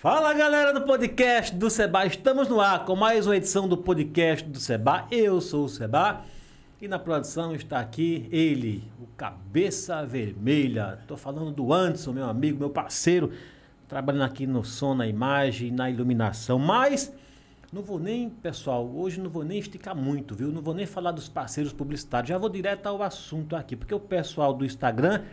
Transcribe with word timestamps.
Fala 0.00 0.32
galera 0.32 0.72
do 0.72 0.80
podcast 0.80 1.54
do 1.54 1.68
Seba, 1.68 2.06
estamos 2.06 2.48
no 2.48 2.58
ar 2.58 2.86
com 2.86 2.96
mais 2.96 3.26
uma 3.26 3.36
edição 3.36 3.68
do 3.68 3.76
podcast 3.76 4.48
do 4.48 4.58
Seba. 4.58 5.06
Eu 5.10 5.42
sou 5.42 5.66
o 5.66 5.68
Seba 5.68 6.22
e 6.80 6.88
na 6.88 6.98
produção 6.98 7.54
está 7.54 7.80
aqui 7.80 8.26
ele, 8.32 8.90
o 8.98 9.06
Cabeça 9.08 10.02
Vermelha. 10.06 10.96
Estou 11.02 11.18
falando 11.18 11.50
do 11.50 11.70
Anderson, 11.70 12.12
meu 12.12 12.24
amigo, 12.24 12.58
meu 12.58 12.70
parceiro, 12.70 13.30
trabalhando 13.86 14.24
aqui 14.24 14.46
no 14.46 14.64
som, 14.64 14.94
na 14.94 15.06
imagem, 15.06 15.70
na 15.70 15.90
iluminação. 15.90 16.58
Mas 16.58 17.12
não 17.70 17.82
vou 17.82 17.98
nem, 17.98 18.30
pessoal, 18.30 18.90
hoje 18.90 19.20
não 19.20 19.28
vou 19.28 19.44
nem 19.44 19.58
esticar 19.58 19.94
muito, 19.94 20.34
viu? 20.34 20.50
Não 20.50 20.62
vou 20.62 20.72
nem 20.72 20.86
falar 20.86 21.12
dos 21.12 21.28
parceiros 21.28 21.74
publicitários, 21.74 22.30
já 22.30 22.38
vou 22.38 22.48
direto 22.48 22.86
ao 22.86 23.02
assunto 23.02 23.54
aqui, 23.54 23.76
porque 23.76 23.94
o 23.94 24.00
pessoal 24.00 24.54
do 24.54 24.64
Instagram 24.64 25.24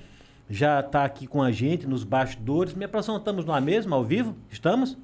já 0.49 0.79
está 0.79 1.03
aqui 1.03 1.27
com 1.27 1.41
a 1.41 1.51
gente 1.51 1.87
nos 1.87 2.03
bastidores. 2.03 2.73
Me 2.73 2.85
apresentamos 2.85 3.45
nós 3.45 3.63
mesmo, 3.63 3.93
ao 3.93 4.03
vivo? 4.03 4.35
Estamos? 4.49 4.97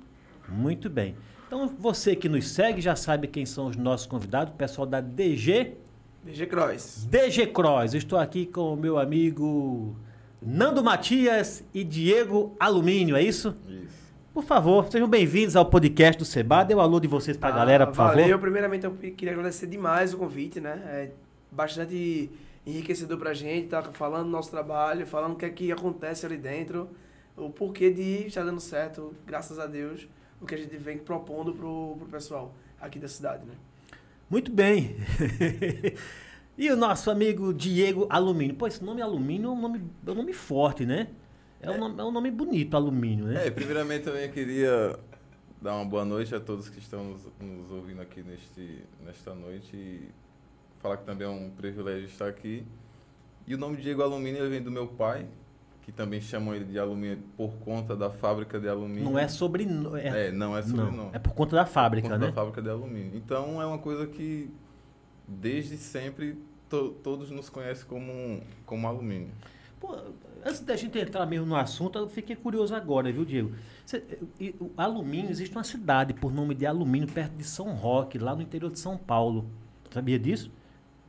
Muito 0.48 0.90
bem. 0.90 1.16
Então, 1.48 1.68
você 1.80 2.16
que 2.16 2.28
nos 2.30 2.48
segue 2.50 2.82
já 2.82 2.96
sabe 2.96 3.28
quem 3.28 3.46
são 3.46 3.68
os 3.68 3.76
nossos 3.76 4.08
convidados, 4.08 4.54
o 4.54 4.58
pessoal 4.58 4.88
da 4.88 5.02
DG. 5.02 5.74
DG 6.24 6.46
Cross. 6.48 7.08
DG 7.10 7.48
Cross. 7.48 7.94
Estou 7.94 8.18
aqui 8.18 8.46
com 8.46 8.74
o 8.74 8.78
meu 8.78 8.98
amigo 8.98 9.96
Nando 10.42 10.84
Matias 10.84 11.64
e 11.74 11.84
Diego 11.84 12.56
Alumínio, 12.60 13.16
é 13.16 13.22
isso? 13.22 13.56
Isso. 13.68 14.04
Por 14.34 14.44
favor, 14.44 14.88
sejam 14.90 15.08
bem-vindos 15.08 15.56
ao 15.56 15.66
podcast 15.66 16.18
do 16.18 16.26
Seba. 16.26 16.64
Dê 16.64 16.74
o 16.74 16.78
um 16.78 16.82
alô 16.82 17.00
de 17.00 17.08
vocês 17.08 17.38
para 17.38 17.50
a 17.50 17.52
Ah, 17.54 17.58
galera, 17.58 17.86
por 17.86 17.94
valeu. 17.94 18.24
favor. 18.26 18.40
Primeiramente, 18.40 18.84
eu 18.86 18.92
queria 18.94 19.32
agradecer 19.32 19.68
demais 19.68 20.12
o 20.14 20.18
convite, 20.18 20.60
né? 20.60 20.82
É 20.86 21.12
bastante 21.52 22.32
enriquecedor 22.66 23.18
pra 23.18 23.34
gente, 23.34 23.68
tá 23.68 23.82
falando 23.84 24.26
do 24.26 24.30
nosso 24.30 24.50
trabalho, 24.50 25.06
falando 25.06 25.34
o 25.34 25.36
que 25.36 25.46
é 25.46 25.50
que 25.50 25.72
acontece 25.72 26.26
ali 26.26 26.38
dentro, 26.38 26.90
o 27.36 27.50
porquê 27.50 27.92
de 27.92 28.28
estar 28.28 28.44
dando 28.44 28.60
certo, 28.60 29.14
graças 29.26 29.60
a 29.60 29.66
Deus, 29.66 30.08
o 30.40 30.46
que 30.46 30.56
a 30.56 30.58
gente 30.58 30.76
vem 30.78 30.98
propondo 30.98 31.54
pro, 31.54 31.96
pro 31.98 32.08
pessoal 32.08 32.54
aqui 32.80 33.00
da 33.00 33.08
cidade, 33.08 33.46
né? 33.46 33.54
Muito 34.30 34.52
bem. 34.52 34.96
e 36.58 36.70
o 36.72 36.76
nosso 36.76 37.12
amigo 37.12 37.54
Diego 37.54 38.08
Alumínio. 38.10 38.56
Pô, 38.56 38.68
esse 38.68 38.84
nome 38.84 39.02
Alumínio 39.02 39.50
é 39.50 39.52
um 39.52 39.62
nome, 39.62 39.84
é 40.06 40.12
um 40.12 40.16
nome 40.16 40.34
forte, 40.34 40.86
né? 40.86 41.08
É, 41.62 41.72
Um, 41.72 41.78
nome, 41.78 42.00
é 42.00 42.04
um 42.04 42.12
nome 42.12 42.32
bonito, 42.32 42.76
Alumínio, 42.76 43.26
né? 43.26 43.48
É, 43.48 43.52
primeiramente 43.52 44.04
também 44.04 44.26
eu 44.26 44.32
queria 44.32 45.00
dar 45.62 45.76
uma 45.76 45.86
boa 45.86 46.04
noite 46.04 46.36
a 46.36 46.40
todos 46.40 46.68
que 46.68 46.80
estão 46.80 47.06
nos, 47.06 47.22
nos 47.40 47.72
ouvindo 47.72 48.02
aqui 48.02 48.22
neste, 48.22 48.84
nesta 49.06 49.34
noite 49.34 49.76
e 49.76 50.10
falar 50.84 50.98
que 50.98 51.06
também 51.06 51.26
é 51.26 51.30
um 51.30 51.50
privilégio 51.50 52.06
estar 52.06 52.28
aqui. 52.28 52.64
E 53.48 53.56
o 53.56 53.58
nome 53.58 53.78
Diego 53.78 54.02
Alumínio 54.04 54.48
vem 54.50 54.62
do 54.62 54.70
meu 54.70 54.86
pai, 54.88 55.26
que 55.82 55.92
também 55.92 56.20
chamam 56.22 56.54
ele 56.54 56.66
de 56.66 56.78
alumínio 56.78 57.20
por 57.38 57.54
conta 57.56 57.96
da 57.96 58.10
fábrica 58.10 58.60
de 58.60 58.68
alumínio. 58.68 59.06
Não 59.06 59.18
é 59.18 59.28
sobre. 59.28 59.64
É, 60.02 60.28
É, 60.28 60.32
não 60.32 60.56
é 60.58 60.62
não, 60.62 60.68
sobrenome. 60.68 61.10
é 61.14 61.20
por 61.20 61.34
conta 61.34 61.56
da 61.56 61.66
por 61.66 61.72
fábrica, 61.72 62.08
conta 62.10 62.20
né? 62.20 62.28
da 62.28 62.34
fábrica 62.34 62.62
de 62.62 62.70
alumínio. 62.70 63.12
Então 63.16 63.62
é 63.62 63.66
uma 63.66 63.78
coisa 63.80 64.06
que 64.06 64.50
desde 65.28 65.78
sempre 65.78 66.38
to- 66.70 66.96
todos 67.02 67.32
nos 67.32 67.50
conhecem 67.50 67.86
como, 67.88 68.42
como 68.66 68.88
alumínio. 68.88 69.30
Pô, 69.80 69.98
antes 70.46 70.62
da 70.62 70.76
gente 70.78 70.98
entrar 70.98 71.26
mesmo 71.26 71.46
no 71.46 71.56
assunto, 71.58 71.98
eu 72.00 72.08
fiquei 72.08 72.36
curioso 72.38 72.74
agora, 72.74 73.12
viu, 73.12 73.26
Diego? 73.26 73.52
O 74.62 74.70
alumínio, 74.78 75.30
existe 75.30 75.54
uma 75.54 75.64
cidade 75.66 76.14
por 76.14 76.34
nome 76.34 76.56
de 76.56 76.66
Alumínio, 76.66 77.08
perto 77.10 77.34
de 77.34 77.44
São 77.44 77.74
Roque, 77.76 78.18
lá 78.18 78.34
no 78.34 78.42
interior 78.42 78.72
de 78.72 78.80
São 78.80 78.98
Paulo. 78.98 79.46
Sabia 79.92 80.18
disso? 80.18 80.50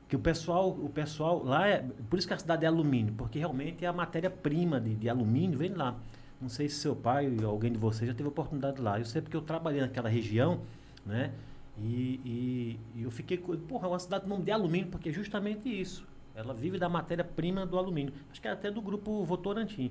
Que 0.08 0.16
o 0.16 0.18
pessoal, 0.18 0.68
o 0.70 0.88
pessoal 0.88 1.42
lá 1.44 1.66
é. 1.66 1.84
Por 2.10 2.18
isso 2.18 2.28
que 2.28 2.34
a 2.34 2.38
cidade 2.38 2.64
é 2.64 2.68
alumínio, 2.68 3.14
porque 3.16 3.38
realmente 3.38 3.84
é 3.84 3.88
a 3.88 3.92
matéria-prima 3.92 4.80
de, 4.80 4.94
de 4.94 5.08
alumínio 5.08 5.58
vem 5.58 5.72
lá. 5.72 5.96
Não 6.40 6.48
sei 6.48 6.68
se 6.68 6.76
seu 6.76 6.94
pai 6.94 7.34
ou 7.42 7.48
alguém 7.50 7.72
de 7.72 7.78
vocês 7.78 8.06
já 8.08 8.14
teve 8.14 8.28
oportunidade 8.28 8.80
lá. 8.80 8.98
Eu 8.98 9.04
sei 9.04 9.22
porque 9.22 9.36
eu 9.36 9.40
trabalhei 9.42 9.80
naquela 9.80 10.08
região, 10.08 10.60
né? 11.06 11.30
E, 11.78 12.20
e- 12.24 12.80
e 12.96 13.02
eu 13.02 13.10
fiquei. 13.10 13.38
Porra, 13.38 13.86
é 13.86 13.90
uma 13.90 13.98
cidade 13.98 14.24
com 14.24 14.28
nome 14.30 14.44
de 14.44 14.50
alumínio, 14.52 14.88
porque 14.88 15.08
é 15.08 15.12
justamente 15.12 15.68
isso. 15.68 16.06
Ela 16.34 16.52
vive 16.52 16.78
da 16.78 16.88
matéria-prima 16.88 17.64
do 17.64 17.78
alumínio. 17.78 18.12
Acho 18.30 18.40
que 18.40 18.46
é 18.48 18.50
até 18.50 18.70
do 18.70 18.82
grupo 18.82 19.24
Votorantim. 19.24 19.90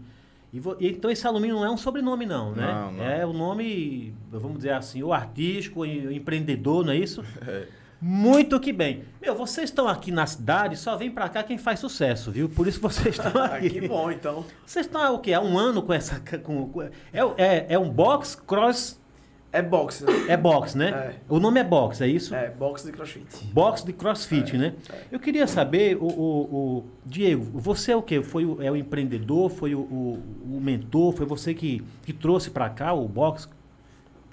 E, 0.52 0.60
vo- 0.60 0.78
então 0.80 1.10
esse 1.10 1.26
alumínio 1.26 1.56
não 1.56 1.66
é 1.66 1.72
um 1.72 1.78
sobrenome, 1.78 2.26
não, 2.28 2.52
né? 2.54 2.72
Não, 2.72 2.92
não. 2.92 3.04
É 3.04 3.26
o 3.26 3.34
nome, 3.34 4.14
vamos 4.30 4.58
dizer 4.58 4.74
assim, 4.74 5.02
o 5.02 5.12
artístico, 5.12 5.80
o 5.82 5.86
empreendedor, 6.12 6.86
não 6.86 6.92
é 6.94 6.98
isso? 6.98 7.24
É. 7.48 7.68
Muito 8.06 8.60
que 8.60 8.74
bem. 8.74 9.06
Meu, 9.22 9.34
vocês 9.34 9.70
estão 9.70 9.88
aqui 9.88 10.12
na 10.12 10.26
cidade, 10.26 10.76
só 10.76 10.98
vem 10.98 11.10
pra 11.10 11.30
cá 11.30 11.42
quem 11.42 11.58
faz 11.58 11.80
sucesso, 11.80 12.32
viu? 12.32 12.50
Por 12.50 12.68
isso 12.68 12.82
vocês 12.82 13.16
estão 13.24 13.42
aqui. 13.42 13.70
que 13.70 13.88
bom, 13.88 14.12
então. 14.12 14.44
Vocês 14.66 14.86
estão 14.86 15.16
o 15.16 15.20
quê? 15.20 15.32
Há 15.32 15.40
um 15.40 15.58
ano 15.58 15.82
com 15.82 15.94
essa. 15.94 16.20
Com, 16.44 16.68
com- 16.68 16.82
é, 16.82 16.92
é, 17.38 17.66
é 17.70 17.80
um 17.80 17.90
box, 17.90 18.36
cross. 18.36 19.02
É 19.54 19.62
boxe, 19.62 20.04
né? 20.04 20.12
É 20.28 20.36
box, 20.36 20.76
né? 20.76 20.90
É. 20.90 21.16
O 21.30 21.40
nome 21.40 21.60
é 21.60 21.64
box, 21.64 22.02
é 22.02 22.08
isso? 22.08 22.34
É, 22.36 22.50
boxe 22.50 22.88
de 22.88 22.92
crossfit. 22.92 23.46
Box 23.54 23.86
de 23.86 23.94
crossfit, 23.94 24.58
né? 24.58 24.74
Eu 25.12 25.20
queria 25.20 25.46
saber, 25.48 25.96
o, 25.96 26.06
o- 26.08 26.56
o- 26.80 26.84
Diego, 27.06 27.46
você 27.60 27.92
é 27.92 27.96
o 27.96 28.02
quê? 28.02 28.22
Foi 28.24 28.44
o, 28.46 28.62
é 28.62 28.70
o 28.72 28.76
empreendedor, 28.76 29.50
foi 29.52 29.76
o, 29.76 29.80
o- 29.82 30.24
o 30.58 30.60
mentor, 30.60 31.14
foi 31.14 31.26
você 31.28 31.54
que, 31.54 31.84
que 32.04 32.12
trouxe 32.12 32.50
pra 32.50 32.68
cá 32.68 32.94
o 32.94 33.08
box? 33.08 33.48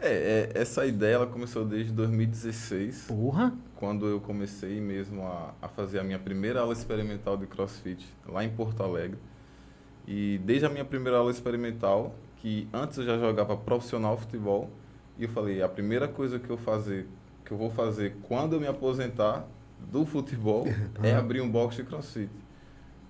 É, 0.02 0.50
é, 0.54 0.60
essa 0.60 0.86
ideia 0.86 1.14
ela 1.14 1.26
começou 1.26 1.64
desde 1.64 1.92
2016. 1.92 3.06
Porra! 3.08 3.54
quando 3.80 4.06
eu 4.06 4.20
comecei 4.20 4.78
mesmo 4.78 5.22
a, 5.22 5.54
a 5.62 5.66
fazer 5.66 5.98
a 5.98 6.04
minha 6.04 6.18
primeira 6.18 6.60
aula 6.60 6.74
experimental 6.74 7.34
de 7.34 7.46
CrossFit 7.46 8.06
lá 8.28 8.44
em 8.44 8.50
Porto 8.50 8.82
Alegre. 8.82 9.18
E 10.06 10.38
desde 10.44 10.66
a 10.66 10.68
minha 10.68 10.84
primeira 10.84 11.16
aula 11.16 11.30
experimental, 11.30 12.14
que 12.36 12.68
antes 12.74 12.98
eu 12.98 13.06
já 13.06 13.16
jogava 13.16 13.56
profissional 13.56 14.18
futebol, 14.18 14.70
e 15.18 15.24
eu 15.24 15.30
falei, 15.30 15.62
a 15.62 15.68
primeira 15.68 16.06
coisa 16.06 16.38
que 16.38 16.50
eu 16.50 16.58
fazer, 16.58 17.08
que 17.42 17.52
eu 17.52 17.56
vou 17.56 17.70
fazer 17.70 18.16
quando 18.28 18.52
eu 18.52 18.60
me 18.60 18.66
aposentar 18.66 19.48
do 19.90 20.04
futebol 20.04 20.66
é 21.02 21.14
abrir 21.14 21.40
um 21.40 21.50
box 21.50 21.76
de 21.76 21.84
CrossFit. 21.84 22.30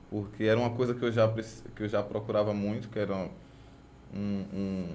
Porque 0.09 0.45
era 0.45 0.59
uma 0.59 0.71
coisa 0.71 0.95
que 0.95 1.03
eu 1.03 1.11
já 1.11 1.29
que 1.75 1.83
eu 1.83 1.89
já 1.89 2.01
procurava 2.01 2.55
muito, 2.55 2.89
que 2.89 2.99
era 2.99 3.29
um, 4.15 4.45
um, 4.53 4.89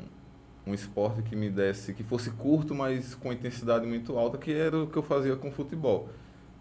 um 0.66 0.74
esporte 0.74 1.22
que 1.22 1.36
me 1.36 1.50
desse, 1.50 1.94
que 1.94 2.04
fosse 2.04 2.32
curto, 2.32 2.74
mas 2.74 3.14
com 3.16 3.32
intensidade 3.32 3.86
muito 3.86 4.18
alta, 4.18 4.38
que 4.38 4.52
era 4.52 4.84
o 4.84 4.88
que 4.88 4.98
eu 4.98 5.04
fazia 5.04 5.36
com 5.36 5.52
futebol. 5.52 6.10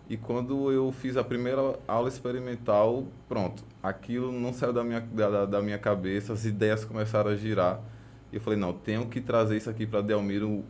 E 0.09 0.16
quando 0.19 0.70
eu 0.70 0.92
fiz 0.92 1.16
a 1.16 1.25
primeira 1.25 1.78
aula 1.88 2.09
experimental, 2.09 3.06
pronto, 3.27 3.65
aquilo 3.83 4.30
não 4.30 4.53
saiu 4.53 4.72
da 4.72 4.84
minha, 4.84 5.01
da, 5.01 5.47
da 5.47 5.62
minha 5.62 5.78
cabeça, 5.78 6.34
as 6.34 6.45
ideias 6.45 6.84
começaram 6.84 7.30
a 7.30 7.36
girar. 7.36 7.80
E 8.30 8.36
eu 8.36 8.41
falei, 8.41 8.59
não, 8.59 8.72
tenho 8.72 9.06
que 9.06 9.21
trazer 9.21 9.56
isso 9.56 9.71
aqui 9.71 9.86
para 9.86 10.03
Delmiro 10.03 10.62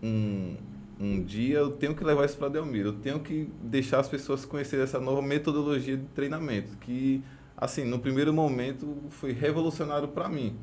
um, 0.00 0.56
um 1.00 1.22
dia, 1.24 1.58
eu 1.58 1.72
tenho 1.72 1.92
que 1.94 2.04
levar 2.04 2.24
isso 2.24 2.36
para 2.36 2.48
Delmiro, 2.48 2.90
eu 2.90 2.92
tenho 2.92 3.18
que 3.18 3.50
deixar 3.62 3.98
as 3.98 4.08
pessoas 4.08 4.44
conhecerem 4.44 4.84
essa 4.84 5.00
nova 5.00 5.22
metodologia 5.22 5.96
de 5.96 6.04
treinamento, 6.14 6.76
que, 6.76 7.20
assim, 7.56 7.84
no 7.84 7.98
primeiro 7.98 8.32
momento 8.32 8.96
foi 9.10 9.32
revolucionário 9.32 10.06
para 10.06 10.28
mim. 10.28 10.56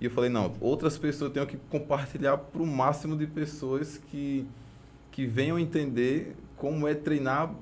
E 0.00 0.04
eu 0.04 0.10
falei, 0.10 0.28
não, 0.28 0.52
outras 0.60 0.98
pessoas 0.98 1.30
eu 1.30 1.34
tenho 1.34 1.46
que 1.46 1.56
compartilhar 1.70 2.36
para 2.36 2.62
o 2.62 2.66
máximo 2.66 3.16
de 3.16 3.26
pessoas 3.26 3.98
que, 4.10 4.46
que 5.10 5.24
venham 5.26 5.58
entender 5.58 6.36
como 6.56 6.86
é 6.86 6.94
treinar, 6.94 7.54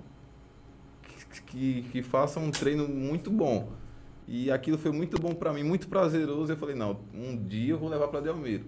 que, 1.02 1.42
que, 1.42 1.82
que 1.90 2.02
façam 2.02 2.44
um 2.44 2.50
treino 2.50 2.88
muito 2.88 3.30
bom. 3.30 3.70
E 4.26 4.50
aquilo 4.50 4.78
foi 4.78 4.90
muito 4.90 5.20
bom 5.20 5.34
para 5.34 5.52
mim, 5.52 5.62
muito 5.62 5.86
prazeroso. 5.86 6.50
Eu 6.52 6.56
falei, 6.56 6.74
não, 6.74 6.98
um 7.12 7.36
dia 7.36 7.72
eu 7.74 7.78
vou 7.78 7.88
levar 7.88 8.08
para 8.08 8.20
Delmiro. 8.20 8.64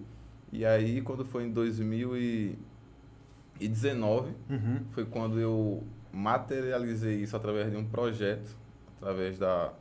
E 0.52 0.64
aí, 0.64 1.00
quando 1.00 1.24
foi 1.24 1.44
em 1.44 1.50
2019, 1.50 4.32
Uhum. 4.48 4.80
foi 4.92 5.04
quando 5.06 5.40
eu 5.40 5.82
materializei 6.12 7.22
isso 7.22 7.36
através 7.36 7.68
de 7.70 7.76
um 7.76 7.84
projeto, 7.84 8.56
através 9.00 9.38
da, 9.38 9.72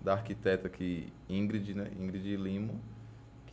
da 0.00 0.12
arquiteta 0.12 0.68
que 0.68 1.12
Ingrid, 1.28 1.74
né, 1.74 1.90
Ingrid 1.98 2.36
Limo, 2.36 2.80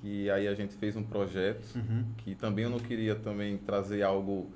que 0.03 0.29
aí 0.29 0.49
a 0.49 0.53
gente 0.53 0.75
fez 0.75 0.97
um 0.97 1.03
projeto 1.03 1.65
Uhum. 1.77 2.03
que 2.17 2.35
também 2.35 2.65
eu 2.65 2.69
não 2.69 2.77
queria 2.79 3.15
também 3.15 3.55
trazer 3.57 4.03
algo 4.03 4.49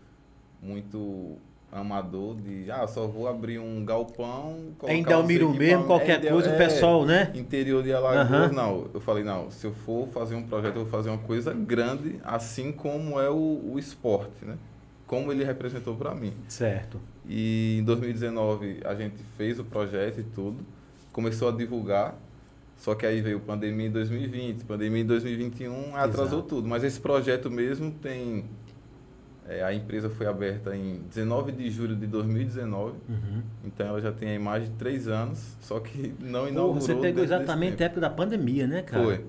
muito 0.61 1.37
amador 1.71 2.35
de 2.35 2.69
ah 2.69 2.85
só 2.85 3.07
vou 3.07 3.27
abrir 3.29 3.57
um 3.59 3.83
galpão 3.85 4.71
em 4.87 5.03
Delmiro 5.03 5.53
mesmo, 5.53 5.85
qualquer 5.85 6.23
é, 6.25 6.29
coisa, 6.29 6.49
o 6.49 6.53
é, 6.53 6.57
pessoal, 6.57 7.05
né? 7.05 7.31
interior 7.33 7.81
de 7.81 7.93
Alagoas 7.93 8.29
Aham. 8.29 8.51
não 8.51 8.87
eu 8.93 8.99
falei 8.99 9.23
não 9.23 9.49
se 9.49 9.65
eu 9.65 9.73
for 9.73 10.07
fazer 10.09 10.35
um 10.35 10.43
projeto 10.43 10.75
eu 10.75 10.81
vou 10.83 10.91
fazer 10.91 11.09
uma 11.09 11.17
coisa 11.19 11.53
grande 11.53 12.19
assim 12.23 12.71
como 12.73 13.19
é 13.19 13.29
o, 13.29 13.61
o 13.73 13.79
esporte 13.79 14.43
né 14.45 14.57
como 15.05 15.31
ele 15.31 15.43
representou 15.45 15.95
para 15.95 16.13
mim 16.13 16.33
Certo. 16.49 16.99
e 17.25 17.77
em 17.79 17.83
2019 17.83 18.81
a 18.83 18.93
gente 18.95 19.15
fez 19.37 19.57
o 19.59 19.63
projeto 19.63 20.19
e 20.19 20.23
tudo, 20.23 20.57
começou 21.13 21.47
a 21.49 21.51
divulgar, 21.53 22.15
só 22.77 22.95
que 22.95 23.05
aí 23.05 23.21
veio 23.21 23.39
pandemia 23.39 23.87
em 23.87 23.91
2020, 23.91 24.63
pandemia 24.63 25.01
em 25.01 25.05
2021 25.05 25.95
atrasou 25.95 26.25
Exato. 26.25 26.41
tudo. 26.43 26.67
Mas 26.67 26.83
esse 26.83 26.99
projeto 26.99 27.49
mesmo 27.51 27.91
tem. 27.91 28.45
é, 29.49 29.63
a 29.63 29.73
empresa 29.73 30.09
foi 30.09 30.27
aberta 30.27 30.75
em 30.75 31.01
19 31.09 31.51
de 31.53 31.69
julho 31.71 31.95
de 31.95 32.05
2019, 32.07 32.93
Uhum. 33.09 33.41
então 33.65 33.87
ela 33.87 34.01
já 34.01 34.11
tem 34.11 34.29
aí 34.29 34.39
mais 34.39 34.65
de 34.65 34.69
três 34.71 35.07
anos, 35.07 35.57
só 35.61 35.79
que 35.79 36.13
não 36.21 36.41
Pô, 36.43 36.47
inaugurou. 36.49 36.81
você 36.81 36.95
pegou 36.95 37.23
exatamente 37.23 37.81
a 37.81 37.85
época 37.87 38.01
da 38.01 38.09
pandemia, 38.09 38.67
né, 38.67 38.81
cara? 38.83 39.03
Foi. 39.03 39.25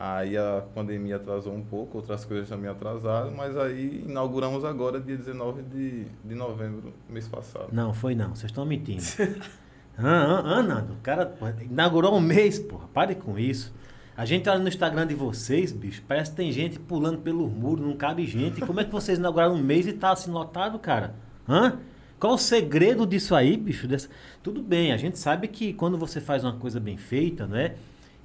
Aí 0.00 0.36
a 0.36 0.62
pandemia 0.76 1.16
atrasou 1.16 1.52
um 1.52 1.62
pouco, 1.62 1.98
outras 1.98 2.24
coisas 2.24 2.48
também 2.48 2.70
atrasaram, 2.70 3.32
mas 3.32 3.56
aí 3.56 4.04
inauguramos 4.06 4.64
agora, 4.64 5.00
dia 5.00 5.16
19 5.16 5.62
de, 5.62 6.04
de 6.24 6.34
novembro, 6.36 6.92
mês 7.10 7.26
passado. 7.26 7.68
Não, 7.72 7.92
foi 7.92 8.14
não. 8.14 8.28
Vocês 8.28 8.44
estão 8.50 8.64
mentindo. 8.64 9.02
ah, 9.98 10.42
ah, 10.44 10.62
Nando. 10.62 10.92
O 10.94 11.02
cara 11.02 11.34
inaugurou 11.60 12.16
um 12.16 12.20
mês, 12.20 12.58
porra. 12.58 12.86
Pare 12.94 13.14
com 13.14 13.38
isso. 13.38 13.72
A 14.16 14.24
gente 14.24 14.48
olha 14.48 14.58
no 14.58 14.68
Instagram 14.68 15.06
de 15.06 15.14
vocês, 15.14 15.70
bicho, 15.70 16.02
parece 16.06 16.32
que 16.32 16.36
tem 16.36 16.50
gente 16.50 16.76
pulando 16.78 17.18
pelo 17.18 17.46
muro, 17.48 17.86
não 17.86 17.96
cabe 17.96 18.26
gente. 18.26 18.60
Como 18.60 18.80
é 18.80 18.84
que 18.84 18.90
vocês 18.90 19.16
inauguraram 19.18 19.54
um 19.54 19.62
mês 19.62 19.86
e 19.86 19.92
tá 19.92 20.10
assim 20.10 20.30
lotado, 20.30 20.78
cara? 20.78 21.14
Hã? 21.48 21.78
Qual 22.18 22.34
o 22.34 22.38
segredo 22.38 23.06
disso 23.06 23.34
aí, 23.34 23.56
bicho? 23.56 23.86
Dessa... 23.86 24.08
Tudo 24.42 24.60
bem, 24.60 24.92
a 24.92 24.96
gente 24.96 25.18
sabe 25.18 25.46
que 25.46 25.72
quando 25.72 25.96
você 25.96 26.20
faz 26.20 26.42
uma 26.42 26.54
coisa 26.54 26.80
bem 26.80 26.96
feita, 26.96 27.46
né? 27.46 27.76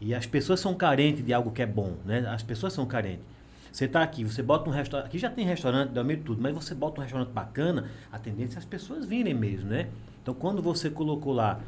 E 0.01 0.15
as 0.15 0.25
pessoas 0.25 0.59
são 0.59 0.73
carentes 0.73 1.23
de 1.23 1.31
algo 1.31 1.51
que 1.51 1.61
é 1.61 1.65
bom, 1.67 1.97
né? 2.03 2.27
As 2.27 2.41
pessoas 2.41 2.73
são 2.73 2.87
carentes. 2.87 3.25
Você 3.71 3.85
está 3.85 4.01
aqui, 4.01 4.23
você 4.23 4.41
bota 4.41 4.69
um 4.69 4.73
restaurante. 4.73 5.07
Aqui 5.07 5.19
já 5.19 5.29
tem 5.29 5.45
restaurante, 5.45 5.91
meio 6.03 6.21
tudo, 6.21 6.41
mas 6.41 6.53
você 6.53 6.73
bota 6.73 7.01
um 7.01 7.03
restaurante 7.03 7.29
bacana, 7.29 7.89
a 8.11 8.17
tendência 8.17 8.57
é 8.57 8.59
as 8.59 8.65
pessoas 8.65 9.05
virem 9.05 9.33
mesmo, 9.35 9.69
né? 9.69 9.89
Então 10.23 10.33
quando 10.33 10.61
você 10.61 10.89
colocou 10.89 11.33
lá. 11.33 11.59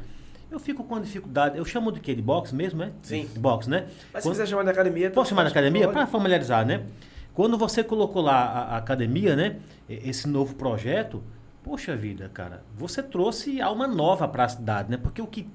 Eu 0.50 0.58
fico 0.60 0.82
com 0.84 1.00
dificuldade. 1.00 1.58
Eu 1.58 1.64
chamo 1.64 1.90
de 1.92 2.00
quê? 2.00 2.14
De 2.14 2.22
box 2.22 2.52
mesmo, 2.52 2.78
né? 2.78 2.92
Sim. 3.02 3.28
Box, 3.36 3.68
né? 3.68 3.86
Mas 4.12 4.22
Quando- 4.22 4.34
se 4.34 4.40
quiser 4.40 4.46
chamar 4.46 4.62
de 4.62 4.70
academia... 4.70 5.10
Posso 5.10 5.30
chamar 5.30 5.42
de 5.42 5.50
academia? 5.50 5.88
Para 5.88 6.06
familiarizar, 6.06 6.64
né? 6.64 6.84
Quando 7.34 7.58
você 7.58 7.82
colocou 7.84 8.22
lá 8.22 8.44
a, 8.44 8.60
a 8.74 8.76
academia, 8.78 9.34
né? 9.36 9.56
Esse 9.88 10.26
novo 10.28 10.54
projeto, 10.54 11.22
poxa 11.64 11.94
vida, 11.96 12.30
cara, 12.32 12.62
você 12.78 13.02
trouxe 13.02 13.60
alma 13.60 13.86
nova 13.88 14.26
para 14.28 14.44
a 14.44 14.48
cidade, 14.48 14.88
né? 14.90 14.96
Porque 14.96 15.20
o 15.20 15.26
que, 15.26 15.48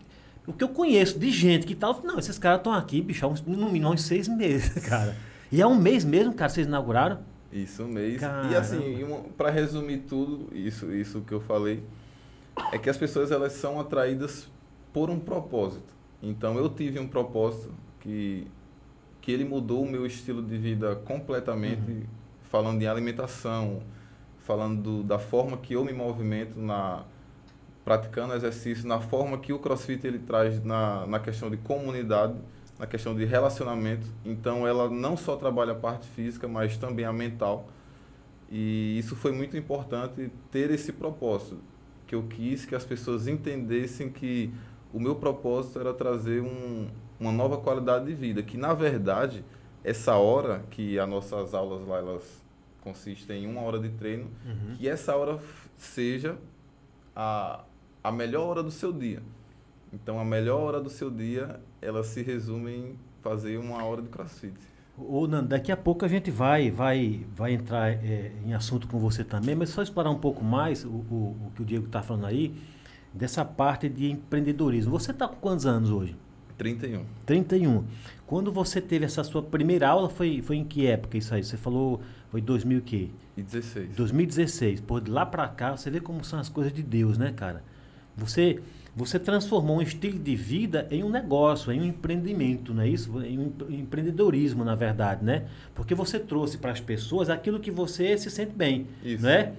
o 0.45 0.51
que 0.53 0.63
eu 0.63 0.69
conheço 0.69 1.17
de 1.17 1.31
gente 1.31 1.65
que 1.65 1.73
tal, 1.73 1.99
não, 2.03 2.19
esses 2.19 2.37
caras 2.37 2.59
estão 2.59 2.73
aqui, 2.73 3.01
bicho, 3.01 3.25
há 3.25 3.29
uns, 3.29 3.41
no 3.41 3.67
mínimo 3.71 3.91
uns 3.91 4.03
seis 4.03 4.27
meses, 4.27 4.73
cara. 4.85 5.15
E 5.49 5.61
é 5.61 5.65
um 5.65 5.75
mês 5.75 6.03
mesmo, 6.05 6.33
cara, 6.33 6.49
vocês 6.49 6.67
inauguraram? 6.67 7.19
Isso, 7.51 7.83
um 7.83 7.87
mês. 7.87 8.19
Caramba. 8.19 8.53
E 8.53 8.55
assim, 8.57 9.05
para 9.37 9.49
resumir 9.49 9.99
tudo, 9.99 10.49
isso, 10.53 10.91
isso 10.93 11.21
que 11.21 11.33
eu 11.33 11.41
falei, 11.41 11.81
é 12.71 12.77
que 12.77 12.89
as 12.89 12.97
pessoas 12.97 13.31
elas 13.31 13.53
são 13.53 13.79
atraídas 13.79 14.49
por 14.93 15.09
um 15.09 15.19
propósito. 15.19 15.93
Então 16.21 16.57
eu 16.57 16.69
tive 16.69 16.99
um 16.99 17.07
propósito 17.07 17.73
que, 17.99 18.47
que 19.21 19.31
ele 19.31 19.45
mudou 19.45 19.83
o 19.83 19.89
meu 19.89 20.05
estilo 20.05 20.41
de 20.41 20.57
vida 20.57 20.95
completamente, 21.05 22.05
falando 22.43 22.81
em 22.81 22.87
alimentação, 22.87 23.81
falando 24.39 24.81
do- 24.81 25.03
da 25.03 25.17
forma 25.19 25.57
que 25.57 25.73
eu 25.73 25.83
me 25.85 25.93
movimento 25.93 26.59
na 26.59 27.03
praticando 27.83 28.33
exercício, 28.35 28.87
na 28.87 28.99
forma 29.01 29.37
que 29.39 29.51
o 29.51 29.59
CrossFit 29.59 30.05
ele 30.05 30.19
traz 30.19 30.63
na, 30.63 31.05
na 31.07 31.19
questão 31.19 31.49
de 31.49 31.57
comunidade, 31.57 32.35
na 32.77 32.85
questão 32.85 33.15
de 33.15 33.25
relacionamento. 33.25 34.07
Então 34.23 34.67
ela 34.67 34.89
não 34.89 35.17
só 35.17 35.35
trabalha 35.35 35.71
a 35.71 35.75
parte 35.75 36.07
física, 36.07 36.47
mas 36.47 36.77
também 36.77 37.05
a 37.05 37.11
mental. 37.13 37.67
E 38.51 38.97
isso 38.99 39.15
foi 39.15 39.31
muito 39.31 39.57
importante 39.57 40.29
ter 40.51 40.69
esse 40.71 40.91
propósito, 40.93 41.57
que 42.11 42.15
eu 42.15 42.23
quis 42.23 42.65
que 42.65 42.75
as 42.75 42.83
pessoas 42.83 43.25
entendessem 43.25 44.09
que 44.09 44.53
o 44.91 44.99
meu 44.99 45.15
propósito 45.15 45.79
era 45.79 45.93
trazer 45.93 46.41
um, 46.41 46.89
uma 47.17 47.31
nova 47.31 47.57
qualidade 47.57 48.05
de 48.05 48.13
vida, 48.13 48.43
que 48.43 48.57
na 48.57 48.73
verdade 48.73 49.45
essa 49.81 50.15
hora 50.17 50.61
que 50.69 50.99
as 50.99 51.07
nossas 51.07 51.53
aulas 51.53 51.87
lá 51.87 51.99
elas 51.99 52.43
consistem 52.81 53.45
em 53.45 53.47
uma 53.47 53.61
hora 53.61 53.79
de 53.79 53.87
treino, 53.91 54.29
que 54.77 54.89
essa 54.89 55.15
hora 55.15 55.39
seja 55.77 56.37
a, 57.15 57.63
a 58.03 58.11
melhor 58.11 58.45
hora 58.49 58.61
do 58.61 58.71
seu 58.71 58.91
dia. 58.91 59.23
Então 59.93 60.19
a 60.19 60.25
melhor 60.25 60.59
hora 60.59 60.81
do 60.81 60.89
seu 60.89 61.09
dia, 61.09 61.61
ela 61.81 62.03
se 62.03 62.21
resume 62.21 62.75
em 62.75 62.99
fazer 63.21 63.57
uma 63.57 63.85
hora 63.85 64.01
de 64.01 64.09
crossfit. 64.09 64.59
Ô, 65.07 65.27
Nando, 65.27 65.49
daqui 65.49 65.71
a 65.71 65.77
pouco 65.77 66.05
a 66.05 66.07
gente 66.07 66.29
vai 66.29 66.69
vai 66.69 67.25
vai 67.35 67.53
entrar 67.53 67.91
é, 67.91 68.31
em 68.45 68.53
assunto 68.53 68.87
com 68.87 68.99
você 68.99 69.23
também, 69.23 69.55
mas 69.55 69.69
só 69.69 69.81
explorar 69.81 70.09
um 70.09 70.19
pouco 70.19 70.43
mais 70.43 70.83
o, 70.85 70.89
o, 70.89 71.37
o 71.47 71.51
que 71.55 71.61
o 71.61 71.65
Diego 71.65 71.85
está 71.85 72.01
falando 72.01 72.25
aí, 72.25 72.55
dessa 73.13 73.43
parte 73.43 73.89
de 73.89 74.11
empreendedorismo. 74.11 74.91
Você 74.91 75.11
está 75.11 75.27
com 75.27 75.35
quantos 75.35 75.65
anos 75.65 75.89
hoje? 75.89 76.15
31. 76.57 77.05
31. 77.25 77.83
Quando 78.27 78.51
você 78.51 78.79
teve 78.79 79.05
essa 79.05 79.23
sua 79.23 79.41
primeira 79.41 79.89
aula, 79.89 80.07
foi, 80.07 80.41
foi 80.41 80.57
em 80.57 80.63
que 80.63 80.85
época 80.85 81.17
isso 81.17 81.33
aí? 81.33 81.43
Você 81.43 81.57
falou, 81.57 82.01
foi 82.29 82.39
2000 82.39 82.77
o 82.77 82.81
quê? 82.81 83.09
E 83.35 83.41
16. 83.41 83.95
2016. 83.95 84.81
Pô, 84.81 84.99
de 84.99 85.09
lá 85.09 85.25
pra 85.25 85.47
cá, 85.47 85.75
você 85.75 85.89
vê 85.89 85.99
como 85.99 86.23
são 86.23 86.39
as 86.39 86.47
coisas 86.47 86.71
de 86.71 86.83
Deus, 86.83 87.17
né, 87.17 87.31
cara? 87.31 87.63
Você, 88.15 88.61
você 88.95 89.17
transformou 89.17 89.77
um 89.77 89.81
estilo 89.81 90.19
de 90.19 90.35
vida 90.35 90.87
em 90.91 91.03
um 91.03 91.09
negócio, 91.09 91.71
em 91.71 91.79
um 91.81 91.85
empreendimento, 91.85 92.73
não 92.73 92.83
é 92.83 92.89
isso? 92.89 93.09
Em 93.23 93.39
um 93.39 93.47
empre- 93.47 93.75
empreendedorismo, 93.75 94.65
na 94.65 94.75
verdade, 94.75 95.23
né? 95.23 95.43
Porque 95.73 95.95
você 95.95 96.19
trouxe 96.19 96.57
para 96.57 96.71
as 96.71 96.79
pessoas 96.81 97.29
aquilo 97.29 97.59
que 97.59 97.71
você 97.71 98.17
se 98.17 98.29
sente 98.29 98.51
bem, 98.53 98.87
Isso. 99.03 99.23
não 99.23 99.29
é? 99.29 99.53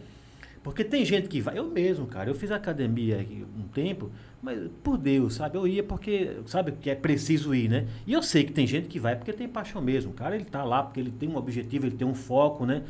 Porque 0.62 0.84
tem 0.84 1.04
gente 1.04 1.28
que 1.28 1.40
vai, 1.40 1.58
eu 1.58 1.64
mesmo, 1.66 2.06
cara, 2.06 2.30
eu 2.30 2.34
fiz 2.34 2.50
academia 2.52 3.20
aqui 3.20 3.44
um 3.58 3.62
tempo, 3.68 4.10
mas 4.40 4.60
por 4.82 4.96
Deus, 4.96 5.34
sabe? 5.34 5.56
Eu 5.56 5.66
ia 5.66 5.82
porque, 5.82 6.36
sabe, 6.46 6.72
que 6.72 6.88
é 6.90 6.94
preciso 6.94 7.54
ir, 7.54 7.68
né? 7.68 7.86
E 8.06 8.12
eu 8.12 8.22
sei 8.22 8.44
que 8.44 8.52
tem 8.52 8.66
gente 8.66 8.86
que 8.86 9.00
vai 9.00 9.16
porque 9.16 9.32
tem 9.32 9.48
paixão 9.48 9.80
mesmo. 9.82 10.12
O 10.12 10.14
cara, 10.14 10.36
ele 10.36 10.44
tá 10.44 10.62
lá 10.62 10.82
porque 10.82 11.00
ele 11.00 11.10
tem 11.10 11.28
um 11.28 11.36
objetivo, 11.36 11.86
ele 11.86 11.96
tem 11.96 12.06
um 12.06 12.14
foco, 12.14 12.64
né? 12.66 12.82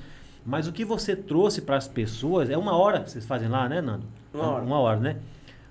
Mas 0.45 0.67
o 0.67 0.73
que 0.73 0.85
você 0.85 1.15
trouxe 1.15 1.63
para 1.63 1.77
as 1.77 1.87
pessoas 1.89 2.51
é 2.51 2.59
uma 2.59 2.77
hora 2.77 3.01
que 3.01 3.11
vocês 3.11 3.25
fazem 3.25 3.49
lá, 3.49 3.69
né, 3.69 3.81
Nando? 3.81 4.05
Uma 4.35 4.47
hora. 4.51 4.65
Uma 4.65 4.79
hora, 4.81 5.01
né? 5.01 5.17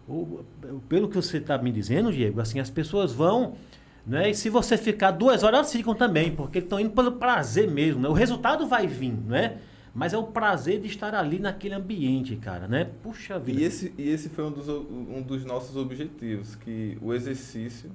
O- 0.08 0.44
pelo 0.90 1.08
que 1.10 1.16
você 1.16 1.38
está 1.38 1.58
me 1.58 1.72
dizendo, 1.72 2.12
Diego, 2.12 2.42
assim, 2.42 2.60
as 2.60 2.70
pessoas 2.70 3.12
vão, 3.14 3.56
né? 4.06 4.30
E 4.32 4.36
se 4.36 4.50
você 4.50 4.78
ficar 4.78 5.12
duas 5.12 5.44
horas, 5.44 5.60
elas 5.60 5.72
ficam 5.72 5.94
também, 5.96 6.36
porque 6.36 6.60
estão 6.60 6.80
indo 6.80 6.92
pelo 6.92 7.14
prazer 7.14 7.70
mesmo, 7.70 8.02
né? 8.02 8.10
O 8.10 8.14
resultado 8.14 8.68
vai 8.68 8.88
vir, 8.88 9.14
né? 9.14 9.60
Mas 9.94 10.14
é 10.14 10.18
o 10.18 10.24
prazer 10.24 10.80
de 10.80 10.88
estar 10.88 11.14
ali 11.14 11.38
naquele 11.38 11.76
ambiente, 11.76 12.36
cara, 12.38 12.68
né? 12.68 12.90
Puxa 13.04 13.38
vida. 13.38 13.60
E 13.60 13.64
esse, 13.64 13.94
e 13.98 14.10
esse 14.10 14.30
foi 14.30 14.46
um 14.46 14.52
dos, 14.52 14.68
um 14.70 15.22
dos 15.22 15.44
nossos 15.46 15.76
objetivos, 15.76 16.56
que 16.56 16.98
o 17.02 17.14
exercício, 17.14 17.92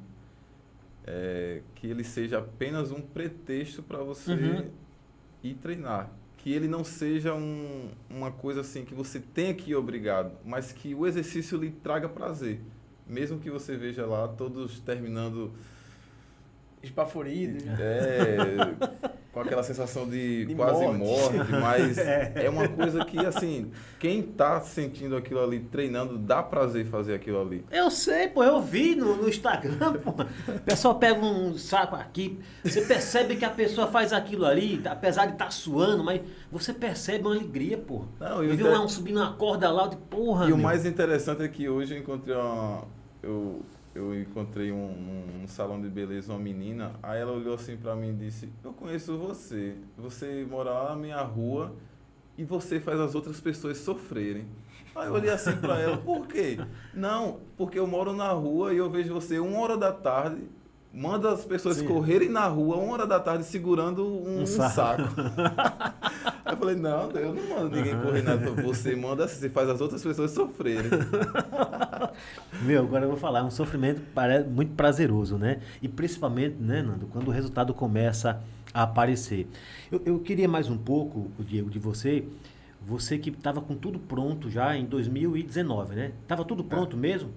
é, 1.07 1.63
que 1.75 1.87
ele 1.87 2.05
seja 2.05 2.39
apenas 2.39 2.91
um 2.91 3.01
pretexto 3.01 3.83
para 3.83 3.99
você 3.99 4.33
Uhum. 4.33 4.65
ir 5.43 5.55
treinar. 5.55 6.11
Que 6.47 6.53
ele 6.53 6.69
não 6.69 6.85
seja 6.85 7.35
um, 7.35 7.91
uma 8.09 8.31
coisa 8.31 8.61
assim 8.61 8.85
que 8.85 8.95
você 8.95 9.19
tenha 9.19 9.53
que 9.53 9.73
ir 9.73 9.75
obrigado, 9.75 10.31
mas 10.45 10.71
que 10.71 10.95
o 10.95 11.05
exercício 11.05 11.59
lhe 11.59 11.73
traga 11.73 12.09
prazer. 12.09 12.61
Mesmo 13.05 13.41
que 13.41 13.51
você 13.51 13.77
veja 13.77 14.07
lá 14.07 14.29
todos 14.29 14.79
terminando 14.79 15.53
Espaforido. 16.81 17.65
é, 17.69 19.16
com 19.37 19.41
aquela 19.43 19.63
sensação 19.63 20.09
de, 20.09 20.47
De 20.47 20.55
quase 20.55 20.81
morte. 20.87 20.97
morte, 20.99 21.53
mas 21.61 21.99
é 22.35 22.49
uma 22.49 22.67
coisa 22.67 23.05
que, 23.05 23.19
assim, 23.19 23.71
quem 23.99 24.23
tá 24.23 24.61
sentindo 24.63 25.15
aquilo 25.15 25.43
ali, 25.45 25.61
treinando, 25.61 26.17
dá 26.17 26.43
prazer 26.43 26.87
fazer 26.87 27.13
aquilo 27.15 27.39
ali. 27.43 27.63
Eu 27.71 27.91
sei, 27.91 28.29
pô, 28.29 28.43
eu 28.43 28.63
vi 28.63 28.95
no, 28.97 29.15
no 29.17 29.29
Instagram, 29.29 29.93
pô. 30.03 30.13
O 30.53 30.61
pessoal 30.61 30.95
pega 30.95 31.21
um 31.23 31.57
saco 31.59 31.95
aqui, 31.97 32.39
você 32.65 32.81
percebe 32.81 33.37
que 33.37 33.45
a 33.45 33.51
pessoa 33.51 33.89
faz 33.89 34.11
aquilo 34.11 34.47
ali, 34.47 34.81
apesar 34.87 35.27
de 35.27 35.33
estar 35.33 35.51
suando, 35.51 36.03
mas 36.03 36.23
você 36.51 36.73
percebe 36.73 37.27
uma 37.27 37.35
alegria, 37.35 37.77
pô. 37.77 38.07
Não, 38.19 38.39
o 38.39 38.43
eu 38.43 38.49
vi 38.57 38.63
inter- 38.63 38.73
lá 38.73 38.83
um 38.83 38.89
subindo 38.89 39.19
uma 39.21 39.35
corda 39.35 39.71
lá, 39.71 39.87
de 39.87 39.97
porra, 39.97 40.47
e 40.49 40.53
o 40.53 40.57
meu. 40.57 40.65
mais 40.65 40.87
interessante 40.87 41.43
é 41.43 41.49
que 41.49 41.69
hoje 41.69 41.95
eu 41.95 41.99
encontrei 41.99 42.35
uma. 42.35 42.85
Eu, 43.23 43.61
eu 43.97 44.15
encontrei 44.21 44.71
um, 44.71 44.77
um- 44.77 45.43
um 45.45 45.47
salão 45.49 45.81
de 45.81 45.89
beleza, 45.89 46.33
uma 46.33 46.39
menina, 46.39 46.93
aí 47.03 47.21
ela 47.21 47.33
olhou 47.33 47.55
assim 47.55 47.77
pra 47.77 47.97
mim 47.97 48.11
e 48.11 48.15
disse, 48.15 48.49
eu 48.65 48.73
conheço 48.73 49.17
você, 49.17 49.75
você 49.97 50.47
mora 50.49 50.71
lá 50.71 50.91
na 50.91 50.97
minha 50.97 51.21
rua 51.23 51.73
e 52.39 52.45
você 52.45 52.79
faz 52.79 53.01
as 53.01 53.15
outras 53.15 53.41
pessoas 53.41 53.79
sofrerem. 53.79 54.45
Aí 54.95 55.09
eu 55.09 55.13
olhei 55.15 55.31
assim 55.31 55.57
pra 55.57 55.79
ela, 55.81 55.97
por 55.97 56.27
quê? 56.27 56.59
Não, 56.95 57.39
porque 57.57 57.79
eu 57.79 57.87
moro 57.87 58.13
na 58.13 58.31
rua 58.31 58.73
e 58.73 58.79
eu 58.79 58.89
vejo 58.91 59.13
você 59.15 59.39
uma 59.39 59.59
hora 59.61 59.77
da 59.77 59.93
tarde, 59.93 60.43
manda 60.93 61.31
as 61.33 61.45
pessoas 61.45 61.77
Sim. 61.77 61.87
correrem 61.87 62.29
na 62.31 62.47
rua 62.47 62.77
uma 62.77 62.93
hora 62.95 63.07
da 63.07 63.21
tarde 63.21 63.45
segurando 63.45 64.07
um, 64.07 64.43
Um 64.43 64.47
saco. 64.47 64.73
saco. 64.73 65.15
Aí 66.47 66.53
eu 66.55 66.57
falei, 66.59 66.77
não, 66.77 67.11
eu 67.11 67.35
não 67.35 67.43
mando 67.49 67.77
ninguém 67.77 68.01
correr 68.01 68.23
nada. 68.23 68.51
Você 68.63 68.95
manda 68.95 69.25
assim, 69.25 69.41
você 69.41 69.51
faz 69.51 69.69
as 69.69 69.81
outras 69.81 70.03
pessoas 70.03 70.31
sofrerem. 70.31 70.89
Meu, 72.63 72.83
agora 72.83 73.05
eu 73.05 73.09
vou 73.09 73.19
falar, 73.19 73.41
é 73.41 73.43
um 73.43 73.51
sofrimento 73.51 74.01
muito 74.51 74.75
prazeroso, 74.75 75.37
né? 75.37 75.61
E 75.83 75.89
principalmente, 75.89 76.57
né, 76.61 76.83
Nando, 76.83 77.07
quando 77.07 77.29
o 77.29 77.31
resultado 77.31 77.75
começa 77.75 78.41
a 78.73 78.83
aparecer. 78.83 79.49
Eu, 79.91 80.03
eu 80.05 80.19
queria 80.21 80.49
mais 80.49 80.69
um 80.69 80.77
pouco, 80.77 81.31
Diego, 81.43 81.71
de 81.71 81.79
você, 81.79 82.25
você 82.85 83.19
que 83.19 83.31
estava 83.31 83.61
com 83.61 83.75
tudo 83.75 83.99
pronto 83.99 84.51
já 84.51 84.77
em 84.77 84.85
2019, 84.85 85.95
né? 85.95 86.13
Tava 86.27 86.45
tudo 86.45 86.63
pronto 86.65 86.97
mesmo? 86.97 87.31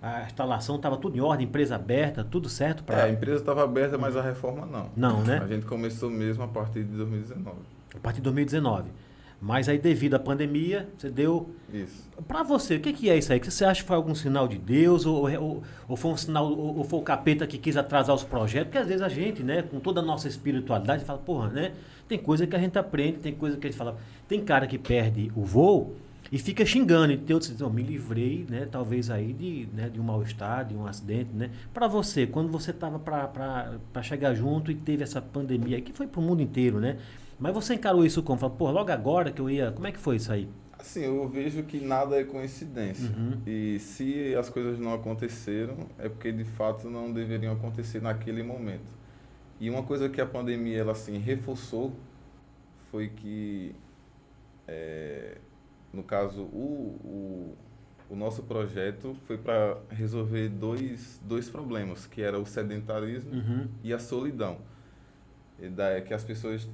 A 0.00 0.22
instalação 0.22 0.76
estava 0.76 0.96
tudo 0.96 1.16
em 1.16 1.20
ordem, 1.20 1.46
empresa 1.46 1.74
aberta, 1.74 2.22
tudo 2.22 2.48
certo 2.48 2.80
É, 2.80 2.86
para 2.86 3.04
a 3.04 3.10
empresa 3.10 3.40
estava 3.40 3.64
aberta, 3.64 3.98
mas 3.98 4.16
a 4.16 4.22
reforma 4.22 4.64
não. 4.64 4.90
Não, 4.96 5.24
né? 5.24 5.40
A 5.42 5.46
gente 5.46 5.66
começou 5.66 6.08
mesmo 6.08 6.44
a 6.44 6.48
partir 6.48 6.84
de 6.84 6.96
2019. 6.96 7.56
a 7.94 7.98
partir 7.98 8.16
de 8.18 8.22
2019. 8.22 8.90
Mas 9.40 9.68
aí, 9.68 9.78
devido 9.78 10.14
à 10.14 10.18
pandemia, 10.18 10.88
você 10.96 11.08
deu. 11.08 11.50
Isso. 11.72 12.08
Pra 12.26 12.42
você, 12.42 12.74
o 12.76 12.80
que, 12.80 12.92
que 12.92 13.08
é 13.08 13.16
isso 13.16 13.32
aí? 13.32 13.38
Que 13.38 13.48
você 13.50 13.64
acha 13.64 13.82
que 13.82 13.86
foi 13.86 13.94
algum 13.94 14.14
sinal 14.14 14.48
de 14.48 14.58
Deus? 14.58 15.06
Ou, 15.06 15.30
ou, 15.40 15.62
ou 15.88 15.96
foi 15.96 16.10
um 16.10 16.16
sinal, 16.16 16.46
ou, 16.50 16.78
ou 16.78 16.84
foi 16.84 16.98
o 16.98 17.02
capeta 17.02 17.46
que 17.46 17.56
quis 17.56 17.76
atrasar 17.76 18.16
os 18.16 18.24
projetos? 18.24 18.66
Porque 18.66 18.78
às 18.78 18.88
vezes 18.88 19.02
a 19.02 19.08
gente, 19.08 19.44
né, 19.44 19.62
com 19.62 19.78
toda 19.78 20.00
a 20.00 20.02
nossa 20.02 20.26
espiritualidade, 20.26 21.04
fala, 21.04 21.20
porra, 21.20 21.48
né? 21.50 21.72
Tem 22.08 22.18
coisa 22.18 22.46
que 22.48 22.56
a 22.56 22.58
gente 22.58 22.76
aprende, 22.78 23.18
tem 23.18 23.32
coisa 23.32 23.56
que 23.56 23.66
a 23.66 23.70
gente 23.70 23.78
fala. 23.78 23.96
Tem 24.26 24.42
cara 24.42 24.66
que 24.66 24.76
perde 24.76 25.30
o 25.36 25.44
voo 25.44 25.94
e 26.32 26.38
fica 26.38 26.66
xingando. 26.66 27.12
E 27.12 27.16
tem 27.16 27.32
outros 27.34 27.48
que 27.48 27.54
dizem, 27.54 27.68
"Não, 27.68 27.72
me 27.72 27.82
livrei, 27.82 28.44
né? 28.48 28.66
Talvez 28.68 29.08
aí 29.08 29.32
de, 29.32 29.68
né, 29.72 29.88
de 29.88 30.00
um 30.00 30.02
mal-estar, 30.04 30.64
de 30.64 30.74
um 30.74 30.84
acidente, 30.84 31.30
né? 31.32 31.50
Pra 31.72 31.86
você, 31.86 32.26
quando 32.26 32.50
você 32.50 32.72
tava 32.72 32.98
pra, 32.98 33.28
pra, 33.28 33.74
pra 33.92 34.02
chegar 34.02 34.34
junto 34.34 34.72
e 34.72 34.74
teve 34.74 35.04
essa 35.04 35.22
pandemia, 35.22 35.80
que 35.80 35.92
foi 35.92 36.08
pro 36.08 36.20
mundo 36.20 36.42
inteiro, 36.42 36.80
né? 36.80 36.96
Mas 37.38 37.54
você 37.54 37.74
encarou 37.74 38.04
isso 38.04 38.22
como? 38.22 38.38
Falou, 38.38 38.56
pô, 38.56 38.70
logo 38.70 38.90
agora 38.90 39.30
que 39.32 39.40
eu 39.40 39.48
ia. 39.50 39.70
Como 39.72 39.86
é 39.86 39.92
que 39.92 39.98
foi 39.98 40.16
isso 40.16 40.32
aí? 40.32 40.48
Assim, 40.78 41.04
eu 41.04 41.28
vejo 41.28 41.62
que 41.64 41.80
nada 41.80 42.16
é 42.20 42.24
coincidência. 42.24 43.14
Uhum. 43.16 43.40
E 43.46 43.78
se 43.80 44.34
as 44.36 44.48
coisas 44.48 44.78
não 44.78 44.94
aconteceram, 44.94 45.88
é 45.98 46.08
porque 46.08 46.30
de 46.32 46.44
fato 46.44 46.88
não 46.88 47.12
deveriam 47.12 47.52
acontecer 47.52 48.00
naquele 48.02 48.42
momento. 48.42 48.96
E 49.60 49.68
uma 49.70 49.82
coisa 49.82 50.08
que 50.08 50.20
a 50.20 50.26
pandemia 50.26 50.78
ela 50.78 50.92
assim 50.92 51.18
reforçou 51.18 51.92
foi 52.90 53.08
que, 53.08 53.74
é, 54.66 55.38
no 55.92 56.02
caso, 56.02 56.42
o, 56.42 57.56
o, 58.08 58.14
o 58.14 58.16
nosso 58.16 58.42
projeto 58.44 59.16
foi 59.26 59.36
para 59.38 59.78
resolver 59.90 60.48
dois, 60.48 61.20
dois 61.24 61.48
problemas, 61.50 62.06
que 62.06 62.22
era 62.22 62.38
o 62.38 62.46
sedentarismo 62.46 63.32
Uhum. 63.32 63.68
e 63.82 63.92
a 63.92 63.98
solidão 63.98 64.58
E 65.58 65.68
da, 65.68 66.00
que 66.00 66.14
as 66.14 66.24
pessoas 66.24 66.68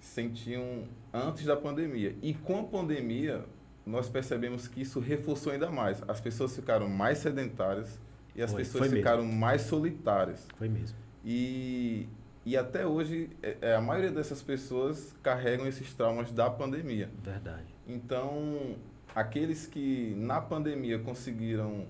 sentiam 0.00 0.84
antes 1.12 1.44
da 1.44 1.56
pandemia. 1.56 2.16
E 2.22 2.34
com 2.34 2.60
a 2.60 2.64
pandemia, 2.64 3.44
nós 3.86 4.08
percebemos 4.08 4.68
que 4.68 4.82
isso 4.82 5.00
reforçou 5.00 5.52
ainda 5.52 5.70
mais. 5.70 6.02
As 6.08 6.20
pessoas 6.20 6.54
ficaram 6.54 6.88
mais 6.88 7.18
sedentárias 7.18 7.98
e 8.34 8.42
as 8.42 8.50
Foi, 8.50 8.60
pessoas 8.60 8.78
foi 8.78 8.88
mesmo. 8.88 8.96
ficaram 8.98 9.24
mais 9.24 9.62
solitárias. 9.62 10.46
Foi 10.56 10.68
mesmo. 10.68 10.96
E, 11.24 12.08
e 12.44 12.56
até 12.56 12.86
hoje, 12.86 13.30
é, 13.42 13.56
é, 13.60 13.74
a 13.74 13.80
maioria 13.80 14.10
dessas 14.10 14.42
pessoas 14.42 15.14
carregam 15.22 15.66
esses 15.66 15.92
traumas 15.94 16.32
da 16.32 16.48
pandemia. 16.48 17.10
Verdade. 17.22 17.74
Então, 17.86 18.76
aqueles 19.14 19.66
que 19.66 20.14
na 20.16 20.40
pandemia 20.40 20.98
conseguiram 20.98 21.86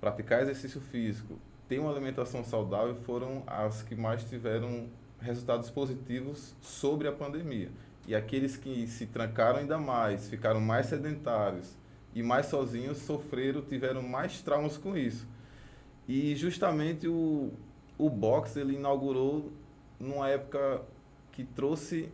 praticar 0.00 0.42
exercício 0.42 0.80
físico, 0.80 1.38
ter 1.68 1.78
uma 1.78 1.90
alimentação 1.90 2.42
saudável, 2.42 2.94
foram 2.96 3.42
as 3.46 3.82
que 3.82 3.94
mais 3.94 4.24
tiveram 4.24 4.88
resultados 5.20 5.70
positivos 5.70 6.54
sobre 6.60 7.08
a 7.08 7.12
pandemia. 7.12 7.70
E 8.06 8.14
aqueles 8.14 8.56
que 8.56 8.86
se 8.86 9.06
trancaram 9.06 9.58
ainda 9.58 9.78
mais, 9.78 10.28
ficaram 10.28 10.60
mais 10.60 10.86
sedentários 10.86 11.76
e 12.14 12.22
mais 12.22 12.46
sozinhos, 12.46 12.98
sofreram, 12.98 13.62
tiveram 13.62 14.02
mais 14.02 14.40
traumas 14.40 14.76
com 14.76 14.96
isso. 14.96 15.28
E 16.08 16.34
justamente 16.34 17.06
o, 17.06 17.52
o 17.96 18.10
boxe 18.10 18.58
ele 18.58 18.74
inaugurou 18.74 19.52
numa 19.98 20.28
época 20.28 20.82
que 21.30 21.44
trouxe 21.44 22.10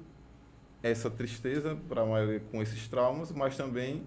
essa 0.83 1.11
tristeza 1.11 1.77
para 1.89 2.03
a 2.03 2.07
maioria 2.07 2.41
com 2.51 2.61
esses 2.61 2.87
traumas, 2.89 3.33
mas 3.33 3.57
também 3.57 4.05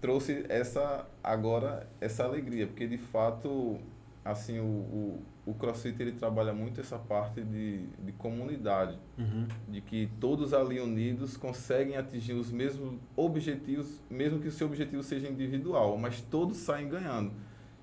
trouxe 0.00 0.44
essa 0.48 1.06
agora 1.22 1.88
essa 2.00 2.24
alegria, 2.24 2.66
porque 2.66 2.86
de 2.86 2.98
fato 2.98 3.78
assim 4.24 4.58
o, 4.58 4.64
o, 4.64 5.22
o 5.44 5.52
CrossFit 5.54 6.00
ele 6.00 6.12
trabalha 6.12 6.52
muito 6.52 6.80
essa 6.80 6.98
parte 6.98 7.42
de, 7.42 7.86
de 7.98 8.12
comunidade, 8.12 8.96
Uhum. 9.18 9.46
de 9.68 9.80
que 9.80 10.08
todos 10.20 10.54
ali 10.54 10.78
unidos 10.80 11.36
conseguem 11.36 11.96
atingir 11.96 12.34
os 12.34 12.50
mesmos 12.52 12.94
objetivos, 13.16 14.00
mesmo 14.08 14.38
que 14.38 14.48
o 14.48 14.52
seu 14.52 14.68
objetivo 14.68 15.02
seja 15.02 15.28
individual, 15.28 15.98
mas 15.98 16.20
todos 16.20 16.58
saem 16.58 16.88
ganhando. 16.88 17.32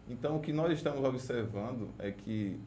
Então 0.08 0.38
o 0.38 0.40
que 0.40 0.54
nós 0.54 0.72
estamos 0.72 1.04
observando 1.04 1.90
é 2.00 2.12
que 2.12 2.58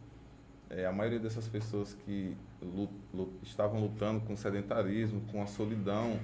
é, 0.68 0.86
a 0.86 0.92
maioria 0.92 1.18
dessas 1.18 1.48
pessoas 1.48 1.94
que 2.04 2.36
lu- 2.62 2.88
lu- 3.12 3.32
estavam 3.42 3.80
lutando 3.80 4.20
com 4.20 4.34
o 4.34 4.36
sedentarismo, 4.36 5.22
com 5.32 5.42
a 5.42 5.46
solidão, 5.46 6.18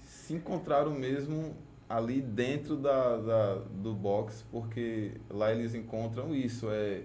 se 0.00 0.34
encontraram 0.34 0.90
mesmo 0.92 1.54
ali 1.88 2.20
dentro 2.20 2.76
da, 2.76 3.16
da, 3.16 3.54
do 3.54 3.94
box, 3.94 4.44
porque 4.50 5.12
lá 5.30 5.52
eles 5.52 5.74
encontram 5.74 6.34
isso, 6.34 6.68
é, 6.68 7.02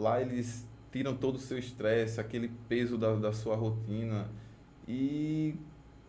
lá 0.00 0.20
eles 0.20 0.66
tiram 0.90 1.16
todo 1.16 1.36
o 1.36 1.38
seu 1.38 1.58
estresse, 1.58 2.20
aquele 2.20 2.50
peso 2.68 2.98
da, 2.98 3.14
da 3.14 3.32
sua 3.32 3.54
rotina 3.54 4.28
e, 4.88 5.54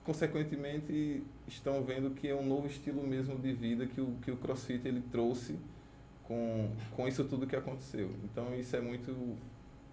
consequentemente, 0.04 1.24
estão 1.48 1.84
vendo 1.84 2.12
que 2.12 2.28
é 2.28 2.36
um 2.36 2.46
novo 2.46 2.68
estilo 2.68 3.06
mesmo 3.06 3.38
de 3.38 3.54
vida 3.54 3.86
que 3.86 4.02
o, 4.02 4.16
que 4.22 4.32
o 4.32 4.38
CrossFit 4.38 4.88
ele 4.88 5.04
trouxe 5.12 5.60
com, 6.24 6.70
com 6.96 7.08
isso 7.08 7.24
tudo 7.26 7.46
que 7.46 7.56
aconteceu. 7.56 8.10
Então, 8.24 8.56
isso 8.56 8.76
é 8.76 8.82
muito 8.82 9.38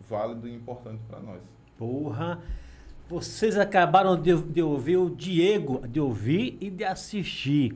válido 0.08 0.48
e 0.48 0.54
importante 0.54 1.02
para 1.08 1.20
nós. 1.20 1.42
Porra. 1.76 2.40
Vocês 3.08 3.56
acabaram 3.56 4.20
de, 4.20 4.36
de 4.42 4.60
ouvir 4.60 4.98
o 4.98 5.08
Diego, 5.08 5.86
de 5.86 5.98
ouvir 5.98 6.58
e 6.60 6.70
de 6.70 6.84
assistir. 6.84 7.74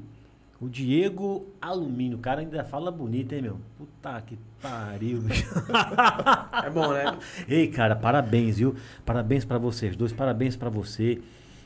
O 0.62 0.68
Diego 0.68 1.44
Alumínio. 1.60 2.18
O 2.18 2.20
cara 2.20 2.40
ainda 2.40 2.62
fala 2.62 2.88
bonito, 2.92 3.32
hein, 3.32 3.42
meu? 3.42 3.58
Puta 3.76 4.22
que 4.22 4.38
pariu. 4.60 5.20
É 6.64 6.70
bom, 6.70 6.92
né? 6.92 7.18
Ei, 7.48 7.66
cara, 7.66 7.96
parabéns, 7.96 8.58
viu? 8.58 8.76
Parabéns 9.04 9.44
pra 9.44 9.58
vocês 9.58 9.96
dois, 9.96 10.12
parabéns 10.12 10.54
pra 10.54 10.70
você 10.70 11.20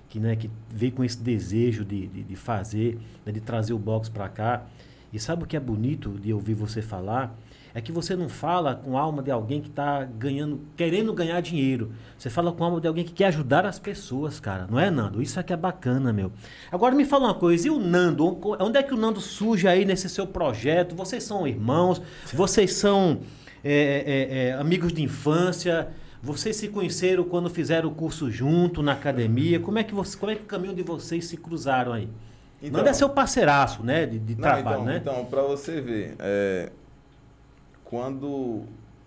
que, 0.09 0.19
né, 0.19 0.35
que 0.35 0.51
veio 0.71 0.93
com 0.93 1.05
esse 1.05 1.21
desejo 1.21 1.85
de, 1.85 2.07
de, 2.07 2.23
de 2.23 2.37
fazer, 2.37 2.99
né, 3.27 3.33
de 3.33 3.41
trazer 3.41 3.75
o 3.75 3.79
box 3.79 4.09
pra 4.09 4.31
cá. 4.31 4.65
E 5.13 5.19
sabe 5.19 5.45
o 5.45 5.47
que 5.47 5.59
é 5.59 5.61
bonito 5.61 6.13
de 6.13 6.33
ouvir 6.33 6.55
você 6.55 6.81
falar? 6.81 7.37
É 7.77 7.81
que 7.83 7.93
você 7.93 8.17
não 8.17 8.27
fala 8.27 8.75
com 8.75 8.97
a 8.97 9.03
alma 9.03 9.23
de 9.23 9.31
alguém 9.31 9.61
que 9.61 9.69
tá 9.69 10.03
ganhando, 10.03 10.63
querendo 10.75 11.13
ganhar 11.13 11.39
dinheiro. 11.43 11.93
Você 12.17 12.31
fala 12.31 12.51
com 12.51 12.65
a 12.65 12.69
alma 12.69 12.81
de 12.81 12.89
alguém 12.89 13.05
que 13.05 13.13
quer 13.13 13.27
ajudar 13.27 13.67
as 13.67 13.79
pessoas, 13.79 14.41
cara. 14.41 14.67
Não 14.71 14.81
é, 14.81 14.91
Nando? 14.91 15.21
Isso 15.21 15.39
aqui 15.39 15.53
é 15.53 15.57
bacana, 15.59 16.11
meu. 16.11 16.33
Agora 16.73 16.95
me 16.95 17.05
fala 17.05 17.27
uma 17.27 17.35
coisa, 17.35 17.69
e 17.69 17.71
o 17.71 17.79
Nando? 17.79 18.41
Onde 18.59 18.79
é 18.79 18.83
que 18.83 18.95
o 18.95 18.97
Nando 18.97 19.21
surge 19.21 19.69
aí 19.69 19.85
nesse 19.85 20.09
seu 20.09 20.27
projeto? 20.27 20.95
Vocês 20.97 21.23
são 21.23 21.47
irmãos? 21.47 22.01
Vocês 22.33 22.73
são 22.73 23.21
é, 23.63 23.75
é, 24.07 24.39
é, 24.39 24.53
amigos 24.55 24.91
de 24.91 25.03
infância? 25.03 25.89
Vocês 26.23 26.57
se 26.57 26.69
conheceram 26.69 27.25
quando 27.25 27.51
fizeram 27.51 27.91
o 27.91 27.95
curso 27.95 28.31
junto 28.31 28.83
na 28.83 28.93
academia? 28.93 29.61
Como 29.61 29.79
é 29.79 29.85
que, 29.85 29.95
você, 29.95 30.17
como 30.17 30.33
é 30.33 30.35
que 30.35 30.45
o 30.45 30.47
caminho 30.47 30.75
de 30.75 30.83
vocês 30.83 31.27
se 31.27 31.37
cruzaram 31.37 31.93
aí? 31.93 32.09
Então- 32.63 32.79
Nando 32.79 32.89
é 32.89 32.95
seu 32.95 33.11
parceiraço, 33.11 33.83
né? 33.83 34.07
De, 34.07 34.19
de 34.19 34.35
Não, 34.35 34.41
trabalho, 34.41 34.77
então, 34.81 34.85
né? 34.87 34.97
Então, 34.97 35.27
para 35.27 35.43
você 35.43 35.79
ver, 35.79 36.15
é, 36.19 36.71
quando, 37.89 38.65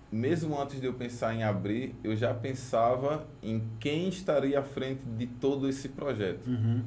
mesmo 0.09 0.59
antes 0.59 0.79
de 0.79 0.87
eu 0.87 0.93
pensar 0.93 1.35
em 1.35 1.43
abrir, 1.43 1.93
eu 2.01 2.15
já 2.15 2.33
pensava 2.33 3.27
em 3.43 3.61
quem 3.79 4.07
estaria 4.07 4.57
à 4.59 4.63
frente 4.63 5.03
de 5.17 5.27
todo 5.27 5.67
esse 5.67 5.89
projeto. 5.89 6.47
Uhum. 6.47 6.83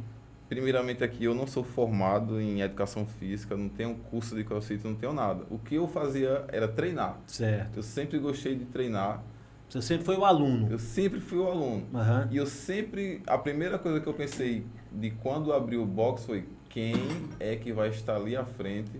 Primeiramente 0.48 1.04
aqui, 1.04 1.24
eu 1.24 1.34
não 1.34 1.46
sou 1.46 1.62
formado 1.62 2.40
em 2.40 2.60
educação 2.62 3.06
física, 3.06 3.56
não 3.56 3.68
tenho 3.68 3.94
curso 4.10 4.34
de 4.34 4.42
crossfit, 4.42 4.82
não 4.86 4.94
tenho 4.94 5.12
nada. 5.12 5.44
O 5.50 5.58
que 5.58 5.74
eu 5.74 5.86
fazia 5.86 6.44
era 6.48 6.66
treinar. 6.66 7.18
Certo. 7.26 7.76
Eu 7.78 7.82
sempre 7.82 8.18
gostei 8.18 8.54
de 8.54 8.64
treinar, 8.64 9.22
Você 9.68 9.80
sempre 9.82 10.04
foi 10.06 10.16
o 10.16 10.24
aluno. 10.24 10.68
eu 10.70 10.78
sempre 10.78 11.20
fui 11.20 11.38
o 11.38 11.46
aluno. 11.46 11.86
Aham. 11.94 12.28
E 12.30 12.36
eu 12.38 12.46
sempre, 12.46 13.22
a 13.26 13.36
primeira 13.36 13.78
coisa 13.78 14.00
que 14.00 14.06
eu 14.06 14.14
pensei 14.14 14.64
de 14.90 15.10
quando 15.10 15.52
abri 15.52 15.76
o 15.76 15.84
box 15.86 16.24
foi 16.24 16.46
quem 16.70 16.94
é 17.38 17.54
que 17.56 17.70
vai 17.72 17.88
estar 17.90 18.16
ali 18.16 18.34
à 18.34 18.44
frente 18.44 18.90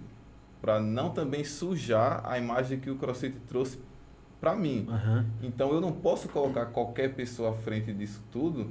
para 0.63 0.81
não 0.81 1.11
também 1.11 1.43
sujar 1.43 2.23
a 2.25 2.39
imagem 2.39 2.79
que 2.79 2.89
o 2.89 2.97
CrossFit 2.97 3.37
trouxe 3.49 3.81
para 4.41 4.55
mim. 4.55 4.87
Aham. 4.89 5.27
Então 5.43 5.73
eu 5.73 5.81
não 5.81 5.91
posso 5.93 6.29
colocar 6.29 6.67
qualquer 6.67 7.15
pessoa 7.15 7.51
à 7.51 7.53
frente 7.53 7.93
disso 7.93 8.23
tudo, 8.31 8.71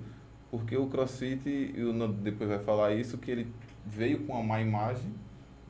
porque 0.50 0.76
o 0.78 0.88
CrossFit, 0.88 1.48
e 1.48 1.84
o 1.84 1.92
Nando 1.94 2.14
depois 2.14 2.50
vai 2.50 2.60
falar 2.60 2.94
isso, 2.94 3.18
que 3.18 3.30
ele 3.30 3.48
veio 3.86 4.20
com 4.22 4.34
uma 4.34 4.44
má 4.44 4.62
imagem, 4.62 5.14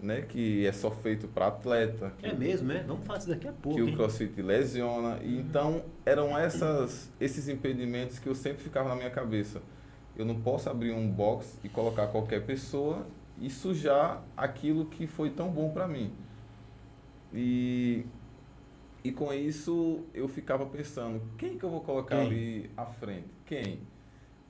né, 0.02 0.22
que 0.22 0.66
é 0.66 0.72
só 0.72 0.90
feito 0.90 1.28
para 1.28 1.48
atleta, 1.48 2.12
que 2.18 2.26
É 2.26 2.34
mesmo, 2.34 2.72
é? 2.72 2.84
Vamos 2.84 3.06
falar 3.06 3.20
disso 3.20 3.30
daqui 3.30 3.48
a 3.48 3.52
pouco. 3.52 3.78
que 3.78 3.84
o 3.84 3.90
hein? 3.90 3.96
CrossFit 3.96 4.42
lesiona. 4.42 5.20
E 5.24 5.38
então 5.40 5.84
eram 6.06 6.38
essas, 6.38 7.12
esses 7.20 7.48
impedimentos 7.48 8.20
que 8.20 8.28
eu 8.28 8.36
sempre 8.36 8.64
ficava 8.64 8.90
na 8.90 8.96
minha 8.96 9.12
cabeça. 9.12 9.62
Eu 10.16 10.26
não 10.26 10.42
posso 10.42 10.70
abrir 10.70 10.92
um 10.92 11.08
box 11.10 11.58
e 11.64 11.70
colocar 11.70 12.08
qualquer 12.08 12.44
pessoa 12.46 13.06
e 13.42 13.50
sujar 13.50 14.24
aquilo 14.38 14.86
que 14.86 15.08
foi 15.08 15.32
tão 15.32 15.50
bom 15.50 15.72
para 15.72 15.88
mim. 15.88 16.14
E, 17.34 18.06
e 19.04 19.12
com 19.12 19.34
isso 19.34 20.02
eu 20.14 20.28
ficava 20.28 20.66
pensando, 20.68 21.22
quem 21.38 21.58
que 21.58 21.64
eu 21.64 21.70
vou 21.70 21.82
colocar 21.82 22.18
Quem? 22.18 22.28
ali 22.28 22.72
à 22.78 22.86
frente? 22.86 23.28
Quem? 23.46 23.80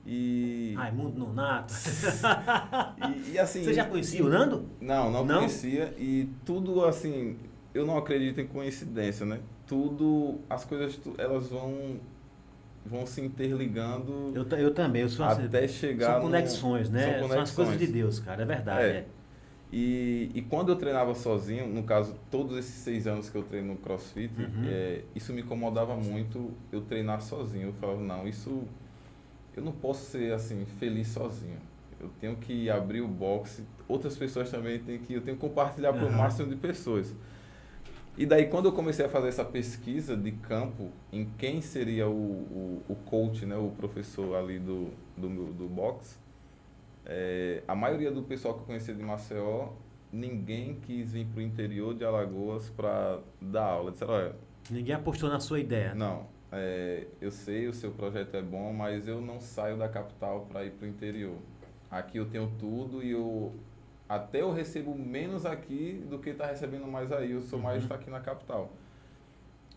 E, 0.04 0.74
Raimundo 0.76 1.18
Nonato. 1.18 1.72
e, 3.26 3.32
e 3.32 3.38
assim... 3.38 3.64
Você 3.64 3.72
já 3.72 3.86
conhecia 3.86 4.22
o 4.24 4.28
Nando? 4.28 4.68
Não, 4.80 5.10
não, 5.10 5.24
Não? 5.24 5.36
conhecia. 5.36 5.94
E 5.96 6.28
tudo 6.44 6.84
assim, 6.84 7.38
eu 7.72 7.86
não 7.86 7.96
acredito 7.96 8.40
em 8.40 8.46
coincidência, 8.46 9.24
né? 9.24 9.40
Tudo, 9.66 10.40
as 10.50 10.64
coisas, 10.64 11.00
elas 11.16 11.48
vão 11.48 11.98
vão 12.84 13.06
se 13.06 13.20
interligando 13.20 14.32
Eu, 14.34 14.44
eu 14.58 14.74
também, 14.74 15.02
eu 15.02 15.08
sou 15.08 15.24
assim, 15.24 15.44
até 15.44 15.66
chegar 15.68 16.06
São 16.06 16.16
no- 16.16 16.22
conexões, 16.22 16.90
né? 16.90 17.18
São 17.20 17.28
São, 17.28 17.40
as 17.40 17.50
coisas 17.52 17.74
de 17.74 17.78
conexões. 17.86 17.92
Deus, 17.92 18.18
cara, 18.20 18.42
é 18.42 18.46
verdade. 18.46 18.84
É. 18.86 18.90
é. 18.90 19.06
E, 19.74 20.30
e 20.34 20.42
quando 20.42 20.70
eu 20.70 20.76
treinava 20.76 21.14
sozinho, 21.14 21.66
no 21.66 21.82
caso, 21.84 22.14
todos 22.30 22.58
esses 22.58 22.74
seis 22.74 23.06
anos 23.06 23.30
que 23.30 23.36
eu 23.38 23.42
treino 23.42 23.68
no 23.68 23.76
CrossFit, 23.76 24.30
Uhum. 24.38 24.64
é, 24.66 25.00
isso 25.14 25.32
me 25.32 25.40
incomodava 25.40 25.96
muito 25.96 26.50
eu 26.70 26.82
treinar 26.82 27.22
sozinho. 27.22 27.68
Eu 27.68 27.72
falava, 27.74 27.98
não, 28.00 28.28
isso 28.28 28.64
eu 29.56 29.62
não 29.62 29.72
posso 29.72 30.10
ser 30.10 30.32
assim 30.34 30.66
feliz 30.78 31.08
sozinho. 31.08 31.56
Eu 31.98 32.10
tenho 32.20 32.36
que 32.36 32.68
abrir 32.68 33.00
o 33.00 33.08
boxe. 33.08 33.62
Outras 33.88 34.16
pessoas 34.16 34.50
também 34.50 34.78
têm 34.78 34.98
que 34.98 35.14
eu 35.14 35.22
tenho 35.22 35.36
que 35.36 35.40
compartilhar 35.40 35.92
para 35.94 36.04
o 36.06 36.12
máximo 36.12 36.48
de 36.50 36.56
pessoas. 36.56 37.14
E 38.16 38.26
daí 38.26 38.46
quando 38.46 38.66
eu 38.66 38.72
comecei 38.72 39.06
a 39.06 39.08
fazer 39.08 39.28
essa 39.28 39.44
pesquisa 39.44 40.16
de 40.16 40.32
campo 40.32 40.90
em 41.10 41.24
quem 41.38 41.60
seria 41.62 42.08
o, 42.08 42.12
o, 42.12 42.82
o 42.88 42.94
coach, 42.94 43.46
né, 43.46 43.56
o 43.56 43.70
professor 43.70 44.36
ali 44.36 44.58
do 44.58 44.90
do, 45.16 45.28
do 45.52 45.68
boxe, 45.68 46.16
é, 47.04 47.62
a 47.66 47.74
maioria 47.74 48.10
do 48.10 48.22
pessoal 48.22 48.54
que 48.54 48.60
eu 48.60 48.66
conhecia 48.66 48.94
de 48.94 49.02
Maceió, 49.02 49.70
ninguém 50.12 50.74
quis 50.80 51.12
vir 51.12 51.26
para 51.26 51.38
o 51.38 51.42
interior 51.42 51.94
de 51.94 52.04
Alagoas 52.04 52.68
para 52.70 53.20
dar 53.40 53.64
aula. 53.64 53.90
Disseram, 53.92 54.14
olha, 54.14 54.36
Ninguém 54.70 54.94
apostou 54.94 55.28
na 55.28 55.40
sua 55.40 55.58
ideia. 55.58 55.94
não, 55.94 56.26
é, 56.52 57.06
eu 57.20 57.30
sei, 57.30 57.66
o 57.66 57.72
seu 57.72 57.90
projeto 57.92 58.36
é 58.36 58.42
bom, 58.42 58.72
mas 58.72 59.08
eu 59.08 59.20
não 59.20 59.40
saio 59.40 59.76
da 59.76 59.88
capital 59.88 60.46
para 60.50 60.64
ir 60.64 60.70
para 60.72 60.86
o 60.86 60.88
interior. 60.88 61.36
Aqui 61.90 62.18
eu 62.18 62.26
tenho 62.26 62.50
tudo 62.58 63.02
e 63.02 63.10
eu 63.10 63.52
até 64.14 64.42
eu 64.42 64.52
recebo 64.52 64.94
menos 64.94 65.46
aqui 65.46 66.04
do 66.08 66.18
que 66.18 66.30
está 66.30 66.46
recebendo 66.46 66.86
mais 66.86 67.10
aí. 67.12 67.32
Eu 67.32 67.40
sou 67.40 67.58
mais 67.58 67.84
Uhum. 67.84 67.92
aqui 67.94 68.10
na 68.10 68.20
capital. 68.20 68.70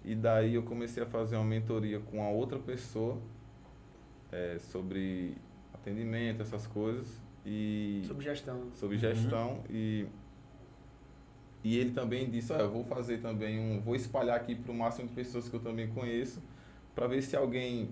E 0.03 0.13
daí 0.15 0.53
eu 0.55 0.63
comecei 0.63 1.01
a 1.01 1.05
fazer 1.05 1.35
uma 1.35 1.45
mentoria 1.45 1.99
com 1.99 2.23
a 2.23 2.29
outra 2.29 2.59
pessoa 2.59 3.17
é, 4.31 4.57
sobre 4.59 5.35
atendimento, 5.73 6.41
essas 6.41 6.67
coisas. 6.67 7.19
E 7.45 8.01
Sobre 8.07 8.23
gestão. 8.25 8.71
sobre 8.73 8.95
Uhum. 8.95 9.01
gestão 9.01 9.63
e 9.69 10.05
e 11.63 11.77
ele 11.79 11.91
também 11.91 12.29
disse, 12.29 12.53
olha, 12.53 12.61
eu 12.61 12.69
vou 12.71 12.83
fazer 12.83 13.19
também 13.21 13.59
um, 13.59 13.81
vou 13.81 13.95
espalhar 13.95 14.35
aqui 14.35 14.53
para 14.53 14.71
o 14.71 14.75
máximo 14.75 15.07
de 15.07 15.15
pessoas 15.15 15.49
que 15.49 15.55
eu 15.55 15.59
também 15.59 15.87
conheço, 15.87 16.39
para 16.93 17.07
ver 17.07 17.23
se 17.23 17.35
alguém 17.35 17.89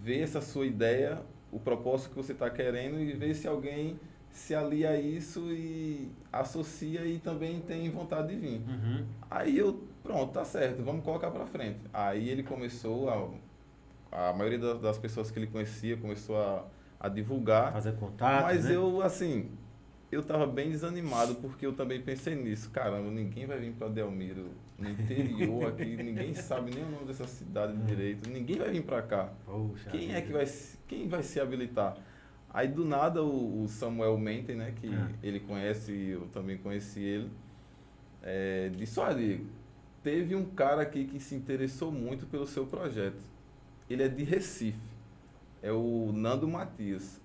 vê 0.00 0.20
essa 0.20 0.40
sua 0.40 0.64
ideia, 0.64 1.20
o 1.50 1.58
propósito 1.58 2.10
que 2.10 2.16
você 2.16 2.30
está 2.32 2.48
querendo 2.48 3.00
e 3.00 3.12
ver 3.14 3.34
se 3.34 3.48
alguém 3.48 3.98
se 4.36 4.54
alia 4.54 4.90
a 4.90 5.00
isso 5.00 5.50
e 5.50 6.10
associa 6.32 7.04
e 7.06 7.18
também 7.18 7.60
tem 7.60 7.90
vontade 7.90 8.28
de 8.28 8.36
vir. 8.36 8.60
Uhum. 8.68 9.04
Aí 9.30 9.58
eu, 9.58 9.82
pronto, 10.02 10.32
tá 10.32 10.44
certo, 10.44 10.82
vamos 10.82 11.04
colocar 11.04 11.30
para 11.30 11.46
frente. 11.46 11.80
Aí 11.92 12.28
ele 12.28 12.42
começou 12.42 13.08
a 13.08 13.28
a 14.10 14.32
maioria 14.32 14.58
das, 14.58 14.80
das 14.80 14.98
pessoas 14.98 15.30
que 15.30 15.38
ele 15.38 15.46
conhecia 15.46 15.96
começou 15.96 16.40
a, 16.40 16.64
a 16.98 17.08
divulgar 17.08 17.72
Fazer 17.72 17.92
contato. 17.96 18.44
mas 18.44 18.64
né? 18.64 18.76
eu, 18.76 19.02
assim, 19.02 19.50
eu 20.10 20.22
tava 20.22 20.46
bem 20.46 20.70
desanimado 20.70 21.34
porque 21.36 21.66
eu 21.66 21.72
também 21.72 22.00
pensei 22.00 22.34
nisso. 22.34 22.70
Caramba, 22.70 23.10
ninguém 23.10 23.46
vai 23.46 23.58
vir 23.58 23.72
para 23.72 23.88
Delmiro, 23.88 24.50
no 24.78 24.88
interior 24.88 25.68
aqui, 25.68 25.96
ninguém 25.96 26.34
sabe 26.34 26.74
nem 26.74 26.84
o 26.84 26.88
nome 26.90 27.06
dessa 27.06 27.26
cidade 27.26 27.76
direito, 27.78 28.28
ninguém 28.30 28.56
vai 28.58 28.70
vir 28.70 28.82
para 28.84 29.02
cá. 29.02 29.30
Poxa 29.44 29.90
Quem 29.90 30.12
é 30.12 30.20
vida. 30.20 30.22
que 30.22 30.32
vai, 30.32 30.46
quem 30.86 31.08
vai 31.08 31.22
se 31.22 31.40
habilitar? 31.40 31.96
Aí 32.52 32.68
do 32.68 32.84
nada 32.84 33.22
o, 33.22 33.62
o 33.64 33.68
Samuel 33.68 34.16
Menten, 34.18 34.56
né, 34.56 34.72
que 34.80 34.88
Ah. 34.88 35.10
ele 35.22 35.40
conhece 35.40 35.92
e 35.92 36.10
eu 36.10 36.26
também 36.32 36.56
conheci 36.56 37.00
ele, 37.00 37.30
é, 38.22 38.70
disse, 38.70 38.98
olha, 38.98 39.40
teve 40.02 40.34
um 40.34 40.44
cara 40.46 40.82
aqui 40.82 41.04
que 41.04 41.20
se 41.20 41.34
interessou 41.34 41.92
muito 41.92 42.26
pelo 42.26 42.46
seu 42.46 42.66
projeto. 42.66 43.22
Ele 43.90 44.02
é 44.02 44.08
de 44.08 44.24
Recife. 44.24 44.78
É 45.62 45.70
o 45.72 46.10
Nando 46.14 46.48
Matias. 46.48 47.20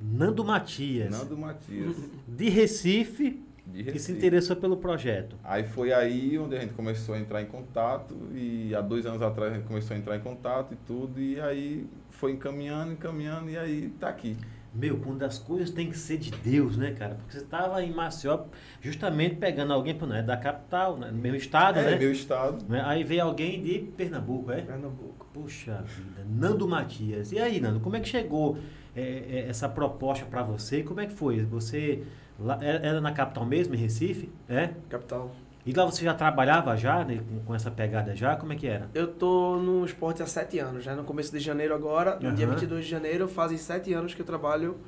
Nando 0.00 0.44
Matias, 0.44 1.10
Nando 1.10 1.36
Matias. 1.36 1.96
de 2.28 2.48
Recife, 2.48 3.42
De 3.72 3.84
que 3.84 3.90
se 3.90 3.92
Recife. 3.92 4.12
interessou 4.12 4.56
pelo 4.56 4.78
projeto. 4.78 5.36
Aí 5.44 5.64
foi 5.64 5.92
aí 5.92 6.38
onde 6.38 6.56
a 6.56 6.60
gente 6.60 6.72
começou 6.72 7.14
a 7.14 7.18
entrar 7.18 7.42
em 7.42 7.46
contato 7.46 8.16
e 8.32 8.74
há 8.74 8.80
dois 8.80 9.04
anos 9.04 9.20
atrás 9.20 9.52
a 9.52 9.56
gente 9.56 9.66
começou 9.66 9.94
a 9.94 9.98
entrar 9.98 10.16
em 10.16 10.20
contato 10.20 10.72
e 10.72 10.76
tudo 10.86 11.20
e 11.20 11.40
aí 11.40 11.86
foi 12.08 12.32
encaminhando, 12.32 12.92
encaminhando 12.92 13.50
e 13.50 13.58
aí 13.58 13.90
tá 14.00 14.08
aqui. 14.08 14.36
Meu, 14.74 14.98
quando 14.98 15.22
as 15.22 15.38
coisas 15.38 15.70
têm 15.70 15.90
que 15.90 15.98
ser 15.98 16.18
de 16.18 16.30
Deus, 16.30 16.76
né, 16.76 16.92
cara? 16.92 17.14
Porque 17.14 17.32
você 17.32 17.44
estava 17.44 17.82
em 17.82 17.92
Maceió 17.92 18.44
justamente 18.80 19.36
pegando 19.36 19.72
alguém 19.72 19.94
pô, 19.94 20.06
né, 20.06 20.22
da 20.22 20.36
capital, 20.36 20.96
né, 20.98 21.10
no 21.10 21.18
mesmo 21.18 21.36
estado, 21.36 21.78
é, 21.78 21.92
né? 21.92 21.98
meu 21.98 22.12
estado. 22.12 22.64
Né? 22.68 22.82
Aí 22.84 23.02
veio 23.02 23.24
alguém 23.24 23.62
de 23.62 23.78
Pernambuco, 23.96 24.52
é? 24.52 24.60
Pernambuco. 24.60 25.26
Puxa 25.32 25.82
vida, 25.82 26.24
Nando 26.28 26.68
Matias. 26.68 27.32
E 27.32 27.38
aí, 27.38 27.60
Nando, 27.60 27.80
como 27.80 27.96
é 27.96 28.00
que 28.00 28.08
chegou 28.08 28.58
é, 28.94 29.00
é, 29.02 29.46
essa 29.48 29.68
proposta 29.68 30.26
para 30.26 30.42
você? 30.42 30.82
Como 30.82 31.00
é 31.00 31.06
que 31.06 31.14
foi? 31.14 31.44
Você 31.44 32.04
lá, 32.44 32.58
era 32.62 32.86
era 32.86 33.00
na 33.00 33.12
capital 33.12 33.44
mesmo, 33.44 33.74
em 33.74 33.78
Recife? 33.78 34.30
É? 34.48 34.70
Capital. 34.88 35.30
E 35.66 35.72
lá 35.72 35.84
você 35.84 36.02
já 36.02 36.14
trabalhava 36.14 36.74
já, 36.76 37.04
né, 37.04 37.20
com, 37.44 37.54
essa 37.54 37.70
pegada 37.70 38.16
já? 38.16 38.36
Como 38.36 38.52
é 38.54 38.56
que 38.56 38.66
era? 38.66 38.88
Eu 38.94 39.08
tô 39.12 39.56
no 39.58 39.84
esporte 39.84 40.22
há 40.22 40.26
sete 40.26 40.58
anos, 40.58 40.82
já 40.82 40.94
no 40.96 41.04
começo 41.04 41.30
de 41.30 41.40
janeiro 41.40 41.74
agora, 41.74 42.14
no 42.20 42.32
dia 42.32 42.46
Aham. 42.46 42.54
22 42.54 42.84
de 42.86 42.90
janeiro, 42.90 43.28
fazem 43.28 43.58
sete 43.58 43.92
anos 43.92 44.14
que 44.14 44.22
eu 44.22 44.26
trabalho 44.26 44.78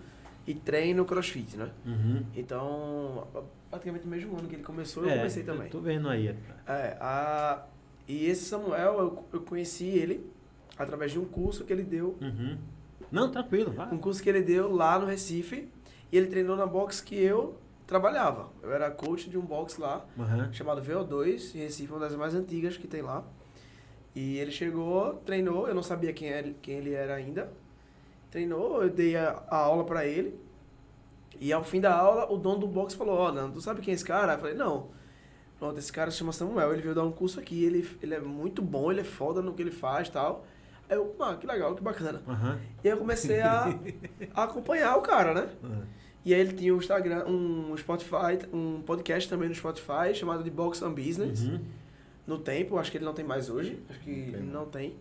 e 0.46 0.54
treino 0.54 1.04
crossfit, 1.04 1.54
né? 1.56 1.68
Uhum. 1.84 2.22
Então, 2.34 3.26
praticamente 3.68 4.06
no 4.06 4.10
mesmo 4.10 4.38
ano 4.38 4.48
que 4.48 4.54
ele 4.54 4.62
começou, 4.62 5.02
eu 5.04 5.10
É, 5.10 5.16
comecei 5.18 5.42
também. 5.42 5.68
Tô 5.68 5.80
vendo 5.80 6.08
aí. 6.08 6.34
É, 6.66 6.96
a, 6.98 7.62
e 8.08 8.24
esse 8.24 8.44
Samuel, 8.46 8.98
eu, 8.98 9.24
eu 9.34 9.40
conheci 9.42 9.84
ele 9.86 10.24
através 10.78 11.12
de 11.12 11.18
um 11.18 11.26
curso 11.26 11.64
que 11.64 11.72
ele 11.74 11.82
deu, 11.82 12.16
Uhum. 12.22 12.56
Não, 13.12 13.30
tranquilo, 13.30 13.72
vai. 13.72 13.92
um 13.92 13.98
curso 13.98 14.22
que 14.22 14.28
ele 14.30 14.40
deu 14.40 14.72
lá 14.74 14.98
no 14.98 15.04
Recife, 15.04 15.68
e 16.12 16.16
ele 16.16 16.26
treinou 16.26 16.56
na 16.56 16.66
box 16.66 17.00
que 17.00 17.14
eu 17.14 17.54
trabalhava. 17.86 18.48
Eu 18.62 18.72
era 18.72 18.90
coach 18.90 19.28
de 19.28 19.36
um 19.38 19.42
box 19.42 19.78
lá, 19.78 20.04
Uhum. 20.16 20.52
chamado 20.52 20.80
VO2, 20.82 21.54
em 21.54 21.58
Recife, 21.58 21.90
uma 21.92 22.00
das 22.00 22.14
mais 22.14 22.34
antigas 22.34 22.76
que 22.76 22.86
tem 22.86 23.02
lá. 23.02 23.24
E 24.14 24.38
ele 24.38 24.50
chegou, 24.50 25.14
treinou, 25.24 25.68
eu 25.68 25.74
não 25.74 25.82
sabia 25.82 26.12
quem, 26.12 26.28
era, 26.28 26.52
quem 26.62 26.76
ele 26.78 26.92
era 26.92 27.14
ainda. 27.14 27.50
Treinou, 28.30 28.82
eu 28.82 28.90
dei 28.90 29.16
a, 29.16 29.42
a 29.48 29.56
aula 29.56 29.84
pra 29.84 30.06
ele. 30.06 30.38
E 31.40 31.52
ao 31.52 31.64
fim 31.64 31.80
da 31.80 31.94
aula, 31.94 32.30
o 32.30 32.36
dono 32.36 32.58
do 32.58 32.66
box 32.66 32.94
falou, 32.94 33.16
ó, 33.18 33.32
Nando, 33.32 33.54
tu 33.54 33.60
sabe 33.60 33.80
quem 33.80 33.92
é 33.92 33.94
esse 33.94 34.04
cara? 34.04 34.34
Eu 34.34 34.38
falei, 34.38 34.54
não. 34.54 34.88
Pronto, 35.58 35.78
esse 35.78 35.92
cara 35.92 36.10
se 36.10 36.16
chama 36.18 36.32
Samuel, 36.32 36.72
ele 36.72 36.82
veio 36.82 36.94
dar 36.94 37.04
um 37.04 37.12
curso 37.12 37.38
aqui, 37.38 37.64
ele, 37.64 37.86
ele 38.02 38.14
é 38.14 38.20
muito 38.20 38.62
bom, 38.62 38.90
ele 38.90 39.00
é 39.02 39.04
foda 39.04 39.42
no 39.42 39.52
que 39.52 39.62
ele 39.62 39.70
faz 39.70 40.08
tal. 40.08 40.44
Aí 40.90 40.96
eu, 40.96 41.14
ah, 41.20 41.36
que 41.36 41.46
legal, 41.46 41.76
que 41.76 41.82
bacana. 41.82 42.20
Uhum. 42.26 42.58
E 42.82 42.88
aí 42.88 42.94
eu 42.94 42.98
comecei 42.98 43.40
a, 43.40 43.72
a 44.34 44.42
acompanhar 44.42 44.96
o 44.96 45.02
cara, 45.02 45.32
né? 45.32 45.48
Uhum. 45.62 45.82
E 46.24 46.34
aí 46.34 46.40
ele 46.40 46.52
tinha 46.52 46.74
um 46.74 46.78
Instagram, 46.78 47.24
um 47.26 47.76
Spotify, 47.76 48.44
um 48.52 48.82
podcast 48.82 49.30
também 49.30 49.48
no 49.48 49.54
Spotify, 49.54 50.12
chamado 50.12 50.42
de 50.42 50.50
Box 50.50 50.82
and 50.82 50.92
Business. 50.92 51.42
Uhum. 51.42 51.60
No 52.26 52.38
tempo, 52.38 52.76
acho 52.76 52.90
que 52.90 52.98
ele 52.98 53.04
não 53.04 53.14
tem 53.14 53.24
mais 53.24 53.48
hoje. 53.48 53.80
Acho 53.88 54.00
que 54.00 54.32
não. 54.32 54.62
não 54.62 54.66
tem. 54.66 54.96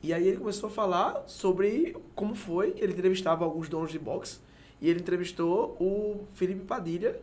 E 0.00 0.14
aí 0.14 0.28
ele 0.28 0.36
começou 0.36 0.68
a 0.68 0.72
falar 0.72 1.24
sobre 1.26 1.96
como 2.14 2.36
foi. 2.36 2.74
Ele 2.78 2.92
entrevistava 2.92 3.44
alguns 3.44 3.68
donos 3.68 3.90
de 3.90 3.98
box. 3.98 4.40
E 4.80 4.88
ele 4.88 5.00
entrevistou 5.00 5.76
o 5.80 6.24
Felipe 6.34 6.60
Padilha, 6.60 7.18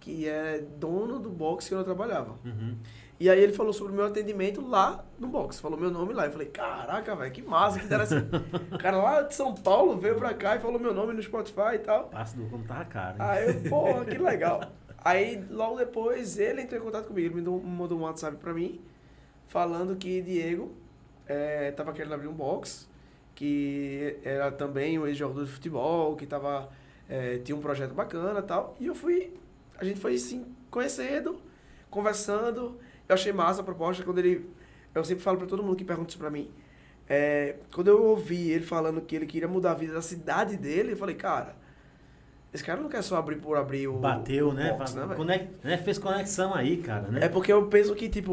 que 0.00 0.26
é 0.26 0.64
dono 0.78 1.18
do 1.18 1.28
box 1.28 1.68
que 1.68 1.74
eu 1.74 1.84
trabalhava. 1.84 2.34
Uhum. 2.44 2.76
E 3.20 3.28
aí 3.28 3.40
ele 3.42 3.52
falou 3.52 3.72
sobre 3.72 3.92
o 3.92 3.96
meu 3.96 4.06
atendimento 4.06 4.60
lá 4.60 5.04
no 5.18 5.26
box. 5.26 5.58
Falou 5.58 5.78
meu 5.78 5.90
nome 5.90 6.12
lá. 6.14 6.26
Eu 6.26 6.30
falei, 6.32 6.46
caraca, 6.48 7.16
velho, 7.16 7.32
que 7.32 7.42
massa, 7.42 7.80
que 7.80 7.86
interessante. 7.86 8.28
o 8.72 8.78
cara 8.78 8.96
lá 8.96 9.22
de 9.22 9.34
São 9.34 9.52
Paulo 9.54 9.98
veio 9.98 10.14
pra 10.14 10.32
cá 10.34 10.54
e 10.56 10.60
falou 10.60 10.78
meu 10.78 10.94
nome 10.94 11.12
no 11.14 11.22
Spotify 11.22 11.74
e 11.74 11.78
tal. 11.80 12.04
Passa 12.04 12.36
do 12.36 12.48
como 12.48 12.64
tava 12.64 12.84
caro. 12.84 13.14
hein? 13.14 13.28
Aí 13.28 13.48
eu, 13.48 13.60
porra, 13.68 14.04
que 14.04 14.18
legal. 14.18 14.60
Aí 15.04 15.44
logo 15.50 15.76
depois 15.76 16.38
ele 16.38 16.62
entrou 16.62 16.80
em 16.80 16.84
contato 16.84 17.06
comigo, 17.06 17.26
ele 17.26 17.34
me 17.34 17.40
mandou, 17.40 17.60
mandou 17.62 17.98
um 17.98 18.02
WhatsApp 18.02 18.36
pra 18.36 18.52
mim, 18.52 18.80
falando 19.46 19.96
que 19.96 20.20
Diego 20.22 20.72
eh, 21.26 21.72
tava 21.76 21.92
querendo 21.92 22.14
abrir 22.14 22.28
um 22.28 22.32
box, 22.34 22.88
que 23.34 24.16
era 24.24 24.50
também 24.52 24.98
um 24.98 25.06
ex-jogador 25.06 25.44
de 25.44 25.50
futebol, 25.50 26.14
que 26.16 26.26
tava, 26.26 26.68
eh, 27.08 27.38
tinha 27.44 27.56
um 27.56 27.60
projeto 27.60 27.94
bacana 27.94 28.40
e 28.40 28.42
tal. 28.42 28.76
E 28.80 28.86
eu 28.86 28.94
fui, 28.94 29.32
a 29.76 29.84
gente 29.84 29.98
foi 29.98 30.14
assim, 30.14 30.46
conhecendo, 30.70 31.40
conversando. 31.90 32.78
Eu 33.08 33.14
achei 33.14 33.32
massa 33.32 33.60
a 33.60 33.64
proposta 33.64 34.02
quando 34.04 34.18
ele. 34.18 34.48
Eu 34.94 35.04
sempre 35.04 35.22
falo 35.22 35.38
pra 35.38 35.46
todo 35.46 35.62
mundo 35.62 35.76
que 35.76 35.84
pergunta 35.84 36.10
isso 36.10 36.18
pra 36.18 36.30
mim. 36.30 36.48
eh, 37.08 37.56
quando 37.72 37.88
eu 37.88 38.02
ouvi 38.04 38.50
ele 38.50 38.64
falando 38.64 39.00
que 39.00 39.16
ele 39.16 39.26
queria 39.26 39.48
mudar 39.48 39.70
a 39.72 39.74
vida 39.74 39.94
da 39.94 40.02
cidade 40.02 40.56
dele, 40.56 40.92
eu 40.92 40.96
falei, 40.96 41.14
cara. 41.14 41.56
Esse 42.52 42.64
cara 42.64 42.80
não 42.80 42.88
quer 42.88 43.02
só 43.02 43.16
abrir 43.16 43.36
por 43.36 43.56
abrir 43.58 43.88
o. 43.88 43.98
Bateu, 43.98 44.48
o 44.48 44.52
né? 44.54 44.72
box, 44.72 44.94
velho? 44.94 45.14
conec- 45.14 45.48
né? 45.62 45.76
Fez 45.76 45.98
conexão 45.98 46.54
aí, 46.54 46.78
cara, 46.78 47.08
né? 47.08 47.20
É 47.24 47.28
porque 47.28 47.52
eu 47.52 47.66
penso 47.66 47.94
que, 47.94 48.08
tipo, 48.08 48.32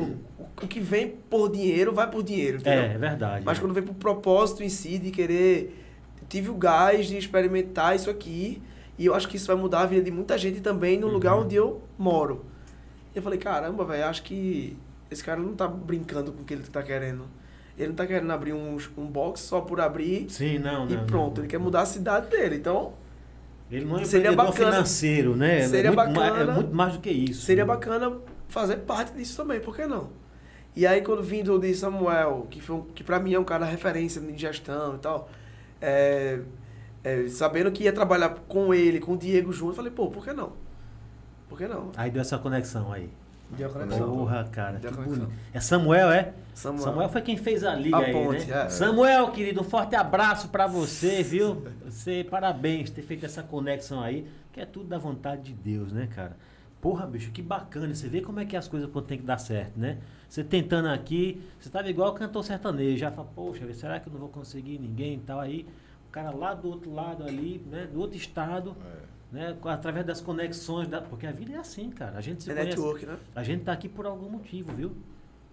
o 0.61 0.67
que 0.67 0.79
vem 0.79 1.09
por 1.29 1.49
dinheiro, 1.51 1.91
vai 1.93 2.09
por 2.09 2.23
dinheiro, 2.23 2.57
entendeu? 2.57 2.83
É, 2.83 2.93
é 2.93 2.97
verdade. 2.97 3.43
Mas 3.45 3.57
né? 3.57 3.61
quando 3.61 3.73
vem 3.73 3.83
pro 3.83 3.93
propósito 3.93 4.63
em 4.63 4.69
si 4.69 4.97
de 4.97 5.11
querer. 5.11 5.81
Tive 6.29 6.49
o 6.49 6.55
gás 6.55 7.07
de 7.07 7.17
experimentar 7.17 7.95
isso 7.95 8.09
aqui. 8.09 8.61
E 8.97 9.05
eu 9.05 9.13
acho 9.13 9.27
que 9.27 9.35
isso 9.35 9.47
vai 9.47 9.55
mudar 9.57 9.81
a 9.81 9.85
vida 9.85 10.01
de 10.03 10.11
muita 10.11 10.37
gente 10.37 10.61
também 10.61 10.97
no 10.97 11.07
Uhum. 11.07 11.13
lugar 11.13 11.35
onde 11.37 11.55
eu 11.55 11.81
moro. 11.97 12.45
Eu 13.15 13.21
falei, 13.21 13.39
caramba, 13.39 13.85
velho, 13.85 14.05
acho 14.05 14.21
que 14.23 14.77
esse 15.09 15.23
cara 15.23 15.39
não 15.39 15.53
tá 15.55 15.67
brincando 15.67 16.31
com 16.33 16.41
o 16.41 16.45
que 16.45 16.53
ele 16.53 16.63
tá 16.63 16.83
querendo. 16.83 17.23
Ele 17.77 17.89
não 17.89 17.95
tá 17.95 18.05
querendo 18.05 18.31
abrir 18.31 18.53
um, 18.53 18.77
um 18.97 19.05
box 19.05 19.41
só 19.41 19.61
por 19.61 19.79
abrir 19.81 20.29
Sim, 20.29 20.59
não, 20.59 20.87
e 20.89 20.95
não. 20.95 21.05
pronto. 21.05 21.37
não. 21.37 21.43
Ele 21.43 21.47
quer 21.49 21.57
mudar 21.57 21.81
a 21.81 21.85
cidade 21.85 22.29
dele. 22.29 22.55
Então, 22.57 22.93
Ele 23.71 23.85
não 23.85 23.99
é 23.99 24.05
Seria 24.05 24.31
bacana. 24.33 24.53
financeiro, 24.71 25.35
né? 25.35 25.67
Seria 25.67 25.91
é 25.91 25.95
muito, 25.95 26.13
ma- 26.13 26.29
bacana. 26.29 26.51
É 26.51 26.55
muito 26.55 26.75
mais 26.75 26.93
do 26.93 26.99
que 26.99 27.09
isso. 27.09 27.41
seria 27.41 27.63
né? 27.63 27.67
bacana 27.67 28.17
fazer 28.47 28.77
parte 28.77 29.13
disso 29.13 29.35
também, 29.37 29.59
por 29.59 29.75
que 29.75 29.85
não? 29.87 30.09
E 30.75 30.85
aí, 30.85 31.01
quando 31.01 31.23
vindo 31.23 31.57
de 31.57 31.73
Samuel, 31.73 32.47
que, 32.49 32.61
foi 32.61 32.75
um, 32.75 32.81
que 32.81 33.03
pra 33.03 33.17
mim 33.19 33.33
é 33.33 33.39
um 33.39 33.45
cara 33.45 33.65
referência 33.65 34.19
em 34.19 34.37
gestão 34.37 34.95
e 34.95 34.99
tal, 34.99 35.29
é, 35.81 36.39
é, 37.03 37.27
sabendo 37.27 37.71
que 37.71 37.83
ia 37.83 37.93
trabalhar 37.93 38.29
com 38.47 38.73
ele, 38.73 38.99
com 38.99 39.13
o 39.13 39.17
Diego 39.17 39.53
junto, 39.53 39.71
eu 39.71 39.75
falei, 39.75 39.91
pô, 39.91 40.09
por 40.09 40.23
que 40.23 40.33
não? 40.33 40.51
Por 41.47 41.57
que 41.57 41.67
não? 41.67 41.91
Aí 41.95 42.09
deu 42.11 42.21
essa 42.21 42.37
conexão 42.37 42.91
aí. 42.91 43.09
Deu 43.51 43.69
a 43.69 43.71
conexão. 43.71 44.15
Porra, 44.17 44.43
cara. 44.51 44.79
Deu 44.79 44.89
a 44.89 44.93
que 44.93 44.97
conexão. 44.99 45.25
bonito. 45.25 45.39
É 45.53 45.59
Samuel, 45.59 46.11
é? 46.11 46.33
Samuel. 46.53 46.83
Samuel 46.83 47.09
foi 47.09 47.21
quem 47.21 47.37
fez 47.37 47.63
a 47.63 47.75
liga 47.75 47.97
A 47.97 47.99
aí, 47.99 48.11
ponte, 48.11 48.45
né? 48.45 48.65
é. 48.65 48.69
Samuel, 48.69 49.31
querido, 49.31 49.61
um 49.61 49.63
forte 49.63 49.95
abraço 49.95 50.49
pra 50.49 50.65
você, 50.67 51.21
viu? 51.21 51.63
Você, 51.85 52.25
parabéns 52.29 52.89
ter 52.89 53.03
feito 53.03 53.25
essa 53.25 53.43
conexão 53.43 54.01
aí, 54.01 54.27
que 54.51 54.59
é 54.59 54.65
tudo 54.65 54.87
da 54.87 54.97
vontade 54.97 55.43
de 55.43 55.53
Deus, 55.53 55.91
né, 55.91 56.07
cara? 56.07 56.35
Porra, 56.81 57.05
bicho, 57.05 57.31
que 57.31 57.41
bacana. 57.41 57.93
Você 57.93 58.07
vê 58.07 58.21
como 58.21 58.39
é 58.39 58.45
que 58.45 58.55
as 58.55 58.67
coisas 58.67 58.89
quando 58.91 59.05
tem 59.05 59.17
que 59.17 59.23
dar 59.25 59.37
certo, 59.37 59.79
né? 59.79 59.99
Você 60.27 60.43
tentando 60.43 60.87
aqui, 60.87 61.41
você 61.59 61.69
tava 61.69 61.89
igual 61.89 62.09
o 62.09 62.13
cantor 62.13 62.43
sertanejo, 62.43 62.97
já 62.97 63.11
fala, 63.11 63.27
poxa, 63.35 63.71
será 63.73 63.99
que 63.99 64.07
eu 64.07 64.13
não 64.13 64.19
vou 64.19 64.29
conseguir 64.29 64.79
ninguém 64.79 65.15
e 65.15 65.19
tal? 65.19 65.39
Aí, 65.39 65.67
o 66.07 66.11
cara 66.11 66.31
lá 66.31 66.53
do 66.53 66.67
outro 66.67 66.91
lado 66.93 67.23
ali, 67.23 67.63
né, 67.69 67.87
do 67.91 67.99
outro 67.99 68.17
estado, 68.17 68.75
É. 68.83 69.14
né, 69.35 69.55
através 69.65 70.05
das 70.05 70.21
conexões, 70.21 70.87
da, 70.87 71.01
porque 71.01 71.27
a 71.27 71.31
vida 71.31 71.53
é 71.53 71.57
assim, 71.57 71.89
cara. 71.89 72.17
A 72.17 72.21
gente 72.21 72.43
se 72.43 72.49
É 72.49 72.53
conhece, 72.53 72.69
network, 72.69 73.05
né? 73.05 73.17
a 73.35 73.43
gente 73.43 73.63
tá 73.63 73.73
aqui 73.73 73.89
por 73.89 74.05
algum 74.05 74.29
motivo, 74.29 74.71
viu? 74.73 74.93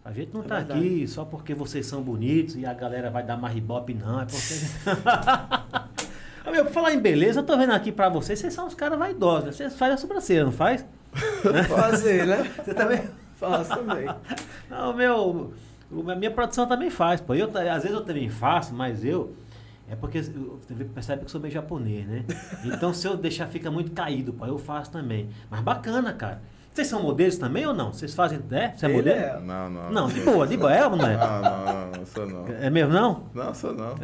A 0.05 0.13
gente 0.13 0.33
não 0.33 0.41
É 0.43 0.45
tá 0.45 0.57
verdade. 0.59 0.81
aqui 0.81 1.07
só 1.09 1.25
porque 1.25 1.55
vocês 1.55 1.85
são 1.87 2.03
bonitos 2.03 2.57
e 2.57 2.65
a 2.65 2.73
galera 2.75 3.11
vai 3.11 3.23
dar 3.25 3.37
mais 3.37 3.57
ibope, 3.57 3.95
não. 3.95 4.21
É 4.21 4.25
porque. 4.27 4.55
Meu, 6.51 6.65
por 6.67 6.73
falar 6.73 6.93
em 6.93 7.01
beleza, 7.01 7.41
eu 7.41 7.45
tô 7.45 7.57
vendo 7.57 7.73
aqui 7.73 7.91
pra 7.93 8.09
vocês, 8.09 8.39
vocês 8.39 8.53
são 8.53 8.67
uns 8.67 8.75
caras 8.75 8.99
vaidosos, 8.99 9.45
né? 9.47 9.53
Vocês 9.53 9.77
fazem 9.77 9.95
a 9.95 9.97
sobrancelha, 9.97 10.45
não 10.45 10.53
faz? 10.53 10.85
Fazer, 11.69 12.27
né? 12.27 12.51
Você 12.65 12.75
também? 12.75 13.03
Faço 13.39 13.71
também. 13.75 14.07
Não, 14.71 14.93
meu. 14.95 15.53
A 16.09 16.15
minha 16.15 16.31
produção 16.31 16.67
também 16.67 16.91
faz, 16.91 17.21
pô. 17.21 17.35
Eu, 17.35 17.47
às 17.49 17.83
vezes 17.83 17.91
eu 17.91 18.05
também 18.05 18.29
faço, 18.29 18.73
mas 18.75 19.05
eu. 19.05 19.35
É 19.89 19.97
porque 19.97 20.23
você 20.23 20.85
percebe 20.85 21.21
que 21.21 21.27
eu 21.27 21.31
sou 21.31 21.41
meio 21.41 21.53
japonês, 21.53 22.07
né? 22.07 22.25
Então 22.65 22.95
se 22.95 23.07
eu 23.07 23.17
deixar 23.17 23.47
fica 23.49 23.71
muito 23.71 23.93
caído, 23.93 24.33
pô, 24.33 24.47
eu 24.47 24.59
faço 24.59 24.91
também. 24.91 25.29
Mas 25.51 25.61
bacana, 25.61 26.13
cara. 26.13 26.41
Vocês 26.73 26.89
são 26.89 27.03
modelos 27.03 27.37
também 27.37 27.67
ou 27.67 27.75
não? 27.75 27.93
Vocês 27.93 28.15
fazem. 28.15 28.41
É? 28.51 28.73
Você 28.75 28.87
é 28.87 28.89
Ele 28.89 28.97
modelo? 28.97 29.19
é. 29.19 29.41
Não, 29.41 29.69
não. 29.69 29.91
Não, 29.93 30.09
de 30.09 30.21
boa, 30.23 30.47
de 30.47 30.57
boa. 30.57 30.73
É 30.75 30.87
ou 30.87 30.97
não 30.97 31.07
é? 31.07 31.17
Não, 31.19 31.43
não, 31.43 31.65
não, 31.65 31.91
não 31.99 32.07
sou 32.07 32.27
não. 32.27 32.47
É 32.49 32.71
mesmo 32.71 32.93
não? 32.95 33.25
Não, 33.35 33.53
sou 33.55 33.75
não. 33.75 33.95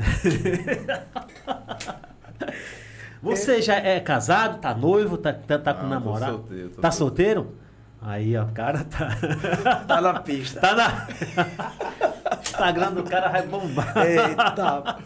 Você 3.22 3.60
já 3.62 3.76
é 3.76 3.98
casado, 3.98 4.60
tá 4.60 4.74
noivo, 4.74 5.16
tá, 5.18 5.32
tá, 5.32 5.58
tá 5.58 5.74
com 5.74 5.82
Não, 5.82 5.88
tô 5.88 5.94
namorado? 5.94 6.32
solteiro, 6.32 6.68
tô 6.70 6.80
tá 6.80 6.90
solteiro? 6.90 7.54
Aí, 8.00 8.36
ó, 8.36 8.44
o 8.44 8.52
cara 8.52 8.84
tá. 8.84 9.08
Tá 9.88 10.00
na 10.00 10.20
pista. 10.20 10.60
tá 10.60 10.74
na. 10.76 11.08
Instagram 12.40 12.92
do 12.92 13.02
cara 13.04 13.28
vai 13.28 13.46
bombar. 13.46 13.94
Eita. 13.96 14.98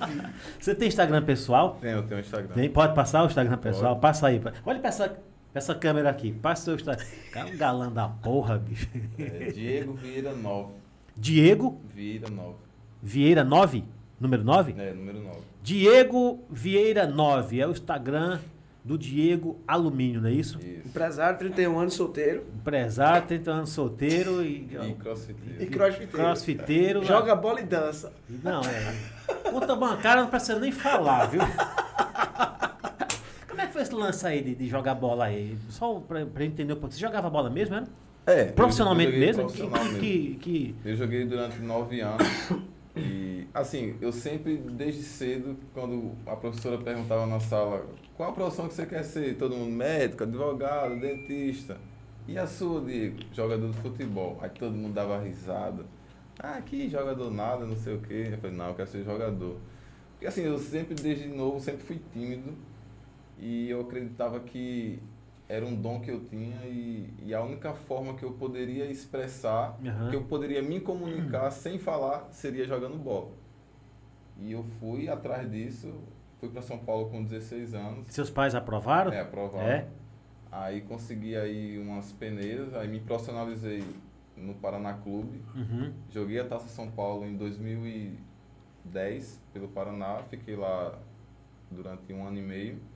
Você 0.58 0.74
tem 0.74 0.88
Instagram 0.88 1.22
pessoal? 1.22 1.78
Tenho, 1.80 1.98
eu 1.98 2.02
tenho 2.02 2.18
um 2.18 2.20
Instagram. 2.20 2.54
Tem, 2.54 2.70
pode 2.70 2.94
passar 2.94 3.22
o 3.22 3.26
Instagram 3.26 3.58
pessoal? 3.58 3.92
Pode. 3.94 4.00
Passa 4.00 4.26
aí. 4.28 4.40
Olha 4.64 4.78
pra 4.78 4.88
essa, 4.88 5.08
pra 5.08 5.18
essa 5.54 5.74
câmera 5.74 6.10
aqui. 6.10 6.32
Passa 6.32 6.62
o 6.62 6.64
seu 6.64 6.74
Instagram. 6.74 7.04
Cara, 7.32 7.48
um 7.48 7.56
galã 7.56 7.92
da 7.92 8.08
porra, 8.08 8.58
bicho. 8.58 8.88
É 9.18 9.50
Diego 9.50 9.94
Vieira 9.94 10.32
9. 10.34 10.72
Diego 11.16 11.80
Vieira 11.94 12.30
9. 12.30 12.54
Vieira 13.02 13.44
9? 13.44 13.84
Número 14.20 14.44
9? 14.44 14.74
É, 14.78 14.92
número 14.92 15.20
9. 15.20 15.38
Diego 15.62 16.44
Vieira 16.48 17.06
9. 17.06 17.60
É 17.60 17.66
o 17.66 17.72
Instagram 17.72 18.38
do 18.84 18.98
Diego 18.98 19.60
Alumínio, 19.66 20.20
não 20.20 20.28
é 20.28 20.32
isso? 20.32 20.58
Isso. 20.58 20.88
Empresário, 20.88 21.38
31 21.38 21.78
anos, 21.78 21.94
solteiro. 21.94 22.44
Empresário, 22.54 23.26
30 23.28 23.50
anos 23.50 23.70
solteiro 23.70 24.42
e, 24.42 24.68
E 24.90 24.94
crossfiteiro. 24.98 25.62
E 25.62 25.66
crossfiteiro. 25.66 26.10
crossfiteiro. 26.10 27.04
Joga 27.04 27.34
bola 27.36 27.60
e 27.60 27.64
dança. 27.64 28.12
Não, 28.42 28.60
é. 28.62 29.50
Conta 29.50 29.76
bancária 29.76 30.22
não 30.22 30.28
precisa 30.30 30.58
nem 30.58 30.72
falar, 30.72 31.26
viu? 31.26 31.40
Como 33.48 33.60
é 33.60 33.66
que 33.66 33.72
foi 33.72 33.82
esse 33.82 33.94
lance 33.94 34.26
aí 34.26 34.42
de, 34.42 34.54
de 34.54 34.68
jogar 34.68 34.94
bola 34.94 35.26
aí? 35.26 35.56
Só 35.68 35.94
pra, 36.00 36.24
pra 36.26 36.44
entender 36.44 36.72
um 36.72 36.76
pouco. 36.76 36.94
Você 36.94 37.00
jogava 37.00 37.28
bola 37.30 37.50
mesmo, 37.50 37.74
era? 37.76 37.86
É. 38.26 38.44
Profissionalmente 38.46 39.16
mesmo? 39.16 39.42
Profissional 39.44 39.80
que, 39.80 39.84
mesmo. 39.88 40.00
que, 40.00 40.34
que- 40.40 40.74
Eu 40.84 40.96
joguei 40.96 41.24
durante 41.24 41.58
nove 41.60 42.00
anos. 42.00 42.26
E, 42.94 43.46
assim, 43.54 43.96
eu 44.00 44.12
sempre, 44.12 44.56
desde 44.56 45.02
cedo, 45.02 45.56
quando 45.72 46.12
a 46.26 46.36
professora 46.36 46.76
perguntava 46.78 47.26
na 47.26 47.40
sala 47.40 47.86
qual 48.16 48.30
a 48.30 48.32
profissão 48.32 48.68
que 48.68 48.74
você 48.74 48.84
quer 48.84 49.02
ser, 49.02 49.36
todo 49.36 49.56
mundo, 49.56 49.72
médico, 49.72 50.24
advogado, 50.24 51.00
dentista. 51.00 51.78
E 52.28 52.38
a 52.38 52.46
sua, 52.46 52.80
Diego? 52.82 53.18
Jogador 53.32 53.70
de 53.70 53.78
futebol. 53.78 54.38
Aí 54.40 54.50
todo 54.50 54.74
mundo 54.74 54.94
dava 54.94 55.20
risada. 55.20 55.84
Ah, 56.38 56.60
que 56.60 56.88
jogador 56.88 57.30
nada, 57.30 57.64
não 57.64 57.76
sei 57.76 57.94
o 57.94 58.00
quê. 58.00 58.28
Eu 58.32 58.38
falei, 58.38 58.56
não, 58.56 58.68
eu 58.68 58.74
quero 58.74 58.88
ser 58.88 59.04
jogador. 59.04 59.56
Porque 60.12 60.26
assim, 60.26 60.42
eu 60.42 60.58
sempre, 60.58 60.94
desde 60.94 61.26
novo, 61.28 61.58
sempre 61.58 61.82
fui 61.82 62.00
tímido. 62.12 62.52
E 63.38 63.70
eu 63.70 63.80
acreditava 63.80 64.38
que 64.40 65.00
era 65.52 65.66
um 65.66 65.74
dom 65.74 66.00
que 66.00 66.10
eu 66.10 66.24
tinha 66.24 66.64
e, 66.64 67.12
e 67.22 67.34
a 67.34 67.42
única 67.42 67.74
forma 67.74 68.14
que 68.14 68.22
eu 68.22 68.32
poderia 68.32 68.86
expressar, 68.86 69.78
Aham. 69.84 70.08
que 70.08 70.16
eu 70.16 70.24
poderia 70.24 70.62
me 70.62 70.80
comunicar 70.80 71.50
sem 71.50 71.78
falar, 71.78 72.26
seria 72.30 72.66
jogando 72.66 72.96
bola. 72.96 73.32
E 74.38 74.50
eu 74.50 74.64
fui 74.80 75.10
atrás 75.10 75.50
disso, 75.50 75.92
fui 76.40 76.48
para 76.48 76.62
São 76.62 76.78
Paulo 76.78 77.10
com 77.10 77.22
16 77.22 77.74
anos. 77.74 78.06
seus 78.08 78.30
pais 78.30 78.54
aprovaram? 78.54 79.12
É, 79.12 79.20
aprovaram. 79.20 79.68
É? 79.68 79.88
Aí 80.50 80.80
consegui 80.80 81.36
aí 81.36 81.78
umas 81.78 82.10
peneiras, 82.12 82.74
aí 82.74 82.88
me 82.88 83.00
profissionalizei 83.00 83.84
no 84.34 84.54
Paraná 84.54 84.94
Clube. 84.94 85.42
Uhum. 85.54 85.92
Joguei 86.08 86.40
a 86.40 86.46
Taça 86.46 86.68
São 86.68 86.90
Paulo 86.90 87.26
em 87.26 87.36
2010 87.36 89.38
pelo 89.52 89.68
Paraná, 89.68 90.22
fiquei 90.30 90.56
lá 90.56 90.98
durante 91.70 92.10
um 92.10 92.26
ano 92.26 92.38
e 92.38 92.42
meio. 92.42 92.91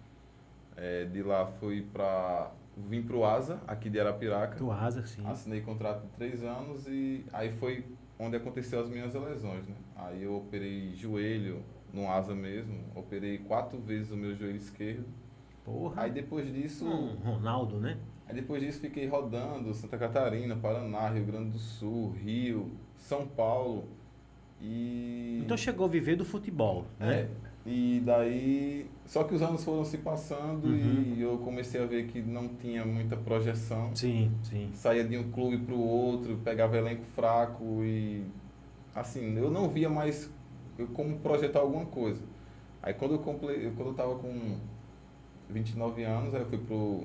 É, 0.77 1.05
de 1.07 1.23
lá 1.23 1.47
fui 1.47 1.83
para 1.83 2.53
vim 2.77 3.03
para 3.03 3.17
o 3.17 3.25
Asa, 3.25 3.59
aqui 3.67 3.89
de 3.89 3.99
Arapiraca. 3.99 4.57
Do 4.57 4.71
Asa, 4.71 5.07
sim. 5.07 5.23
Assinei 5.27 5.63
contrato 5.63 6.03
de 6.03 6.09
três 6.09 6.43
anos 6.45 6.87
e 6.87 7.25
aí 7.33 7.51
foi 7.53 7.85
onde 8.19 8.37
aconteceu 8.37 8.81
as 8.81 8.89
minhas 8.89 9.15
lesões, 9.15 9.67
né? 9.67 9.75
Aí 9.97 10.23
eu 10.23 10.37
operei 10.37 10.95
joelho 10.95 11.63
no 11.93 12.11
Asa 12.11 12.35
mesmo, 12.35 12.79
operei 12.95 13.39
quatro 13.39 13.79
vezes 13.79 14.11
o 14.11 14.17
meu 14.17 14.35
joelho 14.35 14.57
esquerdo. 14.57 15.07
Porra. 15.65 16.03
Aí 16.03 16.11
depois 16.11 16.53
disso, 16.53 16.87
Um 16.87 17.15
Ronaldo, 17.15 17.81
né? 17.81 17.99
Aí 18.29 18.35
depois 18.35 18.63
disso 18.63 18.81
fiquei 18.81 19.07
rodando 19.07 19.73
Santa 19.73 19.97
Catarina, 19.97 20.57
Paraná, 20.57 21.09
Rio 21.09 21.25
Grande 21.25 21.51
do 21.51 21.59
Sul, 21.59 22.11
Rio, 22.13 22.71
São 22.97 23.27
Paulo 23.27 23.89
e 24.61 25.41
Então 25.45 25.57
chegou 25.57 25.87
a 25.87 25.89
viver 25.89 26.17
do 26.17 26.25
futebol, 26.25 26.87
né? 26.99 27.29
E 27.67 28.01
daí 28.05 28.87
só 29.05 29.25
que 29.25 29.35
os 29.35 29.43
anos 29.43 29.65
foram 29.65 29.85
se 29.85 29.99
passando 29.99 30.67
Uhum. 30.67 31.15
e 31.17 31.21
eu 31.21 31.39
comecei 31.39 31.83
a 31.83 31.87
ver 31.87 32.07
que 32.07 32.23
não 32.23 32.49
tinha 32.49 32.85
muita 32.85 33.17
projeção. 33.17 33.95
Sim, 33.95 34.31
sim. 34.45 34.71
Saía 34.73 35.05
de 35.05 35.19
um 35.19 35.31
clube 35.31 35.59
para 35.59 35.75
o 35.75 35.81
outro, 35.81 36.37
pegava 36.45 36.77
elenco 36.77 37.05
fraco 37.05 37.83
e 37.85 38.25
assim, 38.95 39.37
eu 39.37 39.51
não 39.51 39.69
via 39.69 39.89
mais 39.91 40.31
eu 40.79 40.87
como 40.89 41.19
projetar 41.19 41.61
alguma 41.61 41.87
coisa. 41.87 42.23
Aí 42.83 42.95
quando 42.95 43.15
eu 43.15 43.19
comple... 43.19 43.73
quando 43.77 43.89
eu 43.89 43.95
tava 43.95 44.15
com 44.17 44.59
29 45.51 46.05
anos, 46.05 46.35
aí 46.35 46.43
eu 46.43 46.47
fui 46.47 46.59
pro 46.59 47.05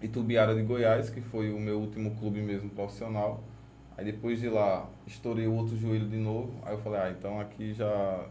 Itubiara 0.00 0.54
de 0.54 0.62
Goiás, 0.62 1.10
que 1.10 1.20
foi 1.20 1.52
o 1.52 1.58
meu 1.58 1.78
último 1.80 2.14
clube 2.16 2.40
mesmo 2.40 2.68
profissional. 2.70 3.42
Aí 3.96 4.04
depois 4.04 4.40
de 4.40 4.48
lá, 4.48 4.88
estourei 5.06 5.46
o 5.46 5.54
outro 5.54 5.76
joelho 5.76 6.08
de 6.08 6.18
novo. 6.18 6.52
Aí 6.64 6.74
eu 6.74 6.78
falei, 6.78 7.00
ah, 7.00 7.10
então 7.10 7.40
aqui 7.40 7.72
já 7.72 8.26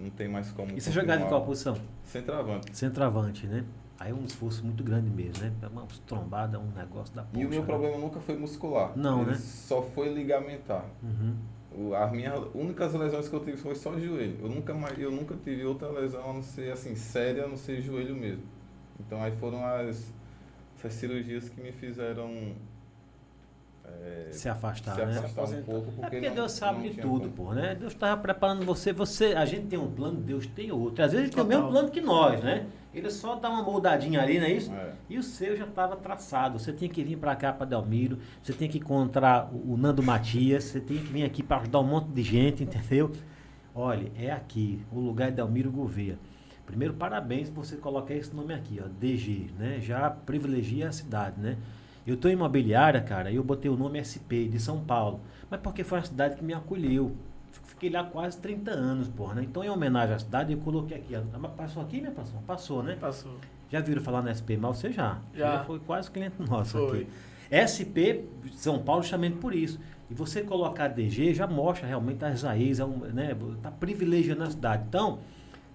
não 0.00 0.10
tem 0.10 0.28
mais 0.28 0.50
como. 0.50 0.76
E 0.76 0.80
você 0.80 0.90
jogava 0.90 1.22
em 1.22 1.26
qual 1.28 1.44
posição? 1.44 1.76
Centroavante. 2.04 2.76
Centroavante, 2.76 3.46
né? 3.46 3.64
Aí 3.98 4.10
é 4.10 4.14
um 4.14 4.24
esforço 4.24 4.62
muito 4.64 4.84
grande 4.84 5.08
mesmo, 5.08 5.42
né? 5.42 5.52
É 5.62 5.66
uma 5.68 5.86
trombada, 6.06 6.58
um 6.60 6.70
negócio 6.76 7.14
da 7.14 7.22
porra. 7.22 7.42
E 7.42 7.46
o 7.46 7.48
meu 7.48 7.62
problema 7.62 7.96
nunca 7.96 8.20
foi 8.20 8.36
muscular. 8.36 8.92
Não, 8.96 9.22
Ele 9.22 9.30
né? 9.30 9.36
Só 9.38 9.80
foi 9.82 10.12
ligamentar. 10.12 10.84
Uhum. 11.02 11.34
O- 11.74 11.94
As 11.94 12.12
minhas 12.12 12.38
únicas 12.54 12.92
lesões 12.94 13.26
que 13.28 13.34
eu 13.34 13.40
tive 13.40 13.56
foi 13.56 13.74
só 13.74 13.98
joelho. 13.98 14.38
Eu 14.42 14.48
nunca 14.50 14.74
mais, 14.74 14.98
eu 14.98 15.10
nunca 15.10 15.34
tive 15.42 15.64
outra 15.64 15.88
lesão 15.88 16.28
a 16.28 16.32
não 16.34 16.42
ser 16.42 16.72
assim 16.72 16.94
séria, 16.94 17.44
a 17.44 17.48
não 17.48 17.56
ser 17.56 17.80
joelho 17.80 18.14
mesmo. 18.14 18.42
Então 19.00 19.22
aí 19.22 19.34
foram 19.36 19.64
as 19.64 20.12
essas 20.78 20.92
cirurgias 20.92 21.48
que 21.48 21.58
me 21.60 21.72
fizeram 21.72 22.52
é, 24.02 24.28
Se 24.32 24.48
afastar, 24.48 24.94
se 24.94 25.04
né? 25.04 25.18
afastar 25.18 25.44
um 25.58 25.62
pouco 25.62 25.88
É 25.88 25.92
porque 25.92 26.00
porque 26.10 26.28
não- 26.28 26.34
Deus 26.36 26.52
sabe 26.52 26.82
de 26.82 26.90
tinha 26.90 27.02
tudo, 27.02 27.28
como. 27.30 27.48
pô, 27.48 27.54
né? 27.54 27.74
Deus 27.74 27.92
estava 27.92 28.20
preparando 28.20 28.64
você, 28.64 28.92
você. 28.92 29.34
A 29.34 29.44
gente 29.44 29.66
tem 29.66 29.78
um 29.78 29.90
plano, 29.90 30.20
Deus 30.20 30.46
tem 30.46 30.70
outro. 30.72 31.02
Às 31.04 31.12
vezes 31.12 31.26
ele 31.26 31.34
tem 31.34 31.42
o 31.44 31.46
mesmo 31.46 31.68
plano 31.68 31.90
que 31.90 32.00
nós, 32.00 32.42
né? 32.42 32.66
Ele 32.92 33.10
só 33.10 33.34
dá 33.34 33.50
uma 33.50 33.62
moldadinha 33.62 34.22
ali, 34.22 34.38
não 34.38 34.46
é 34.46 34.52
isso? 34.52 34.72
É. 34.72 34.92
E 35.10 35.18
o 35.18 35.22
seu 35.22 35.54
já 35.56 35.64
estava 35.64 35.96
traçado. 35.96 36.58
Você 36.58 36.72
tinha 36.72 36.88
que 36.88 37.04
vir 37.04 37.16
para 37.18 37.36
cá, 37.36 37.52
para 37.52 37.66
Delmiro. 37.66 38.18
Você 38.42 38.52
tem 38.54 38.68
que 38.70 38.78
encontrar 38.78 39.50
o 39.52 39.76
Nando 39.76 40.02
Matias. 40.02 40.64
Você 40.64 40.80
tem 40.80 40.96
que 40.96 41.04
vir 41.04 41.22
aqui 41.24 41.42
para 41.42 41.58
ajudar 41.62 41.80
um 41.80 41.84
monte 41.84 42.08
de 42.08 42.22
gente, 42.22 42.62
entendeu? 42.64 43.12
Olha, 43.74 44.10
é 44.18 44.30
aqui, 44.30 44.80
o 44.90 44.98
lugar 44.98 45.28
de 45.30 45.36
Delmiro 45.36 45.70
Gouveia. 45.70 46.18
Primeiro, 46.64 46.94
parabéns 46.94 47.50
por 47.50 47.64
você 47.64 47.76
colocar 47.76 48.14
esse 48.14 48.34
nome 48.34 48.54
aqui, 48.54 48.80
ó, 48.82 48.88
DG, 48.88 49.50
né? 49.58 49.78
Já 49.80 50.08
privilegia 50.10 50.88
a 50.88 50.92
cidade, 50.92 51.38
né? 51.38 51.58
Eu 52.06 52.16
em 52.30 52.32
imobiliária, 52.32 53.00
cara, 53.00 53.30
e 53.30 53.36
eu 53.36 53.42
botei 53.42 53.70
o 53.70 53.76
nome 53.76 53.98
SP, 53.98 54.46
de 54.48 54.60
São 54.60 54.80
Paulo. 54.80 55.20
Mas 55.50 55.60
porque 55.60 55.82
foi 55.82 55.98
uma 55.98 56.04
cidade 56.04 56.36
que 56.36 56.44
me 56.44 56.54
acolheu. 56.54 57.16
Fiquei 57.64 57.90
lá 57.90 58.04
quase 58.04 58.38
30 58.38 58.70
anos, 58.70 59.08
porra, 59.08 59.34
né? 59.34 59.42
Então, 59.42 59.64
em 59.64 59.68
homenagem 59.68 60.14
à 60.14 60.18
cidade, 60.18 60.52
eu 60.52 60.58
coloquei 60.58 60.96
aqui. 60.96 61.14
Mas 61.38 61.52
Passou 61.52 61.82
aqui, 61.82 62.00
minha 62.00 62.12
passou? 62.12 62.40
Passou, 62.46 62.82
né? 62.82 62.96
Passou. 63.00 63.32
Já 63.70 63.80
viram 63.80 64.00
falar 64.00 64.22
no 64.22 64.30
SP 64.30 64.56
Mal? 64.56 64.72
Você 64.72 64.92
já. 64.92 65.18
Já. 65.34 65.64
foi 65.64 65.80
quase 65.80 66.10
cliente 66.10 66.36
nosso 66.48 66.78
Foi. 66.78 67.02
aqui. 67.02 67.08
SP 67.50 68.24
São 68.52 68.78
Paulo 68.78 69.02
justamente 69.02 69.36
por 69.38 69.54
isso. 69.54 69.80
E 70.08 70.14
você 70.14 70.42
colocar 70.42 70.88
DG 70.88 71.34
já 71.34 71.46
mostra 71.46 71.86
realmente 71.86 72.24
as 72.24 72.42
raízes, 72.42 72.80
é 72.80 72.86
né? 73.12 73.36
Tá 73.60 73.70
privilegiando 73.70 74.44
a 74.44 74.50
cidade. 74.50 74.84
Então, 74.88 75.18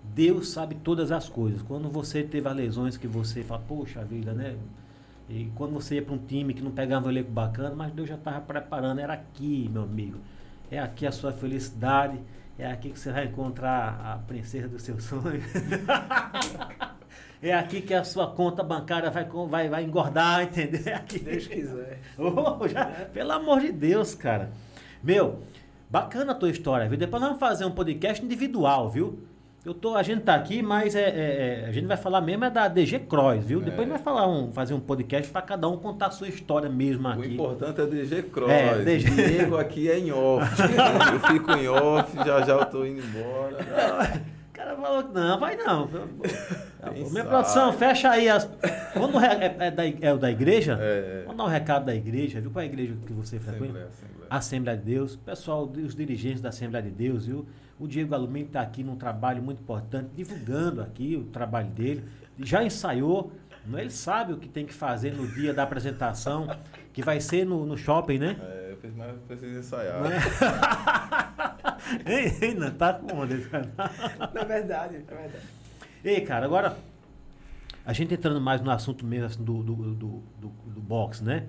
Deus 0.04 0.50
sabe 0.50 0.76
todas 0.76 1.12
as 1.12 1.28
coisas. 1.28 1.62
Quando 1.62 1.90
você 1.90 2.24
teve 2.24 2.48
as 2.48 2.56
lesões 2.56 2.98
que 2.98 3.08
você 3.08 3.44
fala, 3.44 3.62
poxa 3.68 4.04
vida, 4.06 4.34
né? 4.34 4.56
E 5.32 5.50
quando 5.56 5.72
você 5.74 5.96
ia 5.96 6.02
para 6.02 6.14
um 6.14 6.18
time 6.18 6.54
que 6.54 6.62
não 6.62 6.72
pegava 6.72 7.08
um 7.08 7.10
elenco 7.10 7.32
bacana, 7.32 7.74
mas 7.74 7.94
Deus 7.94 8.10
já 8.10 8.16
estava 8.16 8.42
preparando, 8.42 9.00
era 9.00 9.14
aqui, 9.14 9.70
meu 9.72 9.84
amigo. 9.84 10.18
É 10.70 10.78
aqui 10.78 11.08
a 11.08 11.12
sua 11.12 11.32
felicidade, 11.32 12.20
é 12.60 12.70
aqui 12.70 12.90
que 12.90 13.00
você 13.00 13.14
vai 13.14 13.26
encontrar 13.26 14.02
a 14.04 14.18
princesa 14.28 14.68
do 14.68 14.78
seu 14.78 15.00
sonho. 15.00 15.42
é 17.42 17.54
aqui 17.54 17.82
que 17.82 17.94
a 17.94 18.04
sua 18.04 18.28
conta 18.28 18.62
bancária 18.62 19.10
vai, 19.10 19.26
vai, 19.48 19.70
vai 19.70 19.84
engordar, 19.86 20.44
entendeu? 20.44 20.82
É 20.86 20.94
aqui. 20.94 21.20
Deus 21.20 21.48
quiser. 21.48 22.00
Ô, 22.20 22.68
já- 22.68 22.86
pelo 23.14 23.32
amor 23.32 23.62
de 23.62 23.72
Deus, 23.72 24.14
cara. 24.14 24.52
Meu, 25.02 25.40
bacana 25.90 26.34
a 26.34 26.36
tua 26.36 26.50
história, 26.50 26.90
viu? 26.90 26.98
Depois 26.98 27.22
nós 27.22 27.30
vamos 27.30 27.40
fazer 27.40 27.64
um 27.66 27.72
podcast 27.72 28.24
individual, 28.24 28.90
viu? 28.90 29.20
Eu 29.64 29.76
tô, 29.76 29.96
a 29.96 30.02
gente 30.02 30.22
tá 30.24 30.34
aqui, 30.34 30.64
mas 30.64 30.96
é, 30.96 31.02
é- 31.04 31.62
é- 31.64 31.66
a 31.68 31.72
gente 31.72 31.86
vai 31.86 31.96
falar 31.96 32.20
mesmo 32.20 32.44
é 32.46 32.50
da 32.50 32.68
DG 32.68 32.98
Cross, 33.02 33.46
viu? 33.46 33.60
Depois 33.62 33.82
a 33.82 33.84
gente 33.84 33.92
vai 33.92 34.00
falar 34.00 34.28
um, 34.28 34.52
fazer 34.52 34.74
um 34.74 34.80
podcast 34.80 35.32
para 35.32 35.42
cada 35.44 35.68
um 35.70 35.78
contar 35.78 36.08
a 36.08 36.12
sua 36.12 36.28
história 36.28 36.68
mesmo 36.68 37.08
O 37.08 37.12
aqui. 37.12 37.34
importante 37.36 37.80
é 37.80 37.86
DG 37.86 38.24
Cross. 38.24 38.50
É, 38.50 38.80
DG. 38.84 39.10
Diego 39.12 39.58
aqui 39.58 39.88
é 39.92 40.00
em 40.00 40.12
off. 40.12 40.50
eu 41.14 41.20
fico 41.32 41.52
em 41.52 41.68
off, 41.68 42.18
já 42.18 42.42
já 42.42 42.54
eu 42.54 42.66
tô 42.66 42.84
indo 42.86 43.02
embora. 43.04 43.58
O 44.50 44.54
cara 44.64 44.76
falou 44.76 45.04
que 45.04 45.14
não, 45.14 45.40
vai 45.40 45.56
não. 45.56 45.88
Minha 45.88 47.06
sabe? 47.08 47.28
produção, 47.28 47.74
fecha 47.74 48.10
aí 48.10 48.30
as. 48.30 48.50
Quando 48.94 49.16
o 49.16 49.22
é, 49.22 49.56
é 49.60 49.72
da, 49.72 49.84
é 49.88 50.14
o 50.14 50.18
da 50.18 50.32
igreja? 50.32 50.78
É, 50.82 51.20
é. 51.20 51.24
Vamos 51.24 51.38
dar 51.38 51.44
um 51.46 51.48
recado 51.48 51.86
da 51.86 51.94
igreja, 51.96 52.42
viu? 52.42 52.50
Qual 52.50 52.62
é 52.62 52.66
a 52.66 52.70
igreja 52.70 52.96
que 53.06 53.14
você 53.14 53.40
frequenta? 53.40 53.64
Assembleia, 53.66 53.88
assembleia. 53.88 54.28
Assembleia 54.30 54.78
de 54.78 54.84
Deus, 54.86 55.16
pessoal, 55.18 55.72
os 55.72 55.96
dirigentes 55.96 56.42
da 56.42 56.50
Assembleia 56.50 56.84
de 56.84 56.92
Deus, 56.92 57.26
viu? 57.28 57.46
O 57.82 57.88
Diego 57.88 58.14
Alumínio 58.14 58.46
está 58.46 58.62
aqui 58.62 58.84
num 58.84 58.96
trabalho 58.96 59.42
muito 59.42 59.60
importante, 59.60 60.12
divulgando 60.16 60.84
aqui 60.84 61.16
o 61.16 61.24
trabalho 61.32 61.70
dele. 61.72 62.06
Já 62.38 62.64
ensaiou, 62.64 63.32
não 63.66 63.80
é? 63.80 63.82
ele 63.82 63.90
sabe 63.90 64.34
o 64.34 64.38
que 64.38 64.48
tem 64.48 64.68
que 64.68 64.74
fazer 64.74 65.16
no 65.16 65.28
dia 65.28 65.52
da 65.52 65.64
apresentação, 65.64 66.48
que 66.94 67.02
vai 67.02 67.20
ser 67.20 67.44
no, 67.44 67.66
no 67.66 67.76
shopping, 67.76 68.20
né? 68.20 68.38
É, 68.40 68.68
eu 68.74 68.78
fiz- 68.78 68.94
mas 68.96 69.18
preciso 69.28 69.58
ensaiar. 69.60 70.00
Ei, 72.06 72.38
ei, 72.50 72.54
não, 72.54 72.70
tá 72.72 72.94
com 72.94 73.18
onda. 73.18 73.36
Na 74.34 74.44
verdade, 74.44 75.00
na 75.00 75.18
verdade. 75.18 75.44
Ei, 76.06 76.22
cara, 76.22 76.46
agora, 76.46 76.78
a 77.84 77.94
gente 77.94 78.14
entrando 78.14 78.40
mais 78.40 78.62
no 78.62 78.70
assunto 78.70 79.04
mesmo 79.04 79.26
assim, 79.26 79.44
do, 79.44 79.64
do, 79.64 79.74
do, 79.76 79.96
do, 80.40 80.48
do 80.68 80.82
boxe, 80.82 81.24
né? 81.24 81.48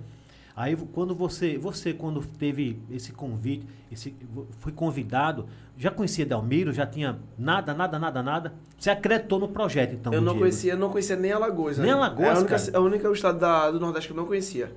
Aí 0.55 0.75
quando 0.75 1.15
você, 1.15 1.57
você 1.57 1.93
quando 1.93 2.23
teve 2.23 2.79
esse 2.91 3.11
convite, 3.11 3.65
esse, 3.91 4.15
foi 4.59 4.71
convidado, 4.71 5.47
já 5.75 5.89
conhecia 5.89 6.25
Delmiro, 6.25 6.71
já 6.71 6.85
tinha 6.85 7.19
nada, 7.37 7.73
nada, 7.73 7.97
nada, 7.97 8.21
nada. 8.21 8.53
Você 8.77 8.91
acreditou 8.91 9.39
no 9.39 9.47
projeto, 9.47 9.95
então? 9.95 10.13
eu 10.13 10.21
não 10.21 10.33
Diego? 10.33 10.39
conhecia, 10.41 10.75
não 10.75 10.89
conhecia 10.89 11.15
nem 11.15 11.31
Alagoas. 11.31 11.77
Nem 11.79 11.91
ainda. 11.91 12.05
Alagoas, 12.05 12.27
É 12.27 12.31
a 12.31 12.39
única, 12.39 12.59
cara? 12.59 12.77
a 12.77 12.81
única 12.81 13.11
estado 13.11 13.39
da, 13.39 13.71
do 13.71 13.79
Nordeste 13.79 14.07
que 14.09 14.13
eu 14.13 14.17
não 14.17 14.27
conhecia. 14.27 14.71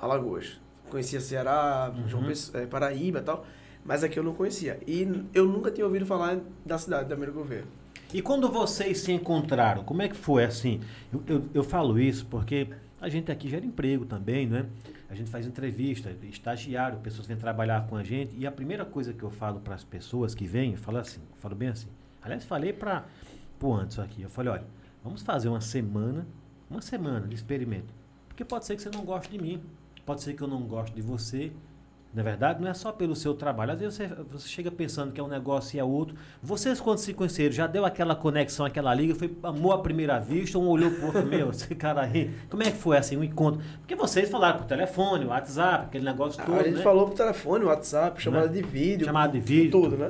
Alagoas. 0.00 0.60
Conhecia 0.88 1.20
Ceará, 1.20 1.92
Uhum. 1.94 2.08
João 2.08 2.24
Pessoa, 2.24 2.62
eh, 2.62 2.66
Paraíba 2.66 3.18
e 3.18 3.22
tal. 3.22 3.44
Mas 3.84 4.04
aqui 4.04 4.18
eu 4.18 4.22
não 4.22 4.34
conhecia. 4.34 4.78
E 4.86 5.24
eu 5.34 5.46
nunca 5.46 5.70
tinha 5.70 5.86
ouvido 5.86 6.04
falar 6.06 6.38
da 6.64 6.78
cidade 6.78 7.08
da 7.08 7.16
Miro 7.16 7.32
Gouveia. 7.32 7.64
E 8.12 8.20
quando 8.20 8.48
vocês 8.50 8.98
se 9.00 9.12
encontraram, 9.12 9.84
como 9.84 10.02
é 10.02 10.08
que 10.08 10.16
foi 10.16 10.44
assim? 10.44 10.80
Eu, 11.12 11.22
eu, 11.26 11.42
eu 11.54 11.64
falo 11.64 11.98
isso 11.98 12.26
porque 12.26 12.68
a 13.00 13.08
gente 13.08 13.32
aqui 13.32 13.48
gera 13.48 13.64
emprego 13.64 14.04
também, 14.04 14.46
né? 14.46 14.66
A 15.08 15.14
gente 15.14 15.30
faz 15.30 15.46
entrevista, 15.46 16.14
estagiário, 16.22 16.98
pessoas 16.98 17.26
vêm 17.26 17.36
trabalhar 17.36 17.86
com 17.86 17.96
a 17.96 18.04
gente. 18.04 18.36
E 18.36 18.46
a 18.46 18.52
primeira 18.52 18.84
coisa 18.84 19.14
que 19.14 19.22
eu 19.22 19.30
falo 19.30 19.60
para 19.60 19.74
as 19.74 19.82
pessoas 19.82 20.34
que 20.34 20.46
vêm, 20.46 20.72
eu 20.72 20.78
falo 20.78 20.98
assim, 20.98 21.20
eu 21.20 21.36
falo 21.38 21.54
bem 21.54 21.68
assim. 21.68 21.88
Aliás, 22.20 22.44
falei 22.44 22.72
para 22.72 23.06
o 23.60 23.74
Anderson 23.74 24.02
aqui. 24.02 24.22
Eu 24.22 24.28
falei, 24.28 24.52
olha, 24.52 24.64
vamos 25.02 25.22
fazer 25.22 25.48
uma 25.48 25.62
semana, 25.62 26.26
uma 26.68 26.82
semana 26.82 27.26
de 27.26 27.34
experimento. 27.34 27.92
Porque 28.28 28.44
pode 28.44 28.66
ser 28.66 28.76
que 28.76 28.82
você 28.82 28.90
não 28.90 29.04
goste 29.04 29.32
de 29.32 29.42
mim, 29.42 29.62
pode 30.04 30.22
ser 30.22 30.34
que 30.34 30.42
eu 30.42 30.48
não 30.48 30.62
goste 30.62 30.94
de 30.94 31.00
você. 31.00 31.50
Na 32.12 32.24
verdade, 32.24 32.60
não 32.60 32.68
é 32.68 32.74
só 32.74 32.90
pelo 32.90 33.14
seu 33.14 33.34
trabalho. 33.34 33.72
Às 33.72 33.78
vezes 33.78 33.94
você, 33.94 34.08
você 34.28 34.48
chega 34.48 34.68
pensando 34.68 35.12
que 35.12 35.20
é 35.20 35.22
um 35.22 35.28
negócio 35.28 35.76
e 35.76 35.78
é 35.78 35.84
outro. 35.84 36.16
Vocês, 36.42 36.80
quando 36.80 36.98
se 36.98 37.14
conheceram, 37.14 37.52
já 37.52 37.68
deu 37.68 37.84
aquela 37.84 38.16
conexão, 38.16 38.66
aquela 38.66 38.92
liga, 38.92 39.14
foi 39.14 39.32
amor 39.44 39.74
à 39.74 39.78
primeira 39.78 40.18
vista, 40.18 40.58
um 40.58 40.66
olhou 40.66 40.90
pro 40.90 41.06
outro, 41.06 41.24
meu, 41.28 41.50
esse 41.50 41.72
cara 41.76 42.02
aí. 42.02 42.32
Como 42.48 42.64
é 42.64 42.70
que 42.72 42.78
foi 42.78 42.96
assim, 42.96 43.16
um 43.16 43.22
encontro? 43.22 43.62
Porque 43.78 43.94
vocês 43.94 44.28
falaram 44.28 44.58
por 44.58 44.66
telefone, 44.66 45.24
WhatsApp, 45.24 45.84
aquele 45.86 46.04
negócio 46.04 46.44
todo, 46.44 46.58
a 46.58 46.64
gente 46.64 46.78
né? 46.78 46.82
falou 46.82 47.06
por 47.06 47.14
telefone, 47.14 47.64
WhatsApp, 47.64 48.20
chamada 48.20 48.48
de 48.48 48.60
vídeo. 48.60 49.06
Chamada 49.06 49.32
de 49.32 49.38
vídeo, 49.40 49.70
Tudo, 49.70 49.96
né? 49.96 50.08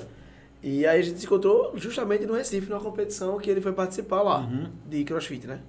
E 0.63 0.87
aí 0.87 1.01
a 1.01 1.03
gente 1.03 1.19
se 1.19 1.27
encontrou 1.27 1.73
justamente 1.77 2.25
no 2.25 2.33
Recife, 2.35 2.69
numa 2.71 2.81
competição 2.81 3.39
que 3.39 3.51
ele 3.51 3.61
foi 3.61 3.73
participar 3.73 4.23
lá, 4.23 4.39
Uhum. 4.41 4.71
de 4.89 5.05
crossfit, 5.05 5.47
né? 5.47 5.61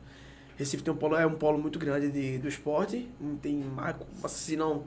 Recife 0.58 0.82
tem 0.84 0.94
um 0.94 0.98
polo, 0.98 1.16
é 1.16 1.26
um 1.26 1.34
polo 1.34 1.58
muito 1.58 1.78
grande 1.80 2.10
de, 2.10 2.38
do 2.38 2.48
esporte. 2.48 3.10
Tem 3.42 3.56
mais, 3.58 3.96
se 4.28 4.56
não, 4.56 4.84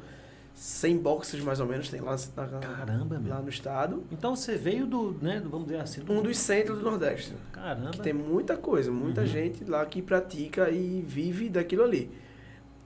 100 0.54 0.98
boxes 0.98 1.40
mais 1.42 1.58
ou 1.60 1.66
menos, 1.66 1.88
tem 1.88 2.00
lá, 2.00 2.16
na, 2.36 2.46
Caramba, 2.60 3.18
meu. 3.18 3.34
lá 3.34 3.42
no 3.42 3.48
estado. 3.48 4.04
Então 4.12 4.36
você 4.36 4.56
veio 4.56 4.86
do, 4.86 5.12
né, 5.20 5.42
vamos 5.44 5.66
dizer 5.66 5.80
assim, 5.80 6.00
do... 6.02 6.12
Um 6.12 6.22
dos 6.22 6.38
centros 6.38 6.78
do 6.78 6.84
Nordeste. 6.84 7.34
Caramba. 7.52 7.90
Que 7.90 8.00
tem 8.00 8.12
muita 8.12 8.56
coisa, 8.56 8.90
muita 8.92 9.22
Uhum. 9.22 9.26
gente 9.26 9.64
lá 9.64 9.84
que 9.84 10.00
pratica 10.00 10.70
e 10.70 11.02
vive 11.02 11.48
daquilo 11.48 11.82
ali. 11.82 12.10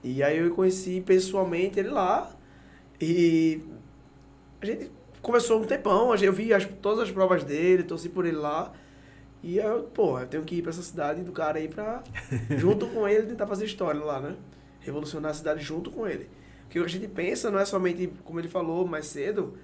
E 0.03 0.23
aí 0.23 0.37
eu 0.39 0.53
conheci 0.55 0.99
pessoalmente 1.01 1.79
ele 1.79 1.89
lá 1.89 2.31
e 2.99 3.61
a 4.61 4.65
gente 4.65 4.91
conversou 5.21 5.61
um 5.61 5.65
tempão, 5.65 6.15
eu 6.15 6.33
vi 6.33 6.53
as- 6.53 6.65
todas 6.81 7.03
as 7.03 7.11
provas 7.11 7.43
dele, 7.43 7.83
torci 7.83 8.09
por 8.09 8.25
ele 8.25 8.37
lá. 8.37 8.71
E 9.43 9.57
eu, 9.57 9.83
pô, 9.83 10.19
eu 10.19 10.27
tenho 10.27 10.43
que 10.43 10.55
ir 10.55 10.61
pra 10.61 10.71
essa 10.71 10.81
cidade 10.81 11.21
do 11.21 11.31
cara 11.31 11.59
aí 11.59 11.67
pra, 11.67 12.03
junto 12.57 12.87
com 12.87 13.07
ele, 13.07 13.27
tentar 13.27 13.45
fazer 13.47 13.65
história 13.65 14.03
lá, 14.03 14.19
né? 14.19 14.35
Revolucionar 14.81 15.31
a 15.31 15.33
cidade 15.33 15.63
junto 15.63 15.91
com 15.91 16.07
ele. 16.07 16.29
Porque 16.69 16.79
o 16.79 16.83
que 16.83 16.87
a 16.87 16.99
gente 16.99 17.07
pensa 17.07 17.49
não 17.49 17.57
é 17.57 17.65
somente, 17.65 18.13
como 18.23 18.39
ele 18.39 18.47
falou 18.47 18.87
mais 18.87 19.07
cedo, 19.07 19.57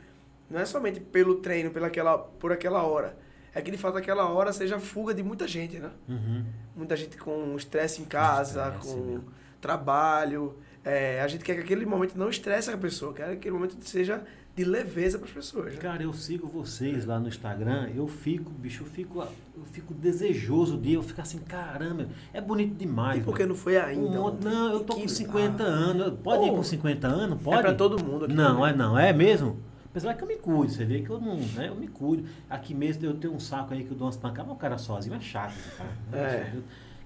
não 0.50 0.60
é 0.60 0.66
somente 0.66 1.00
pelo 1.00 1.36
treino, 1.36 1.70
pela 1.70 1.86
aquela, 1.86 2.18
por 2.18 2.52
aquela 2.52 2.82
hora. 2.82 3.16
É 3.54 3.62
que 3.62 3.70
de 3.70 3.78
fato 3.78 3.96
aquela 3.96 4.28
hora 4.28 4.52
seja 4.52 4.78
a 4.78 4.80
fuga 4.80 5.14
de 5.14 5.22
muita 5.22 5.48
gente, 5.48 5.78
né? 5.78 5.92
Uhum. 6.10 6.44
Muita 6.76 6.98
gente 6.98 7.16
com 7.16 7.56
estresse 7.56 8.02
em 8.02 8.06
casa, 8.06 8.74
Estresse, 8.76 8.96
com 8.96 9.22
trabalho. 9.62 10.58
É, 10.84 11.22
a 11.22 11.28
gente 11.28 11.44
quer 11.44 11.54
que 11.54 11.62
aquele 11.62 11.86
momento 11.86 12.18
não 12.18 12.28
estresse 12.28 12.72
a 12.72 12.78
pessoa, 12.78 13.14
quer 13.14 13.28
que 13.28 13.34
aquele 13.34 13.54
momento 13.54 13.78
seja 13.82 14.24
de 14.56 14.64
leveza 14.64 15.20
para 15.20 15.28
as 15.28 15.34
pessoas. 15.34 15.74
Né? 15.74 15.80
Cara, 15.80 16.02
eu 16.02 16.12
sigo 16.12 16.48
vocês 16.48 17.06
lá 17.06 17.20
no 17.20 17.28
Instagram, 17.28 17.92
eu 17.96 18.08
fico, 18.08 18.50
bicho, 18.50 18.82
eu 18.82 18.88
fico, 18.88 19.22
eu 19.58 19.64
fico 19.66 19.94
desejoso 19.94 20.78
de 20.78 20.94
eu 20.94 21.02
ficar 21.04 21.24
assim, 21.24 21.40
caramba, 21.40 22.08
é 22.34 22.42
bonito 22.42 22.76
demais. 22.76 23.22
E 23.22 23.24
porque 23.24 23.44
mano. 23.44 23.54
não 23.54 23.60
foi 23.60 23.78
Um 23.78 23.82
ainda? 23.86 24.22
ontem? 24.22 24.46
não, 24.50 24.72
eu 24.74 24.80
tô 24.82 24.96
com 24.96 25.08
50 25.08 25.64
Ah, 25.64 25.68
anos. 25.68 26.14
Pode 26.24 26.46
ir 26.46 26.52
com 26.52 26.64
50 26.64 27.08
anos? 27.08 27.42
Pode? 27.42 27.58
É 27.58 27.62
pra 27.62 27.74
todo 27.74 28.04
mundo 28.04 28.26
aqui. 28.26 28.34
Não, 28.34 28.56
também. 28.58 28.70
é 28.70 28.76
não, 28.76 28.98
é 29.00 29.14
mesmo? 29.14 29.58
Apesar 29.86 30.14
que 30.14 30.24
eu 30.24 30.28
me 30.28 30.36
cuido, 30.36 30.74
você 30.74 30.84
vê 30.84 31.02
que 31.02 31.10
eu 31.10 31.22
não, 31.22 31.38
né, 31.38 31.70
eu 31.70 31.76
me 31.76 31.88
cuido. 31.88 32.26
Aqui 32.50 32.74
mesmo 32.74 33.06
eu 33.06 33.14
tenho 33.16 33.34
um 33.34 33.40
saco 33.40 33.74
aí 33.74 33.84
que 33.86 33.94
o 33.94 33.96
dono 33.96 34.10
espancava, 34.12 34.52
o 34.52 34.56
cara 34.58 34.78
sozinho 34.78 35.16
é 35.16 35.22
chato, 35.22 35.54
cara. 35.78 35.90
É. 36.22 36.54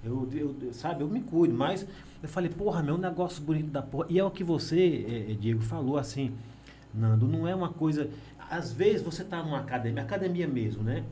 Eu, 0.04 0.28
eu, 0.34 0.56
eu- 0.62 0.74
sabe, 0.74 1.04
eu 1.04 1.08
me 1.08 1.22
cuido, 1.22 1.54
mas 1.54 1.86
eu 2.24 2.28
falei, 2.30 2.50
porra, 2.50 2.82
meu, 2.82 2.96
um 2.96 2.98
negócio 2.98 3.44
bonito 3.44 3.70
da 3.70 3.82
porra. 3.84 4.08
E 4.10 4.18
é 4.18 4.24
o 4.24 4.32
que 4.32 4.44
você, 4.44 5.06
eh, 5.08 5.32
eh, 5.32 5.36
Diego, 5.40 5.62
falou 5.62 5.98
assim, 5.98 6.32
Nando, 6.94 7.28
não 7.28 7.48
é 7.48 7.54
uma 7.54 7.70
coisa. 7.70 8.10
Às 8.50 8.72
vezes 8.74 9.04
você 9.04 9.24
tá 9.24 9.44
numa 9.44 9.60
academia, 9.60 10.02
academia 10.02 10.48
mesmo, 10.48 10.82
né? 10.82 11.04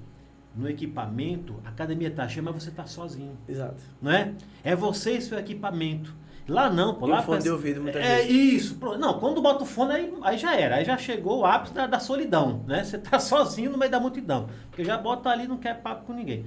No 0.58 0.68
equipamento, 0.70 1.56
a 1.64 1.70
academia 1.70 2.10
tá 2.10 2.28
cheia, 2.28 2.42
mas 2.44 2.56
você 2.64 2.72
tá 2.72 2.86
sozinho 2.86 3.38
Exato. 3.48 3.82
não 4.02 4.12
é? 4.12 4.34
É 4.64 4.76
você 4.76 5.12
e 5.18 5.22
seu 5.22 5.38
equipamento. 5.38 6.14
Lá 6.48 6.70
não, 6.70 6.96
pô. 6.96 7.08
E 7.08 7.10
Lá 7.12 7.18
um 7.18 7.24
fone 7.24 7.28
parece- 7.28 7.44
de 7.44 7.52
ouvido, 7.52 7.82
muitas 7.82 8.02
É 8.02 8.16
vezes. 8.20 8.32
isso. 8.32 8.76
pô. 8.76 8.98
Não, 8.98 9.20
quando 9.20 9.42
bota 9.42 9.64
o 9.64 9.66
fone, 9.66 9.92
aí, 9.94 10.14
aí 10.24 10.38
já 10.38 10.56
era. 10.56 10.78
Aí 10.78 10.86
já 10.86 10.98
chegou 10.98 11.40
o 11.40 11.46
ápice 11.46 11.74
da, 11.74 11.86
da 11.86 12.00
solidão, 12.00 12.64
né? 12.66 12.86
Você 12.86 12.98
tá 12.98 13.20
sozinho 13.20 13.70
no 13.70 13.78
meio 13.78 13.92
da 13.92 14.00
multidão. 14.00 14.48
Porque 14.70 14.84
já 14.86 14.98
bota 14.98 15.30
ali 15.30 15.46
não 15.46 15.58
quer 15.58 15.82
papo 15.82 16.06
com 16.06 16.14
ninguém. 16.14 16.46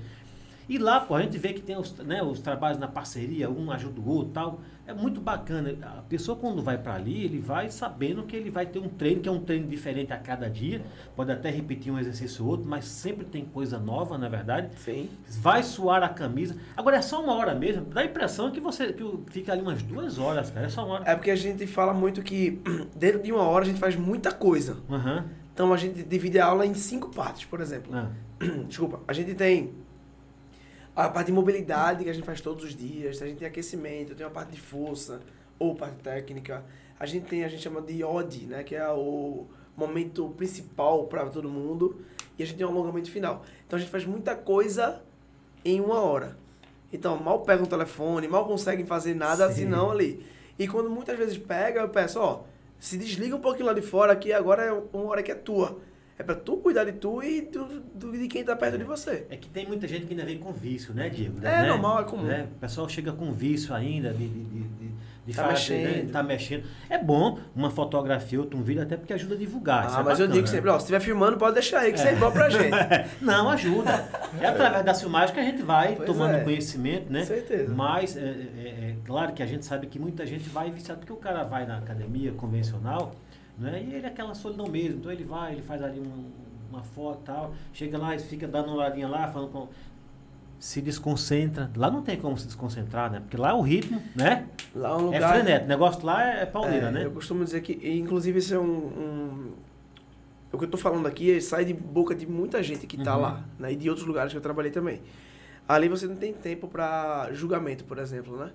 E 0.70 0.78
lá, 0.78 1.00
pô, 1.00 1.16
a 1.16 1.22
gente 1.22 1.36
vê 1.36 1.52
que 1.52 1.60
tem 1.60 1.76
os, 1.76 1.92
né, 1.96 2.22
os 2.22 2.38
trabalhos 2.38 2.78
na 2.78 2.86
parceria, 2.86 3.50
um 3.50 3.72
ajuda 3.72 4.00
o 4.00 4.08
outro 4.08 4.32
tal. 4.32 4.60
É 4.86 4.94
muito 4.94 5.20
bacana. 5.20 5.76
A 5.82 6.02
pessoa, 6.02 6.38
quando 6.38 6.62
vai 6.62 6.78
para 6.78 6.94
ali, 6.94 7.24
ele 7.24 7.40
vai 7.40 7.68
sabendo 7.68 8.22
que 8.22 8.36
ele 8.36 8.50
vai 8.50 8.66
ter 8.66 8.78
um 8.78 8.88
treino, 8.88 9.20
que 9.20 9.28
é 9.28 9.32
um 9.32 9.40
treino 9.40 9.66
diferente 9.66 10.12
a 10.12 10.16
cada 10.16 10.48
dia. 10.48 10.80
Pode 11.16 11.32
até 11.32 11.50
repetir 11.50 11.92
um 11.92 11.98
exercício 11.98 12.44
ou 12.44 12.52
outro, 12.52 12.68
mas 12.68 12.84
sempre 12.84 13.24
tem 13.24 13.44
coisa 13.44 13.80
nova, 13.80 14.16
na 14.16 14.28
verdade. 14.28 14.70
Sim. 14.76 15.10
Vai 15.40 15.64
suar 15.64 16.04
a 16.04 16.08
camisa. 16.08 16.56
Agora 16.76 16.98
é 16.98 17.02
só 17.02 17.20
uma 17.20 17.34
hora 17.34 17.52
mesmo. 17.52 17.86
Dá 17.86 18.02
a 18.02 18.04
impressão 18.04 18.52
que 18.52 18.60
você 18.60 18.92
que 18.92 19.04
fica 19.26 19.50
ali 19.50 19.62
umas 19.62 19.82
duas 19.82 20.18
horas, 20.18 20.50
cara. 20.50 20.66
É 20.66 20.68
só 20.68 20.84
uma 20.84 20.94
hora. 20.94 21.10
É 21.10 21.16
porque 21.16 21.32
a 21.32 21.36
gente 21.36 21.66
fala 21.66 21.92
muito 21.92 22.22
que 22.22 22.62
dentro 22.94 23.20
de 23.20 23.32
uma 23.32 23.42
hora 23.42 23.64
a 23.64 23.66
gente 23.66 23.80
faz 23.80 23.96
muita 23.96 24.30
coisa. 24.30 24.76
Aham. 24.88 25.24
Então 25.52 25.72
a 25.72 25.76
gente 25.76 26.04
divide 26.04 26.38
a 26.38 26.46
aula 26.46 26.64
em 26.64 26.74
cinco 26.74 27.08
partes, 27.08 27.44
por 27.44 27.60
exemplo. 27.60 27.92
Ah. 27.92 28.08
Desculpa, 28.68 29.00
a 29.08 29.12
gente 29.12 29.34
tem 29.34 29.72
a 30.94 31.08
parte 31.08 31.26
de 31.28 31.32
mobilidade 31.32 32.04
que 32.04 32.10
a 32.10 32.12
gente 32.12 32.24
faz 32.24 32.40
todos 32.40 32.64
os 32.64 32.74
dias, 32.74 33.22
a 33.22 33.26
gente 33.26 33.38
tem 33.38 33.48
aquecimento, 33.48 34.14
tem 34.14 34.26
uma 34.26 34.32
parte 34.32 34.52
de 34.52 34.60
força 34.60 35.20
ou 35.58 35.74
parte 35.74 35.96
técnica. 35.96 36.64
A 36.98 37.06
gente 37.06 37.26
tem, 37.26 37.44
a 37.44 37.48
gente 37.48 37.62
chama 37.62 37.80
de 37.80 38.02
OD, 38.04 38.46
né, 38.46 38.62
que 38.62 38.74
é 38.74 38.88
o 38.88 39.46
momento 39.76 40.28
principal 40.36 41.06
para 41.06 41.26
todo 41.26 41.48
mundo, 41.48 42.00
e 42.38 42.42
a 42.42 42.46
gente 42.46 42.56
tem 42.56 42.66
um 42.66 42.70
alongamento 42.70 43.10
final. 43.10 43.44
Então 43.66 43.76
a 43.76 43.80
gente 43.80 43.90
faz 43.90 44.04
muita 44.04 44.34
coisa 44.34 45.02
em 45.64 45.80
uma 45.80 46.00
hora. 46.00 46.36
Então, 46.92 47.16
mal 47.18 47.40
pega 47.40 47.62
um 47.62 47.66
telefone, 47.66 48.26
mal 48.26 48.44
conseguem 48.44 48.84
fazer 48.84 49.14
nada 49.14 49.48
Sim. 49.48 49.62
senão 49.62 49.90
ali. 49.90 50.24
E 50.58 50.66
quando 50.66 50.90
muitas 50.90 51.16
vezes 51.16 51.38
pega, 51.38 51.80
eu 51.80 51.88
peço, 51.88 52.18
ó, 52.20 52.42
se 52.78 52.98
desliga 52.98 53.36
um 53.36 53.40
pouquinho 53.40 53.66
lá 53.66 53.72
de 53.72 53.82
fora, 53.82 54.16
que 54.16 54.32
agora 54.32 54.64
é 54.64 54.72
uma 54.72 55.10
hora 55.10 55.22
que 55.22 55.30
é 55.30 55.34
tua. 55.34 55.78
É 56.20 56.22
pra 56.22 56.34
tu 56.34 56.58
cuidar 56.58 56.84
de 56.84 56.92
tu 56.92 57.22
e 57.22 57.40
do, 57.40 57.64
do- 57.94 58.12
de 58.12 58.28
quem 58.28 58.44
tá 58.44 58.54
perto 58.54 58.76
de 58.76 58.84
você. 58.84 59.24
É 59.30 59.36
que 59.38 59.48
tem 59.48 59.66
muita 59.66 59.88
gente 59.88 60.04
que 60.04 60.12
ainda 60.12 60.26
vem 60.26 60.36
com 60.36 60.52
vício, 60.52 60.92
né, 60.92 61.08
Diego? 61.08 61.38
É 61.40 61.62
Né? 61.62 61.68
normal, 61.68 62.00
é 62.02 62.04
comum. 62.04 62.24
Né? 62.24 62.46
O 62.56 62.58
pessoal 62.60 62.86
chega 62.90 63.10
com 63.10 63.32
vício 63.32 63.74
ainda 63.74 64.12
de, 64.12 64.28
de, 64.28 64.44
de, 64.44 64.60
de, 65.26 65.34
Tá 65.34 65.44
fazer, 65.48 65.78
né? 65.78 65.84
mexendo. 65.92 66.12
Tá 66.12 66.22
mexendo. 66.22 66.64
É 66.90 66.98
bom 66.98 67.38
uma 67.56 67.70
fotografia, 67.70 68.38
outro 68.38 68.58
um 68.58 68.62
vídeo, 68.62 68.82
até 68.82 68.98
porque 68.98 69.14
ajuda 69.14 69.34
a 69.34 69.38
divulgar. 69.38 69.84
Ah, 69.84 69.86
é 69.86 69.88
mas 69.88 69.96
eu 69.96 70.02
bacana, 70.26 70.28
digo 70.34 70.46
né? 70.46 70.52
sempre, 70.52 70.68
ó, 70.68 70.72
se 70.74 70.78
estiver 70.80 71.00
filmando, 71.00 71.38
pode 71.38 71.54
deixar 71.54 71.78
aí, 71.80 71.90
que 71.92 71.98
isso 71.98 72.06
é 72.08 72.14
bom 72.16 72.30
pra 72.30 72.50
gente. 72.50 72.70
Não, 73.22 73.48
ajuda. 73.48 74.08
É 74.42 74.46
através 74.46 74.84
da 74.84 74.92
filmagem 74.92 75.34
que 75.34 75.40
a 75.40 75.44
gente 75.44 75.62
vai 75.62 75.94
Pois 75.96 76.06
tomando 76.06 76.34
é. 76.34 76.40
conhecimento, 76.44 77.10
né? 77.10 77.20
Com 77.20 77.26
certeza. 77.28 77.72
Mas 77.74 78.14
é, 78.14 78.20
é- 78.20 78.24
é 78.90 78.96
claro 79.06 79.32
que 79.32 79.42
a 79.42 79.46
gente 79.46 79.64
sabe 79.64 79.86
que 79.86 79.98
muita 79.98 80.26
gente 80.26 80.48
vai 80.50 80.70
viciado, 80.70 81.00
porque 81.00 81.12
o 81.14 81.16
cara 81.16 81.44
vai 81.44 81.64
na 81.66 81.78
academia 81.78 82.32
convencional, 82.32 83.14
né? 83.60 83.82
E 83.86 83.94
ele 83.94 84.06
é 84.06 84.08
aquela 84.08 84.34
solidão 84.34 84.66
mesmo. 84.68 84.98
Então 84.98 85.12
ele 85.12 85.24
vai, 85.24 85.52
ele 85.52 85.62
faz 85.62 85.82
ali 85.82 86.00
um- 86.00 86.30
uma 86.70 86.82
foto 86.82 87.20
e 87.22 87.24
tal, 87.26 87.54
chega 87.72 87.98
lá 87.98 88.14
e 88.14 88.18
fica 88.18 88.46
dando 88.48 88.66
uma 88.68 88.76
olhadinha 88.76 89.08
lá, 89.08 89.28
falando 89.28 89.50
com. 89.50 89.68
Se 90.58 90.80
desconcentra. 90.82 91.70
Lá 91.74 91.90
não 91.90 92.02
tem 92.02 92.18
como 92.20 92.36
se 92.36 92.44
desconcentrar, 92.46 93.10
né? 93.10 93.20
Porque 93.20 93.36
lá 93.36 93.54
o 93.54 93.62
ritmo, 93.62 94.00
né? 94.14 94.46
Lá 94.74 94.90
é 94.90 94.92
um 94.94 94.98
É 94.98 95.02
lugar... 95.16 95.32
frenético. 95.34 95.64
O 95.64 95.68
negócio 95.68 96.04
lá 96.04 96.22
é 96.22 96.44
pauleira, 96.46 96.88
É, 96.88 96.90
né? 96.90 97.04
Eu 97.06 97.10
costumo 97.12 97.42
dizer 97.44 97.62
que, 97.62 97.72
inclusive, 97.98 98.38
isso 98.38 98.54
é 98.54 98.58
um, 98.58 98.62
um- 98.64 99.52
O 100.52 100.58
que 100.58 100.64
eu 100.64 100.68
tô 100.68 100.76
falando 100.76 101.06
aqui 101.06 101.30
é- 101.36 101.40
sai 101.40 101.64
de 101.64 101.72
boca 101.72 102.12
de 102.14 102.26
muita 102.26 102.60
gente 102.62 102.84
que 102.86 102.96
tá 103.02 103.14
Uhum. 103.14 103.22
lá, 103.22 103.44
né? 103.58 103.72
E 103.72 103.76
de 103.76 103.88
outros 103.88 104.04
lugares 104.06 104.32
que 104.32 104.36
eu 104.36 104.42
trabalhei 104.42 104.70
também. 104.72 105.00
Ali 105.68 105.88
você 105.88 106.06
não 106.08 106.16
tem 106.16 106.32
tempo 106.32 106.66
pra 106.66 107.28
julgamento, 107.32 107.84
por 107.84 107.98
exemplo, 107.98 108.36
né? 108.36 108.50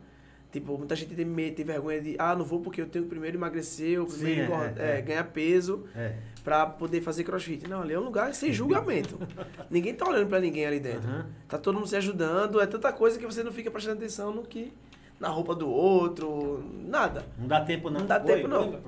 Tipo, 0.56 0.78
muita 0.78 0.96
gente 0.96 1.14
tem 1.14 1.26
medo, 1.26 1.54
tem 1.54 1.66
vergonha 1.66 2.00
de, 2.00 2.16
ah, 2.18 2.34
não 2.34 2.46
vou 2.46 2.62
porque 2.62 2.80
eu 2.82 2.88
tenho 2.88 3.04
que 3.04 3.10
primeiro 3.10 3.36
emagrecer, 3.38 3.90
eu 3.98 4.08
Sim, 4.08 4.18
primeiro 4.20 4.42
é, 4.42 4.46
engordar- 4.46 4.74
é, 4.78 4.92
é, 4.96 4.98
é. 5.00 5.02
ganhar 5.02 5.24
peso 5.26 5.86
É. 5.94 6.14
pra 6.46 6.66
poder 6.66 7.02
fazer 7.02 7.26
crossfit. 7.26 7.68
Não, 7.68 7.82
ali 7.82 7.94
é 7.94 8.00
um 8.00 8.04
lugar 8.06 8.34
sem 8.34 8.54
julgamento. 8.54 9.20
ninguém 9.70 9.94
tá 9.94 10.08
olhando 10.08 10.30
pra 10.30 10.40
ninguém 10.40 10.66
ali 10.66 10.80
dentro. 10.80 11.10
Aham. 11.10 11.26
Tá 11.50 11.58
todo 11.58 11.76
mundo 11.76 11.88
se 11.88 11.98
ajudando, 11.98 12.62
é 12.62 12.66
tanta 12.66 12.94
coisa 12.94 13.20
que 13.20 13.26
você 13.26 13.44
não 13.44 13.52
fica 13.52 13.70
prestando 13.70 13.98
atenção 13.98 14.34
no 14.34 14.44
que. 14.44 14.72
Na 15.20 15.28
roupa 15.28 15.54
do 15.54 15.70
outro, 15.70 16.64
nada. 16.74 17.26
Não 17.38 17.48
dá 17.48 17.60
tempo 17.66 17.90
não. 17.90 18.00
Não 18.00 18.08
dá 18.08 18.18
Oi, 18.22 18.26
tempo, 18.26 18.48
não. 18.48 18.70
oi. 18.70 18.80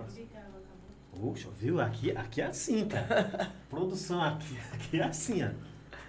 Puxa, 1.19 1.49
viu? 1.59 1.81
Aqui, 1.81 2.11
aqui 2.11 2.41
é 2.41 2.45
assim, 2.45 2.85
cara. 2.87 3.51
Produção 3.69 4.21
aqui, 4.23 4.57
aqui 4.73 4.99
é 5.01 5.03
assim, 5.03 5.43
ó. 5.43 5.49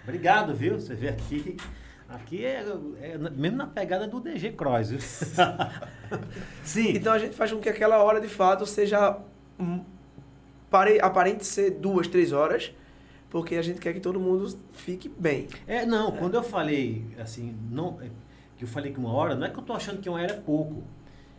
Obrigado, 0.05 0.55
viu? 0.55 0.75
Você 0.79 0.95
vê 0.95 1.09
aqui. 1.09 1.57
Aqui 2.09 2.45
é, 2.45 2.65
é 3.01 3.19
mesmo 3.19 3.59
na 3.59 3.67
pegada 3.67 4.07
do 4.09 4.19
DG 4.19 4.53
Cross, 4.53 4.91
viu? 4.91 5.01
Sim. 6.65 6.93
Então 6.95 7.13
a 7.13 7.19
gente 7.19 7.35
faz 7.35 7.53
com 7.53 7.61
que 7.61 7.69
aquela 7.69 8.03
hora 8.03 8.19
de 8.19 8.29
fato 8.29 8.65
seja 8.65 9.19
pare, 10.71 11.01
aparente 11.01 11.45
ser 11.45 11.73
duas, 11.73 12.09
três 12.09 12.33
horas, 12.33 12.73
porque 13.29 13.57
a 13.57 13.63
gente 13.63 13.79
quer 13.79 13.93
que 13.93 14.01
todo 14.01 14.19
mundo 14.19 14.59
fique 14.73 15.09
bem. 15.09 15.49
É, 15.67 15.85
não, 15.85 16.13
quando 16.13 16.35
eu 16.35 16.43
falei 16.43 17.05
assim, 17.19 17.55
não, 17.71 18.01
é, 18.01 18.09
que 18.57 18.65
eu 18.65 18.69
falei 18.69 18.91
que 18.91 18.99
uma 18.99 19.13
hora, 19.13 19.35
não 19.35 19.47
é 19.47 19.51
que 19.51 19.59
eu 19.59 19.63
tô 19.63 19.75
achando 19.75 20.01
que 20.01 20.09
uma 20.09 20.19
hora 20.19 20.33
é 20.33 20.37
pouco. 20.37 20.83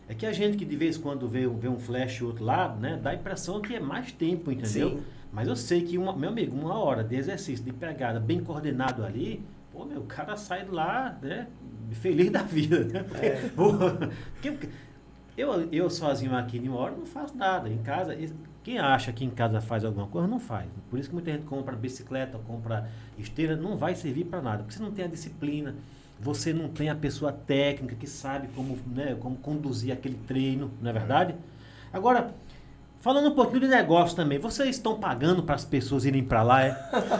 É 0.08 0.14
que 0.14 0.26
a 0.26 0.32
gente 0.32 0.56
que 0.56 0.64
de 0.64 0.76
vez 0.76 0.96
em 0.96 1.00
quando 1.00 1.28
vê, 1.28 1.46
vê 1.46 1.68
um 1.68 1.78
flash 1.78 2.18
do 2.18 2.26
outro 2.26 2.44
lado, 2.44 2.80
né, 2.80 2.98
dá 3.00 3.10
a 3.10 3.14
impressão 3.14 3.60
que 3.60 3.74
é 3.74 3.80
mais 3.80 4.10
tempo, 4.12 4.50
entendeu? 4.50 4.90
Sim. 4.90 5.02
Mas 5.32 5.46
eu 5.46 5.54
sei 5.54 5.82
que, 5.82 5.96
uma, 5.96 6.16
meu 6.16 6.30
amigo, 6.30 6.56
uma 6.56 6.76
hora 6.78 7.04
de 7.04 7.14
exercício, 7.14 7.64
de 7.64 7.72
pegada 7.72 8.18
bem 8.18 8.42
coordenado 8.42 9.04
ali, 9.04 9.44
pô, 9.72 9.84
meu, 9.84 10.00
o 10.00 10.06
cara 10.06 10.36
sai 10.36 10.64
de 10.64 10.70
lá, 10.70 11.18
né, 11.22 11.46
feliz 11.92 12.30
da 12.30 12.42
vida, 12.42 12.84
né? 12.84 13.02
Porque, 13.04 13.26
É. 13.26 13.50
porque 14.52 14.68
eu, 15.36 15.68
eu 15.72 15.88
sozinho 15.90 16.36
aqui 16.36 16.58
em 16.58 16.68
hora 16.68 16.94
não 16.96 17.06
faço 17.06 17.36
nada. 17.36 17.68
Em 17.68 17.78
casa, 17.78 18.16
quem 18.62 18.78
acha 18.78 19.12
que 19.12 19.24
em 19.24 19.30
casa 19.30 19.60
faz 19.60 19.84
alguma 19.84 20.06
coisa, 20.06 20.28
não 20.28 20.38
faz. 20.40 20.68
Por 20.90 20.98
isso 20.98 21.08
que 21.08 21.14
muita 21.14 21.32
gente 21.32 21.44
compra 21.44 21.74
bicicleta, 21.76 22.38
compra 22.46 22.88
esteira, 23.18 23.56
não 23.56 23.76
vai 23.76 23.94
servir 23.94 24.24
para 24.24 24.42
nada. 24.42 24.58
Porque 24.62 24.74
você 24.74 24.82
não 24.82 24.90
tem 24.90 25.04
a 25.04 25.08
disciplina, 25.08 25.74
você 26.20 26.52
não 26.52 26.68
tem 26.68 26.90
a 26.90 26.94
pessoa 26.94 27.32
técnica 27.32 27.94
que 27.96 28.06
sabe 28.06 28.48
como, 28.48 28.76
né, 28.86 29.16
como 29.18 29.36
conduzir 29.36 29.92
aquele 29.92 30.16
treino, 30.26 30.70
não 30.82 30.90
é 30.90 30.92
verdade? 30.92 31.34
Agora, 31.92 32.34
falando 33.00 33.28
um 33.28 33.34
pouquinho 33.34 33.60
de 33.60 33.68
negócio 33.68 34.14
também, 34.16 34.38
vocês 34.38 34.76
estão 34.76 34.98
pagando 34.98 35.42
para 35.42 35.54
as 35.54 35.64
pessoas 35.64 36.04
irem 36.04 36.22
para 36.22 36.42
lá, 36.42 36.62
é? 36.62 36.70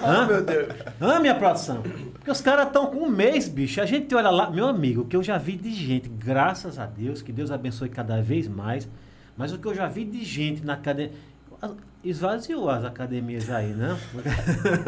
Hã? 0.04 0.26
Meu 0.28 0.44
Deus. 0.44 0.74
Ah, 1.00 1.18
minha 1.20 1.34
produção. 1.34 1.82
Porque 2.12 2.30
os 2.30 2.40
caras 2.40 2.66
estão 2.66 2.86
com 2.86 2.98
um 2.98 3.08
mês, 3.08 3.48
bicho. 3.48 3.80
A 3.80 3.86
gente 3.86 4.14
olha 4.14 4.30
lá, 4.30 4.50
meu 4.50 4.66
amigo, 4.66 5.02
o 5.02 5.04
que 5.06 5.16
eu 5.16 5.22
já 5.22 5.38
vi 5.38 5.56
de 5.56 5.70
gente, 5.70 6.08
graças 6.08 6.78
a 6.78 6.86
Deus, 6.86 7.22
que 7.22 7.32
Deus 7.32 7.50
abençoe 7.50 7.88
cada 7.88 8.20
vez 8.20 8.46
mais. 8.46 8.88
Mas 9.36 9.52
o 9.52 9.58
que 9.58 9.66
eu 9.66 9.74
já 9.74 9.86
vi 9.86 10.04
de 10.04 10.22
gente 10.24 10.64
na 10.64 10.74
academia. 10.74 11.12
Esvaziou 12.02 12.70
as 12.70 12.82
academias 12.84 13.50
aí, 13.50 13.74
né? 13.74 13.98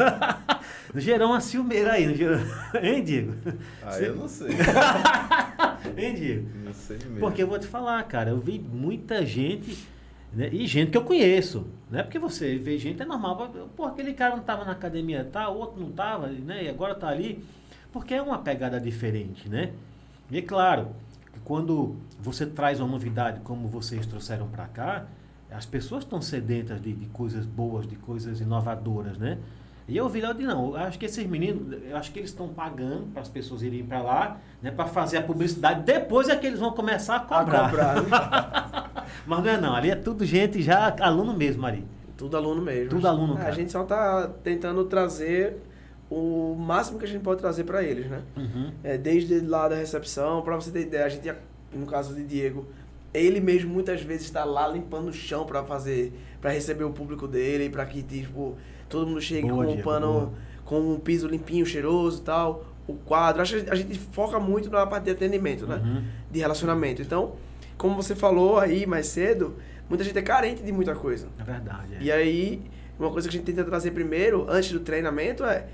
Gerou 0.95 1.29
uma 1.29 1.39
ciumeira 1.39 1.93
aí, 1.93 2.07
não 2.07 2.15
gerou? 2.15 2.39
Hein, 2.81 3.03
Diego? 3.03 3.35
Ah, 3.83 3.99
eu 3.99 4.15
não 4.15 4.27
sei. 4.27 4.49
Hein, 5.97 6.15
Diego? 6.15 6.49
Não 6.65 6.73
sei 6.73 6.97
mesmo. 6.97 7.19
Porque 7.19 7.43
eu 7.43 7.47
vou 7.47 7.59
te 7.59 7.67
falar, 7.67 8.01
cara, 8.03 8.31
eu 8.31 8.39
vi 8.39 8.57
muita 8.57 9.23
gente, 9.25 9.77
né, 10.33 10.49
e 10.51 10.65
gente 10.65 10.91
que 10.91 10.97
eu 10.97 11.03
conheço, 11.03 11.67
né? 11.89 12.01
Porque 12.01 12.17
você 12.17 12.57
vê 12.57 12.77
gente, 12.77 13.01
é 13.01 13.05
normal, 13.05 13.51
pô, 13.75 13.85
aquele 13.85 14.13
cara 14.13 14.35
não 14.35 14.43
tava 14.43 14.65
na 14.65 14.71
academia, 14.71 15.23
tá, 15.31 15.49
o 15.49 15.57
outro 15.57 15.79
não 15.79 15.91
tava, 15.91 16.27
né? 16.27 16.63
E 16.63 16.69
agora 16.69 16.95
tá 16.95 17.07
ali, 17.07 17.43
porque 17.91 18.15
é 18.15 18.21
uma 18.21 18.39
pegada 18.39 18.79
diferente, 18.79 19.47
né? 19.47 19.71
E 20.31 20.37
é 20.37 20.41
claro, 20.41 20.87
que 21.31 21.39
quando 21.41 21.95
você 22.19 22.45
traz 22.45 22.79
uma 22.79 22.89
novidade 22.89 23.41
como 23.41 23.67
vocês 23.67 24.05
trouxeram 24.05 24.47
para 24.47 24.65
cá, 24.65 25.05
as 25.51 25.65
pessoas 25.65 26.03
estão 26.03 26.21
sedentas 26.21 26.81
de, 26.81 26.93
de 26.93 27.05
coisas 27.07 27.45
boas, 27.45 27.87
de 27.87 27.95
coisas 27.95 28.41
inovadoras, 28.41 29.17
né? 29.17 29.37
E 29.87 29.97
eu 29.97 30.07
vi 30.07 30.21
lá 30.21 30.31
de 30.31 30.43
não, 30.43 30.69
eu 30.69 30.77
acho 30.77 30.97
que 30.97 31.05
esses 31.05 31.27
meninos, 31.27 31.77
eu 31.83 31.97
acho 31.97 32.11
que 32.11 32.19
eles 32.19 32.29
estão 32.29 32.47
pagando 32.47 33.07
para 33.11 33.21
as 33.21 33.27
pessoas 33.27 33.61
irem 33.61 33.85
para 33.85 34.01
lá, 34.01 34.37
né, 34.61 34.71
para 34.71 34.85
fazer 34.85 35.17
a 35.17 35.21
publicidade. 35.21 35.83
Depois 35.83 36.29
é 36.29 36.35
que 36.37 36.47
eles 36.47 36.59
vão 36.59 36.71
começar 36.71 37.15
a 37.15 37.17
A 37.17 37.21
cobrar. 37.21 38.89
Mas 39.25 39.43
não 39.43 39.49
é 39.49 39.59
não, 39.59 39.75
ali 39.75 39.89
é 39.91 39.95
tudo 39.95 40.25
gente 40.25 40.61
já 40.61 40.95
aluno 40.99 41.35
mesmo 41.35 41.65
ali. 41.65 41.83
Tudo 42.17 42.37
aluno 42.37 42.61
mesmo. 42.61 42.89
Tudo 42.89 43.07
aluno, 43.07 43.37
É. 43.37 43.47
A 43.47 43.51
gente 43.51 43.71
só 43.71 43.83
tá 43.83 44.29
tentando 44.43 44.83
trazer 44.85 45.57
o 46.09 46.55
máximo 46.55 46.99
que 46.99 47.05
a 47.05 47.07
gente 47.07 47.21
pode 47.21 47.41
trazer 47.41 47.63
para 47.63 47.83
eles, 47.83 48.05
né? 48.07 48.21
Uhum. 48.37 48.71
É, 48.83 48.97
desde 48.97 49.39
lá 49.41 49.67
da 49.67 49.75
recepção, 49.75 50.41
para 50.41 50.55
você 50.55 50.69
ter 50.71 50.81
ideia, 50.81 51.05
a 51.05 51.09
gente, 51.09 51.33
no 51.73 51.85
caso 51.85 52.13
de 52.13 52.23
Diego, 52.23 52.65
ele 53.13 53.39
mesmo 53.39 53.73
muitas 53.73 54.01
vezes 54.01 54.25
está 54.25 54.43
lá 54.43 54.67
limpando 54.67 55.09
o 55.09 55.13
chão 55.13 55.45
para 55.45 55.63
fazer, 55.63 56.13
para 56.39 56.51
receber 56.51 56.83
o 56.83 56.91
público 56.91 57.27
dele, 57.27 57.69
para 57.69 57.85
que 57.85 58.01
tipo 58.03 58.55
todo 58.87 59.07
mundo 59.07 59.21
chegue 59.21 59.47
Boa, 59.47 59.53
com 59.53 59.61
o 59.61 59.65
Diego, 59.73 59.83
pano, 59.83 60.11
boa. 60.11 60.31
com 60.65 60.79
um 60.93 60.99
piso 60.99 61.27
limpinho, 61.27 61.65
cheiroso, 61.65 62.21
e 62.21 62.23
tal, 62.23 62.65
o 62.87 62.93
quadro. 62.93 63.41
Acho 63.41 63.61
que 63.61 63.69
a 63.69 63.75
gente 63.75 63.97
foca 63.97 64.39
muito 64.39 64.69
na 64.69 64.85
parte 64.85 65.05
de 65.05 65.11
atendimento, 65.11 65.65
né? 65.65 65.81
Uhum. 65.83 66.03
De 66.29 66.39
relacionamento. 66.39 67.01
Então, 67.01 67.33
como 67.83 68.01
você 68.01 68.15
falou 68.15 68.57
aí 68.57 68.85
mais 68.85 69.07
cedo, 69.07 69.57
muita 69.89 70.05
gente 70.05 70.17
é 70.17 70.21
carente 70.21 70.63
de 70.63 70.71
muita 70.71 70.95
coisa. 70.95 71.27
É 71.37 71.43
verdade. 71.43 71.95
é. 71.95 72.01
E 72.01 72.09
aí, 72.09 72.61
uma 72.97 73.11
coisa 73.11 73.27
que 73.27 73.35
a 73.35 73.37
gente 73.37 73.45
tenta 73.45 73.61
trazer 73.65 73.91
primeiro, 73.91 74.45
antes 74.49 74.71
do 74.71 74.79
treinamento, 74.79 75.43
é 75.43 75.67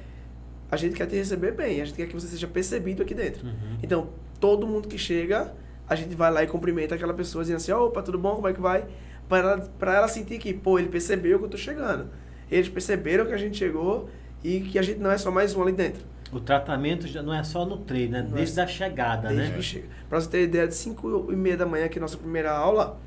a 0.72 0.76
gente 0.76 0.96
quer 0.96 1.06
te 1.06 1.16
receber 1.16 1.52
bem, 1.52 1.80
a 1.80 1.86
gente 1.86 1.96
quer 1.96 2.08
que 2.08 2.16
você 2.16 2.26
seja 2.26 2.48
percebido 2.48 3.04
aqui 3.04 3.14
dentro. 3.14 3.46
Uhum. 3.46 3.78
Então, 3.84 4.10
todo 4.40 4.66
mundo 4.66 4.88
que 4.88 4.98
chega, 4.98 5.54
a 5.88 5.94
gente 5.94 6.16
vai 6.16 6.32
lá 6.32 6.42
e 6.42 6.48
cumprimenta 6.48 6.96
aquela 6.96 7.14
pessoa, 7.14 7.44
dizendo 7.44 7.58
assim, 7.58 7.72
opa, 7.74 8.02
tudo 8.02 8.18
bom, 8.18 8.34
como 8.38 8.48
é 8.48 8.54
que 8.54 8.60
vai? 8.60 8.88
Pra 9.28 9.38
ela, 9.38 9.58
pra 9.78 9.96
ela 9.96 10.08
sentir 10.08 10.40
que, 10.40 10.52
pô, 10.52 10.80
ele 10.80 10.90
percebeu 10.90 11.38
que 11.38 11.46
eu 11.46 11.50
tô 11.50 11.58
chegando. 11.58 12.10
Eles 12.50 12.70
perceberam 12.70 13.28
que 13.28 13.34
a 13.34 13.38
gente 13.38 13.56
chegou 13.56 14.10
e 14.44 14.62
que 14.62 14.80
a 14.80 14.82
gente 14.82 15.00
não 15.00 15.12
é 15.12 15.18
só 15.20 15.30
mais 15.30 15.56
um 15.56 15.62
ali 15.62 15.74
dentro. 15.74 16.04
O 16.32 16.40
tratamento 16.40 17.08
já 17.08 17.24
não 17.24 17.34
é 17.34 17.44
só 17.44 17.66
no 17.66 17.78
treino, 17.78 18.12
né? 18.14 18.22
Não 18.22 18.34
é 18.36 18.40
Desde 18.40 18.56
só- 18.56 18.62
a 18.64 18.68
chegada, 18.68 19.30
Desde 19.30 19.50
né? 19.50 19.56
que 19.58 19.64
chega. 19.64 19.88
Pra 20.08 20.22
você 20.22 20.30
ter 20.30 20.44
ideia, 20.44 20.68
de 20.68 20.76
5 20.76 21.32
e 21.32 21.36
meia 21.36 21.58
da 21.58 21.66
manhã, 21.66 21.88
que 21.88 21.98
é 21.98 22.00
a 22.00 22.04
nossa 22.04 22.18
primeira 22.18 22.52
aula, 22.52 22.98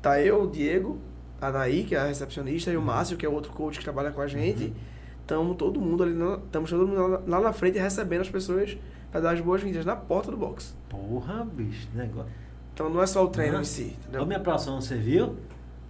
tá 0.00 0.20
eu, 0.20 0.44
o 0.44 0.46
Diego, 0.50 0.98
a 1.40 1.50
Naí, 1.50 1.82
que 1.84 1.94
é 1.94 1.98
a 1.98 2.06
recepcionista, 2.06 2.70
e 2.70 2.76
Uhum. 2.76 2.82
o 2.82 2.86
Márcio, 2.86 3.16
que 3.16 3.26
é 3.26 3.28
outro 3.28 3.50
coach 3.52 3.78
que 3.78 3.84
trabalha 3.84 4.10
com 4.12 4.20
a 4.20 4.26
gente. 4.28 4.72
Estamos 5.22 5.56
todo 5.56 5.80
mundo 5.80 6.02
ali, 6.04 6.16
estamos 6.44 6.70
todo 6.70 6.86
mundo 6.86 7.06
lá, 7.08 7.22
lá 7.26 7.40
na 7.40 7.52
frente 7.52 7.78
recebendo 7.78 8.20
as 8.22 8.30
pessoas 8.30 8.78
para 9.10 9.20
dar 9.20 9.32
as 9.34 9.40
boas-vindas 9.40 9.84
na 9.84 9.96
porta 9.96 10.30
do 10.30 10.36
box. 10.36 10.74
Porra, 10.88 11.44
bicho, 11.44 11.88
negócio. 11.94 12.32
Então 12.72 12.88
não 12.88 13.02
é 13.02 13.06
só 13.06 13.24
o 13.24 13.28
treino 13.28 13.58
Ah. 13.58 13.60
em 13.60 13.64
si, 13.64 13.96
entendeu? 14.00 14.22
Ô, 14.22 14.26
minha 14.26 14.40
próxima, 14.40 14.80
você 14.80 14.94
viu? 14.96 15.34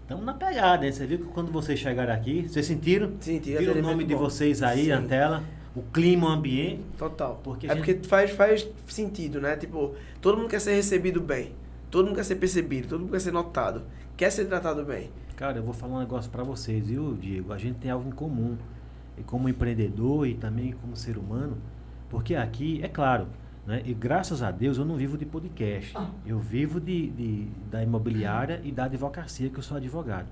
Estamos 0.03 0.25
na 0.25 0.33
pegada, 0.33 0.87
hein? 0.87 0.91
Você 0.93 1.05
viu 1.07 1.19
que 1.19 1.27
quando 1.27 1.53
vocês 1.53 1.79
chegaram 1.79 2.15
aqui, 2.15 2.49
vocês 2.49 2.65
sentiram? 2.65 3.13
Senti, 3.21 3.55
Viram 3.57 3.75
o 3.75 3.83
nome 3.83 4.05
de 4.05 4.15
bom. 4.15 4.21
vocês 4.21 4.63
aí 4.63 4.85
Sim. 4.85 4.89
na 4.89 5.03
tela? 5.03 5.43
O 5.77 5.83
clima, 5.83 6.27
o 6.29 6.31
ambiente. 6.31 6.83
Total. 6.99 7.41
Porque 7.45 7.67
é 7.67 7.75
gente- 7.77 7.95
porque 7.95 8.09
faz, 8.09 8.31
faz 8.33 8.69
sentido, 8.87 9.41
né? 9.41 9.57
Tipo, 9.57 9.95
todo 10.21 10.37
mundo 10.37 10.49
quer 10.49 10.61
ser 10.61 10.75
recebido 10.75 11.21
bem. 11.21 11.53
Todo 11.91 12.07
mundo 12.07 12.17
quer 12.17 12.25
ser 12.25 12.37
percebido, 12.37 12.89
todo 12.89 13.01
mundo 13.01 13.13
quer 13.13 13.21
ser 13.21 13.33
notado. 13.33 13.83
Quer 14.17 14.31
ser 14.31 14.47
tratado 14.47 14.85
bem. 14.85 15.11
Cara, 15.37 15.59
eu 15.59 15.63
vou 15.63 15.73
falar 15.73 15.97
um 15.97 16.01
negócio 16.01 16.31
pra 16.31 16.43
vocês, 16.43 16.87
viu, 16.89 17.15
Diego? 17.15 17.53
A 17.53 17.59
gente 17.59 17.77
tem 17.79 17.91
algo 17.91 18.09
em 18.09 18.13
comum. 18.13 18.57
E 19.17 19.23
como 19.23 19.49
empreendedor 19.49 20.27
e 20.27 20.35
também 20.35 20.73
como 20.73 20.97
ser 20.97 21.17
humano. 21.17 21.57
Porque 22.11 22.35
aqui, 22.35 22.81
é 22.83 22.89
claro, 22.89 23.27
né? 23.67 23.83
E 23.85 23.93
graças 23.95 24.43
a 24.43 24.51
Deus 24.51 24.79
eu 24.79 24.85
não 24.85 24.97
vivo 24.97 25.17
de 25.19 25.25
podcast. 25.27 25.93
Eu 26.27 26.39
vivo 26.39 26.81
de, 26.81 27.09
de- 27.11 27.49
da 27.71 27.83
imobiliária 27.83 28.61
e 28.65 28.71
da 28.73 28.85
advocacia, 28.85 29.49
que 29.51 29.59
eu 29.59 29.63
sou 29.63 29.77
advogado. 29.77 30.27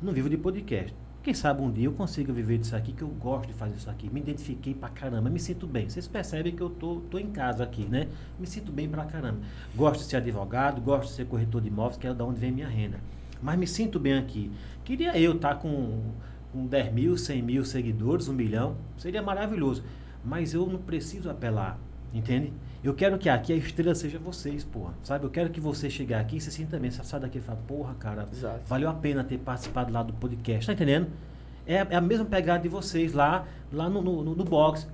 Não 0.00 0.12
vivo 0.12 0.28
de 0.30 0.36
podcast. 0.36 0.94
Quem 1.22 1.32
sabe 1.32 1.62
um 1.62 1.70
dia 1.70 1.84
eu 1.84 1.92
consiga 1.92 2.32
viver 2.32 2.58
disso 2.58 2.74
aqui, 2.74 2.92
que 2.92 3.02
eu 3.02 3.08
gosto 3.08 3.46
de 3.46 3.52
fazer 3.52 3.76
isso 3.76 3.88
aqui. 3.88 4.10
Me 4.12 4.18
identifiquei 4.18 4.74
pra 4.74 4.88
caramba, 4.88 5.30
me 5.30 5.38
sinto 5.38 5.68
bem. 5.68 5.88
Vocês 5.88 6.08
percebem 6.08 6.52
que 6.56 6.60
eu 6.60 6.68
tô, 6.68 6.96
tô 7.08 7.16
em 7.16 7.30
casa 7.30 7.62
aqui, 7.62 7.84
né? 7.84 8.08
Me 8.40 8.46
sinto 8.46 8.72
bem 8.72 8.88
pra 8.88 9.04
caramba. 9.04 9.38
Gosto 9.72 10.00
de 10.00 10.06
ser 10.06 10.16
advogado, 10.16 10.80
gosto 10.80 11.10
de 11.10 11.14
ser 11.14 11.26
corretor 11.26 11.60
de 11.60 11.68
imóveis, 11.68 11.96
que 11.96 12.08
é 12.08 12.12
da 12.12 12.24
onde 12.24 12.40
vem 12.40 12.50
minha 12.50 12.66
renda. 12.66 12.98
Mas 13.40 13.56
me 13.56 13.68
sinto 13.68 14.00
bem 14.00 14.14
aqui. 14.14 14.50
Queria 14.84 15.16
eu 15.16 15.34
estar 15.34 15.54
com, 15.60 16.10
com 16.50 16.66
10 16.66 16.92
mil, 16.92 17.16
100 17.16 17.40
mil 17.40 17.64
seguidores, 17.64 18.26
um 18.26 18.32
milhão. 18.32 18.76
Seria 18.96 19.22
maravilhoso. 19.22 19.84
Mas 20.24 20.52
eu 20.54 20.66
não 20.66 20.80
preciso 20.80 21.30
apelar, 21.30 21.78
entende? 22.12 22.52
Eu 22.82 22.94
quero 22.94 23.16
que 23.16 23.28
aqui 23.28 23.52
a 23.52 23.56
estrela 23.56 23.94
seja 23.94 24.18
vocês, 24.18 24.64
porra. 24.64 24.92
Sabe? 25.04 25.24
Eu 25.24 25.30
quero 25.30 25.50
que 25.50 25.60
você 25.60 25.88
chegue 25.88 26.14
aqui 26.14 26.38
e 26.38 26.40
se 26.40 26.50
sinta 26.50 26.78
bem. 26.78 26.90
Você 26.90 27.02
sai 27.04 27.20
daqui 27.20 27.38
e 27.38 27.40
fala, 27.40 27.58
porra, 27.66 27.94
cara, 27.94 28.26
Exato. 28.32 28.60
valeu 28.66 28.88
a 28.90 28.94
pena 28.94 29.22
ter 29.22 29.38
participado 29.38 29.92
lá 29.92 30.02
do 30.02 30.12
podcast. 30.14 30.66
Tá 30.66 30.72
entendendo? 30.72 31.06
É, 31.64 31.74
é 31.76 31.94
a 31.96 32.00
mesma 32.00 32.24
pegada 32.24 32.60
de 32.62 32.68
vocês 32.68 33.12
lá, 33.12 33.44
lá 33.72 33.88
no, 33.88 34.02
no, 34.02 34.24
no- 34.24 34.34
no 34.34 34.44
box. 34.44 34.88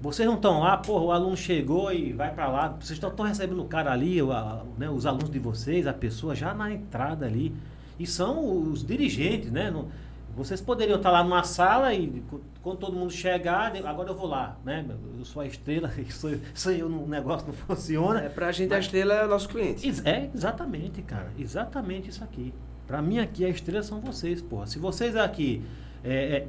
Vocês 0.00 0.26
não 0.26 0.34
estão 0.34 0.58
lá, 0.58 0.76
porra, 0.78 1.04
o 1.04 1.12
aluno 1.12 1.36
chegou 1.36 1.92
e 1.92 2.12
vai 2.12 2.34
pra 2.34 2.48
lá. 2.48 2.68
Vocês 2.80 2.98
estão 3.00 3.24
recebendo 3.24 3.62
o 3.62 3.66
cara 3.68 3.92
ali, 3.92 4.20
o, 4.20 4.32
a- 4.32 4.64
né, 4.76 4.90
os 4.90 5.06
alunos 5.06 5.30
de 5.30 5.38
vocês, 5.38 5.86
a 5.86 5.92
pessoa 5.92 6.34
já 6.34 6.52
na 6.52 6.72
entrada 6.72 7.24
ali. 7.24 7.54
E 8.00 8.04
são 8.06 8.62
os 8.72 8.84
dirigentes, 8.84 9.48
né? 9.52 9.70
Não- 9.70 9.86
vocês 10.34 10.60
poderiam 10.60 10.96
estar 10.96 11.10
lá 11.12 11.22
numa 11.22 11.44
sala 11.44 11.94
e 11.94 12.20
quando 12.62 12.78
todo 12.78 12.96
mundo 12.96 13.10
chegar, 13.10 13.74
agora 13.84 14.10
eu 14.10 14.14
vou 14.14 14.26
lá, 14.26 14.56
né? 14.64 14.84
Eu 15.18 15.24
sou 15.24 15.42
a 15.42 15.46
estrela, 15.46 15.90
sou, 16.10 16.30
sou 16.54 16.72
eu, 16.72 16.86
o 16.86 17.08
negócio 17.08 17.46
não 17.46 17.54
funciona. 17.76 18.20
É, 18.20 18.28
pra 18.28 18.52
gente 18.52 18.72
a 18.72 18.78
estrela 18.78 19.14
é 19.14 19.24
o 19.24 19.28
nosso 19.28 19.48
cliente. 19.48 19.88
É, 20.04 20.30
exatamente, 20.34 21.02
cara. 21.02 21.30
Exatamente 21.38 22.10
isso 22.10 22.22
aqui. 22.22 22.54
Pra 22.86 23.02
mim 23.02 23.18
aqui 23.18 23.44
a 23.44 23.48
estrela 23.48 23.82
são 23.82 24.00
vocês, 24.00 24.40
porra. 24.40 24.66
Se 24.66 24.78
vocês 24.78 25.16
aqui. 25.16 25.62
é, 26.04 26.36
é, 26.36 26.46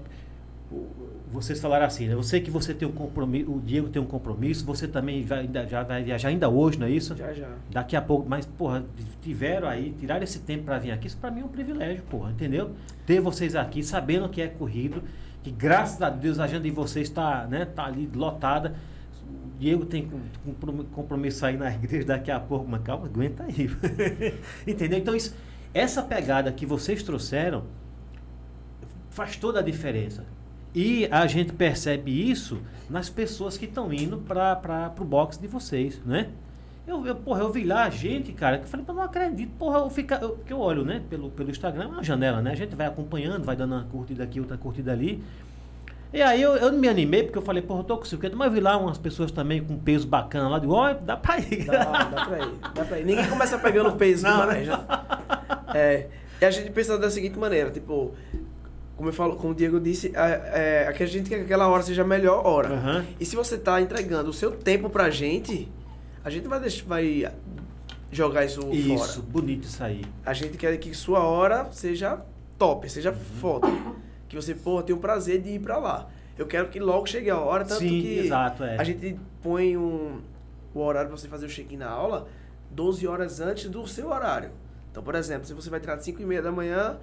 vocês 1.32 1.60
falaram 1.60 1.86
assim, 1.86 2.08
né? 2.08 2.14
Eu 2.14 2.24
sei 2.24 2.42
que 2.42 2.52
você 2.52 2.74
tem 2.74 2.88
um 2.88 2.92
compromisso, 2.92 3.52
o 3.52 3.60
Diego 3.60 3.90
tem 3.90 4.02
um 4.02 4.06
compromisso, 4.06 4.66
você 4.66 4.88
também 4.88 5.24
vai, 5.24 5.50
já 5.68 5.84
vai 5.84 6.04
viajar 6.04 6.30
ainda 6.30 6.50
hoje, 6.50 6.80
não 6.80 6.88
é 6.88 6.92
isso? 6.92 7.16
Já, 7.16 7.34
já. 7.34 7.50
Daqui 7.72 7.96
a 7.96 8.02
pouco, 8.02 8.28
mas, 8.28 8.46
porra, 8.46 8.84
tiveram 9.22 9.68
aí, 9.68 9.96
tiraram 10.00 10.24
esse 10.24 10.40
tempo 10.40 10.64
pra 10.66 10.78
vir 10.78 10.92
aqui, 10.92 11.08
isso 11.08 11.18
pra 11.18 11.32
mim 11.32 11.42
é 11.42 11.46
um 11.46 11.50
privilégio, 11.50 12.04
porra, 12.04 12.32
entendeu? 12.32 12.72
Ter 13.06 13.20
vocês 13.20 13.56
aqui, 13.56 13.84
sabendo 13.84 14.30
que 14.30 14.42
é 14.42 14.48
corrido, 14.48 15.04
que 15.44 15.52
graças 15.52 16.02
a 16.02 16.10
Deus 16.10 16.40
a 16.40 16.46
agenda 16.46 16.64
de 16.64 16.72
vocês 16.72 17.10
tá, 17.10 17.46
né, 17.48 17.66
tá 17.66 17.86
ali 17.86 18.10
lotada. 18.16 18.76
O 19.56 19.60
Diego 19.60 19.86
tem 19.86 20.08
com- 20.08 20.20
comprom- 20.46 20.84
compromisso 20.86 21.46
aí 21.46 21.58
na 21.58 21.72
igreja 21.74 22.08
daqui 22.08 22.32
a 22.32 22.40
pouco, 22.40 22.68
mas 22.68 22.82
calma, 22.82 23.06
aguenta 23.06 23.44
aí. 23.44 23.70
entendeu? 24.66 24.98
Então, 25.00 25.16
isso, 25.16 25.36
essa 25.74 26.02
pegada 26.02 26.52
que 26.52 26.66
vocês 26.66 27.04
trouxeram 27.04 27.64
faz 29.10 29.36
toda 29.36 29.60
a 29.60 29.64
diferença. 29.64 30.26
E 30.74 31.08
a 31.12 31.28
gente 31.28 31.54
percebe 31.54 32.12
isso 32.32 32.60
nas 32.90 33.10
pessoas 33.10 33.58
que 33.58 33.66
estão 33.66 33.94
indo 33.94 34.18
para 34.18 34.92
o 35.00 35.04
box 35.06 35.38
de 35.38 35.48
vocês, 35.48 36.02
né? 36.06 36.30
Eu, 36.86 37.06
eu, 37.08 37.16
porra, 37.16 37.42
eu 37.42 37.52
vi 37.52 37.64
lá 37.64 37.86
a 37.86 37.90
gente, 37.90 38.34
cara, 38.34 38.58
que 38.58 38.66
eu 38.66 38.68
falei, 38.68 38.86
"Pô, 38.86 38.92
não 38.92 39.04
acredito, 39.04 39.52
porra, 39.58 39.80
eu 39.80 39.90
fica, 39.90 40.20
eu, 40.22 40.38
que 40.46 40.52
eu 40.52 40.60
olho, 40.60 40.84
né, 40.84 41.02
pelo, 41.10 41.30
pelo 41.30 41.50
Instagram, 41.50 41.84
é 41.86 41.88
uma 41.88 42.04
janela, 42.04 42.42
né? 42.42 42.52
A 42.52 42.56
gente 42.56 42.76
vai 42.76 42.86
acompanhando, 42.86 43.44
vai 43.46 43.56
dando 43.56 43.74
uma 43.74 43.84
curtida 43.86 44.24
aqui, 44.24 44.40
outra 44.40 44.58
curtida 44.58 44.92
ali. 44.92 45.24
E 46.14 46.22
aí 46.22 46.42
eu, 46.42 46.56
eu 46.58 46.72
não 46.72 46.78
me 46.78 46.88
animei, 46.90 47.24
porque 47.24 47.38
eu 47.38 47.42
falei, 47.42 47.62
porra, 47.64 47.80
eu 47.80 47.84
tô 47.86 47.98
com 47.98 48.06
50, 48.06 48.36
mas 48.36 48.48
eu 48.48 48.54
vi 48.54 48.60
lá 48.60 48.78
umas 48.78 48.98
pessoas 48.98 49.32
também 49.32 49.64
com 49.64 49.78
peso 49.80 50.06
bacana 50.08 50.48
lá, 50.50 50.60
digo, 50.60 50.74
ó, 50.74 50.94
dá 50.94 51.16
pra 51.18 51.40
ir. 51.40 51.66
Dá, 51.66 51.84
dá 52.04 52.26
pra 52.26 52.40
ir, 52.40 52.52
dá 52.76 52.86
pra 52.86 53.00
ir. 53.00 53.06
Ninguém 53.06 53.28
começa 53.28 53.58
pegando 53.58 53.94
peso 53.94 54.24
Não. 54.24 54.34
do 54.42 54.48
manejo. 54.48 54.72
É, 55.76 56.08
e 56.40 56.46
a 56.46 56.52
gente 56.52 56.70
pensa 56.70 57.00
da 57.00 57.10
seguinte 57.10 57.36
maneira, 57.40 57.72
tipo, 57.72 58.12
como 58.96 59.10
eu 59.10 59.14
falo, 59.14 59.36
como 59.38 59.54
o 59.54 59.56
Diego 59.56 59.80
disse, 59.80 60.12
é, 60.16 60.86
é, 60.86 60.88
a 60.88 61.06
gente 61.08 61.28
quer 61.28 61.38
que 61.38 61.46
aquela 61.46 61.68
hora 61.68 61.82
seja 61.82 62.04
a 62.04 62.06
melhor 62.06 62.46
hora. 62.46 62.70
Aham. 62.76 63.06
E 63.20 63.26
se 63.26 63.36
você 63.36 63.58
tá 63.58 63.82
entregando 63.82 64.30
o 64.30 64.34
seu 64.34 64.52
tempo 64.52 64.88
pra 64.88 65.10
gente, 65.10 65.68
a 66.24 66.30
gente 66.30 66.48
vai, 66.48 66.60
deixar, 66.60 66.86
vai 66.86 67.32
jogar 68.12 68.46
isso, 68.46 68.62
Isso, 68.72 69.16
fora. 69.16 69.28
bonito 69.28 69.64
isso 69.66 69.84
aí. 69.84 70.04
A 70.26 70.34
gente 70.34 70.58
quer 70.58 70.78
que 70.78 70.94
sua 70.94 71.20
hora 71.24 71.72
seja 71.72 72.22
top, 72.58 72.90
seja 72.90 73.12
foda. 73.12 73.68
Que 74.30 74.36
você, 74.36 74.56
pô, 74.56 74.82
tem 74.82 74.96
o 74.96 75.00
prazer 75.00 75.42
de 75.42 75.50
ir 75.50 75.60
pra 75.60 75.78
lá. 75.78 76.10
Eu 76.38 76.48
quero 76.48 76.70
que 76.70 76.80
logo 76.80 77.06
chegue 77.06 77.30
a 77.30 77.38
hora, 77.38 77.64
tanto 77.64 77.80
Sim, 77.82 78.02
que 78.02 78.20
exato, 78.20 78.64
é. 78.64 78.78
a 78.80 78.84
gente 78.84 79.20
põe 79.42 79.78
um, 79.78 80.22
o 80.74 80.80
horário 80.80 81.10
pra 81.10 81.18
você 81.18 81.28
fazer 81.28 81.46
o 81.46 81.50
check-in 81.50 81.78
na 81.78 81.90
aula 81.90 82.28
12 82.72 83.06
horas 83.06 83.40
antes 83.40 83.70
do 83.70 83.86
seu 83.88 84.10
horário. 84.10 84.50
Então, 84.92 85.04
por 85.04 85.14
exemplo, 85.16 85.46
se 85.46 85.54
você 85.54 85.70
vai 85.70 85.80
treinar 85.80 86.04
5 86.04 86.22
e 86.22 86.26
meia 86.26 86.42
da 86.42 86.52
manhã, 86.52 86.98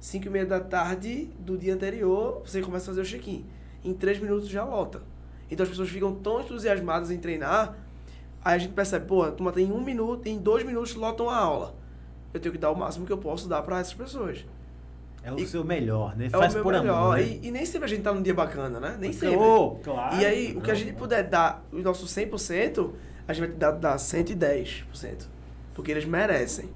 5 0.00 0.26
e 0.26 0.30
meia 0.30 0.46
da 0.46 0.58
tarde 0.60 1.30
do 1.38 1.56
dia 1.56 1.74
anterior, 1.74 2.42
você 2.44 2.60
começa 2.60 2.84
a 2.90 2.94
fazer 2.94 3.02
o 3.02 3.04
check-in. 3.04 3.44
Em 3.84 3.92
3 3.94 4.18
minutos 4.20 4.48
já 4.48 4.64
lota. 4.64 5.02
Então 5.50 5.62
as 5.62 5.70
pessoas 5.70 5.88
ficam 5.88 6.14
tão 6.14 6.40
entusiasmadas 6.40 7.10
em 7.10 7.18
treinar, 7.18 7.76
aí 8.44 8.54
a 8.56 8.58
gente 8.58 8.72
percebe, 8.74 9.06
pô, 9.06 9.22
a 9.22 9.30
turma 9.32 9.50
tem 9.52 9.70
um 9.72 9.80
minuto, 9.82 10.26
em 10.26 10.38
dois 10.38 10.64
minutos 10.64 10.94
lotam 10.94 11.28
a 11.30 11.36
aula. 11.36 11.74
Eu 12.32 12.40
tenho 12.40 12.52
que 12.52 12.58
dar 12.60 12.70
o 12.70 12.76
máximo 12.76 13.06
que 13.06 13.12
eu 13.12 13.18
posso 13.18 13.48
dar 13.48 13.62
para 13.62 13.78
essas 13.78 13.94
pessoas. 13.94 14.44
É 15.22 15.32
o 15.32 15.38
E- 15.38 15.46
seu 15.46 15.64
melhor, 15.64 16.14
né? 16.16 16.26
É 16.26 16.30
Faz 16.30 16.52
o 16.52 16.56
meu 16.56 16.64
por 16.64 16.72
melhor. 16.74 16.96
amor, 16.98 17.16
né? 17.16 17.22
e, 17.22 17.46
e 17.46 17.50
nem 17.50 17.64
sempre 17.64 17.86
a 17.86 17.88
gente 17.88 18.02
tá 18.02 18.12
num 18.12 18.20
dia 18.22 18.34
bacana, 18.34 18.78
né? 18.78 18.96
Nem 19.00 19.12
sempre. 19.12 19.36
Ô, 19.36 19.76
claro. 19.82 20.16
E 20.16 20.24
aí, 20.26 20.54
o 20.56 20.60
que 20.60 20.70
a 20.70 20.74
gente 20.74 20.92
puder 20.92 21.22
dar, 21.22 21.64
o 21.72 21.78
nosso 21.78 22.04
100%, 22.06 22.90
a 23.26 23.32
gente 23.32 23.46
vai 23.48 23.56
dar, 23.56 23.70
dar 23.72 23.96
110%. 23.96 25.26
Porque 25.72 25.90
eles 25.90 26.04
merecem. 26.04 26.68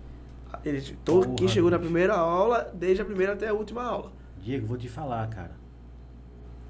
Eles, 0.64 0.94
todo, 1.04 1.24
Porra, 1.24 1.36
quem 1.36 1.48
chegou 1.48 1.70
na 1.70 1.78
primeira 1.78 2.14
aula, 2.16 2.70
desde 2.72 3.02
a 3.02 3.04
primeira 3.04 3.34
até 3.34 3.48
a 3.48 3.52
última 3.52 3.82
aula. 3.84 4.10
Diego, 4.40 4.66
vou 4.66 4.78
te 4.78 4.88
falar, 4.88 5.28
cara. 5.28 5.52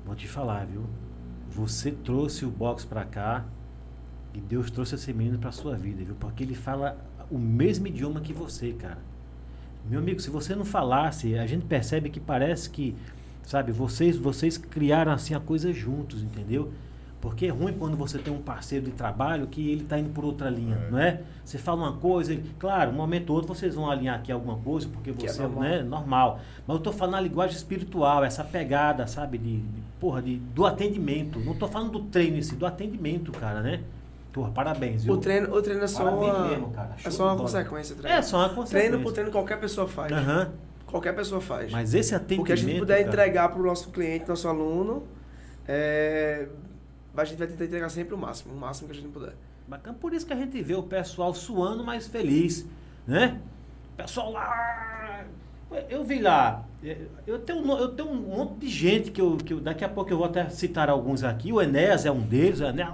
Vou 0.04 0.16
te 0.16 0.26
falar, 0.26 0.66
viu? 0.66 0.84
Você 1.50 1.92
trouxe 1.92 2.44
o 2.44 2.50
box 2.50 2.84
pra 2.84 3.04
cá 3.04 3.44
e 4.38 4.40
Deus 4.40 4.70
trouxe 4.70 4.94
esse 4.94 5.12
menino 5.12 5.38
pra 5.38 5.50
sua 5.52 5.74
vida, 5.76 6.02
viu? 6.04 6.14
Porque 6.18 6.42
ele 6.44 6.54
fala 6.54 6.96
o 7.30 7.38
mesmo 7.38 7.86
idioma 7.86 8.20
que 8.20 8.32
você, 8.32 8.72
cara. 8.72 8.98
Meu 9.88 10.00
amigo, 10.00 10.20
se 10.20 10.30
você 10.30 10.54
não 10.54 10.64
falasse, 10.64 11.36
a 11.38 11.46
gente 11.46 11.64
percebe 11.64 12.10
que 12.10 12.20
parece 12.20 12.68
que, 12.70 12.94
sabe, 13.42 13.72
vocês 13.72 14.16
vocês 14.16 14.56
criaram 14.58 15.12
assim 15.12 15.34
a 15.34 15.40
coisa 15.40 15.72
juntos, 15.72 16.22
entendeu? 16.22 16.70
Porque 17.20 17.46
é 17.46 17.48
ruim 17.48 17.72
quando 17.72 17.96
você 17.96 18.16
tem 18.16 18.32
um 18.32 18.40
parceiro 18.40 18.84
de 18.84 18.92
trabalho 18.92 19.48
que 19.48 19.70
ele 19.70 19.82
está 19.82 19.98
indo 19.98 20.10
por 20.10 20.24
outra 20.24 20.48
linha, 20.48 20.76
É. 20.76 20.90
não 20.90 20.98
é? 20.98 21.20
Você 21.44 21.58
fala 21.58 21.82
uma 21.88 21.92
coisa, 21.94 22.32
ele, 22.32 22.48
claro, 22.60 22.92
um 22.92 22.94
momento 22.94 23.30
ou 23.30 23.36
outro 23.36 23.52
vocês 23.52 23.74
vão 23.74 23.90
alinhar 23.90 24.14
aqui 24.16 24.30
alguma 24.30 24.56
coisa, 24.58 24.86
porque 24.88 25.12
Que 25.12 25.26
é 25.26 25.28
você, 25.28 25.42
normal. 25.42 25.60
né, 25.62 25.82
normal. 25.82 26.40
Mas 26.66 26.76
eu 26.76 26.82
tô 26.82 26.92
falando 26.92 27.14
na 27.14 27.20
linguagem 27.22 27.56
espiritual, 27.56 28.22
essa 28.24 28.44
pegada, 28.44 29.04
sabe, 29.08 29.36
de, 29.36 29.56
de- 29.56 29.82
porra, 29.98 30.22
de, 30.22 30.36
do 30.36 30.64
atendimento. 30.64 31.40
Não 31.40 31.56
tô 31.56 31.66
falando 31.66 31.90
do 31.92 32.00
treino 32.04 32.36
em 32.36 32.42
si, 32.42 32.54
do 32.54 32.64
atendimento, 32.64 33.32
cara, 33.32 33.62
né? 33.62 33.80
Porra, 34.32 34.50
parabéns, 34.50 35.04
viu? 35.04 35.14
O 35.14 35.16
treino, 35.18 35.54
o 35.54 35.62
treino 35.62 35.82
é 35.82 35.86
só 35.86 36.04
Parabéns 36.04 36.34
uma, 36.34 36.48
mesmo, 36.48 36.70
cara. 36.70 36.96
Show 36.96 37.08
é 37.08 37.10
só 37.10 37.24
uma 37.26 37.36
consequência. 37.36 37.96
Treino. 37.96 38.18
É, 38.18 38.22
só 38.22 38.38
uma 38.38 38.48
consequência. 38.50 38.88
Treino 38.88 39.02
por 39.02 39.12
treino 39.12 39.30
qualquer 39.30 39.58
pessoa 39.58 39.88
faz. 39.88 40.12
Aham. 40.12 40.52
Qualquer 40.86 41.14
pessoa 41.14 41.40
faz. 41.40 41.70
Mas 41.70 41.94
esse 41.94 42.14
atendimento, 42.14 42.42
o 42.42 42.46
que 42.46 42.52
a 42.52 42.56
gente 42.56 42.78
puder 42.78 42.98
cara, 42.98 43.08
entregar 43.08 43.48
para 43.50 43.60
o 43.60 43.64
nosso 43.64 43.90
cliente, 43.90 44.28
nosso 44.28 44.48
aluno, 44.48 45.06
é, 45.66 46.48
a 47.14 47.24
gente 47.24 47.38
vai 47.38 47.46
tentar 47.46 47.64
entregar 47.64 47.88
sempre 47.90 48.14
o 48.14 48.18
máximo, 48.18 48.54
o 48.54 48.56
máximo 48.56 48.88
que 48.88 48.96
a 48.96 49.00
gente 49.00 49.12
puder. 49.12 49.34
Bacana, 49.66 49.96
por 50.00 50.14
isso 50.14 50.26
que 50.26 50.32
a 50.32 50.36
gente 50.36 50.62
vê 50.62 50.74
o 50.74 50.82
pessoal 50.82 51.34
suando 51.34 51.84
mais 51.84 52.06
feliz, 52.06 52.66
né? 53.06 53.38
O 53.92 53.96
pessoal 53.96 54.32
lá. 54.32 55.24
Eu 55.90 56.04
vi 56.04 56.20
lá, 56.20 56.64
Eu 57.26 57.40
tenho, 57.40 57.58
um 57.60 57.76
eu 57.76 57.88
tenho 57.88 58.08
um 58.08 58.14
monte 58.14 58.60
de 58.60 58.68
gente 58.68 59.10
que 59.10 59.20
eu, 59.20 59.36
que 59.36 59.52
eu- 59.52 59.60
daqui 59.60 59.84
a 59.84 59.88
pouco 59.88 60.12
eu 60.12 60.16
vou 60.16 60.26
até 60.26 60.48
citar 60.48 60.88
alguns 60.88 61.24
aqui. 61.24 61.52
O 61.52 61.60
Enéas 61.60 62.06
é 62.06 62.10
um 62.12 62.20
deles. 62.20 62.60
Enéas, 62.60 62.88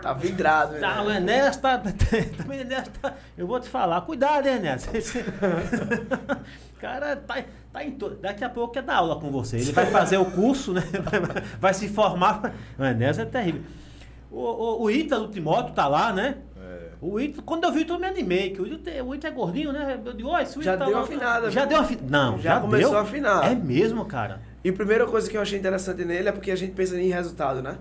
Tá 0.00 0.12
vidrado, 0.14 0.72
né? 0.74 0.78
tá, 0.80 1.02
o 1.02 1.10
Enéas 1.10 1.56
tá, 1.58 1.76
também 2.38 2.58
o 2.58 2.60
Enéas 2.62 2.88
tá. 3.02 3.14
Eu 3.36 3.46
vou 3.46 3.60
te 3.60 3.68
falar, 3.68 4.00
cuidado, 4.02 4.46
hein, 4.46 4.54
Enéas. 4.56 4.88
Esse- 4.94 5.22
cara 6.80 7.16
tá, 7.16 7.42
tá 7.72 7.84
em 7.84 7.90
todo. 7.92 8.16
Daqui 8.16 8.44
a 8.44 8.48
pouco 8.48 8.72
quer 8.72 8.82
dar 8.82 8.96
aula 8.96 9.16
com 9.20 9.30
você. 9.30 9.56
Ele 9.56 9.72
vai 9.72 9.86
fazer 9.86 10.16
o 10.16 10.24
curso, 10.30 10.72
né? 10.72 10.82
Vai, 11.04 11.20
vai 11.60 11.74
se 11.74 11.88
formar. 11.88 12.54
O 12.78 12.84
Enéas 12.84 13.18
é 13.18 13.24
terrível. 13.24 13.62
O, 14.30 14.40
o, 14.40 14.82
o 14.84 14.90
Ítalo 14.90 15.28
Timóteo 15.28 15.74
tá 15.74 15.86
lá, 15.88 16.12
né? 16.12 16.36
É, 17.00 17.04
O 17.04 17.20
Ítalo, 17.20 17.42
quando 17.42 17.64
eu 17.64 17.72
vi 17.72 17.82
o 17.84 17.88
eu 17.94 17.98
me 17.98 18.06
animei. 18.06 18.50
Que 18.50 18.60
o 18.62 18.66
Ítalo, 18.66 18.82
tem- 18.82 19.00
o 19.02 19.14
Ítalo 19.14 19.32
é 19.32 19.36
gordinho, 19.36 19.72
né? 19.72 19.98
Eu 20.04 20.12
digo, 20.12 20.28
"Ó, 20.28 20.38
esse 20.38 20.60
Já 20.62 20.74
Ítalo 20.74 20.90
deu 20.90 20.98
lá- 20.98 21.04
afinada, 21.04 21.50
Já 21.50 21.60
viu? 21.62 21.68
deu 21.70 21.78
afinada. 21.78 22.06
Não, 22.10 22.38
Já 22.38 22.54
já, 22.54 22.60
começou 22.60 22.90
deu? 22.90 22.98
a 22.98 23.02
afinar. 23.02 23.52
É 23.52 23.54
mesmo, 23.54 24.04
cara. 24.04 24.40
E 24.64 24.70
a 24.70 24.72
primeira 24.72 25.06
coisa 25.06 25.30
que 25.30 25.36
eu 25.36 25.40
achei 25.40 25.58
interessante 25.58 26.04
nele 26.04 26.28
é 26.28 26.32
porque 26.32 26.50
a 26.50 26.56
gente 26.56 26.72
pensa 26.72 27.00
em 27.00 27.08
resultado, 27.08 27.62
né? 27.62 27.78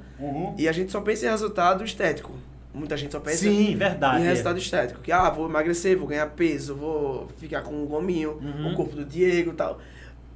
E 0.57 0.67
a 0.67 0.71
gente 0.71 0.91
só 0.91 1.01
pensa 1.01 1.25
em 1.25 1.29
resultado 1.29 1.83
estético. 1.83 2.31
Muita 2.73 2.95
gente 2.95 3.11
só 3.11 3.19
pensa 3.19 3.37
Sim, 3.37 3.75
verdade. 3.75 4.21
em 4.21 4.25
é. 4.25 4.29
resultado 4.29 4.59
estético. 4.59 5.01
Que, 5.01 5.11
ah, 5.11 5.29
vou 5.31 5.49
emagrecer, 5.49 5.97
vou 5.97 6.07
ganhar 6.07 6.27
peso, 6.27 6.75
vou 6.75 7.27
ficar 7.39 7.61
com 7.63 7.73
um 7.73 7.85
gominho, 7.87 8.37
Uhum. 8.39 8.71
o 8.71 8.75
corpo 8.75 8.95
do 8.95 9.03
Diego 9.03 9.49
e 9.49 9.53
tal. 9.55 9.79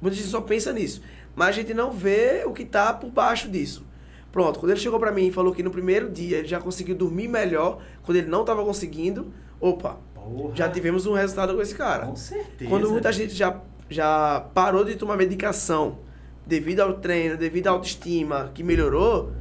Muita 0.00 0.16
gente 0.16 0.26
só 0.28 0.40
pensa 0.40 0.72
nisso. 0.72 1.00
Mas 1.36 1.50
a 1.50 1.52
gente 1.52 1.72
não 1.72 1.92
vê 1.92 2.42
o 2.44 2.52
que 2.52 2.64
tá 2.64 2.92
por 2.92 3.10
baixo 3.10 3.48
disso. 3.48 3.86
Pronto, 4.32 4.58
quando 4.58 4.70
ele 4.70 4.80
chegou 4.80 4.98
pra 4.98 5.12
mim 5.12 5.26
e 5.26 5.30
falou 5.30 5.52
que 5.52 5.62
no 5.62 5.70
primeiro 5.70 6.08
dia 6.10 6.38
ele 6.38 6.48
já 6.48 6.58
conseguiu 6.58 6.96
dormir 6.96 7.28
melhor, 7.28 7.78
quando 8.02 8.16
ele 8.16 8.28
não 8.28 8.44
tava 8.44 8.64
conseguindo, 8.64 9.30
opa, 9.60 9.98
Porra, 10.14 10.56
já 10.56 10.68
tivemos 10.70 11.06
um 11.06 11.12
resultado 11.12 11.54
com 11.54 11.60
esse 11.60 11.74
cara. 11.74 12.06
Com 12.06 12.16
certeza. 12.16 12.70
Quando 12.70 12.90
muita 12.90 13.12
gente 13.12 13.34
já, 13.34 13.60
já 13.90 14.40
parou 14.54 14.84
de 14.84 14.96
tomar 14.96 15.16
medicação 15.16 15.98
devido 16.46 16.80
ao 16.80 16.94
treino, 16.94 17.36
devido 17.36 17.68
à 17.68 17.70
autoestima 17.72 18.50
que 18.54 18.62
melhorou, 18.62 19.32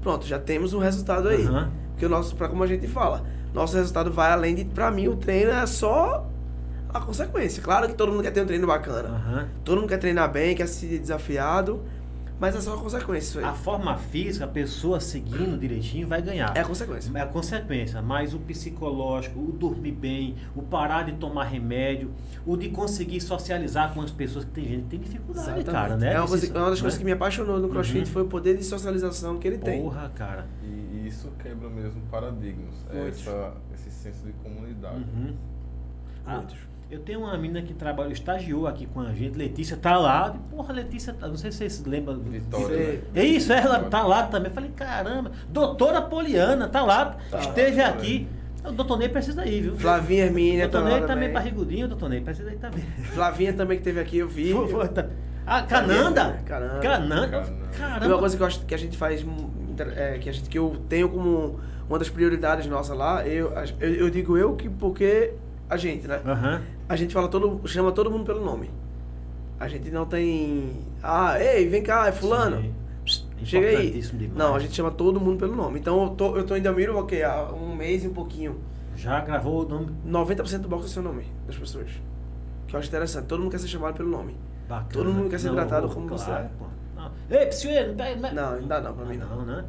pronto, 0.00 0.24
já 0.26 0.38
temos 0.38 0.72
um 0.72 0.78
resultado 0.78 1.28
aí. 1.28 1.44
Aham. 1.44 1.72
Porque 1.90 2.06
o 2.06 2.08
nosso, 2.08 2.36
pra 2.36 2.48
como 2.48 2.62
a 2.62 2.66
gente 2.66 2.86
fala, 2.86 3.24
nosso 3.52 3.74
resultado 3.74 4.12
vai 4.12 4.30
além 4.30 4.54
de, 4.54 4.64
pra 4.64 4.90
mim, 4.90 5.08
o 5.08 5.16
treino 5.16 5.50
é 5.50 5.66
só 5.66 6.30
a 6.92 7.00
consequência. 7.00 7.62
Claro 7.62 7.88
que 7.88 7.94
todo 7.94 8.12
mundo 8.12 8.22
quer 8.22 8.30
ter 8.30 8.42
um 8.42 8.46
treino 8.46 8.66
bacana. 8.66 9.08
Aham. 9.08 9.48
Todo 9.64 9.80
mundo 9.80 9.88
quer 9.88 9.98
treinar 9.98 10.30
bem, 10.30 10.54
quer 10.54 10.68
se 10.68 10.98
desafiado, 10.98 11.82
mas 12.38 12.54
é 12.54 12.60
só 12.60 12.74
a 12.74 12.78
consequência 12.78 13.26
isso 13.28 13.38
aí. 13.38 13.44
A 13.44 13.52
forma 13.52 13.96
física, 13.96 14.44
a 14.44 14.48
pessoa 14.48 15.00
seguindo 15.00 15.58
direitinho 15.58 16.06
vai 16.06 16.20
ganhar. 16.20 16.56
É 16.56 16.60
a 16.60 16.64
consequência. 16.64 17.10
É 17.14 17.20
a 17.22 17.26
consequência, 17.26 18.02
mas 18.02 18.34
o 18.34 18.38
psicológico, 18.38 19.38
o 19.40 19.52
dormir 19.52 19.92
bem, 19.92 20.36
o 20.54 20.62
parar 20.62 21.04
de 21.04 21.12
tomar 21.12 21.44
remédio, 21.44 22.10
o 22.44 22.56
de 22.56 22.68
conseguir 22.68 23.20
socializar 23.20 23.92
com 23.94 24.00
as 24.02 24.10
pessoas, 24.10 24.44
que 24.44 24.50
tem 24.50 24.64
gente 24.64 24.82
que 24.82 24.88
tem 24.90 25.00
dificuldade, 25.00 25.48
Exatamente. 25.60 25.70
cara, 25.72 25.96
né? 25.96 26.12
É 26.14 26.20
uma, 26.20 26.28
coisa- 26.28 26.46
uma 26.58 26.70
das 26.70 26.78
né? 26.78 26.82
coisas 26.82 26.98
que 26.98 27.04
me 27.04 27.12
apaixonou 27.12 27.58
no 27.58 27.68
CrossFit 27.68 28.00
Uhum. 28.00 28.06
foi 28.06 28.22
o 28.22 28.26
poder 28.26 28.56
de 28.56 28.64
socialização 28.64 29.38
que 29.38 29.46
ele 29.48 29.58
tem. 29.58 29.82
Porra, 29.82 30.10
cara. 30.14 30.46
e, 30.62 30.66
e 30.66 31.08
isso 31.08 31.30
quebra 31.38 31.68
mesmo 31.70 32.00
paradigmas. 32.10 32.74
É 32.92 33.08
essa, 33.08 33.54
esse 33.74 33.90
senso 33.90 34.24
de 34.26 34.32
comunidade. 34.32 34.96
Uhum. 34.96 35.34
Ah, 36.24 36.36
Muitos. 36.36 36.56
Eu 36.90 37.00
tenho 37.00 37.20
uma 37.20 37.36
menina 37.36 37.62
que 37.62 37.74
trabalha, 37.74 38.12
estagiou 38.12 38.66
aqui 38.66 38.86
com 38.86 39.00
a 39.00 39.12
gente, 39.12 39.36
Letícia, 39.36 39.76
tá 39.76 39.96
lá. 39.98 40.34
Porra, 40.50 40.72
Letícia, 40.72 41.12
tá- 41.12 41.26
não 41.26 41.36
sei 41.36 41.50
se 41.50 41.58
vocês 41.58 41.84
lembram. 41.84 42.18
Vitória. 42.20 42.76
Né? 42.76 42.98
É 43.14 43.24
isso, 43.24 43.52
ela 43.52 43.80
tá 43.84 44.02
lá 44.06 44.24
também. 44.24 44.48
Eu 44.48 44.54
falei, 44.54 44.70
caramba, 44.76 45.32
doutora 45.48 46.00
Poliana, 46.02 46.68
tá 46.68 46.82
lá, 46.82 47.16
Tá. 47.30 47.40
esteve 47.40 47.80
aqui. 47.82 48.28
O 48.64 48.72
doutor 48.72 48.98
Ney 48.98 49.08
precisa 49.08 49.46
ir, 49.46 49.62
viu? 49.62 49.76
Flavinha 49.76 50.24
Hermínia 50.24 50.68
doutor 50.68 50.82
tá 50.82 50.84
Ney 50.88 51.00
também 51.00 51.14
também. 51.14 51.32
barrigudinho, 51.32 51.86
doutor 51.88 52.08
Ney 52.08 52.20
precisa 52.20 52.52
ir 52.52 52.56
também. 52.58 52.82
Flavinha 53.14 53.52
também 53.52 53.78
que 53.78 53.84
teve 53.84 54.00
aqui, 54.00 54.18
eu 54.18 54.28
vi. 54.28 54.52
Foi- 54.52 54.68
foi, 54.68 54.88
tá. 54.88 55.06
Ah, 55.46 55.62
Cananda? 55.62 56.40
Cananda. 56.44 56.80
Cananda. 56.80 57.28
Cananda. 57.28 57.46
E 57.46 57.78
uma 57.78 57.78
Caramba. 58.00 58.18
coisa 58.18 58.36
que, 58.36 58.42
eu 58.42 58.46
acho, 58.46 58.64
que 58.64 58.74
a 58.74 58.78
gente 58.78 58.96
faz, 58.96 59.24
é, 59.96 60.18
que, 60.18 60.28
a 60.28 60.32
gente, 60.32 60.48
que 60.48 60.58
eu 60.58 60.76
tenho 60.88 61.08
como 61.08 61.60
uma 61.88 61.98
das 61.98 62.08
prioridades 62.08 62.66
nossa 62.66 62.92
lá, 62.94 63.24
eu, 63.26 63.52
eu, 63.80 63.94
eu 63.94 64.10
digo 64.10 64.36
eu 64.36 64.56
que 64.56 64.68
porque 64.68 65.34
a 65.70 65.76
gente, 65.76 66.08
né? 66.08 66.20
Aham. 66.26 66.62
A 66.88 66.96
gente 66.96 67.12
fala 67.12 67.28
todo, 67.28 67.66
chama 67.66 67.92
todo 67.92 68.10
mundo 68.10 68.24
pelo 68.24 68.44
nome. 68.44 68.70
A 69.58 69.68
gente 69.68 69.90
não 69.90 70.04
tem. 70.06 70.82
Ah, 71.02 71.40
ei, 71.42 71.68
vem 71.68 71.82
cá, 71.82 72.06
é 72.08 72.12
fulano. 72.12 72.60
Sim. 73.06 73.24
Chega 73.44 73.66
aí. 73.68 74.02
Não, 74.34 74.54
a 74.54 74.58
gente 74.58 74.74
chama 74.74 74.90
todo 74.90 75.20
mundo 75.20 75.38
pelo 75.38 75.54
nome. 75.54 75.78
Então 75.78 76.02
eu 76.02 76.10
tô, 76.10 76.36
eu 76.36 76.44
tô 76.44 76.56
em 76.56 76.60
Delmiro 76.62 76.96
ok, 76.98 77.22
há 77.22 77.50
um 77.52 77.74
mês 77.74 78.04
e 78.04 78.08
um 78.08 78.12
pouquinho. 78.14 78.56
Já 78.96 79.20
gravou 79.20 79.64
o 79.64 79.68
nome 79.68 79.88
90% 80.06 80.58
do 80.60 80.68
box 80.68 80.86
é 80.86 80.88
seu 80.88 81.02
nome 81.02 81.24
das 81.46 81.56
pessoas. 81.56 81.88
Que 82.66 82.74
eu 82.74 82.80
acho 82.80 82.88
interessante. 82.88 83.26
Todo 83.26 83.40
mundo 83.40 83.50
quer 83.50 83.58
ser 83.60 83.68
chamado 83.68 83.94
pelo 83.94 84.08
nome. 84.08 84.34
bacana. 84.68 84.88
Todo 84.92 85.12
mundo 85.12 85.28
quer 85.30 85.38
ser 85.38 85.52
tratado 85.52 85.88
como 85.88 86.08
você 86.08 86.30
é. 86.30 86.48
Não. 86.96 87.10
Ei, 87.30 87.46
Psioeiro, 87.46 87.88
não 87.88 87.96
pega- 87.96 88.32
Não, 88.32 88.60
não 88.60 88.68
dá 88.68 88.80
não 88.80 88.92
pra 88.94 89.04
mim 89.04 89.16
não. 89.16 89.36
Não, 89.36 89.44
né? 89.44 89.64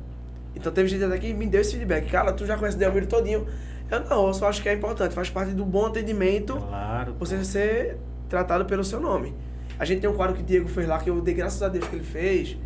Então 0.55 0.71
teve 0.71 0.87
gente 0.89 1.03
até 1.03 1.17
que 1.19 1.33
me 1.33 1.45
deu 1.45 1.61
esse 1.61 1.73
feedback. 1.73 2.09
Cara, 2.09 2.33
tu 2.33 2.45
já 2.45 2.57
conhece 2.57 2.77
Delmiro 2.77 3.05
todinho. 3.05 3.45
Eu 3.89 4.01
não, 4.01 4.27
eu 4.27 4.33
só 4.33 4.47
acho 4.49 4.61
que 4.61 4.69
é 4.69 4.73
importante. 4.73 5.13
Faz 5.15 5.29
parte 5.29 5.51
do 5.53 5.63
bom 5.65 5.85
atendimento 5.85 6.55
Claro. 6.57 7.15
você 7.19 7.43
ser 7.45 7.97
tratado 8.29 8.65
pelo 8.65 8.83
seu 8.83 8.99
nome. 8.99 9.33
A 9.79 9.85
gente 9.85 10.01
tem 10.01 10.09
um 10.09 10.13
quadro 10.15 10.35
que 10.35 10.41
o 10.41 10.45
Diego 10.45 10.67
fez 10.67 10.87
lá, 10.87 10.99
que 10.99 11.09
eu 11.09 11.21
dei 11.21 11.33
graças 11.33 11.61
a 11.61 11.69
Deus 11.69 11.87
que 11.87 11.95
ele 11.95 12.03
fez. 12.05 12.57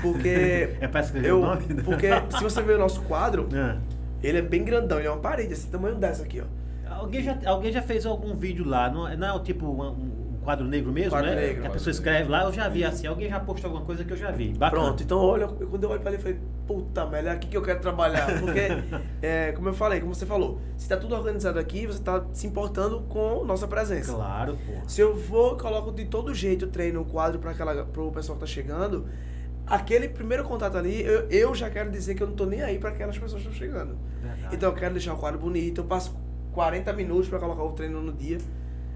Porque. 0.00 0.70
É 0.80 0.86
pra 0.88 1.00
escrever 1.00 1.28
eu, 1.30 1.40
o 1.40 1.46
nome? 1.46 1.66
né? 1.68 1.82
Porque 1.84 2.08
se 2.36 2.42
você 2.42 2.62
ver 2.62 2.76
o 2.76 2.78
nosso 2.78 3.02
quadro, 3.02 3.48
Ah. 3.54 3.76
ele 4.22 4.38
é 4.38 4.42
bem 4.42 4.64
grandão, 4.64 4.98
ele 4.98 5.08
é 5.08 5.10
uma 5.10 5.20
parede, 5.20 5.52
esse 5.52 5.66
tamanho 5.66 5.96
dessa 5.96 6.22
aqui, 6.22 6.40
ó. 6.40 6.94
Alguém 6.94 7.22
já, 7.22 7.36
alguém 7.46 7.72
já 7.72 7.82
fez 7.82 8.06
algum 8.06 8.34
vídeo 8.36 8.64
lá, 8.66 8.88
não, 8.88 9.06
é- 9.08 9.16
não 9.16 9.26
é 9.26 9.32
o 9.32 9.40
tipo 9.40 9.66
um 9.66 10.23
quadro 10.44 10.66
negro 10.66 10.92
mesmo, 10.92 11.10
Quadro 11.10 11.30
né? 11.30 11.36
negro, 11.36 11.62
que 11.62 11.66
a 11.68 11.70
pessoa 11.70 11.90
escreve 11.90 12.28
lá, 12.28 12.44
eu 12.44 12.52
já 12.52 12.68
vi 12.68 12.84
assim, 12.84 13.06
alguém 13.06 13.28
já 13.28 13.40
postou 13.40 13.68
alguma 13.68 13.84
coisa 13.84 14.04
que 14.04 14.12
eu 14.12 14.16
já 14.16 14.30
vi. 14.30 14.52
Bacana. 14.52 14.82
Pronto, 14.82 15.02
então 15.02 15.18
olha, 15.18 15.48
quando 15.48 15.82
eu 15.84 15.90
olho 15.90 16.00
pra 16.00 16.10
ele, 16.10 16.18
eu 16.18 16.22
falei, 16.22 16.40
puta 16.66 17.06
merda, 17.06 17.30
é 17.30 17.32
aqui 17.32 17.48
que 17.48 17.56
eu 17.56 17.62
quero 17.62 17.80
trabalhar. 17.80 18.26
Porque, 18.38 18.68
é, 19.22 19.52
como 19.52 19.68
eu 19.70 19.74
falei, 19.74 20.00
como 20.00 20.14
você 20.14 20.26
falou, 20.26 20.60
se 20.76 20.88
tá 20.88 20.96
tudo 20.96 21.14
organizado 21.14 21.58
aqui, 21.58 21.86
você 21.86 22.00
tá 22.00 22.24
se 22.32 22.46
importando 22.46 23.00
com 23.08 23.44
nossa 23.44 23.66
presença. 23.66 24.12
Claro, 24.12 24.58
pô. 24.66 24.88
Se 24.88 25.00
eu 25.00 25.16
vou, 25.16 25.56
coloco 25.56 25.90
de 25.90 26.04
todo 26.04 26.34
jeito 26.34 26.66
o 26.66 26.68
treino, 26.68 27.00
o 27.00 27.04
quadro 27.04 27.38
para 27.38 27.50
aquela 27.50 27.84
pro 27.86 28.12
pessoal 28.12 28.36
que 28.36 28.44
tá 28.44 28.46
chegando, 28.46 29.06
aquele 29.66 30.08
primeiro 30.08 30.44
contato 30.44 30.76
ali, 30.76 31.02
eu, 31.02 31.28
eu 31.30 31.54
já 31.54 31.70
quero 31.70 31.90
dizer 31.90 32.14
que 32.14 32.22
eu 32.22 32.26
não 32.26 32.34
tô 32.34 32.44
nem 32.44 32.62
aí 32.62 32.78
para 32.78 32.90
aquelas 32.90 33.16
pessoas 33.18 33.42
que 33.42 33.48
estão 33.48 33.66
chegando. 33.66 33.96
Verdade. 34.20 34.54
Então 34.54 34.68
eu 34.68 34.74
quero 34.74 34.92
deixar 34.92 35.14
o 35.14 35.16
quadro 35.16 35.40
bonito, 35.40 35.80
eu 35.80 35.84
passo 35.84 36.14
40 36.52 36.92
minutos 36.92 37.28
para 37.28 37.38
colocar 37.38 37.62
o 37.62 37.72
treino 37.72 38.00
no 38.00 38.12
dia. 38.12 38.38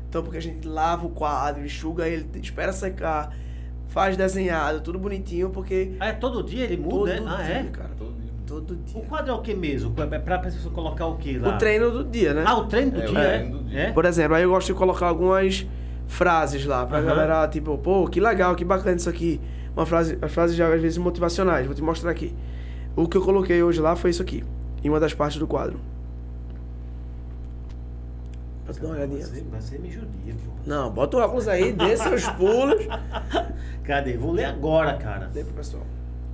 Então 0.09 0.23
porque 0.23 0.39
a 0.39 0.43
gente 0.43 0.67
lava 0.67 1.07
o 1.07 1.11
quadro, 1.11 1.65
enxuga 1.65 2.09
ele, 2.09 2.27
espera 2.43 2.73
secar, 2.73 3.35
faz 3.89 4.17
desenhado, 4.17 4.81
tudo 4.81 4.99
bonitinho, 4.99 5.51
porque 5.51 5.93
Ah, 6.01 6.09
é 6.09 6.13
todo 6.13 6.43
dia 6.43 6.65
ele 6.65 6.77
todo 6.79 6.95
muda, 6.95 7.13
dia, 7.13 7.21
né? 7.23 7.35
Ah, 7.39 7.43
é? 7.51 7.63
cara, 7.65 7.91
Todo 7.99 8.13
dia. 8.15 8.31
todo 8.47 8.71
O 8.73 8.77
dia. 8.77 9.03
quadro 9.03 9.31
é 9.33 9.35
o 9.35 9.41
que 9.43 9.55
mesmo? 9.55 9.95
É 10.11 10.19
pra 10.19 10.39
pessoa 10.39 10.73
colocar 10.73 11.07
o 11.07 11.17
que 11.17 11.39
lá? 11.39 11.55
O 11.55 11.59
treino 11.59 11.91
do 11.91 12.05
dia, 12.05 12.33
né? 12.33 12.45
Ah, 12.47 12.57
o 12.57 12.65
treino 12.67 12.93
do 12.93 13.01
É, 13.03 13.05
o 13.05 13.09
dia, 13.09 13.19
é? 13.21 13.39
treino 13.39 13.59
do 13.59 13.65
dia. 13.65 13.81
É? 13.81 13.93
Por 13.93 14.05
exemplo, 14.07 14.35
aí 14.35 14.43
eu 14.43 14.51
gosto 14.51 14.69
de 14.69 14.75
colocar 14.75 15.07
algumas 15.09 15.67
frases 16.07 16.65
lá 16.65 16.87
pra 16.87 16.99
Aham. 16.99 17.07
galera, 17.07 17.47
tipo, 17.49 17.77
pô, 17.77 18.07
que 18.09 18.19
legal, 18.19 18.55
que 18.57 18.65
bacana 18.65 18.97
isso 18.97 19.11
aqui. 19.11 19.39
Uma 19.77 19.85
frase, 19.85 20.19
as 20.23 20.33
frases 20.33 20.57
já 20.57 20.73
às 20.73 20.81
vezes 20.81 20.97
motivacionais, 20.97 21.67
vou 21.67 21.75
te 21.75 21.83
mostrar 21.83 22.11
aqui. 22.11 22.35
O 22.97 23.07
que 23.07 23.17
eu 23.17 23.23
coloquei 23.23 23.63
hoje 23.63 23.81
lá 23.81 23.95
foi 23.95 24.11
isso 24.11 24.23
aqui, 24.23 24.43
em 24.83 24.89
uma 24.89 24.99
das 24.99 25.13
partes 25.13 25.39
do 25.39 25.47
quadro. 25.47 25.79
Pra 28.69 28.75
tu 28.75 28.83
dar 28.83 28.89
uma 28.89 28.97
olhadinha. 28.97 29.25
Você, 29.25 29.41
você 29.41 29.79
me 29.79 29.91
judia, 29.91 30.35
pô. 30.45 30.53
Não, 30.67 30.93
bota 30.93 31.17
o 31.17 31.21
óculos 31.21 31.49
aí, 31.49 31.73
dê 31.73 31.97
seus 31.97 32.29
pulos. 32.37 32.87
Cadê? 33.83 34.15
Vou 34.19 34.31
ler 34.31 34.45
agora, 34.45 34.95
cara. 34.99 35.29
Dê 35.29 35.43
pro 35.43 35.55
pessoal. 35.55 35.87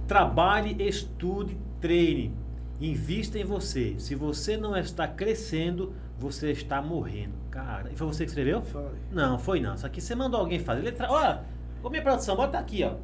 Trabalhe, 0.09 0.77
estude, 0.85 1.57
treine. 1.81 2.37
Invista 2.81 3.39
em 3.39 3.45
você. 3.45 3.95
Se 3.99 4.17
você 4.17 4.57
não 4.57 4.77
está 4.77 5.07
crescendo, 5.07 5.95
você 6.19 6.51
está 6.51 6.83
morrendo. 6.83 7.35
Cara, 7.53 7.93
e 7.93 7.97
foi 7.97 8.09
você 8.09 8.25
que 8.25 8.31
escreveu? 8.31 8.65
Aí. 8.75 8.85
Não, 9.13 9.39
foi 9.39 9.61
não. 9.61 9.77
Isso 9.77 9.87
aqui 9.87 10.01
você 10.01 10.17
mandou 10.17 10.41
alguém 10.41 10.59
fazer. 10.59 10.83
Letra... 10.83 11.09
Olha, 11.09 11.45
ô 11.85 11.89
minha 11.89 12.03
produção, 12.03 12.35
bota 12.35 12.59
aqui, 12.59 12.83
ó. 12.83 12.95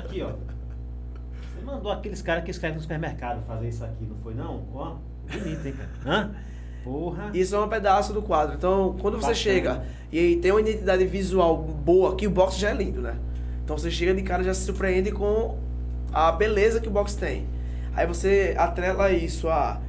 Aqui, 0.00 0.22
ó. 0.22 0.30
Você 0.30 1.62
mandou 1.62 1.92
aqueles 1.92 2.22
caras 2.22 2.42
que 2.42 2.50
escrevem 2.50 2.76
no 2.76 2.82
supermercado 2.82 3.44
fazer 3.44 3.68
isso 3.68 3.84
aqui, 3.84 4.06
não 4.06 4.16
foi 4.16 4.32
não? 4.32 4.66
Ó, 4.72 4.96
bonito, 5.30 5.66
hein, 5.66 5.74
cara? 5.74 5.90
Hã? 6.06 6.34
Porra. 6.84 7.30
Isso 7.32 7.54
é 7.54 7.60
um 7.60 7.68
pedaço 7.68 8.12
do 8.12 8.22
quadro. 8.22 8.56
Então, 8.56 8.96
quando 9.00 9.14
você 9.14 9.20
Bacana. 9.28 9.34
chega 9.34 9.82
e 10.12 10.36
tem 10.36 10.50
uma 10.50 10.60
identidade 10.60 11.04
visual 11.06 11.56
boa, 11.56 12.14
que 12.16 12.26
o 12.26 12.30
box 12.30 12.56
já 12.58 12.70
é 12.70 12.74
lindo, 12.74 13.00
né? 13.00 13.16
Então 13.64 13.78
você 13.78 13.90
chega 13.90 14.12
de 14.12 14.22
cara 14.22 14.42
e 14.42 14.46
já 14.46 14.52
se 14.54 14.62
surpreende 14.64 15.10
com 15.12 15.56
a 16.12 16.32
beleza 16.32 16.80
que 16.80 16.88
o 16.88 16.90
box 16.90 17.14
tem. 17.14 17.46
Aí 17.94 18.06
você 18.06 18.54
atrela 18.58 19.10
isso 19.12 19.48
a, 19.48 19.80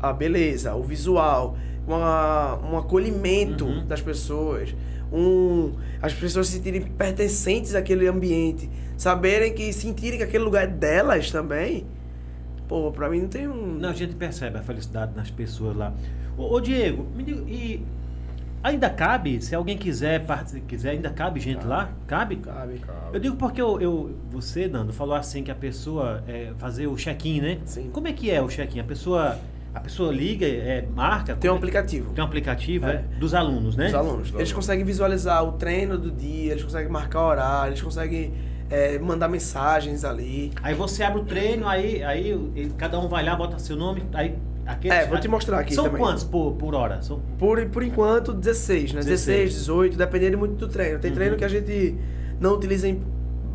a 0.00 0.12
beleza, 0.12 0.74
o 0.74 0.82
visual, 0.82 1.56
uma, 1.86 2.58
um 2.62 2.76
acolhimento 2.78 3.64
Uhum. 3.64 3.86
das 3.86 4.00
pessoas, 4.00 4.74
um, 5.12 5.72
as 6.00 6.12
pessoas 6.12 6.48
se 6.48 6.54
sentirem 6.56 6.82
pertencentes 6.82 7.74
àquele 7.74 8.06
ambiente, 8.06 8.68
saberem 8.96 9.52
que 9.54 9.72
sentirem 9.72 10.18
que 10.18 10.24
aquele 10.24 10.44
lugar 10.44 10.64
é 10.64 10.66
delas 10.66 11.30
também. 11.30 11.86
Pô, 12.72 12.90
pra 12.90 13.10
mim 13.10 13.20
não 13.20 13.28
tem 13.28 13.46
um. 13.46 13.74
Não, 13.74 13.90
a 13.90 13.92
gente 13.92 14.14
percebe 14.14 14.56
a 14.56 14.62
felicidade 14.62 15.12
nas 15.14 15.30
pessoas 15.30 15.76
lá. 15.76 15.92
Ô, 16.38 16.54
ô, 16.54 16.58
Diego, 16.58 17.06
me 17.14 17.22
diga, 17.22 17.42
e 17.46 17.84
Ainda 18.62 18.88
cabe, 18.88 19.42
se 19.42 19.54
alguém 19.54 19.76
quiser, 19.76 20.24
quiser 20.66 20.90
ainda 20.92 21.10
cabe 21.10 21.38
gente 21.38 21.66
lá? 21.66 21.90
Cabe? 22.06 22.36
Cabe. 22.36 22.80
Eu 23.12 23.20
digo 23.20 23.36
porque 23.36 23.60
eu, 23.60 23.78
eu- 23.78 24.16
você, 24.30 24.68
Nando, 24.68 24.90
falou 24.90 25.14
assim 25.16 25.42
que 25.42 25.50
a 25.50 25.54
pessoa 25.54 26.22
é, 26.26 26.52
fazer 26.56 26.86
o 26.86 26.94
check-in, 26.96 27.40
né? 27.42 27.58
Sim. 27.66 27.90
Como 27.92 28.08
é 28.08 28.12
que 28.14 28.30
é 28.30 28.40
o 28.40 28.46
check-in? 28.48 28.78
A 28.80 28.84
pessoa, 28.84 29.36
a 29.74 29.80
pessoa 29.80 30.10
liga, 30.10 30.46
é, 30.46 30.86
marca? 30.94 31.34
Tem 31.36 31.50
um 31.50 31.54
é 31.54 31.56
aplicativo. 31.58 32.12
Tem 32.14 32.22
um 32.24 32.26
aplicativo, 32.26 32.86
É. 32.86 32.94
é? 32.94 33.18
Dos 33.18 33.34
alunos, 33.34 33.76
né? 33.76 33.88
Os 33.88 33.94
alunos. 33.94 34.32
Eles 34.34 34.52
conseguem 34.52 34.84
visualizar 34.84 35.44
o 35.44 35.52
treino 35.52 35.98
do 35.98 36.10
dia, 36.10 36.52
eles 36.52 36.62
conseguem 36.64 36.90
marcar 36.90 37.20
horário, 37.20 37.70
eles 37.72 37.82
conseguem 37.82 38.32
é, 38.72 38.98
mandar 38.98 39.28
mensagens 39.28 40.02
ali. 40.02 40.50
Aí 40.62 40.74
você 40.74 41.02
abre 41.02 41.20
o 41.20 41.24
treino, 41.24 41.68
aí, 41.68 42.02
aí 42.02 42.34
cada 42.78 42.98
um 42.98 43.06
vai 43.06 43.22
lá, 43.22 43.36
bota 43.36 43.58
seu 43.58 43.76
nome, 43.76 44.02
aí 44.14 44.34
aqueles, 44.64 44.96
É, 44.96 45.06
vou 45.06 45.20
te 45.20 45.28
mostrar 45.28 45.58
aqui 45.58 45.74
São 45.74 45.84
também. 45.84 46.00
quantos 46.00 46.24
por, 46.24 46.54
por 46.54 46.74
hora? 46.74 47.02
São, 47.02 47.20
Por, 47.38 47.62
por 47.66 47.82
enquanto, 47.82 48.32
16, 48.32 48.94
né? 48.94 49.00
16, 49.02 49.50
16, 49.50 49.54
18, 49.54 49.98
dependendo 49.98 50.38
muito 50.38 50.54
do 50.54 50.68
treino. 50.68 50.98
Tem 50.98 51.10
Uhum. 51.10 51.16
treino 51.16 51.36
que 51.36 51.44
a 51.44 51.48
gente 51.48 51.94
não 52.40 52.54
utiliza 52.54 52.88
em 52.88 52.98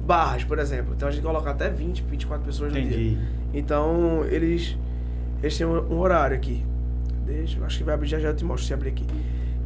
barras, 0.06 0.44
por 0.44 0.60
exemplo. 0.60 0.94
Então 0.96 1.08
a 1.08 1.12
gente 1.12 1.24
coloca 1.24 1.50
até 1.50 1.68
20, 1.68 2.04
24 2.04 2.46
pessoas 2.46 2.72
no 2.72 2.80
dia. 2.80 2.88
entendi. 2.88 3.18
Então, 3.56 4.24
eles, 4.26 4.78
eles 5.42 5.58
têm 5.58 5.66
um, 5.66 5.98
horário 6.00 6.36
aqui. 6.38 6.64
Deixa, 7.26 7.60
acho 7.66 7.80
que 7.80 7.84
vai 7.84 7.96
abrir 7.96 8.08
já 8.08 8.20
já 8.20 8.28
eu 8.30 8.36
te 8.36 8.46
mostro 8.46 8.68
se 8.68 8.74
abrir 8.74 8.90
aqui. 8.90 9.06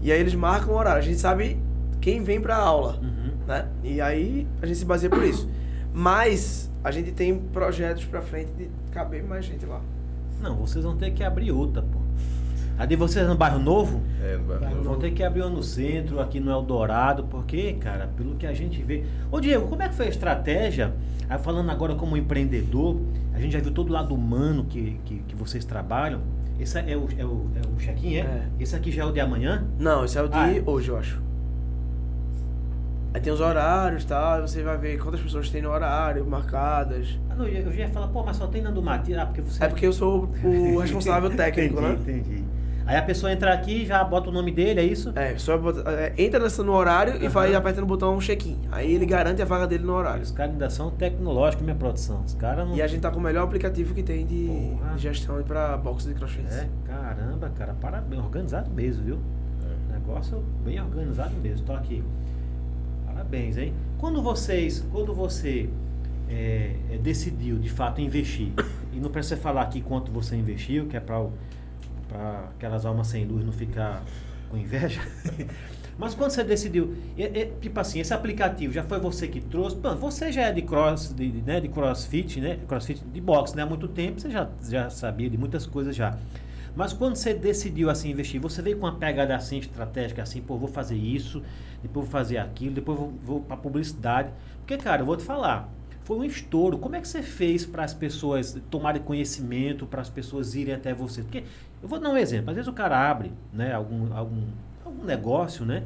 E 0.02 0.12
aí 0.14 0.20
eles 0.20 0.34
marcam 0.34 0.74
o 0.74 0.78
horário. 0.78 1.00
A 1.00 1.06
gente 1.06 1.20
sabe 1.20 1.60
quem 2.02 2.22
vem 2.24 2.42
pra 2.42 2.58
aula, 2.58 3.00
Uhum. 3.02 3.32
né? 3.48 3.68
E 3.84 4.02
aí 4.02 4.48
a 4.62 4.66
gente 4.66 4.80
se 4.80 4.86
baseia 4.86 5.10
por 5.10 5.24
isso. 5.24 5.48
Mas 5.94 6.72
a 6.84 6.92
gente 6.92 7.12
tem 7.12 7.38
projetos 7.38 8.06
pra 8.06 8.22
frente 8.22 8.52
de 8.58 8.70
caber 8.92 9.24
mais 9.24 9.46
gente 9.46 9.66
lá. 9.66 9.80
Não, 10.42 10.56
vocês 10.56 10.84
vão 10.84 10.96
ter 10.96 11.12
que 11.12 11.24
abrir 11.24 11.52
outra, 11.52 11.82
pô. 11.82 12.00
A 12.80 12.86
de 12.86 12.96
vocês 12.96 13.28
no 13.28 13.36
bairro 13.36 13.60
novo? 13.60 14.02
É, 14.24 14.38
no 14.38 14.44
bairro 14.46 14.62
Bairro 14.62 14.76
Novo. 14.78 14.90
Vão 14.90 15.00
ter 15.00 15.12
que 15.12 15.22
abrir 15.22 15.42
uma 15.42 15.50
no 15.52 15.62
centro, 15.62 16.20
aqui 16.20 16.40
no 16.40 16.50
Eldorado, 16.50 17.26
porque, 17.26 17.74
cara, 17.74 18.10
pelo 18.18 18.34
que 18.36 18.48
a 18.48 18.54
gente 18.54 18.82
vê. 18.82 19.04
Ô 19.32 19.40
Diego, 19.40 19.68
como 19.68 19.84
é 19.84 19.90
que 19.90 19.94
foi 19.94 20.08
a 20.08 20.10
estratégia? 20.10 20.92
Aí, 21.30 21.38
falando 21.38 21.70
agora 21.70 21.94
como 21.94 22.18
empreendedor, 22.18 23.00
a 23.34 23.40
gente 23.40 23.52
já 23.52 23.60
viu 23.60 23.72
todo 23.72 23.90
o 23.90 23.94
lado 23.94 24.16
humano 24.16 24.66
que, 24.68 25.00
que, 25.06 25.20
que 25.28 25.36
vocês 25.36 25.64
trabalham. 25.64 26.22
Esse 26.60 26.80
é 26.80 26.98
o, 26.98 27.08
é 27.18 27.26
o, 27.26 27.46
é 27.56 27.68
o 27.68 27.76
check-in, 27.78 28.16
é? 28.16 28.20
É. 28.22 28.48
Esse 28.60 28.76
aqui 28.76 28.92
já 28.92 29.04
é 29.04 29.06
o 29.06 29.12
de 29.12 29.20
amanhã? 29.20 29.68
Não, 29.78 30.04
esse 30.06 30.18
é 30.18 30.22
o 30.24 30.28
de 30.28 30.38
Ah, 30.38 30.52
é? 30.52 30.64
hoje, 30.66 30.90
eu 30.90 30.98
acho. 30.98 31.22
Aí 33.14 33.20
tem 33.20 33.32
os 33.34 33.42
horários 33.42 34.04
e 34.04 34.08
tal, 34.08 34.42
você 34.42 34.64
vai 34.64 34.78
ver 34.78 34.98
quantas 34.98 35.20
pessoas 35.20 35.50
tem 35.50 35.62
no 35.62 35.70
horário, 35.70 36.26
marcadas. 36.26 37.20
Ah, 37.30 37.36
não, 37.36 37.46
eu 37.46 37.72
já 37.74 37.80
ia 37.82 37.90
falar, 37.90 38.08
pô, 38.08 38.24
mas 38.24 38.38
só 38.38 38.48
tem 38.48 38.62
Nando 38.62 38.82
Matias. 38.82 39.20
Ah, 39.20 39.26
porque 39.26 39.42
você. 39.42 39.64
É 39.64 39.68
porque 39.68 39.86
eu 39.86 39.92
sou 39.94 40.30
o 40.44 40.78
responsável 40.80 41.30
técnico, 41.36 41.80
entendi, 41.82 41.88
né? 41.90 41.98
Entendi. 42.20 42.44
Aí 42.86 42.98
a 42.98 43.02
pessoa 43.04 43.32
entra 43.32 43.54
aqui 43.54 43.86
já 43.86 44.04
bota 44.04 44.30
o 44.30 44.34
nome 44.34 44.52
dele, 44.52 44.80
é 44.80 44.84
isso? 44.84 45.12
É, 45.16 45.38
só 45.38 45.58
bota- 45.58 45.84
é, 45.92 46.14
entra 46.18 46.40
nessa 46.40 46.64
no 46.64 46.74
horário 46.74 47.14
e 47.16 47.26
Aham. 47.26 47.30
vai 47.30 47.54
apertando 47.54 47.84
o 47.84 47.88
botão 47.88 48.18
check-in. 48.20 48.58
Aí 48.72 48.94
ele 48.96 49.06
garante 49.06 49.42
a 49.42 49.46
vaga 49.46 49.68
dele 49.68 49.84
no 49.86 49.94
horário. 49.94 50.24
Os 50.24 50.32
caras 50.32 50.54
ainda 50.54 50.70
são 50.70 50.90
tecnológicos, 50.90 51.64
minha 51.64 51.76
produção. 51.76 52.24
Os 52.26 52.34
caras 52.34 52.68
não. 52.68 52.76
E 52.76 52.82
a 52.82 52.88
gente 52.88 53.02
tá 53.02 53.12
com 53.12 53.20
o 53.20 53.22
melhor 53.22 53.44
aplicativo 53.44 53.94
que 53.94 54.02
tem 54.04 54.26
de, 54.26 54.48
Porra. 54.80 54.94
de 54.96 55.02
gestão 55.02 55.42
para 55.44 55.78
boxe 55.78 56.08
de 56.08 56.16
crossfit. 56.16 56.48
É, 56.48 56.68
caramba, 56.88 57.50
cara, 57.56 57.74
parabéns, 57.80 58.22
organizado 58.24 58.70
mesmo, 58.72 59.04
viu? 59.04 59.20
Negócio 59.92 60.44
bem 60.64 60.82
organizado 60.82 61.36
mesmo. 61.36 61.66
Tô 61.66 61.74
aqui. 61.74 62.04
Hein? 63.58 63.74
Quando 63.98 64.22
vocês, 64.22 64.86
quando 64.92 65.14
você 65.14 65.70
é, 66.30 66.76
decidiu 67.02 67.58
de 67.58 67.70
fato 67.70 68.02
investir, 68.02 68.52
e 68.94 69.00
não 69.00 69.10
precisa 69.10 69.38
falar 69.38 69.62
aqui 69.64 69.82
quanto 69.82 70.12
você 70.12 70.36
investiu, 70.36 70.88
que 70.88 70.98
é 70.98 71.00
para 71.00 71.26
aquelas 72.56 72.86
almas 72.86 73.08
sem 73.08 73.26
luz 73.26 73.46
não 73.46 73.54
ficar 73.54 74.04
com 74.50 74.58
inveja. 74.58 75.02
Mas 75.98 76.16
quando 76.16 76.32
você 76.32 76.44
decidiu, 76.44 76.96
é- 77.18 77.42
é, 77.42 77.52
tipo 77.62 77.80
assim, 77.80 78.00
esse 78.00 78.14
aplicativo 78.14 78.74
já 78.74 78.82
foi 78.84 79.00
você 79.00 79.28
que 79.28 79.40
trouxe? 79.40 79.76
Pô, 79.76 79.94
você 79.96 80.32
já 80.32 80.44
é 80.44 80.52
de 80.52 80.62
cross, 80.62 81.14
de, 81.14 81.28
né, 81.46 81.60
de 81.60 81.68
crossfit, 81.68 82.40
né? 82.42 82.58
Crossfit 82.68 83.04
de 83.04 83.22
boxe, 83.22 83.56
né? 83.56 83.62
Há 83.64 83.66
muito 83.66 83.88
tempo, 83.88 84.20
você 84.20 84.30
já, 84.32 84.50
já 84.68 84.90
sabia 84.90 85.30
de 85.30 85.38
muitas 85.38 85.66
coisas 85.66 85.96
já. 85.96 86.18
Mas 86.76 86.94
quando 86.94 87.16
você 87.16 87.34
decidiu 87.34 87.90
assim 87.90 88.12
investir, 88.12 88.40
você 88.40 88.62
veio 88.62 88.78
com 88.78 88.86
uma 88.86 88.96
pegada 88.96 89.36
assim 89.36 89.58
estratégica, 89.58 90.24
assim, 90.24 90.42
pô, 90.42 90.58
vou 90.58 90.70
fazer 90.70 90.96
isso, 90.96 91.44
depois 91.82 92.06
vou 92.06 92.12
fazer 92.12 92.38
aquilo, 92.38 92.76
depois 92.76 92.98
vou, 92.98 93.14
vou 93.24 93.42
para 93.42 93.58
publicidade. 93.58 94.32
Porque, 94.60 94.78
cara, 94.78 95.02
eu 95.02 95.06
vou 95.06 95.18
te 95.18 95.24
falar, 95.24 95.70
foi 96.04 96.18
um 96.18 96.24
estouro. 96.24 96.78
Como 96.78 96.96
é 96.96 97.02
que 97.02 97.08
você 97.08 97.22
fez 97.22 97.66
para 97.66 97.84
as 97.84 97.94
pessoas 97.94 98.58
tomarem 98.70 99.02
conhecimento, 99.02 99.86
para 99.86 100.02
as 100.02 100.10
pessoas 100.10 100.56
irem 100.56 100.74
até 100.74 100.94
você? 100.94 101.22
Porque 101.22 101.44
eu 101.82 101.90
vou 101.90 102.00
dar 102.00 102.10
um 102.10 102.18
exemplo. 102.18 102.50
Às 102.50 102.56
vezes 102.56 102.68
o 102.68 102.74
cara 102.74 103.10
abre, 103.10 103.32
né, 103.54 103.74
algum, 103.74 104.14
algum, 104.14 104.44
algum 104.86 105.04
negócio, 105.04 105.66
né? 105.66 105.84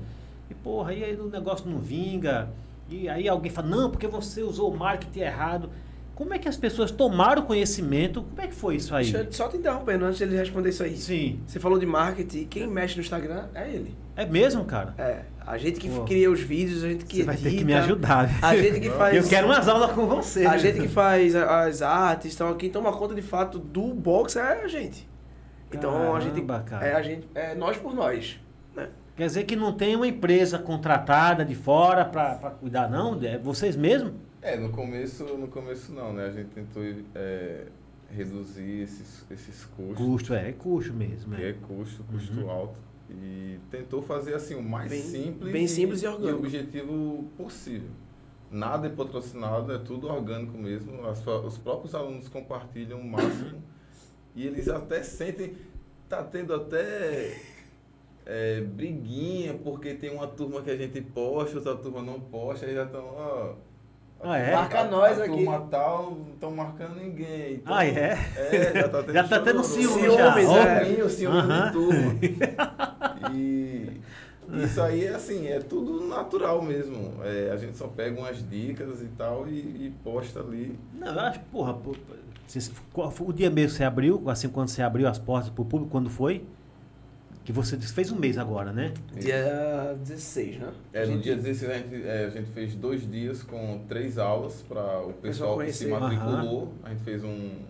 E 0.49 0.53
porra, 0.53 0.91
aí, 0.91 1.03
aí 1.03 1.15
o 1.15 1.29
negócio 1.29 1.69
não 1.69 1.79
vinga. 1.79 2.49
E 2.89 3.09
aí 3.09 3.27
alguém 3.27 3.51
fala, 3.51 3.67
não, 3.67 3.89
porque 3.89 4.07
você 4.07 4.43
usou 4.43 4.71
o 4.71 4.77
marketing 4.77 5.19
errado. 5.19 5.69
Como 6.15 6.33
é 6.33 6.39
que 6.39 6.47
as 6.47 6.55
pessoas 6.55 6.91
tomaram 6.91 7.41
conhecimento? 7.41 8.23
Como 8.23 8.41
é 8.41 8.47
que 8.47 8.55
foi 8.55 8.77
isso 8.77 8.95
aí? 8.95 9.11
Deixa 9.11 9.31
só 9.31 9.49
te 9.49 9.57
interrompendo 9.57 10.05
antes 10.05 10.17
de 10.17 10.23
ele 10.23 10.37
responder 10.37 10.69
isso 10.69 10.81
aí. 10.81 10.95
Sim. 10.95 11.41
Você 11.45 11.59
falou 11.59 11.77
de 11.77 11.85
marketing, 11.85 12.45
quem 12.45 12.65
mexe 12.65 12.95
no 12.95 13.01
Instagram 13.01 13.47
é 13.53 13.69
ele. 13.69 13.93
É 14.15 14.25
mesmo, 14.25 14.63
cara? 14.63 14.95
É, 14.97 15.23
a 15.45 15.57
gente 15.57 15.77
que 15.77 15.89
cria 16.05 16.31
os 16.31 16.39
vídeos, 16.39 16.85
a 16.85 16.87
gente 16.87 17.03
que 17.03 17.17
Você 17.17 17.23
vai 17.23 17.35
ter 17.35 17.41
que 17.41 17.47
edita, 17.47 17.65
me 17.65 17.73
ajudar. 17.73 18.29
A 18.41 18.55
gente 18.55 18.79
que 18.79 18.89
faz 18.89 19.15
Eu 19.17 19.27
quero 19.27 19.45
umas 19.45 19.67
aulas 19.67 19.91
com 19.91 20.05
você. 20.05 20.45
A 20.45 20.57
gente 20.57 20.79
que 20.79 20.87
faz 20.87 21.35
as 21.35 21.81
artes, 21.81 22.33
então 22.33 22.55
quem 22.55 22.69
toma 22.69 22.93
conta 22.93 23.13
de 23.13 23.21
fato 23.21 23.59
do 23.59 23.93
box 23.93 24.37
é 24.37 24.63
a 24.63 24.67
gente. 24.69 25.05
Então 25.73 26.15
a 26.15 26.19
gente 26.21 26.41
Caramba, 26.41 26.63
cara. 26.65 26.85
é 26.85 26.93
a 26.93 27.01
gente 27.01 27.27
é 27.35 27.53
nós 27.55 27.75
por 27.75 27.93
nós, 27.93 28.39
né? 28.73 28.87
Quer 29.17 29.25
dizer 29.27 29.43
que 29.43 29.55
não 29.57 29.73
tem 29.73 29.97
uma 29.97 30.07
empresa 30.07 30.57
contratada 30.57 31.43
de 31.43 31.55
fora 31.55 32.05
para 32.05 32.51
cuidar, 32.51 32.89
não? 32.89 33.19
É 33.21 33.37
vocês 33.37 33.75
mesmos? 33.75 34.13
É, 34.45 34.57
no 34.57 34.69
começo, 34.69 35.23
no 35.23 35.47
começo 35.47 35.91
não, 35.91 36.13
né? 36.13 36.25
A 36.27 36.31
gente 36.31 36.49
tentou 36.49 36.83
é, 37.15 37.65
reduzir 38.11 38.81
esses, 38.83 39.25
esses 39.31 39.65
custos. 39.65 39.97
Custo, 39.97 40.33
é, 40.35 40.49
é 40.49 40.51
custo 40.51 40.93
mesmo. 40.93 41.33
É. 41.33 41.49
é 41.49 41.53
custo, 41.53 42.03
custo 42.03 42.39
Uhum. 42.41 42.49
alto. 42.51 42.77
E 43.09 43.57
tentou 43.71 44.03
fazer 44.03 44.35
assim 44.35 44.53
o 44.53 44.61
mais 44.61 44.89
Bem- 44.91 45.01
simples, 45.01 45.51
bem 45.51 45.67
simples 45.67 46.03
e 46.03 46.07
orgânico. 46.07 46.39
objetivo 46.39 47.23
possível. 47.35 47.89
Nada 48.51 48.85
é 48.85 48.89
patrocinado, 48.91 49.73
é 49.73 49.79
tudo 49.79 50.07
orgânico 50.07 50.55
mesmo. 50.57 51.03
As 51.07 51.25
os 51.25 51.57
próprios 51.57 51.95
alunos 51.95 52.27
compartilham 52.27 52.99
o 52.99 53.03
máximo 53.03 53.61
e 54.35 54.45
eles 54.45 54.67
até 54.69 55.01
sentem, 55.01 55.55
tá 56.07 56.23
tendo 56.23 56.53
até 56.53 57.35
é, 58.27 58.61
briguinha 58.61 59.55
porque 59.55 59.95
tem 59.95 60.11
uma 60.11 60.27
turma 60.27 60.61
que 60.61 60.69
a 60.69 60.77
gente 60.77 61.01
posta, 61.01 61.57
outra 61.57 61.75
turma 61.77 62.01
não 62.03 62.19
posta, 62.19 62.67
aí 62.67 62.75
já 62.75 62.85
estão, 62.85 63.05
ó. 63.05 63.55
Ah, 64.21 64.37
é? 64.37 64.51
Marca 64.55 64.79
a- 64.79 64.83
nós 64.85 65.19
a 65.19 65.23
aqui. 65.25 65.33
turma 65.33 65.59
tal, 65.69 66.11
não 66.11 66.33
estão 66.33 66.51
marcando 66.51 66.95
ninguém. 66.95 67.55
Então, 67.55 67.73
Ah, 67.75 67.85
é? 67.85 68.17
É, 68.37 68.73
já 68.81 68.89
tá 68.89 69.03
tendo, 69.03 69.13
Já 69.13 69.23
tá 69.27 69.39
tendo 69.39 69.63
ciúme 69.63 70.03
já. 70.03 70.33
Ciúmes, 70.33 70.49
Ó, 70.49 70.57
é. 70.57 71.09
Ciúme, 71.09 71.41
de 71.41 71.71
turma. 71.71 72.15
E 73.33 74.01
isso 74.63 74.81
aí 74.81 75.05
é 75.05 75.09
assim, 75.15 75.47
é 75.47 75.59
tudo 75.59 76.05
natural 76.07 76.61
mesmo. 76.61 77.13
É, 77.23 77.51
a 77.51 77.57
gente 77.57 77.77
só 77.77 77.87
pega 77.87 78.19
umas 78.19 78.47
dicas 78.47 79.01
e 79.01 79.07
tal 79.17 79.47
e, 79.47 79.51
e 79.59 79.93
posta 80.03 80.39
ali. 80.39 80.77
Não, 80.93 81.07
eu 81.13 81.19
acho, 81.19 81.39
porra, 81.51 81.75
foi 83.11 83.27
o 83.27 83.33
dia 83.33 83.49
mesmo 83.49 83.71
que 83.71 83.77
você 83.77 83.83
abriu, 83.83 84.23
assim, 84.29 84.47
quando 84.47 84.69
você 84.69 84.81
abriu 84.81 85.07
as 85.07 85.17
portas 85.17 85.49
pro 85.49 85.65
público, 85.65 85.91
quando 85.91 86.09
foi? 86.09 86.45
Que 87.45 87.51
você 87.53 87.77
fez 87.77 88.11
um 88.11 88.17
mês 88.17 88.37
agora, 88.39 88.73
né? 88.73 88.91
Dia 89.17 89.95
16, 90.03 90.57
né? 90.59 90.73
É, 90.91 91.05
no 91.05 91.19
dia 91.19 91.35
16 91.35 91.71
a 91.71 91.77
gente, 91.77 92.03
é, 92.03 92.25
a 92.25 92.29
gente 92.31 92.49
fez 92.49 92.73
dois 92.75 93.09
dias 93.09 93.43
com 93.43 93.81
três 93.87 94.17
aulas 94.17 94.63
para 94.67 95.01
o 95.05 95.13
pessoal 95.13 95.57
que 95.59 95.71
se 95.71 95.85
matriculou. 95.87 96.73
A 96.83 96.89
gente 96.89 97.03
fez 97.03 97.23
um, 97.23 97.29
um- 97.29 97.61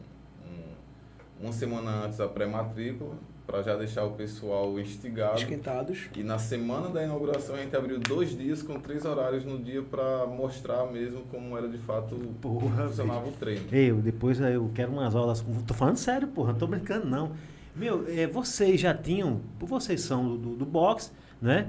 uma 1.42 1.52
semana 1.52 2.06
antes 2.06 2.22
a 2.22 2.28
pré-matrícula 2.28 3.16
para 3.46 3.62
já 3.62 3.76
deixar 3.76 4.06
o 4.06 4.12
pessoal 4.12 4.80
instigado. 4.80 5.38
esquentados. 5.38 6.06
E 6.16 6.24
na 6.24 6.40
semana 6.40 6.88
da 6.90 7.04
inauguração 7.04 7.56
a 7.56 7.60
gente 7.60 7.76
abriu 7.76 8.00
dois 8.00 8.30
dias 8.36 8.64
com 8.64 8.80
três 8.80 9.04
horários 9.06 9.44
no 9.44 9.60
dia 9.60 9.84
para 9.84 10.26
mostrar 10.26 10.86
mesmo 10.86 11.22
como 11.30 11.56
era 11.58 11.68
de 11.68 11.78
fato 11.80 12.16
Porra, 12.42 12.88
funcionava 12.88 13.28
o 13.28 13.32
treino. 13.34 13.66
Eu, 13.74 13.98
depois 13.98 14.40
eu 14.40 14.72
quero 14.74 14.94
umas 14.94 15.14
aulas. 15.14 15.46
Tô 15.68 15.74
falando 15.74 15.98
sério, 15.98 16.30
porra, 16.30 16.54
não 16.54 16.60
tô 16.60 16.66
brincando, 16.66 17.06
não. 17.08 17.34
Meu, 17.76 18.06
é, 18.08 18.26
vocês 18.26 18.80
já 18.80 18.94
tinham. 18.94 19.42
Vocês 19.60 20.02
são 20.02 20.28
do, 20.28 20.38
do, 20.38 20.56
do 20.56 20.66
boxe, 20.66 21.12
né? 21.42 21.68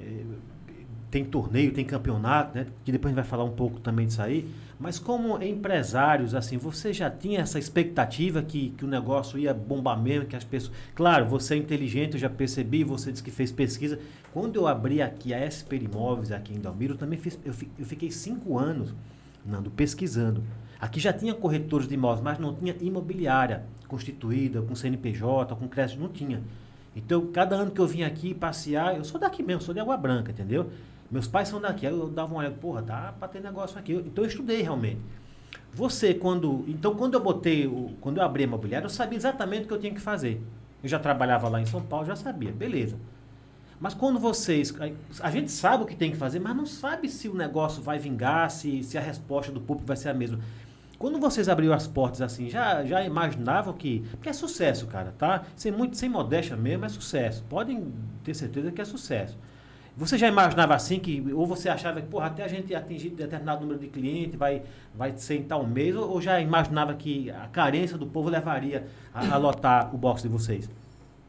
É, 0.00 0.22
tem 1.10 1.24
torneio, 1.24 1.72
tem 1.72 1.84
campeonato, 1.84 2.56
né? 2.56 2.66
Que 2.84 2.92
depois 2.92 3.12
a 3.12 3.14
gente 3.14 3.22
vai 3.22 3.28
falar 3.28 3.44
um 3.44 3.54
pouco 3.54 3.80
também 3.80 4.06
disso 4.06 4.20
aí. 4.22 4.48
Mas 4.78 4.98
como 4.98 5.42
empresários, 5.42 6.34
assim, 6.34 6.56
você 6.56 6.92
já 6.92 7.10
tinha 7.10 7.40
essa 7.40 7.58
expectativa 7.58 8.42
que, 8.42 8.70
que 8.70 8.84
o 8.84 8.88
negócio 8.88 9.38
ia 9.38 9.52
bombar 9.52 10.00
mesmo, 10.00 10.26
que 10.26 10.36
as 10.36 10.44
pessoas. 10.44 10.76
Claro, 10.94 11.26
você 11.26 11.54
é 11.54 11.56
inteligente, 11.56 12.14
eu 12.14 12.20
já 12.20 12.30
percebi, 12.30 12.84
você 12.84 13.10
disse 13.10 13.24
que 13.24 13.30
fez 13.30 13.50
pesquisa. 13.50 13.98
Quando 14.32 14.56
eu 14.56 14.68
abri 14.68 15.02
aqui 15.02 15.34
a 15.34 15.50
SP 15.50 15.82
Imóveis 15.82 16.30
aqui 16.30 16.54
em 16.54 16.60
Dalmiro, 16.60 16.94
eu 16.94 16.98
também 16.98 17.18
fiz. 17.18 17.38
Eu, 17.44 17.54
eu 17.78 17.86
fiquei 17.86 18.10
cinco 18.10 18.56
anos, 18.56 18.94
Nando, 19.44 19.70
pesquisando. 19.70 20.42
Aqui 20.80 21.00
já 21.00 21.12
tinha 21.12 21.34
corretores 21.34 21.88
de 21.88 21.94
imóveis, 21.94 22.22
mas 22.22 22.38
não 22.38 22.54
tinha 22.54 22.74
imobiliária 22.80 23.64
constituída, 23.88 24.62
com 24.62 24.74
CNPJ, 24.74 25.56
com 25.56 25.66
crédito, 25.66 26.00
não 26.00 26.08
tinha. 26.08 26.42
Então, 26.94 27.26
cada 27.26 27.56
ano 27.56 27.70
que 27.70 27.80
eu 27.80 27.86
vim 27.86 28.02
aqui 28.02 28.34
passear, 28.34 28.96
eu 28.96 29.04
sou 29.04 29.20
daqui 29.20 29.42
mesmo, 29.42 29.62
sou 29.62 29.74
de 29.74 29.80
Água 29.80 29.96
Branca, 29.96 30.30
entendeu? 30.30 30.70
Meus 31.10 31.26
pais 31.26 31.48
são 31.48 31.60
daqui. 31.60 31.86
Aí 31.86 31.92
eu 31.92 32.08
dava 32.08 32.32
uma 32.32 32.40
olhada, 32.40 32.54
porra, 32.54 32.82
dá 32.82 33.14
pra 33.18 33.26
ter 33.28 33.40
negócio 33.40 33.78
aqui. 33.78 33.92
Então 33.92 34.24
eu 34.24 34.28
estudei 34.28 34.62
realmente. 34.62 35.00
Você, 35.72 36.14
quando. 36.14 36.64
Então, 36.68 36.94
quando 36.94 37.14
eu 37.14 37.20
botei. 37.20 37.66
O, 37.66 37.92
quando 38.00 38.18
eu 38.18 38.22
abri 38.22 38.42
a 38.42 38.46
imobiliária, 38.46 38.86
eu 38.86 38.90
sabia 38.90 39.16
exatamente 39.16 39.64
o 39.64 39.68
que 39.68 39.74
eu 39.74 39.80
tinha 39.80 39.92
que 39.92 40.00
fazer. 40.00 40.42
Eu 40.82 40.88
já 40.88 40.98
trabalhava 40.98 41.48
lá 41.48 41.60
em 41.60 41.66
São 41.66 41.80
Paulo, 41.80 42.06
já 42.06 42.14
sabia, 42.14 42.52
beleza. 42.52 42.96
Mas 43.80 43.94
quando 43.94 44.18
vocês. 44.18 44.74
A 45.20 45.30
gente 45.30 45.50
sabe 45.50 45.84
o 45.84 45.86
que 45.86 45.96
tem 45.96 46.10
que 46.10 46.16
fazer, 46.16 46.40
mas 46.40 46.56
não 46.56 46.66
sabe 46.66 47.08
se 47.08 47.28
o 47.28 47.34
negócio 47.34 47.82
vai 47.82 47.98
vingar, 47.98 48.50
se, 48.50 48.82
se 48.82 48.98
a 48.98 49.00
resposta 49.00 49.52
do 49.52 49.60
público 49.60 49.86
vai 49.86 49.96
ser 49.96 50.08
a 50.08 50.14
mesma. 50.14 50.40
Quando 50.98 51.20
vocês 51.20 51.48
abriram 51.48 51.74
as 51.74 51.86
portas 51.86 52.20
assim, 52.20 52.50
já, 52.50 52.84
já 52.84 53.04
imaginavam 53.04 53.72
que. 53.72 54.00
Porque 54.10 54.28
é 54.28 54.32
sucesso, 54.32 54.86
cara, 54.86 55.14
tá? 55.16 55.44
Sem, 55.54 55.70
muito, 55.70 55.96
sem 55.96 56.08
modéstia 56.08 56.56
mesmo, 56.56 56.84
é 56.84 56.88
sucesso. 56.88 57.44
Podem 57.48 57.92
ter 58.24 58.34
certeza 58.34 58.72
que 58.72 58.80
é 58.80 58.84
sucesso. 58.84 59.38
Você 59.96 60.16
já 60.16 60.28
imaginava 60.28 60.74
assim 60.74 61.00
que, 61.00 61.24
ou 61.32 61.44
você 61.44 61.68
achava 61.68 62.00
que, 62.00 62.06
porra, 62.06 62.26
até 62.26 62.44
a 62.44 62.48
gente 62.48 62.72
atingir 62.72 63.10
determinado 63.10 63.62
número 63.62 63.80
de 63.80 63.88
clientes 63.88 64.38
vai, 64.38 64.62
vai 64.94 65.16
ser 65.16 65.36
em 65.36 65.42
tal 65.42 65.66
mês, 65.66 65.96
ou, 65.96 66.08
ou 66.08 66.20
já 66.20 66.40
imaginava 66.40 66.94
que 66.94 67.30
a 67.30 67.48
carência 67.48 67.98
do 67.98 68.06
povo 68.06 68.28
levaria 68.28 68.86
a, 69.12 69.34
a 69.34 69.36
lotar 69.36 69.92
o 69.92 69.98
box 69.98 70.22
de 70.22 70.28
vocês? 70.28 70.70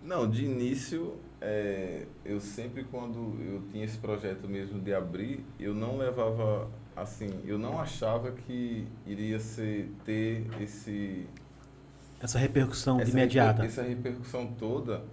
Não, 0.03 0.30
de 0.30 0.45
início, 0.45 1.15
é, 1.41 2.05
eu 2.24 2.39
sempre 2.39 2.84
quando 2.84 3.38
eu 3.41 3.63
tinha 3.72 3.84
esse 3.84 3.97
projeto 3.97 4.47
mesmo 4.47 4.80
de 4.80 4.93
abrir, 4.93 5.43
eu 5.59 5.74
não 5.74 5.97
levava, 5.97 6.67
assim, 7.02 7.30
eu 7.45 7.58
não 7.58 7.80
achava 7.80 8.32
que 8.32 8.86
iria 9.06 9.39
ser, 9.39 9.89
ter 10.06 10.45
esse... 10.62 11.26
Essa 12.22 12.38
repercussão 12.38 12.97
de 12.97 13.04
essa 13.04 13.12
imediata. 13.12 13.62
reper- 13.62 13.66
essa 13.68 13.82
repercussão 13.84 14.47
toda, 14.58 15.04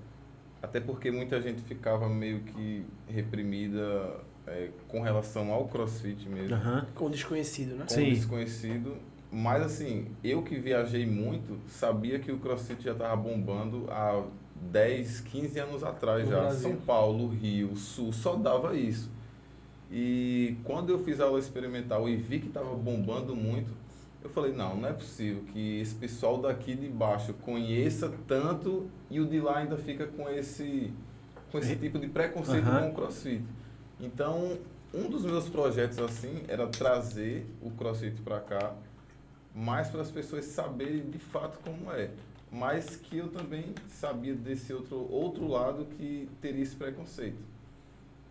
até 0.62 0.80
porque 0.80 1.10
muita 1.10 1.40
gente 1.40 1.60
ficava 1.62 2.08
meio 2.08 2.40
que 2.40 2.84
reprimida 3.08 4.20
é, 4.46 4.70
com 4.88 5.00
relação 5.00 5.52
ao 5.52 5.66
crossfit 5.68 6.28
mesmo. 6.28 6.54
Aham. 6.56 6.86
Com 6.94 7.06
o 7.06 7.10
desconhecido, 7.10 7.76
né? 7.76 7.84
com 7.88 7.94
Sim. 7.94 8.10
um 8.10 8.14
desconhecido. 8.14 8.96
Mas 9.30 9.62
assim, 9.62 10.08
eu 10.24 10.42
que 10.42 10.56
viajei 10.58 11.04
muito, 11.06 11.58
sabia 11.68 12.18
que 12.18 12.30
o 12.32 12.38
CrossFit 12.38 12.82
já 12.84 12.92
estava 12.92 13.16
bombando 13.16 13.86
há 13.90 14.24
10, 14.70 15.20
15 15.22 15.58
anos 15.58 15.84
atrás 15.84 16.24
No 16.24 16.30
já. 16.30 16.40
Brasil. 16.42 16.70
São 16.70 16.76
Paulo, 16.80 17.28
Rio, 17.28 17.76
Sul, 17.76 18.12
só 18.12 18.34
dava 18.36 18.74
isso. 18.76 19.10
E 19.90 20.56
quando 20.64 20.90
eu 20.90 20.98
fiz 20.98 21.20
a 21.20 21.24
aula 21.24 21.38
experimental 21.38 22.08
e 22.08 22.16
vi 22.16 22.40
que 22.40 22.48
estava 22.48 22.74
bombando 22.74 23.36
muito, 23.36 23.72
eu 24.22 24.30
falei, 24.30 24.52
não, 24.52 24.76
não 24.76 24.88
é 24.88 24.92
possível 24.92 25.42
que 25.52 25.80
esse 25.80 25.94
pessoal 25.94 26.38
daqui 26.38 26.74
de 26.74 26.88
baixo 26.88 27.32
conheça 27.34 28.12
tanto 28.26 28.90
e 29.08 29.20
o 29.20 29.26
de 29.26 29.40
lá 29.40 29.58
ainda 29.58 29.76
fica 29.76 30.06
com 30.06 30.28
esse, 30.28 30.92
com 31.52 31.58
esse 31.58 31.76
tipo 31.76 31.98
de 31.98 32.08
preconceito 32.08 32.66
Aham. 32.66 32.82
com 32.82 32.90
o 32.90 32.94
CrossFit. 32.94 33.44
Então, 34.00 34.58
um 34.92 35.08
dos 35.08 35.24
meus 35.24 35.48
projetos 35.48 35.98
assim 35.98 36.42
era 36.48 36.66
trazer 36.66 37.46
o 37.62 37.70
CrossFit 37.70 38.20
para 38.22 38.40
cá, 38.40 38.74
mais 39.54 39.88
para 39.88 40.02
as 40.02 40.10
pessoas 40.10 40.44
saberem 40.46 41.08
de 41.08 41.18
fato 41.18 41.58
como 41.64 41.92
é, 41.92 42.10
mas 42.50 42.96
que 42.96 43.18
eu 43.18 43.28
também 43.28 43.74
sabia 43.88 44.34
desse 44.34 44.72
outro 44.72 45.06
outro 45.10 45.46
lado 45.46 45.86
que 45.96 46.28
teria 46.40 46.62
esse 46.62 46.74
preconceito. 46.74 47.55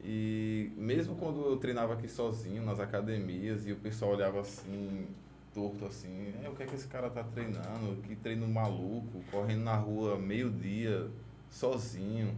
E 0.08 0.72
mesmo 0.78 1.16
quando 1.16 1.43
eu 1.45 1.58
treinava 1.58 1.93
aqui 1.93 2.08
sozinho 2.08 2.64
nas 2.64 2.80
academias 2.80 3.66
e 3.66 3.72
o 3.72 3.76
pessoal 3.76 4.12
olhava 4.12 4.39
assim 4.39 5.08
torto 5.51 5.86
assim, 5.86 6.34
é, 6.43 6.49
o 6.49 6.53
que 6.53 6.64
é 6.64 6.66
que 6.66 6.76
esse 6.76 6.88
cara 6.88 7.10
tá 7.10 7.24
treinando? 7.24 8.01
Que 8.03 8.16
treino 8.16 8.45
maluco, 8.45 9.24
correndo 9.32 9.64
na 9.64 9.76
rua 9.76 10.18
meio-dia 10.18 11.10
sozinho. 11.49 12.36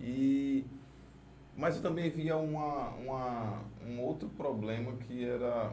E 0.00 0.64
mas 1.56 1.76
eu 1.76 1.82
também 1.82 2.10
via 2.10 2.36
uma, 2.36 2.88
uma, 2.90 3.62
um 3.86 4.00
outro 4.00 4.28
problema 4.30 4.92
que 4.92 5.24
era 5.24 5.72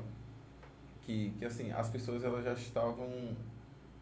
que, 1.02 1.32
que 1.38 1.46
assim, 1.46 1.72
as 1.72 1.90
pessoas 1.90 2.24
elas 2.24 2.44
já 2.44 2.54
estavam 2.54 3.10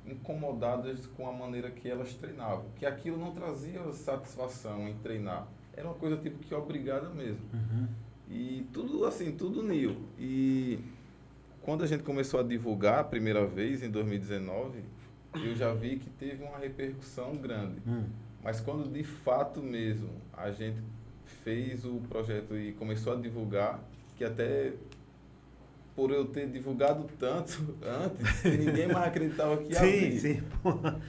incomodadas 0.05 1.05
com 1.05 1.27
a 1.27 1.31
maneira 1.31 1.69
que 1.69 1.87
elas 1.87 2.13
treinavam, 2.13 2.65
que 2.75 2.85
aquilo 2.85 3.17
não 3.17 3.31
trazia 3.31 3.81
satisfação 3.93 4.87
em 4.87 4.97
treinar. 4.97 5.47
Era 5.79 5.87
uma 5.87 5.95
coisa 5.95 6.17
tipo 6.17 6.39
que 6.39 6.53
obrigada 6.53 7.09
mesmo. 7.11 7.39
Uhum. 7.53 7.87
E 8.29 8.67
tudo 8.73 9.05
assim, 9.05 9.31
tudo 9.31 9.63
new. 9.63 9.95
E 10.19 10.77
quando 11.61 11.85
a 11.85 11.87
gente 11.87 12.03
começou 12.03 12.41
a 12.41 12.43
divulgar 12.43 12.99
a 12.99 13.03
primeira 13.05 13.47
vez, 13.47 13.81
em 13.81 13.89
2019, 13.89 14.83
eu 15.35 15.55
já 15.55 15.73
vi 15.73 15.95
que 15.95 16.09
teve 16.09 16.43
uma 16.43 16.57
repercussão 16.57 17.37
grande. 17.37 17.81
Hum. 17.87 18.03
Mas 18.43 18.59
quando 18.59 18.91
de 18.91 19.05
fato 19.05 19.61
mesmo 19.61 20.09
a 20.33 20.51
gente 20.51 20.81
fez 21.45 21.85
o 21.85 22.01
projeto 22.09 22.57
e 22.57 22.73
começou 22.73 23.13
a 23.13 23.15
divulgar, 23.15 23.79
que 24.17 24.25
até 24.25 24.73
por 25.95 26.11
eu 26.11 26.25
ter 26.25 26.49
divulgado 26.49 27.05
tanto 27.17 27.73
antes, 27.81 28.41
que 28.41 28.57
ninguém 28.57 28.87
mais 28.87 29.07
acreditava 29.07 29.55
que 29.55 29.71
ia 29.71 29.79
Sim, 29.79 29.85
abrir. 29.85 30.19
sim. 30.19 30.43
porra. 30.61 30.99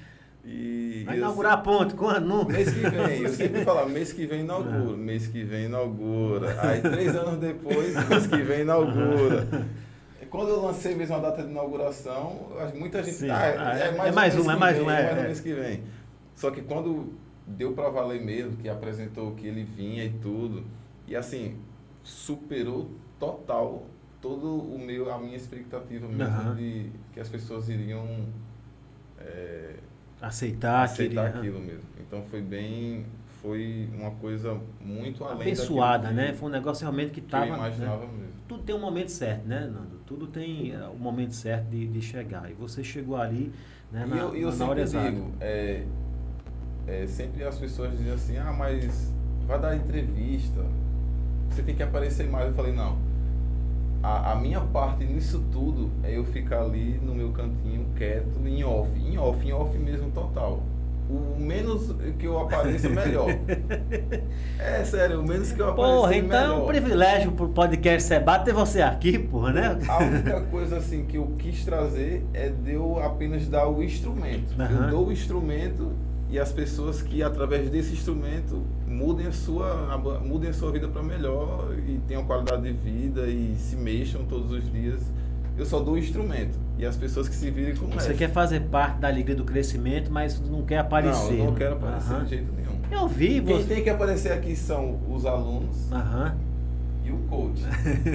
E 0.45 1.03
Vai 1.05 1.19
inaugurar 1.19 1.53
a 1.53 1.57
ponte, 1.59 1.95
quando? 1.95 2.27
Não. 2.27 2.45
Mês 2.47 2.73
que 2.73 2.81
vem, 2.89 3.23
eu 3.23 3.29
sempre 3.29 3.63
falava, 3.65 3.89
mês 3.89 4.13
que 4.13 4.27
vem 4.27 4.41
inaugura, 4.41 4.97
mês 4.97 5.27
que 5.27 5.45
vem 5.45 5.65
inaugura. 5.67 6.57
Aí 6.63 6.81
três 6.81 7.15
anos 7.15 7.39
depois, 7.39 7.95
mês 8.09 8.27
que 8.27 8.43
vem 8.43 8.61
inaugura. 8.63 9.47
E 10.23 10.27
Quando 10.27 10.49
eu 10.49 10.63
lancei 10.63 10.95
mesmo 10.95 11.17
a 11.17 11.19
data 11.19 11.43
de 11.43 11.51
inauguração, 11.51 12.49
muita 12.75 13.03
gente. 13.03 13.17
Sim. 13.17 13.31
Ah, 13.31 13.39
Ah, 13.59 13.79
é, 13.79 13.89
é 13.89 13.91
mais, 13.93 14.15
mais 14.15 14.35
mês 14.35 14.47
um, 14.47 14.51
é 14.51 14.57
mais 14.57 14.77
vem, 14.77 14.87
um, 14.87 14.91
é, 14.91 15.03
mais 15.03 15.17
um 15.17 15.21
é. 15.21 15.27
mês 15.27 15.41
que 15.41 15.53
vem. 15.53 15.83
Só 16.35 16.51
que 16.51 16.63
quando 16.63 17.13
deu 17.47 17.73
pra 17.73 17.91
valer 17.91 18.23
mesmo, 18.25 18.57
que 18.57 18.69
apresentou 18.69 19.33
que 19.35 19.47
ele 19.47 19.63
vinha 19.65 20.05
e 20.05 20.11
tudo, 20.11 20.65
e 21.07 21.15
assim, 21.15 21.59
superou 22.03 22.91
total 23.19 23.85
todo 24.23 24.47
o 24.59 24.79
meu, 24.79 25.13
a 25.13 25.19
minha 25.19 25.37
expectativa 25.37 26.07
mesmo 26.09 26.23
Aham. 26.25 26.55
de 26.55 26.91
que 27.13 27.21
as 27.21 27.29
pessoas 27.29 27.69
iriam. 27.69 28.07
é, 29.19 29.75
Aceitar, 30.21 30.83
aceitar 30.85 31.27
querer- 31.33 31.39
aquilo 31.39 31.61
mesmo. 31.61 31.83
Então 31.99 32.23
foi 32.25 32.43
bem, 32.43 33.07
foi 33.41 33.89
uma 33.95 34.11
coisa 34.13 34.59
muito 34.81 35.25
além 35.25 35.41
Abençoada, 35.43 35.99
daquilo 36.05 36.21
né? 36.21 36.33
que, 36.33 36.39
Foi 36.39 36.49
um 36.49 36.53
negócio 36.53 36.83
realmente 36.83 37.09
que 37.11 37.21
que 37.21 37.35
eu 37.35 37.43
estava. 37.43 37.47
imaginava 37.57 38.07
mesmo. 38.07 38.31
Tudo 38.47 38.63
tem 38.65 38.75
um 38.75 38.81
momento 38.81 39.11
certo, 39.11 39.47
né, 39.47 39.61
Nando? 39.61 40.01
Tudo 40.07 40.27
tem 40.27 40.73
é, 40.73 40.85
o 40.87 40.97
momento 40.97 41.35
certo 41.35 41.69
de, 41.71 41.87
de 41.87 42.03
chegar. 42.03 42.51
E 42.51 42.55
você 42.55 42.83
chegou 42.85 43.17
ali 43.17 43.53
né, 43.93 44.05
E 44.05 44.11
na, 44.11 44.17
eu, 44.17 44.37
e 44.37 44.43
eu 44.43 44.53
na 44.53 44.67
hora 44.67 44.87
sempre 44.87 45.09
exata. 45.09 45.11
digo, 45.11 45.33
é, 45.41 45.85
é, 46.87 47.07
sempre 47.07 47.45
as 47.45 47.59
pessoas 47.59 47.93
dizem 47.97 48.13
assim, 48.13 48.37
ah, 48.37 48.53
mas 48.53 49.13
vai 49.47 49.59
dar 49.61 49.77
entrevista, 49.77 50.65
você 51.49 51.63
tem 51.63 51.75
que 51.75 51.83
aparecer 51.83 52.29
mais. 52.29 52.49
Eu 52.49 52.55
falei, 52.55 52.73
não. 52.73 52.99
A, 54.03 54.33
a 54.33 54.35
minha 54.37 54.61
parte 54.61 55.05
nisso 55.05 55.45
tudo 55.53 55.91
é 56.03 56.17
eu 56.17 56.25
ficar 56.25 56.63
ali 56.63 56.99
no 57.03 57.15
meu 57.15 57.33
cantinho, 57.33 57.87
quieto, 58.01 58.41
em 58.47 58.65
off, 58.65 58.91
em 58.99 59.19
off, 59.19 59.47
em 59.47 59.53
off 59.53 59.79
mesmo 59.79 60.11
total. 60.11 60.63
O 61.11 61.39
menos 61.39 61.95
que 62.19 62.25
eu 62.25 62.39
apareça, 62.39 62.89
melhor. 62.89 63.27
É 64.59 64.85
sério, 64.85 65.21
o 65.21 65.27
menos 65.27 65.51
que 65.53 65.61
eu 65.61 65.69
apareça, 65.71 65.95
Porra, 65.97 66.17
então 66.17 66.39
é 66.39 66.49
um 66.49 66.53
melhor. 66.55 66.67
privilégio 66.69 67.33
pro 67.33 67.49
podcast 67.49 68.09
Seba 68.09 68.39
ter 68.39 68.53
você 68.55 68.81
aqui, 68.81 69.19
porra, 69.19 69.53
né? 69.53 69.79
A 69.89 69.99
única 69.99 70.41
coisa 70.43 70.77
assim 70.79 71.05
que 71.05 71.17
eu 71.17 71.27
quis 71.39 71.65
trazer 71.65 72.25
é 72.33 72.49
de 72.49 72.73
eu 72.73 73.03
apenas 73.03 73.47
dar 73.49 73.69
o 73.69 73.83
instrumento. 73.83 74.55
Aham. 74.59 74.85
Eu 74.85 74.91
dou 74.91 75.09
o 75.09 75.13
instrumento 75.13 75.91
e 76.31 76.39
as 76.39 76.53
pessoas 76.53 77.03
que 77.03 77.23
através 77.23 77.69
desse 77.71 77.93
instrumento 77.93 78.63
mudem 78.87 79.27
a 79.27 79.33
sua, 79.33 79.99
mudem 80.25 80.51
a 80.51 80.55
sua 80.55 80.71
vida 80.71 80.87
para 80.89 81.03
melhor 81.03 81.75
e 81.89 81.99
tenham 82.07 82.25
qualidade 82.25 82.63
de 82.63 82.73
vida 82.73 83.27
e 83.27 83.57
se 83.57 83.75
mexam 83.77 84.25
todos 84.25 84.53
os 84.53 84.71
dias. 84.71 85.01
Eu 85.61 85.67
só 85.67 85.79
dou 85.79 85.93
o 85.93 85.99
instrumento 85.99 86.59
e 86.79 86.87
as 86.87 86.97
pessoas 86.97 87.29
que 87.29 87.35
se 87.35 87.51
virem 87.51 87.77
com 87.77 87.87
Você 87.89 88.15
quer 88.15 88.31
fazer 88.31 88.61
parte 88.61 88.97
da 88.99 89.09
alegria 89.09 89.37
do 89.37 89.45
crescimento, 89.45 90.11
mas 90.11 90.41
não 90.41 90.63
quer 90.63 90.79
aparecer. 90.79 91.33
Não, 91.33 91.39
eu 91.39 91.45
não 91.45 91.53
né? 91.53 91.59
quero 91.59 91.75
aparecer 91.75 92.13
Aham. 92.15 92.25
de 92.25 92.31
jeito 92.31 92.53
nenhum. 92.55 92.81
Eu 92.91 93.07
vi 93.07 93.43
Quem 93.43 93.59
você. 93.59 93.75
tem 93.75 93.85
que 93.85 93.91
aparecer 93.91 94.33
aqui 94.33 94.57
são 94.57 94.99
os 95.07 95.27
alunos 95.27 95.93
Aham. 95.93 96.35
e 97.05 97.11
o 97.13 97.19
coach. 97.29 97.61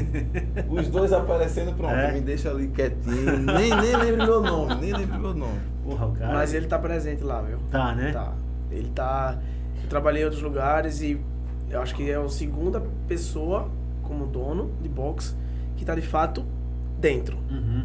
Os 0.67 0.87
dois 0.87 1.13
aparecendo, 1.13 1.71
pronto, 1.75 1.93
É. 1.93 2.13
me 2.13 2.21
deixa 2.21 2.49
ali 2.49 2.67
quietinho. 2.69 3.37
Nem, 3.37 3.69
nem 3.79 3.95
lembro 3.95 4.25
meu 4.25 4.41
nome, 4.41 4.75
nem 4.81 4.93
lembro 4.93 5.19
meu 5.19 5.33
nome. 5.35 5.59
Porra, 5.83 6.07
o 6.07 6.13
cara. 6.13 6.33
Mas 6.33 6.51
ele 6.51 6.65
tá 6.65 6.79
presente 6.79 7.23
lá, 7.23 7.43
viu? 7.43 7.59
Tá, 7.69 7.93
né? 7.93 8.11
Tá. 8.11 8.33
Ele 8.71 8.89
tá. 8.89 9.37
Eu 9.83 9.87
trabalhei 9.87 10.23
em 10.23 10.25
outros 10.25 10.41
lugares 10.41 10.99
e 10.99 11.21
eu 11.69 11.79
acho 11.79 11.93
que 11.93 12.09
é 12.09 12.15
a 12.15 12.27
segunda 12.27 12.81
pessoa 13.07 13.69
como 14.01 14.25
dono 14.25 14.71
de 14.81 14.89
box 14.89 15.35
que 15.75 15.85
tá 15.85 15.93
de 15.93 16.01
fato 16.01 16.43
dentro 16.99 17.37
Uhum. 17.49 17.83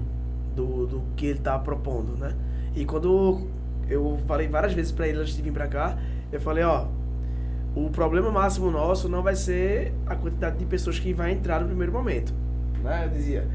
do, 0.55 0.87
do 0.87 1.03
que 1.17 1.27
ele 1.27 1.39
tá 1.39 1.59
propondo, 1.59 2.17
né? 2.17 2.35
E 2.75 2.85
quando 2.85 3.47
eu 3.89 4.19
falei 4.27 4.47
várias 4.49 4.73
vezes 4.73 4.93
pra 4.93 5.07
ele 5.09 5.19
antes 5.19 5.35
de 5.35 5.43
vir 5.43 5.53
pra 5.53 5.67
cá, 5.67 5.97
eu 6.33 6.41
falei, 6.41 6.63
ó, 6.65 6.87
o 7.75 7.91
problema 7.91 8.31
máximo 8.31 8.71
nosso 8.71 9.09
não 9.09 9.23
vai 9.23 9.35
ser 9.37 9.93
a 10.07 10.15
quantidade 10.17 10.59
de 10.59 10.65
pessoas 10.65 10.99
que 10.99 11.13
vai 11.13 11.33
entrar 11.33 11.61
no 11.61 11.67
primeiro 11.69 11.93
momento, 11.93 12.33
né? 12.83 13.05
Eu 13.07 13.11
dizia, 13.11 13.49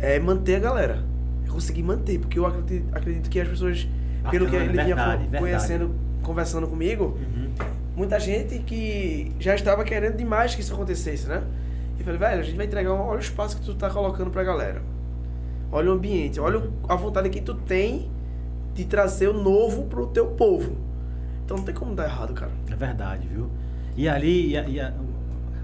é 0.00 0.18
manter 0.18 0.56
a 0.56 0.60
galera. 0.60 1.02
É 1.46 1.48
conseguir 1.50 1.82
manter, 1.82 2.18
porque 2.18 2.38
eu 2.38 2.46
acredito, 2.46 2.84
acredito 2.94 3.30
que 3.30 3.40
as 3.40 3.48
pessoas, 3.48 3.88
pelo 4.30 4.46
que 4.46 4.52
Bacana, 4.52 4.64
ele 4.64 4.72
vinha 4.82 4.94
verdade, 4.96 5.22
verdade. 5.22 5.38
conhecendo, 5.44 5.90
conversando 6.22 6.66
comigo, 6.66 7.16
Uhum. 7.18 7.48
muita 7.96 8.20
gente 8.20 8.58
que 8.60 9.32
já 9.40 9.54
estava 9.54 9.82
querendo 9.84 10.16
demais 10.16 10.54
que 10.54 10.60
isso 10.60 10.72
acontecesse, 10.74 11.26
né? 11.26 11.42
E 11.98 12.04
falei, 12.04 12.18
velho, 12.18 12.40
a 12.40 12.42
gente 12.44 12.56
vai 12.56 12.66
entregar, 12.66 12.92
olha 12.92 13.16
o 13.16 13.20
espaço 13.20 13.56
que 13.58 13.64
tu 13.66 13.74
tá 13.74 13.90
colocando 13.90 14.30
pra 14.30 14.44
galera. 14.44 14.80
Olha 15.72 15.90
o 15.90 15.94
ambiente, 15.94 16.38
olha 16.40 16.62
a 16.88 16.94
vontade 16.94 17.28
que 17.28 17.40
tu 17.40 17.54
tem 17.54 18.10
de 18.74 18.84
trazer 18.84 19.28
o 19.28 19.32
novo 19.32 19.84
pro 19.84 20.06
teu 20.06 20.28
povo. 20.28 20.76
Então 21.44 21.56
não 21.56 21.64
tem 21.64 21.74
como 21.74 21.94
dar 21.94 22.04
errado, 22.04 22.32
cara. 22.34 22.52
É 22.70 22.74
verdade, 22.76 23.26
viu? 23.26 23.48
E 23.96 24.08
ali, 24.08 24.50
e 24.50 24.56
a- 24.56 24.68
e 24.68 24.80
a- 24.80 24.92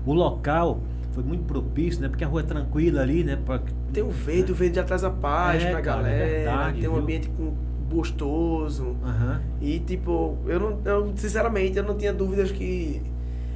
o 0.05 0.12
local 0.12 0.80
foi 1.12 1.22
muito 1.22 1.45
propício, 1.45 2.01
né? 2.03 2.09
Porque 2.09 2.24
a 2.24 2.26
rua 2.26 2.41
é 2.41 2.45
tranquila 2.45 3.01
ali, 3.03 3.22
né? 3.22 3.39
Pra, 3.47 3.61
Tem 3.93 4.03
o 4.03 4.11
verde, 4.11 4.51
o 4.51 4.55
verde 4.55 4.80
atrás 4.80 5.03
da 5.03 5.11
paz 5.11 5.62
É, 5.62 5.70
pra 5.70 5.80
cara, 5.80 6.01
é 6.01 6.03
galera. 6.18 6.26
verdade, 6.30 6.80
tem 6.80 6.89
um 6.89 6.95
viu? 6.95 7.03
ambiente 7.03 7.28
com, 7.28 7.55
gostoso. 7.89 8.97
Aham. 9.05 9.41
E 9.61 9.78
tipo, 9.78 10.37
eu 10.47 10.59
não. 10.59 10.78
Eu, 10.85 11.12
sinceramente, 11.16 11.76
eu 11.78 11.85
não 11.85 11.97
tinha 11.97 12.12
dúvidas 12.12 12.51
que. 12.51 13.01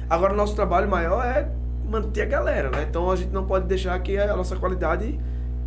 Agora 0.09 0.33
o 0.33 0.37
nosso 0.37 0.55
trabalho 0.55 0.89
maior 0.89 1.23
é 1.25 1.51
manter 1.89 2.21
a 2.21 2.25
galera, 2.25 2.69
né? 2.69 2.85
Então 2.89 3.09
a 3.09 3.15
gente 3.15 3.31
não 3.31 3.45
pode 3.45 3.65
deixar 3.67 3.97
que 3.99 4.17
a 4.17 4.35
nossa 4.35 4.55
qualidade 4.55 5.19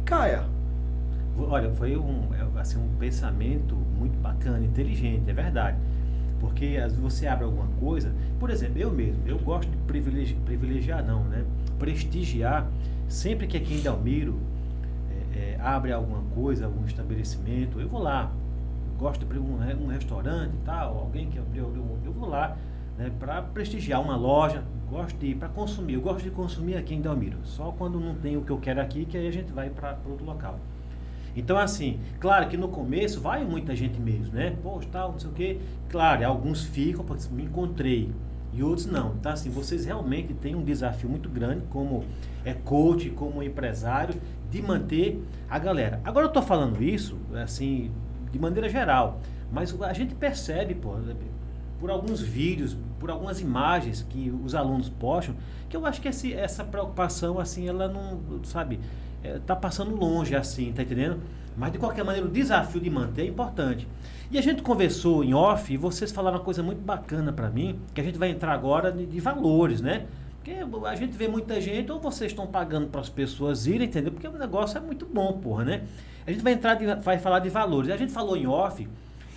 caia. 0.04 0.44
Olha, 1.38 1.70
foi 1.72 1.96
um, 1.96 2.28
é, 2.34 2.60
assim, 2.60 2.78
um 2.78 2.96
pensamento 2.98 3.74
muito 3.74 4.16
bacana, 4.18 4.64
inteligente, 4.64 5.28
é 5.28 5.32
verdade. 5.32 5.76
Porque 6.40 6.76
às 6.76 6.92
vezes 6.92 6.98
você 6.98 7.26
abre 7.26 7.44
alguma 7.44 7.66
coisa, 7.78 8.12
por 8.38 8.50
exemplo, 8.50 8.78
eu 8.78 8.90
mesmo, 8.90 9.22
eu 9.26 9.38
gosto 9.38 9.70
de 9.70 9.76
privilegi 9.78 10.34
privilegiar, 10.44 11.04
não, 11.04 11.24
né? 11.24 11.44
Prestigiar, 11.78 12.66
sempre 13.08 13.46
que 13.46 13.56
aqui 13.56 13.74
em 13.74 13.80
Delmiro 13.80 14.38
é, 15.34 15.38
é, 15.38 15.60
abre 15.60 15.92
alguma 15.92 16.22
coisa, 16.34 16.66
algum 16.66 16.84
estabelecimento, 16.84 17.80
eu 17.80 17.88
vou 17.88 18.02
lá. 18.02 18.30
Gosto 18.98 19.24
de 19.24 19.38
um, 19.38 19.56
re- 19.58 19.74
um 19.74 19.86
restaurante 19.88 20.52
e 20.54 20.64
tal, 20.64 20.98
alguém 20.98 21.28
que 21.28 21.38
abriu, 21.38 21.72
eu 22.04 22.12
vou 22.12 22.28
lá 22.28 22.56
né, 23.02 23.12
para 23.18 23.42
prestigiar 23.42 24.00
uma 24.00 24.16
loja, 24.16 24.62
gosto 24.88 25.16
de 25.18 25.26
ir 25.26 25.34
para 25.34 25.48
consumir, 25.48 25.94
eu 25.94 26.00
gosto 26.00 26.22
de 26.22 26.30
consumir 26.30 26.76
aqui 26.76 26.94
em 26.94 27.00
Delmiro, 27.00 27.38
só 27.42 27.72
quando 27.72 27.98
não 27.98 28.14
tem 28.14 28.36
o 28.36 28.42
que 28.42 28.50
eu 28.50 28.58
quero 28.58 28.80
aqui, 28.80 29.04
que 29.04 29.16
aí 29.16 29.26
a 29.26 29.32
gente 29.32 29.52
vai 29.52 29.68
para 29.70 29.98
outro 30.08 30.24
local. 30.24 30.58
Então, 31.34 31.58
assim, 31.58 31.98
claro 32.20 32.46
que 32.48 32.56
no 32.56 32.68
começo 32.68 33.20
vai 33.20 33.42
muita 33.42 33.74
gente 33.74 33.98
mesmo, 33.98 34.34
né? 34.34 34.54
Poxa, 34.62 34.86
tal, 34.92 35.12
não 35.12 35.18
sei 35.18 35.30
o 35.30 35.32
quê. 35.32 35.58
Claro, 35.88 36.26
alguns 36.26 36.62
ficam, 36.62 37.02
porque 37.04 37.26
me 37.32 37.44
encontrei. 37.44 38.12
E 38.52 38.62
outros 38.62 38.84
não. 38.84 39.14
Então, 39.18 39.32
assim, 39.32 39.48
vocês 39.48 39.86
realmente 39.86 40.34
têm 40.34 40.54
um 40.54 40.62
desafio 40.62 41.08
muito 41.08 41.30
grande 41.30 41.62
como 41.70 42.04
é 42.44 42.52
coach, 42.52 43.08
como 43.10 43.42
empresário, 43.42 44.14
de 44.50 44.60
manter 44.60 45.24
a 45.48 45.58
galera. 45.58 46.02
Agora 46.04 46.26
eu 46.26 46.30
tô 46.30 46.42
falando 46.42 46.82
isso, 46.82 47.16
assim, 47.42 47.90
de 48.30 48.38
maneira 48.38 48.68
geral. 48.68 49.18
Mas 49.50 49.74
a 49.80 49.92
gente 49.94 50.14
percebe, 50.14 50.74
pô, 50.74 50.96
por 51.82 51.90
alguns 51.90 52.20
vídeos, 52.20 52.76
por 53.00 53.10
algumas 53.10 53.40
imagens 53.40 54.06
que 54.08 54.32
os 54.44 54.54
alunos 54.54 54.88
postam, 54.88 55.34
que 55.68 55.76
eu 55.76 55.84
acho 55.84 56.00
que 56.00 56.06
esse, 56.06 56.32
essa 56.32 56.62
preocupação, 56.62 57.40
assim, 57.40 57.68
ela 57.68 57.88
não, 57.88 58.20
sabe, 58.44 58.78
é, 59.20 59.40
tá 59.44 59.56
passando 59.56 59.92
longe, 59.96 60.36
assim, 60.36 60.72
tá 60.72 60.84
entendendo? 60.84 61.18
Mas 61.56 61.72
de 61.72 61.78
qualquer 61.78 62.04
maneira, 62.04 62.24
o 62.24 62.30
desafio 62.30 62.80
de 62.80 62.88
manter 62.88 63.22
é 63.22 63.26
importante. 63.26 63.88
E 64.30 64.38
a 64.38 64.40
gente 64.40 64.62
conversou 64.62 65.24
em 65.24 65.34
off 65.34 65.74
e 65.74 65.76
vocês 65.76 66.12
falaram 66.12 66.38
uma 66.38 66.44
coisa 66.44 66.62
muito 66.62 66.80
bacana 66.80 67.32
para 67.32 67.50
mim, 67.50 67.80
que 67.92 68.00
a 68.00 68.04
gente 68.04 68.16
vai 68.16 68.30
entrar 68.30 68.52
agora 68.52 68.92
de, 68.92 69.04
de 69.04 69.18
valores, 69.18 69.80
né? 69.80 70.06
Porque 70.36 70.52
a 70.86 70.94
gente 70.94 71.16
vê 71.16 71.26
muita 71.26 71.60
gente, 71.60 71.90
ou 71.90 71.98
vocês 71.98 72.30
estão 72.30 72.46
pagando 72.46 72.86
para 72.86 73.00
as 73.00 73.08
pessoas 73.08 73.66
irem, 73.66 73.88
entendeu? 73.88 74.12
Porque 74.12 74.28
o 74.28 74.38
negócio 74.38 74.78
é 74.78 74.80
muito 74.80 75.04
bom, 75.04 75.32
porra, 75.32 75.64
né? 75.64 75.82
A 76.24 76.30
gente 76.30 76.44
vai 76.44 76.52
entrar, 76.52 76.76
de, 76.76 76.86
vai 77.02 77.18
falar 77.18 77.40
de 77.40 77.48
valores. 77.48 77.90
A 77.90 77.96
gente 77.96 78.12
falou 78.12 78.36
em 78.36 78.46
off 78.46 78.88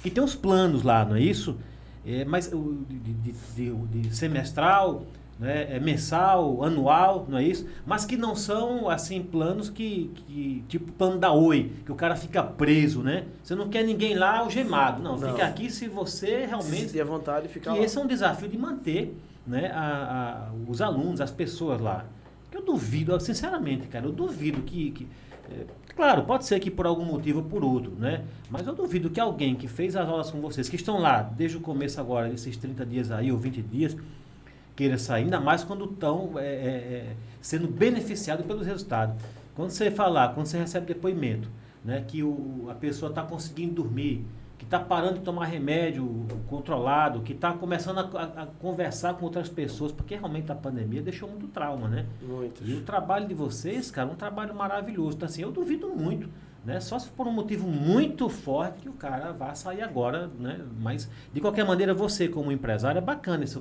que 0.03 0.11
tem 0.11 0.23
uns 0.23 0.35
planos 0.35 0.83
lá, 0.83 1.03
não 1.03 1.15
é 1.15 1.21
isso? 1.21 1.57
É, 2.05 2.23
mas 2.25 2.49
de, 2.51 3.13
de- 3.13 3.71
de- 4.01 4.15
semestral, 4.15 5.03
né, 5.39 5.75
é 5.75 5.79
mensal, 5.79 6.63
anual, 6.63 7.25
não 7.27 7.37
é 7.37 7.43
isso? 7.43 7.65
Mas 7.85 8.05
que 8.05 8.15
não 8.15 8.35
são 8.35 8.89
assim 8.89 9.21
planos 9.21 9.69
que, 9.69 10.11
que 10.15 10.63
tipo 10.69 10.91
plano 10.93 11.17
da 11.17 11.31
Oi, 11.33 11.71
que 11.85 11.91
o 11.91 11.95
cara 11.95 12.15
fica 12.15 12.41
preso, 12.43 13.01
né? 13.01 13.25
Você 13.43 13.55
não 13.55 13.67
quer 13.67 13.83
ninguém 13.83 14.15
lá 14.15 14.39
algemado, 14.39 15.01
não. 15.03 15.17
Não. 15.17 15.31
Fica 15.31 15.45
aqui 15.45 15.69
se 15.69 15.87
você 15.87 16.41
Se 16.41 16.45
realmente 16.45 16.81
sentir 16.87 17.01
à 17.01 17.05
vontade, 17.05 17.47
fica 17.47 17.73
lá. 17.73 17.79
esse 17.79 17.97
é 17.97 18.01
um 18.01 18.07
desafio 18.07 18.47
de 18.47 18.57
manter 18.57 19.17
né, 19.45 19.71
a- 19.73 20.49
a- 20.49 20.71
os 20.71 20.81
alunos, 20.81 21.19
as 21.21 21.31
pessoas 21.31 21.81
lá. 21.81 22.05
Que 22.51 22.57
eu 22.57 22.61
duvido, 22.63 23.19
sinceramente, 23.19 23.87
cara, 23.87 24.05
eu 24.05 24.11
duvido 24.11 24.61
que. 24.61 24.91
que, 24.91 25.07
claro, 25.95 26.23
pode 26.23 26.45
ser 26.45 26.59
que 26.59 26.69
por 26.69 26.85
algum 26.85 27.05
motivo 27.05 27.39
ou 27.39 27.45
por 27.45 27.63
outro, 27.63 27.91
né? 27.97 28.23
Mas 28.49 28.65
eu 28.67 28.73
duvido 28.73 29.09
que 29.09 29.19
alguém 29.19 29.55
que 29.55 29.67
fez 29.67 29.95
as 29.95 30.07
aulas 30.07 30.31
com 30.31 30.41
vocês, 30.41 30.67
que 30.69 30.75
estão 30.75 30.99
lá 30.99 31.21
desde 31.21 31.57
o 31.57 31.61
começo 31.61 31.99
agora, 31.99 32.29
desses 32.29 32.57
30 32.57 32.85
dias 32.85 33.11
aí, 33.11 33.31
ou 33.31 33.37
20 33.37 33.61
dias, 33.61 33.97
queira 34.75 34.97
sair, 34.97 35.23
ainda 35.23 35.39
mais 35.39 35.63
quando 35.63 35.85
estão 35.85 36.37
é, 36.37 36.43
é, 36.43 36.47
é, 36.47 37.15
sendo 37.41 37.67
beneficiados 37.67 38.45
pelos 38.45 38.65
resultados. 38.65 39.15
Quando 39.55 39.69
você 39.69 39.89
falar, 39.89 40.33
quando 40.33 40.47
você 40.47 40.57
recebe 40.57 40.85
depoimento, 40.85 41.49
né, 41.83 42.03
que 42.05 42.21
o, 42.21 42.67
a 42.69 42.73
pessoa 42.73 43.09
está 43.09 43.21
conseguindo 43.21 43.75
dormir, 43.75 44.25
que 44.65 44.75
está 44.75 44.79
parando 44.79 45.15
de 45.15 45.19
tomar 45.21 45.45
remédio 45.45 46.25
controlado, 46.49 47.21
que 47.21 47.33
está 47.33 47.53
começando 47.53 47.99
a, 47.99 48.23
a- 48.23 48.47
conversar 48.59 49.13
com 49.13 49.25
outras 49.25 49.47
pessoas, 49.47 49.91
porque 49.91 50.15
realmente 50.15 50.51
a 50.51 50.55
pandemia 50.55 51.03
deixou 51.03 51.29
muito 51.29 51.47
trauma, 51.47 51.87
né? 51.87 52.05
Muitos. 52.21 52.67
E 52.67 52.73
o 52.73 52.81
trabalho 52.81 53.27
de 53.27 53.33
vocês, 53.35 53.91
cara, 53.91 54.09
é 54.09 54.11
um 54.11 54.15
trabalho 54.15 54.55
maravilhoso. 54.55 55.17
Então, 55.17 55.27
assim, 55.27 55.43
eu 55.43 55.51
duvido 55.51 55.89
muito, 55.89 56.27
né? 56.65 56.79
Só 56.79 56.97
se 56.97 57.07
for 57.09 57.27
um 57.27 57.31
motivo 57.31 57.67
muito 57.67 58.27
forte 58.27 58.79
que 58.81 58.89
o 58.89 58.93
cara 58.93 59.31
vá 59.31 59.53
sair 59.53 59.83
agora, 59.83 60.31
né? 60.39 60.59
Mas, 60.79 61.07
de 61.31 61.39
qualquer 61.39 61.63
maneira, 61.63 61.93
você, 61.93 62.27
como 62.27 62.51
empresário, 62.51 62.97
é 62.97 63.01
bacana 63.01 63.43
esse. 63.43 63.53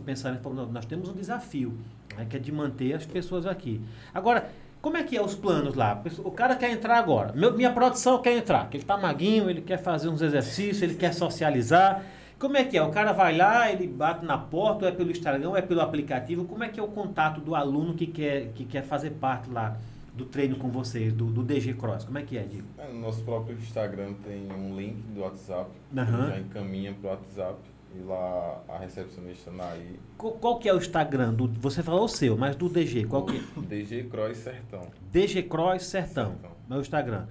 Falando, 0.42 0.54
"Não, 0.54 0.72
Nós 0.72 0.86
temos 0.86 1.10
um 1.10 1.12
desafio, 1.14 1.74
né? 2.16 2.24
que 2.28 2.36
é 2.36 2.38
de 2.40 2.50
manter 2.50 2.94
as 2.94 3.04
pessoas 3.04 3.44
aqui. 3.44 3.78
Agora, 4.14 4.48
como 4.84 4.98
é 4.98 5.02
que 5.02 5.16
é 5.16 5.22
os 5.22 5.34
planos 5.34 5.74
lá? 5.74 6.02
O 6.18 6.30
cara 6.30 6.54
quer 6.56 6.70
entrar 6.70 6.98
agora. 6.98 7.32
Meu- 7.32 7.54
minha 7.56 7.72
produção 7.72 8.20
quer 8.20 8.36
entrar, 8.36 8.68
que 8.68 8.76
ele 8.76 8.84
tá 8.84 8.98
maguinho, 8.98 9.48
ele 9.48 9.62
quer 9.62 9.78
fazer 9.78 10.10
uns 10.10 10.20
exercícios, 10.20 10.82
ele 10.82 10.94
quer 10.94 11.14
socializar. 11.14 12.04
Como 12.38 12.54
é 12.58 12.64
que 12.64 12.76
é? 12.76 12.82
O 12.82 12.90
cara 12.90 13.12
vai 13.12 13.34
lá, 13.34 13.72
ele 13.72 13.86
bate 13.88 14.26
na 14.26 14.36
porta, 14.36 14.84
ou 14.84 14.88
é 14.90 14.92
pelo 14.94 15.10
Instagram, 15.10 15.48
ou 15.48 15.56
é 15.56 15.62
pelo 15.62 15.80
aplicativo. 15.80 16.44
Como 16.44 16.62
é 16.62 16.68
que 16.68 16.78
é 16.78 16.82
o 16.82 16.88
contato 16.88 17.40
do 17.40 17.54
aluno 17.54 17.94
que 17.94 18.06
quer, 18.06 18.48
que 18.54 18.66
quer 18.66 18.82
fazer 18.82 19.12
parte 19.12 19.48
lá 19.50 19.78
do 20.14 20.26
treino 20.26 20.56
com 20.56 20.68
vocês, 20.68 21.14
do, 21.14 21.24
do 21.26 21.42
DG 21.42 21.72
Cross? 21.74 22.04
Como 22.04 22.18
é 22.18 22.22
que 22.22 22.36
é, 22.36 22.42
Diego? 22.42 22.66
É, 22.76 22.92
No 22.92 23.00
nosso 23.00 23.22
próprio 23.22 23.56
Instagram 23.56 24.12
tem 24.22 24.46
um 24.52 24.76
link 24.76 24.96
do 25.14 25.20
WhatsApp, 25.22 25.70
que 25.92 25.98
Aham. 25.98 26.28
já 26.28 26.38
encaminha 26.38 26.92
para 27.00 27.08
o 27.08 27.10
WhatsApp. 27.14 27.56
E 27.96 28.02
lá 28.02 28.60
a 28.68 28.78
recepcionista 28.78 29.50
Naí, 29.52 29.98
Qual, 30.18 30.32
qual 30.34 30.58
que 30.58 30.68
é 30.68 30.74
o 30.74 30.78
Instagram? 30.78 31.32
Do, 31.32 31.46
você 31.60 31.82
falou 31.82 32.04
o 32.04 32.08
seu, 32.08 32.36
mas 32.36 32.56
do 32.56 32.68
DG, 32.68 33.04
qual 33.04 33.24
que 33.24 33.36
é? 33.36 33.60
DG 33.60 34.04
Cross 34.04 34.36
Sertão. 34.38 34.80
DG 35.12 35.42
Cross 35.44 35.84
Sertão, 35.84 36.30
Sertão. 36.32 36.50
meu 36.68 36.80
Instagram. 36.80 37.26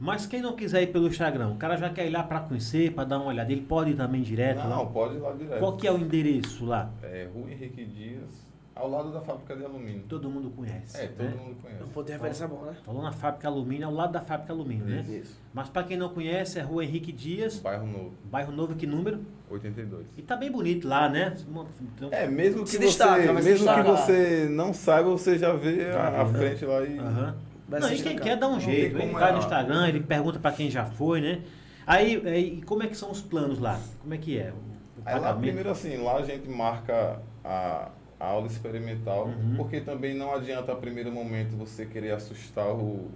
Mas 0.00 0.26
quem 0.26 0.40
não 0.40 0.56
quiser 0.56 0.82
ir 0.82 0.86
pelo 0.88 1.06
Instagram, 1.08 1.50
o 1.50 1.56
cara 1.56 1.76
já 1.76 1.90
quer 1.90 2.06
ir 2.06 2.10
lá 2.10 2.22
para 2.22 2.40
conhecer, 2.40 2.92
para 2.92 3.04
dar 3.04 3.18
uma 3.18 3.26
olhada, 3.26 3.52
ele 3.52 3.60
pode 3.60 3.90
ir 3.90 3.94
também 3.96 4.22
direto 4.22 4.66
Não, 4.66 4.84
lá? 4.84 4.86
pode 4.86 5.14
ir 5.16 5.18
lá 5.18 5.32
direto. 5.32 5.58
Qual 5.58 5.76
que 5.76 5.86
é 5.86 5.92
o 5.92 5.98
endereço 5.98 6.64
lá? 6.64 6.90
É 7.02 7.28
Rua 7.32 7.50
Henrique 7.52 7.84
Dias, 7.84 8.49
ao 8.74 8.88
lado 8.88 9.12
da 9.12 9.20
fábrica 9.20 9.54
de 9.56 9.64
alumínio. 9.64 10.04
Todo 10.08 10.30
mundo 10.30 10.50
conhece. 10.50 10.96
É, 10.96 11.06
todo 11.08 11.24
né? 11.28 11.36
mundo 11.36 11.56
conhece. 11.60 11.82
Um 11.82 11.88
ponto 11.88 12.06
de 12.06 12.12
referência 12.12 12.48
bom, 12.48 12.62
né? 12.62 12.76
Falou 12.84 13.02
na 13.02 13.12
fábrica 13.12 13.48
alumínio, 13.48 13.86
ao 13.86 13.92
lado 13.92 14.12
da 14.12 14.20
fábrica 14.20 14.52
alumínio, 14.52 14.86
né? 14.86 15.04
Isso. 15.08 15.38
Mas 15.52 15.68
para 15.68 15.84
quem 15.84 15.96
não 15.96 16.08
conhece, 16.08 16.58
é 16.58 16.62
Rua 16.62 16.84
Henrique 16.84 17.12
Dias, 17.12 17.58
Bairro 17.58 17.86
Novo, 17.86 18.12
bairro 18.24 18.52
Novo, 18.52 18.74
que 18.74 18.86
número? 18.86 19.20
82. 19.50 20.06
E 20.16 20.22
tá 20.22 20.36
bem 20.36 20.50
bonito 20.50 20.86
lá, 20.88 21.08
né? 21.08 21.36
Então, 21.96 22.08
É, 22.12 22.26
mesmo 22.28 22.62
que 22.62 22.70
Se 22.70 22.76
você, 22.78 22.84
destaca, 22.86 23.32
mesmo 23.32 23.66
que 23.74 23.82
você 23.82 24.48
não 24.50 24.72
saiba, 24.72 25.10
você 25.10 25.36
já 25.36 25.52
vê 25.52 25.92
Já 25.92 26.20
a, 26.20 26.24
né? 26.24 26.38
frente 26.38 26.64
lá 26.64 26.82
e 26.82 26.98
aham. 26.98 27.36
Vai 27.68 27.80
Não, 27.80 27.92
e 27.92 28.02
quem 28.02 28.18
quer 28.18 28.36
dá 28.36 28.48
um 28.48 28.52
Não 28.52 28.60
jeito. 28.60 28.96
Ele 28.96 29.12
vai 29.12 29.30
no 29.30 29.38
errar. 29.38 29.38
Instagram, 29.38 29.88
ele 29.88 30.00
pergunta 30.00 30.38
para 30.40 30.50
quem 30.52 30.68
já 30.70 30.84
foi, 30.84 31.20
né? 31.20 31.42
Aí, 31.86 32.20
aí, 32.26 32.62
como 32.62 32.82
é 32.82 32.86
que 32.86 32.96
são 32.96 33.10
os 33.10 33.20
planos 33.20 33.58
lá? 33.58 33.80
Como 34.00 34.12
é 34.14 34.18
que 34.18 34.38
é? 34.38 34.52
O, 34.52 35.00
o 35.00 35.02
Aí 35.04 35.18
lá, 35.18 35.34
primeiro 35.34 35.70
assim, 35.70 35.96
lá 35.96 36.16
a 36.16 36.22
gente 36.22 36.48
marca 36.48 37.20
a, 37.44 37.88
a 38.20 38.26
aula 38.26 38.46
experimental, 38.46 39.26
Uhum. 39.28 39.54
porque 39.56 39.80
também 39.80 40.14
não 40.14 40.32
adianta 40.34 40.70
a 40.72 40.76
primeiro 40.76 41.10
momento 41.10 41.56
você 41.56 41.86
querer 41.86 42.12
assustar 42.12 42.68
o, 42.70 43.08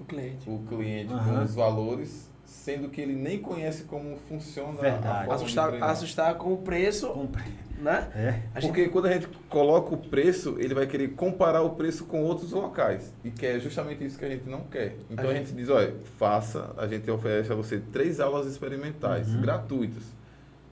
O 0.00 0.04
cliente. 0.06 0.48
o 0.48 0.58
cliente 0.68 1.12
Aham. 1.12 1.38
com 1.40 1.44
os 1.44 1.54
valores, 1.54 2.30
sendo 2.46 2.88
que 2.88 2.98
ele 3.00 3.14
nem 3.14 3.38
conhece 3.40 3.84
como 3.84 4.16
funciona 4.28 4.80
Verdade. 4.80 5.30
a 5.30 5.34
Assustar, 5.34 5.82
assustar 5.82 6.34
com 6.36 6.54
o 6.54 6.56
preço, 6.58 7.08
Compre- 7.08 7.42
né? 7.78 8.08
É. 8.14 8.40
A 8.54 8.60
gente- 8.60 8.70
Porque 8.70 8.88
quando 8.88 9.04
a 9.06 9.12
gente 9.12 9.28
coloca 9.50 9.94
o 9.94 9.98
preço, 9.98 10.56
ele 10.58 10.72
vai 10.74 10.86
querer 10.86 11.08
comparar 11.08 11.60
o 11.60 11.70
preço 11.70 12.06
com 12.06 12.22
outros 12.22 12.52
locais. 12.52 13.12
E 13.22 13.30
que 13.30 13.44
é 13.44 13.60
justamente 13.60 14.02
isso 14.02 14.18
que 14.18 14.24
a 14.24 14.30
gente 14.30 14.48
não 14.48 14.62
quer. 14.62 14.96
Então 15.10 15.28
A 15.28 15.32
a 15.32 15.34
gente, 15.34 15.52
diz, 15.52 15.68
olha, 15.68 15.94
faça, 16.18 16.72
a 16.78 16.86
gente 16.86 17.08
oferece 17.10 17.52
a 17.52 17.54
você 17.54 17.78
três 17.92 18.18
aulas 18.18 18.46
experimentais, 18.46 19.28
Uhum. 19.28 19.42
gratuitas. 19.42 20.04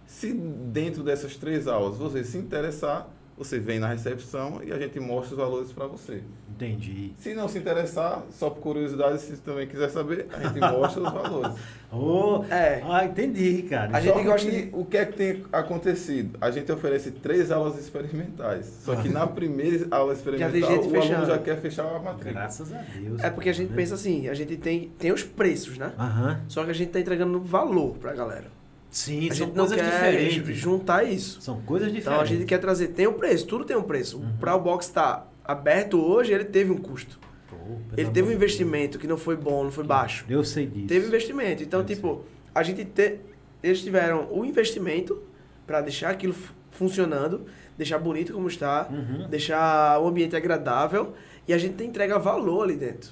Se 0.06 0.32
dentro 0.32 1.02
dessas 1.02 1.36
três 1.36 1.68
aulas 1.68 1.98
você 1.98 2.24
se 2.24 2.38
interessar, 2.38 3.06
você 3.36 3.58
vem 3.58 3.78
na 3.78 3.88
recepção 3.88 4.60
e 4.64 4.72
a 4.72 4.78
gente 4.78 4.98
mostra 5.00 5.32
os 5.34 5.38
valores 5.38 5.72
para 5.72 5.86
você. 5.86 6.22
Entendi. 6.50 7.12
Se 7.18 7.34
não 7.34 7.48
se 7.48 7.58
interessar, 7.58 8.22
só 8.30 8.48
por 8.48 8.62
curiosidade, 8.62 9.20
se 9.20 9.36
também 9.38 9.66
quiser 9.66 9.90
saber, 9.90 10.26
a 10.32 10.40
gente 10.48 10.58
mostra 10.58 11.02
os 11.02 11.12
valores. 11.12 11.52
Oh, 11.98 12.44
É. 12.50 12.82
Ah, 12.84 13.04
entendi, 13.04 13.62
cara. 13.62 13.96
A 13.96 14.02
Só 14.02 14.12
gente 14.12 14.24
gosta 14.24 14.50
que 14.50 14.62
de- 14.66 14.70
O 14.74 14.84
que 14.84 14.96
é 14.98 15.04
que 15.06 15.12
tem 15.16 15.44
acontecido? 15.52 16.36
A 16.40 16.50
gente 16.50 16.70
oferece 16.72 17.12
três 17.12 17.52
aulas 17.52 17.78
experimentais. 17.78 18.66
Só 18.84 18.96
que 18.96 19.08
na 19.08 19.24
primeira 19.28 19.86
aula 19.92 20.12
experimental, 20.12 20.52
gente 20.52 20.88
o 20.88 20.90
fechando. 20.90 21.14
aluno 21.14 21.26
já 21.30 21.38
quer 21.38 21.60
fechar 21.60 21.84
a 21.86 21.98
matrícula. 22.00 22.32
Graças 22.32 22.72
a 22.72 22.78
Deus. 22.78 23.22
É 23.22 23.30
porque 23.30 23.48
a 23.48 23.52
gente 23.52 23.70
né? 23.70 23.76
pensa 23.76 23.94
assim, 23.94 24.28
a 24.28 24.34
gente 24.34 24.56
tem, 24.56 24.90
tem 24.98 25.12
os 25.12 25.22
preços, 25.22 25.78
né? 25.78 25.92
Aham. 25.96 26.40
Só 26.48 26.64
que 26.64 26.70
a 26.70 26.74
gente 26.74 26.90
tá 26.90 26.98
entregando 26.98 27.40
valor 27.40 27.94
pra 27.98 28.12
galera. 28.12 28.55
Sim, 28.96 29.28
A 29.28 29.34
são 29.34 29.46
gente 29.46 29.56
não 29.56 29.66
coisas 29.66 29.76
quer 29.76 29.90
diferentes. 29.92 30.56
juntar 30.56 31.04
isso. 31.04 31.42
São 31.42 31.60
coisas 31.60 31.88
Então 31.88 31.98
diferentes. 32.00 32.22
a 32.32 32.34
gente 32.34 32.46
quer 32.46 32.58
trazer, 32.58 32.88
tem 32.88 33.06
um 33.06 33.12
preço, 33.12 33.46
tudo 33.46 33.64
tem 33.66 33.76
um 33.76 33.82
preço. 33.82 34.16
Uhum. 34.18 34.36
Pra 34.40 34.54
o 34.56 34.60
box 34.60 34.86
estar 34.86 35.30
aberto 35.44 36.00
hoje, 36.02 36.32
ele 36.32 36.44
teve 36.46 36.72
um 36.72 36.78
custo. 36.78 37.20
Pô, 37.46 37.56
Ele 37.94 38.08
teve 38.10 38.26
um 38.28 38.32
investimento 38.32 38.98
que 38.98 39.06
não 39.06 39.18
foi 39.18 39.36
bom, 39.36 39.64
não 39.64 39.70
foi 39.70 39.84
baixo. 39.84 40.24
Eu 40.30 40.42
sei 40.42 40.66
disso. 40.66 40.86
Teve 40.86 41.06
investimento. 41.08 41.62
Então, 41.62 41.80
Eu 41.80 41.86
tipo, 41.86 42.24
a 42.54 42.62
gente 42.62 42.86
te, 42.86 43.18
eles 43.62 43.82
tiveram 43.82 44.28
o 44.32 44.46
investimento 44.46 45.22
para 45.66 45.82
deixar 45.82 46.08
aquilo 46.08 46.32
fu- 46.32 46.54
funcionando, 46.70 47.44
deixar 47.76 47.98
bonito 47.98 48.32
como 48.32 48.48
está, 48.48 48.88
Uhum. 48.90 49.28
deixar 49.28 50.00
o 50.00 50.08
ambiente 50.08 50.34
agradável 50.34 51.12
e 51.46 51.52
a 51.52 51.58
gente 51.58 51.84
entrega 51.84 52.18
valor 52.18 52.62
ali 52.62 52.76
dentro. 52.76 53.10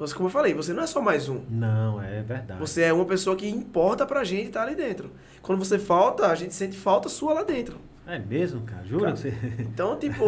Você, 0.00 0.14
como 0.14 0.28
eu 0.28 0.32
falei, 0.32 0.54
você 0.54 0.72
não 0.72 0.82
é 0.82 0.86
só 0.86 1.02
mais 1.02 1.28
um. 1.28 1.42
Não, 1.50 2.02
é 2.02 2.22
verdade. 2.22 2.58
Você 2.58 2.80
é 2.80 2.90
uma 2.90 3.04
pessoa 3.04 3.36
que 3.36 3.46
importa 3.46 4.06
pra 4.06 4.24
gente 4.24 4.46
estar 4.46 4.62
ali 4.62 4.74
dentro. 4.74 5.10
Quando 5.42 5.58
você 5.58 5.78
falta, 5.78 6.28
a 6.28 6.34
gente 6.34 6.54
sente 6.54 6.74
falta 6.74 7.10
sua 7.10 7.34
lá 7.34 7.42
dentro. 7.42 7.76
É 8.06 8.18
mesmo, 8.18 8.62
cara? 8.62 8.82
Jura? 8.82 9.12
Cara. 9.12 9.34
Então, 9.58 9.98
tipo, 9.98 10.24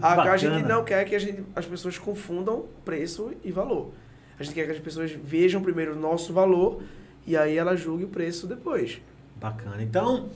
a, 0.00 0.22
a 0.22 0.36
gente 0.38 0.62
não 0.66 0.82
quer 0.82 1.04
que 1.04 1.14
a 1.14 1.18
gente, 1.18 1.44
as 1.54 1.66
pessoas 1.66 1.98
confundam 1.98 2.64
preço 2.82 3.30
e 3.44 3.52
valor. 3.52 3.92
A 4.38 4.42
gente 4.42 4.54
quer 4.54 4.64
que 4.64 4.72
as 4.72 4.78
pessoas 4.78 5.10
vejam 5.12 5.60
primeiro 5.60 5.94
o 5.94 6.00
nosso 6.00 6.32
valor 6.32 6.82
e 7.26 7.36
aí 7.36 7.58
ela 7.58 7.76
julgue 7.76 8.04
o 8.04 8.08
preço 8.08 8.46
depois. 8.46 9.02
Bacana. 9.36 9.82
Então, 9.82 10.30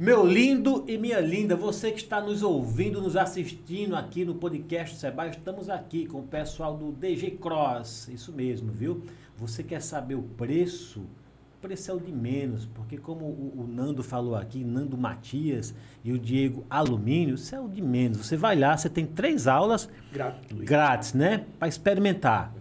meu 0.00 0.24
lindo 0.24 0.82
e 0.88 0.96
minha 0.96 1.20
linda, 1.20 1.54
você 1.54 1.90
que 1.92 1.98
está 1.98 2.22
nos 2.22 2.42
ouvindo, 2.42 3.02
nos 3.02 3.18
assistindo 3.18 3.94
aqui 3.94 4.24
no 4.24 4.34
podcast 4.34 4.96
Seba, 4.96 5.26
estamos 5.26 5.68
aqui 5.68 6.06
com 6.06 6.20
o 6.20 6.22
pessoal 6.22 6.74
do 6.74 6.90
DG 6.90 7.32
Cross. 7.32 8.08
Isso 8.08 8.32
mesmo, 8.32 8.72
viu? 8.72 9.02
Você 9.36 9.62
quer 9.62 9.82
saber 9.82 10.14
o 10.14 10.22
preço? 10.22 11.00
O 11.00 11.60
preço 11.60 11.90
é 11.90 11.94
o 11.94 12.00
de 12.00 12.10
menos, 12.10 12.64
porque 12.64 12.96
como 12.96 13.26
o, 13.26 13.52
o 13.58 13.66
Nando 13.70 14.02
falou 14.02 14.34
aqui, 14.34 14.64
Nando 14.64 14.96
Matias 14.96 15.74
e 16.02 16.14
o 16.14 16.18
Diego 16.18 16.64
Alumínio, 16.70 17.34
isso 17.34 17.54
é 17.54 17.60
o 17.60 17.68
de 17.68 17.82
menos. 17.82 18.26
Você 18.26 18.38
vai 18.38 18.58
lá, 18.58 18.74
você 18.74 18.88
tem 18.88 19.04
três 19.04 19.46
aulas 19.46 19.86
Gratuito. 20.10 20.64
grátis, 20.64 21.12
né? 21.12 21.44
Para 21.58 21.68
experimentar. 21.68 22.54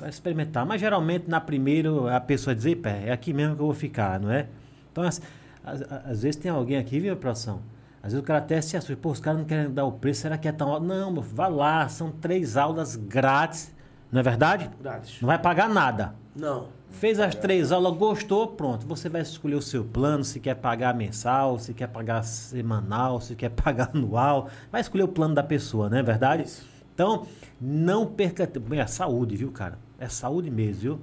Para 0.00 0.08
experimentar. 0.08 0.66
Mas 0.66 0.80
geralmente 0.80 1.30
na 1.30 1.40
primeira 1.40 2.16
a 2.16 2.20
pessoa 2.20 2.56
diz, 2.56 2.66
"Epa, 2.66 2.88
é 2.88 3.12
aqui 3.12 3.32
mesmo 3.32 3.54
que 3.54 3.62
eu 3.62 3.66
vou 3.66 3.74
ficar, 3.74 4.18
não 4.18 4.32
é? 4.32 4.48
Então, 4.90 5.04
às, 5.04 5.22
às- 5.64 5.82
às 5.82 6.22
vezes 6.22 6.36
tem 6.36 6.50
alguém 6.50 6.76
aqui, 6.78 6.98
viu, 7.00 7.16
produção? 7.16 7.60
Às 8.02 8.12
vezes 8.12 8.18
o 8.22 8.26
cara 8.26 8.40
até 8.40 8.60
se 8.60 8.76
assusta, 8.76 8.96
pô, 9.00 9.10
os 9.10 9.20
caras 9.20 9.38
não 9.40 9.46
querem 9.46 9.70
dar 9.70 9.84
o 9.84 9.92
preço, 9.92 10.22
será 10.22 10.36
que 10.36 10.48
é 10.48 10.52
tão 10.52 10.70
alto? 10.72 10.84
Não, 10.84 11.12
meu, 11.12 11.22
vá 11.22 11.46
lá, 11.46 11.88
são 11.88 12.10
três 12.10 12.56
aulas 12.56 12.96
grátis, 12.96 13.72
não 14.10 14.20
é 14.20 14.22
verdade? 14.22 14.68
Grátis. 14.82 15.20
Não 15.20 15.26
vai 15.28 15.38
pagar 15.38 15.68
nada. 15.68 16.14
Não. 16.34 16.68
Fez 16.90 17.18
as 17.20 17.34
três 17.34 17.70
aulas, 17.72 17.96
gostou, 17.96 18.48
pronto. 18.48 18.86
Você 18.86 19.08
vai 19.08 19.20
escolher 19.22 19.54
o 19.54 19.62
seu 19.62 19.84
plano, 19.84 20.24
se 20.24 20.40
quer 20.40 20.54
pagar 20.56 20.94
mensal, 20.94 21.58
se 21.58 21.72
quer 21.72 21.86
pagar 21.86 22.22
semanal, 22.22 23.20
se 23.20 23.34
quer 23.36 23.48
pagar 23.54 23.90
anual. 23.94 24.48
Vai 24.70 24.80
escolher 24.80 25.04
o 25.04 25.08
plano 25.08 25.34
da 25.34 25.42
pessoa, 25.42 25.88
não 25.88 25.96
é 25.98 26.02
verdade? 26.02 26.42
Isso. 26.42 26.66
Então, 26.94 27.26
não 27.60 28.06
perca 28.06 28.46
tempo. 28.46 28.74
É 28.74 28.86
saúde, 28.86 29.36
viu, 29.36 29.50
cara? 29.50 29.78
É 29.98 30.08
saúde 30.08 30.50
mesmo, 30.50 30.80
viu? 30.82 31.00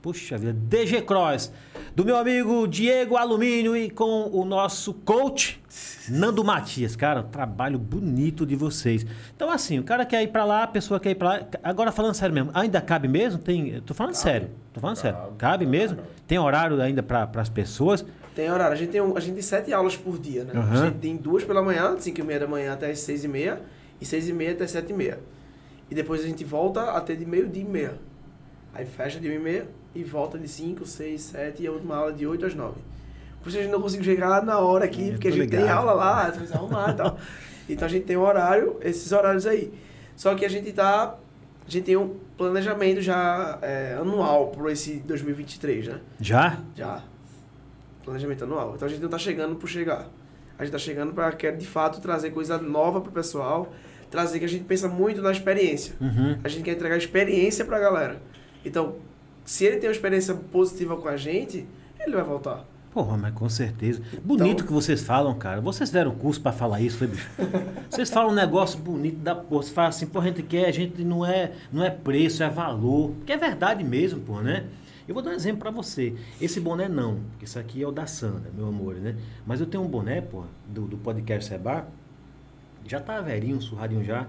Puxa 0.00 0.38
vida. 0.38 0.52
DG 0.52 1.02
Cross, 1.02 1.52
do 1.94 2.04
meu 2.04 2.16
amigo 2.16 2.68
Diego 2.68 3.16
Alumínio 3.16 3.76
e 3.76 3.90
com 3.90 4.28
o 4.32 4.44
nosso 4.44 4.94
coach, 4.94 5.60
Nando 6.08 6.44
Matias. 6.44 6.94
Cara, 6.94 7.20
um 7.20 7.24
trabalho 7.28 7.78
bonito 7.80 8.46
de 8.46 8.54
vocês. 8.54 9.04
Então, 9.34 9.50
assim, 9.50 9.78
o 9.80 9.82
cara 9.82 10.06
quer 10.06 10.22
ir 10.22 10.28
pra 10.28 10.44
lá, 10.44 10.62
a 10.62 10.66
pessoa 10.68 11.00
quer 11.00 11.10
ir 11.10 11.14
pra 11.16 11.28
lá. 11.30 11.40
Agora, 11.64 11.90
falando 11.90 12.14
sério 12.14 12.32
mesmo, 12.32 12.50
ainda 12.54 12.80
cabe 12.80 13.08
mesmo? 13.08 13.40
Tem, 13.40 13.80
tô 13.82 13.92
falando 13.92 14.14
sério. 14.14 14.50
Tô 14.72 14.80
falando 14.80 14.96
sério. 14.96 15.18
Cabe. 15.18 15.36
Cabe 15.36 15.66
mesmo? 15.66 15.96
Cabe. 15.96 16.08
Tem 16.28 16.38
horário 16.38 16.80
ainda 16.80 17.02
para 17.02 17.28
as 17.34 17.48
pessoas? 17.48 18.04
Tem 18.36 18.48
horário. 18.52 18.74
A 18.74 18.76
gente 18.76 18.90
tem, 18.90 19.00
um- 19.00 19.16
a 19.16 19.20
gente 19.20 19.34
tem 19.34 19.42
sete 19.42 19.72
aulas 19.72 19.96
por 19.96 20.16
dia, 20.16 20.44
né? 20.44 20.52
Aham. 20.54 20.72
A 20.82 20.86
gente 20.86 20.98
tem 20.98 21.16
duas 21.16 21.42
pela 21.42 21.60
manhã, 21.60 21.96
de 21.96 22.04
5 22.04 22.20
e 22.20 22.22
meia 22.22 22.38
da 22.38 22.46
manhã 22.46 22.72
até 22.72 22.88
as 22.88 23.00
6 23.00 23.24
e 23.24 23.28
meia, 23.28 23.60
e 24.00 24.06
6 24.06 24.28
e 24.28 24.32
meia 24.32 24.52
até 24.52 24.64
7 24.64 24.90
e 24.90 24.92
meia. 24.94 25.18
E 25.90 25.94
depois 25.94 26.22
a 26.22 26.26
gente 26.28 26.44
volta 26.44 26.82
até 26.92 27.16
de 27.16 27.26
meio-dia 27.26 27.62
e 27.64 27.66
meia. 27.68 27.98
Aí 28.72 28.86
fecha 28.86 29.18
de 29.18 29.28
1 29.28 29.32
e 29.32 29.38
meia 29.40 29.66
e 29.98 30.04
volta 30.04 30.38
de 30.38 30.46
5, 30.46 30.86
6, 30.86 31.20
7 31.20 31.62
e 31.62 31.66
a 31.66 31.72
última 31.72 31.96
aula 31.96 32.12
de 32.12 32.26
8 32.26 32.46
às 32.46 32.54
9. 32.54 32.74
Por 33.40 33.48
isso 33.48 33.58
a 33.58 33.62
gente 33.62 33.72
não 33.72 33.80
consegue 33.80 34.04
chegar 34.04 34.42
na 34.44 34.58
hora 34.58 34.84
aqui, 34.84 35.10
porque 35.10 35.28
a 35.28 35.32
gente 35.32 35.48
tem 35.48 35.60
ligado. 35.60 35.78
aula 35.78 35.92
lá, 35.92 36.30
precisa 36.30 36.54
arrumar 36.54 36.90
e 36.90 36.94
tal. 36.94 37.18
Então 37.68 37.86
a 37.86 37.90
gente 37.90 38.04
tem 38.04 38.16
um 38.16 38.22
horário, 38.22 38.76
esses 38.80 39.10
horários 39.12 39.46
aí. 39.46 39.72
Só 40.16 40.34
que 40.34 40.44
a 40.44 40.48
gente 40.48 40.72
tá. 40.72 41.16
A 41.66 41.70
gente 41.70 41.84
tem 41.84 41.96
um 41.96 42.16
planejamento 42.36 43.02
já 43.02 43.58
é, 43.60 43.96
anual 44.00 44.48
para 44.48 44.72
esse 44.72 45.00
2023, 45.00 45.88
né? 45.88 46.00
Já? 46.20 46.60
Já. 46.74 47.02
Planejamento 48.04 48.44
anual. 48.44 48.72
Então 48.74 48.86
a 48.86 48.90
gente 48.90 49.02
não 49.02 49.08
tá 49.08 49.18
chegando 49.18 49.56
por 49.56 49.68
chegar. 49.68 50.08
A 50.58 50.64
gente 50.64 50.72
tá 50.72 50.78
chegando 50.78 51.12
para 51.12 51.30
quer 51.32 51.56
de 51.56 51.66
fato 51.66 52.00
trazer 52.00 52.30
coisa 52.30 52.56
nova 52.56 53.00
pro 53.00 53.12
pessoal, 53.12 53.72
trazer 54.10 54.38
que 54.38 54.44
a 54.44 54.48
gente 54.48 54.64
pensa 54.64 54.88
muito 54.88 55.20
na 55.20 55.30
experiência. 55.30 55.94
Uhum. 56.00 56.38
A 56.42 56.48
gente 56.48 56.62
quer 56.62 56.72
entregar 56.72 56.96
experiência 56.96 57.64
pra 57.64 57.78
galera. 57.78 58.20
Então, 58.64 58.96
se 59.48 59.64
ele 59.64 59.76
tem 59.78 59.88
uma 59.88 59.94
experiência 59.94 60.34
positiva 60.34 60.96
com 60.96 61.08
a 61.08 61.16
gente, 61.16 61.66
ele 61.98 62.14
vai 62.14 62.22
voltar. 62.24 62.64
Porra, 62.92 63.16
mas 63.16 63.32
com 63.32 63.48
certeza. 63.48 64.02
Bonito 64.24 64.48
Então- 64.50 64.66
que 64.66 64.72
vocês 64.72 65.02
falam, 65.02 65.34
cara. 65.34 65.60
Vocês 65.60 65.90
deram 65.90 66.10
curso 66.14 66.40
pra 66.40 66.52
falar 66.52 66.80
isso, 66.80 66.98
foi, 66.98 67.06
bicho? 67.06 67.28
Vocês 67.88 68.10
falam 68.10 68.30
um 68.32 68.34
negócio 68.34 68.78
bonito 68.78 69.16
da 69.18 69.34
porra. 69.34 69.62
Você 69.62 69.72
fala 69.72 69.88
assim, 69.88 70.06
pô, 70.06 70.18
a 70.20 70.24
gente 70.24 70.42
quer, 70.42 70.66
a 70.66 70.70
gente 70.72 71.02
não 71.04 71.24
é, 71.24 71.52
não 71.72 71.84
é 71.84 71.90
preço, 71.90 72.42
é 72.42 72.48
valor. 72.48 73.12
Que 73.24 73.32
é 73.32 73.36
verdade 73.36 73.84
mesmo, 73.84 74.20
pô, 74.20 74.40
né? 74.40 74.66
Eu 75.06 75.14
vou 75.14 75.22
dar 75.22 75.30
um 75.30 75.34
exemplo 75.34 75.60
pra 75.60 75.70
você. 75.70 76.14
Esse 76.40 76.60
boné 76.60 76.88
não, 76.88 77.20
porque 77.30 77.44
isso 77.46 77.58
aqui 77.58 77.82
é 77.82 77.86
o 77.86 77.92
da 77.92 78.06
Sandra, 78.06 78.50
meu 78.54 78.66
amor, 78.68 78.94
né? 78.96 79.16
Mas 79.46 79.60
eu 79.60 79.66
tenho 79.66 79.82
um 79.82 79.88
boné, 79.88 80.20
pô, 80.20 80.44
do, 80.66 80.82
do 80.82 80.96
podcast 80.98 81.48
Seba, 81.48 81.86
já 82.86 83.00
tá 83.00 83.20
velhinho, 83.20 83.60
surradinho 83.60 84.04
já, 84.04 84.26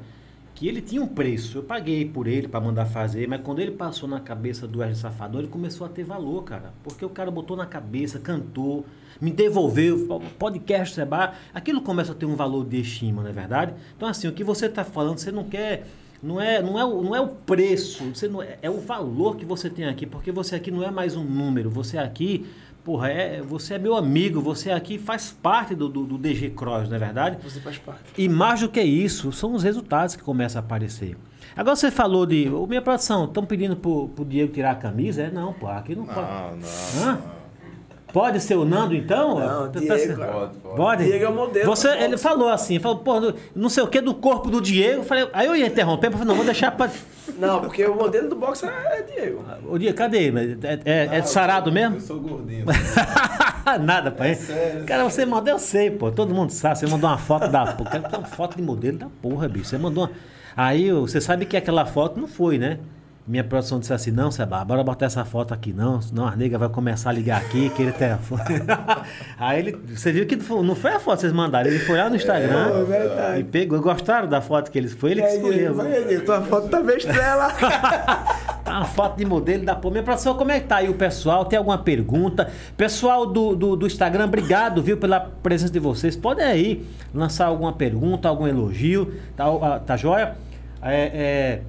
que 0.60 0.68
ele 0.68 0.82
tinha 0.82 1.02
um 1.02 1.08
preço. 1.08 1.60
Eu 1.60 1.64
paguei 1.64 2.04
por 2.04 2.28
ele 2.28 2.46
para 2.46 2.60
mandar 2.60 2.86
fazer, 2.86 3.26
mas 3.30 3.40
quando 3.42 3.60
ele 3.60 3.72
passou 3.72 4.10
na 4.10 4.20
cabeça 4.20 4.68
do 4.68 4.80
Wesley 4.80 5.00
Safador, 5.00 5.40
ele 5.40 5.48
começou 5.48 5.88
a 5.88 5.90
ter 5.90 6.04
valor, 6.04 6.44
cara. 6.44 6.74
Porque 6.84 7.06
o 7.06 7.10
cara 7.10 7.32
botou 7.32 7.56
na 7.56 7.66
cabeça, 7.66 8.20
cantou, 8.20 8.86
me 9.22 9.32
devolveu, 9.32 10.22
podcast 10.38 10.96
Seba, 10.96 11.34
aquilo 11.54 11.80
começa 11.80 12.12
a 12.12 12.16
ter 12.16 12.26
um 12.26 12.36
valor 12.36 12.66
de 12.66 12.82
estima, 12.82 13.22
não 13.22 13.30
é 13.30 13.32
verdade? 13.32 13.74
Então 13.96 14.10
assim, 14.10 14.28
o 14.28 14.34
que 14.34 14.44
você 14.44 14.68
tá 14.68 14.84
falando, 14.84 15.20
você 15.20 15.32
não 15.32 15.46
quer 15.46 15.88
não 16.22 16.42
é, 16.42 16.62
não 16.62 16.78
é, 16.78 17.04
não 17.04 17.16
é 17.16 17.22
o 17.22 17.30
preço, 17.30 18.04
você 18.14 18.28
não 18.28 18.44
é, 18.44 18.58
é 18.62 18.70
o 18.70 18.80
valor 18.80 19.38
que 19.38 19.46
você 19.46 19.70
tem 19.70 19.86
aqui, 19.86 20.06
porque 20.06 20.34
você 20.34 20.56
aqui 20.56 20.70
não 20.70 20.84
é 20.84 20.92
mais 20.92 21.16
um 21.16 21.24
número, 21.24 21.70
você 21.70 21.98
aqui, 21.98 22.46
porra, 22.84 23.10
é, 23.10 23.42
você 23.42 23.76
é 23.76 23.80
meu 23.80 23.96
amigo, 23.96 24.42
você 24.42 24.72
aqui 24.72 24.98
faz 24.98 25.32
parte 25.42 25.76
do, 25.76 25.88
do, 25.90 26.06
do 26.06 26.18
DG 26.18 26.50
Cross, 26.52 26.90
não 26.90 26.96
é 26.96 27.00
verdade? 27.00 27.38
Você 27.44 27.60
faz 27.60 27.78
parte. 27.78 28.02
E 28.18 28.28
mais 28.30 28.62
do 28.62 28.70
que 28.70 28.82
isso, 28.82 29.32
são 29.32 29.54
os 29.54 29.64
resultados 29.64 30.16
que 30.16 30.24
começam 30.24 30.62
a 30.62 30.66
aparecer. 30.66 31.18
Agora 31.56 31.76
você 31.76 31.92
falou 31.92 32.26
de. 32.26 32.48
Ô, 32.50 32.66
minha 32.68 32.82
produção, 32.82 33.26
estão 33.26 33.46
pedindo 33.46 33.76
pro, 33.76 34.10
pro 34.10 34.24
Diego 34.24 34.54
tirar 34.54 34.72
a 34.72 34.76
camisa? 34.76 35.24
É, 35.24 35.32
não, 35.32 35.52
pô, 35.54 35.68
aqui 35.68 35.96
não, 35.96 36.06
pode. 36.06 36.20
Não, 36.20 36.52
não. 36.58 37.04
Hã? 37.04 37.14
não. 37.16 37.40
Pode 38.14 38.40
ser 38.40 38.56
o 38.56 38.66
Nando, 38.66 38.96
então? 38.96 39.40
Não, 39.40 39.72
Tá- 39.72 39.80
tá- 39.80 39.96
Diego, 39.96 40.16
Pode, 40.16 40.58
pode. 40.58 40.76
Pode? 40.76 41.04
Diego 41.06 41.26
é 41.26 41.30
o 41.30 41.36
modelo 41.36 41.66
Você, 41.68 41.90
ele 41.90 42.18
falou 42.18 42.50
assim, 42.50 42.80
falou, 42.80 42.98
pô, 43.00 43.20
do- 43.20 43.36
não 43.56 43.70
sei 43.70 43.84
o 43.84 43.88
que 43.88 44.02
do 44.02 44.16
corpo 44.16 44.50
do 44.50 44.60
Diego. 44.60 45.02
Eu 45.02 45.04
Falei, 45.04 45.30
aí 45.32 45.46
eu 45.46 45.56
ia 45.56 45.68
interromper, 45.68 46.08
eu 46.08 46.12
falei, 46.14 46.26
não, 46.28 46.36
vou 46.36 46.44
deixar 46.46 46.72
pra. 46.72 46.90
Não, 47.40 47.62
porque 47.62 47.86
o 47.86 47.96
modelo 47.96 48.28
do 48.30 48.36
boxe 48.36 48.66
é 48.66 49.02
Diego. 49.04 49.44
Ô, 49.68 49.78
Diego, 49.78 49.98
cadê? 49.98 50.28
É, 50.30 50.80
é, 50.86 51.06
é 51.16 51.18
Ah, 51.20 51.24
sarado 51.24 51.70
eu- 51.70 51.74
mesmo? 51.74 51.96
Eu 51.96 52.02
sou 52.02 52.20
gordinho. 52.20 52.66
Nada, 53.82 54.12
pai. 54.12 54.32
É 54.32 54.36
sério, 54.36 54.86
Cara, 54.86 55.04
você 55.04 55.26
mandou, 55.26 55.54
eu 55.54 55.60
sei, 55.60 55.92
pô. 55.92 56.12
Todo 56.12 56.34
mundo 56.34 56.52
sabe. 56.52 56.80
Você 56.80 56.88
mandou 56.88 57.10
uma 57.10 57.18
foto 57.18 57.48
da. 57.50 57.74
Cara, 57.74 58.18
uma 58.18 58.28
foto 58.28 58.56
de 58.58 58.62
modelo 58.64 58.98
da 58.98 59.08
porra, 59.22 59.48
bicho. 59.48 59.66
Você 59.66 59.78
mandou 59.78 60.06
uma. 60.06 60.12
Aí 60.56 60.92
você 60.92 61.22
sabe 61.22 61.46
que 61.46 61.56
aquela 61.56 61.86
foto 61.86 62.20
não 62.20 62.28
foi, 62.28 62.58
né? 62.58 62.80
Minha 63.30 63.44
produção 63.44 63.80
disse 63.80 63.94
assim: 63.94 64.10
não, 64.10 64.32
Seba, 64.32 64.66
bora 64.66 64.84
botar 64.84 65.06
essa 65.06 65.24
foto 65.24 65.54
aqui, 65.54 65.72
não. 65.72 66.02
Senão 66.02 66.28
a 66.28 66.36
nega 66.36 66.58
vai 66.58 66.68
começar 66.68 67.12
a 67.12 67.14
ligar 67.14 67.40
aqui, 67.40 67.70
querer 67.70 67.94
telefone. 67.94 68.42
Aí 69.38 69.60
ele. 69.60 69.78
Você 69.96 70.12
viu 70.12 70.26
que 70.26 70.36
não 70.36 70.44
foi- 70.44 70.76
foi 70.76 70.92
a 70.94 71.00
foto 71.00 71.18
que 71.18 71.22
vocês 71.22 71.34
mandaram, 71.34 71.70
ele 71.70 71.78
foi 71.78 72.00
lá 72.00 72.10
no 72.10 72.16
Instagram. 72.16 72.70
É, 72.70 72.84
verdade. 72.84 73.40
E 73.42 73.44
pegou. 73.44 73.80
Gostaram 73.80 74.28
da 74.28 74.42
foto 74.42 74.72
que 74.72 74.80
eles. 74.80 74.94
Foi 74.94 75.12
ele 75.12 75.22
que 75.22 75.28
escolheu. 75.28 75.76
Vai, 75.76 76.04
Diego, 76.06 76.26
tua 76.26 76.42
foto 76.42 76.70
tá 76.70 76.82
estrela. 76.96 77.54
Tá 78.64 78.80
uma 78.80 78.86
foto 78.86 79.18
de 79.18 79.26
modelo 79.26 79.66
da 79.66 79.76
pô. 79.76 79.90
Minha 79.90 80.04
professor, 80.04 80.36
como 80.36 80.52
é 80.52 80.60
que 80.60 80.68
tá 80.68 80.76
aí 80.78 80.90
o 80.90 80.94
pessoal? 80.94 81.46
Tem 81.46 81.58
alguma 81.58 81.78
pergunta? 81.78 82.52
Pessoal 82.78 83.26
do, 83.26 83.56
do, 83.56 83.76
do 83.76 83.88
Instagram, 83.88 84.26
obrigado, 84.26 84.84
viu, 84.84 84.98
pela 84.98 85.20
presença 85.20 85.72
de 85.74 85.80
vocês. 85.80 86.16
Podem 86.16 86.46
aí 86.46 86.86
lançar 87.14 87.48
alguma 87.48 87.74
pergunta, 87.74 88.28
algum 88.28 88.46
elogio, 88.48 89.14
tá, 89.36 89.46
tá 89.80 89.98
joia? 89.98 90.36
É, 90.84 91.02
é, 91.14 91.62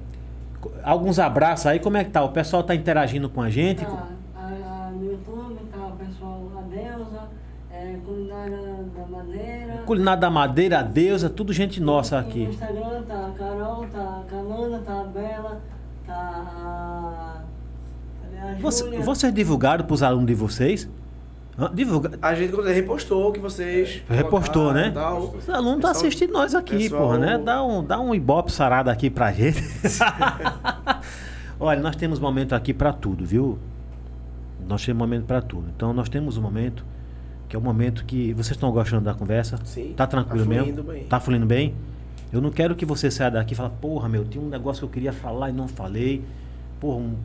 alguns 0.83 1.19
abraços 1.19 1.65
aí, 1.67 1.79
como 1.79 1.97
é 1.97 2.03
que 2.03 2.11
tá? 2.11 2.23
O 2.23 2.29
pessoal 2.29 2.63
tá 2.63 2.73
interagindo 2.75 3.29
com 3.29 3.41
a 3.41 3.49
gente? 3.49 3.85
Tá, 3.85 4.07
a, 4.35 4.91
no 4.91 5.05
YouTube 5.11 5.57
tá 5.71 5.85
o 5.87 5.91
pessoal, 5.97 6.51
a 6.57 6.61
Deusa, 6.61 7.21
é, 7.71 7.95
Culinária 8.05 8.57
da 8.95 9.05
Madeira. 9.07 9.83
Culinária 9.85 10.19
da 10.21 10.29
Madeira, 10.29 10.79
a 10.79 10.83
Deusa, 10.83 11.29
tudo 11.29 11.51
gente 11.53 11.79
nossa 11.81 12.21
No 12.21 12.27
aqui. 12.27 12.43
Instagram 12.43 13.03
tá 13.07 13.27
a 13.27 13.31
Carol, 13.37 13.85
tá 13.87 13.99
a 14.21 14.23
Canana, 14.29 14.79
tá 14.85 14.99
a 15.01 15.03
Bela, 15.05 15.61
tá 16.05 16.13
a. 16.13 17.41
A 18.43 18.55
Você- 18.59 18.83
Júlia? 18.85 19.01
vocês 19.01 19.33
divulgaram 19.33 19.85
pros 19.85 20.01
alunos 20.01 20.25
de 20.25 20.33
vocês? 20.33 20.89
Divulga... 21.73 22.11
A 22.21 22.33
gente 22.33 22.55
repostou 22.61 23.31
que 23.31 23.39
vocês. 23.39 24.01
Repostou, 24.09 24.63
colocaram 24.69 24.85
né? 24.87 24.91
Tal. 24.91 25.19
Os 25.35 25.49
alunos 25.49 25.75
estão 25.75 25.89
Pessoal- 25.91 25.91
assistindo 25.91 26.33
nós 26.33 26.55
aqui, 26.55 26.77
pessoal- 26.77 27.01
porra, 27.03 27.17
né? 27.19 27.37
Dá 27.37 27.63
um, 27.63 27.83
dá 27.83 27.99
um 27.99 28.15
ibope 28.15 28.51
sarado 28.51 28.89
aqui 28.89 29.09
pra 29.09 29.31
gente. 29.31 29.61
Olha, 31.59 31.79
nós 31.79 31.95
temos 31.95 32.19
momento 32.19 32.53
aqui 32.53 32.73
pra 32.73 32.91
tudo, 32.91 33.25
viu? 33.25 33.59
Nós 34.67 34.83
temos 34.85 34.99
momento 34.99 35.25
pra 35.25 35.41
tudo. 35.41 35.67
Então 35.75 35.93
nós 35.93 36.09
temos 36.09 36.37
um 36.37 36.41
momento 36.41 36.83
que 37.47 37.55
é 37.55 37.59
o 37.59 37.61
momento 37.61 38.05
que 38.05 38.33
vocês 38.33 38.51
estão 38.51 38.71
gostando 38.71 39.03
da 39.03 39.13
conversa? 39.13 39.59
Sim, 39.65 39.93
Tá 39.95 40.07
tranquilo 40.07 40.45
tá 40.45 40.49
mesmo? 40.49 40.83
bem. 40.83 41.03
Tá 41.03 41.19
fluindo 41.19 41.45
bem? 41.45 41.75
Eu 42.31 42.39
não 42.39 42.49
quero 42.49 42.75
que 42.75 42.85
você 42.85 43.11
saia 43.11 43.29
daqui 43.29 43.53
e 43.53 43.57
fale, 43.57 43.71
porra, 43.81 44.07
meu, 44.07 44.23
tinha 44.23 44.41
um 44.43 44.47
negócio 44.47 44.79
que 44.81 44.85
eu 44.85 44.89
queria 44.89 45.11
falar 45.11 45.49
e 45.49 45.53
não 45.53 45.67
falei. 45.67 46.23
Porra, 46.79 46.97
um, 46.99 47.15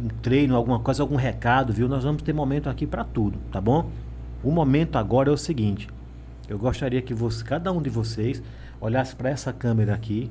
um 0.00 0.08
treino, 0.20 0.56
alguma 0.56 0.78
coisa, 0.78 1.02
algum 1.02 1.16
recado, 1.16 1.72
viu? 1.72 1.88
Nós 1.88 2.04
vamos 2.04 2.22
ter 2.22 2.32
momento 2.32 2.68
aqui 2.68 2.86
pra 2.86 3.04
tudo, 3.04 3.38
tá 3.50 3.60
bom? 3.60 3.90
O 4.42 4.50
momento 4.50 4.96
agora 4.96 5.30
é 5.30 5.32
o 5.32 5.36
seguinte. 5.36 5.88
Eu 6.48 6.58
gostaria 6.58 7.00
que 7.00 7.14
você, 7.14 7.44
cada 7.44 7.72
um 7.72 7.80
de 7.80 7.88
vocês 7.88 8.42
olhasse 8.80 9.14
para 9.14 9.30
essa 9.30 9.52
câmera 9.52 9.94
aqui, 9.94 10.30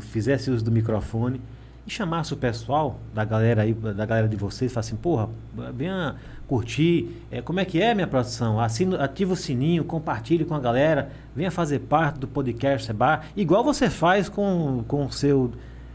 fizesse 0.00 0.50
uso 0.50 0.64
do 0.64 0.72
microfone 0.72 1.40
e 1.86 1.90
chamasse 1.90 2.32
o 2.32 2.36
pessoal 2.36 2.98
da 3.12 3.24
galera 3.24 3.62
aí, 3.62 3.74
da 3.74 4.06
galera 4.06 4.26
de 4.26 4.36
vocês, 4.36 4.72
falasse 4.72 4.92
assim, 4.92 4.96
porra, 5.00 5.28
venha 5.74 6.16
curtir. 6.48 7.22
É, 7.30 7.42
como 7.42 7.60
é 7.60 7.64
que 7.64 7.80
é, 7.80 7.94
minha 7.94 8.06
produção? 8.06 8.58
Assina, 8.58 9.04
ativa 9.04 9.34
o 9.34 9.36
sininho, 9.36 9.84
compartilhe 9.84 10.44
com 10.44 10.54
a 10.54 10.60
galera, 10.60 11.10
venha 11.36 11.50
fazer 11.50 11.80
parte 11.80 12.18
do 12.18 12.26
podcast 12.26 12.86
Seba, 12.86 13.20
igual 13.36 13.62
você 13.62 13.90
faz 13.90 14.28
com, 14.28 14.82
com 14.88 15.04
o 15.04 15.12
seu 15.12 15.52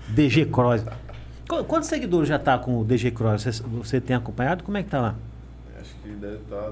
DG 0.09 0.45
Cross. 0.45 0.83
Qu- 1.49 1.63
Quantos 1.65 1.89
seguidores 1.89 2.29
já 2.29 2.39
tá 2.39 2.57
com 2.57 2.79
o 2.79 2.85
DG 2.85 3.11
Cross? 3.11 3.43
Você, 3.43 3.63
você 3.63 3.99
tem 4.01 4.15
acompanhado? 4.15 4.63
Como 4.63 4.77
é 4.77 4.83
que 4.83 4.89
tá 4.89 5.01
lá? 5.01 5.15
Acho 5.79 5.95
que 6.03 6.09
deve 6.09 6.35
estar 6.37 6.71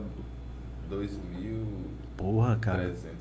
2.300 0.89 1.65
Porra, 2.15 2.53
e 2.55 2.59
cara. 2.59 2.83
pouco. 2.83 3.16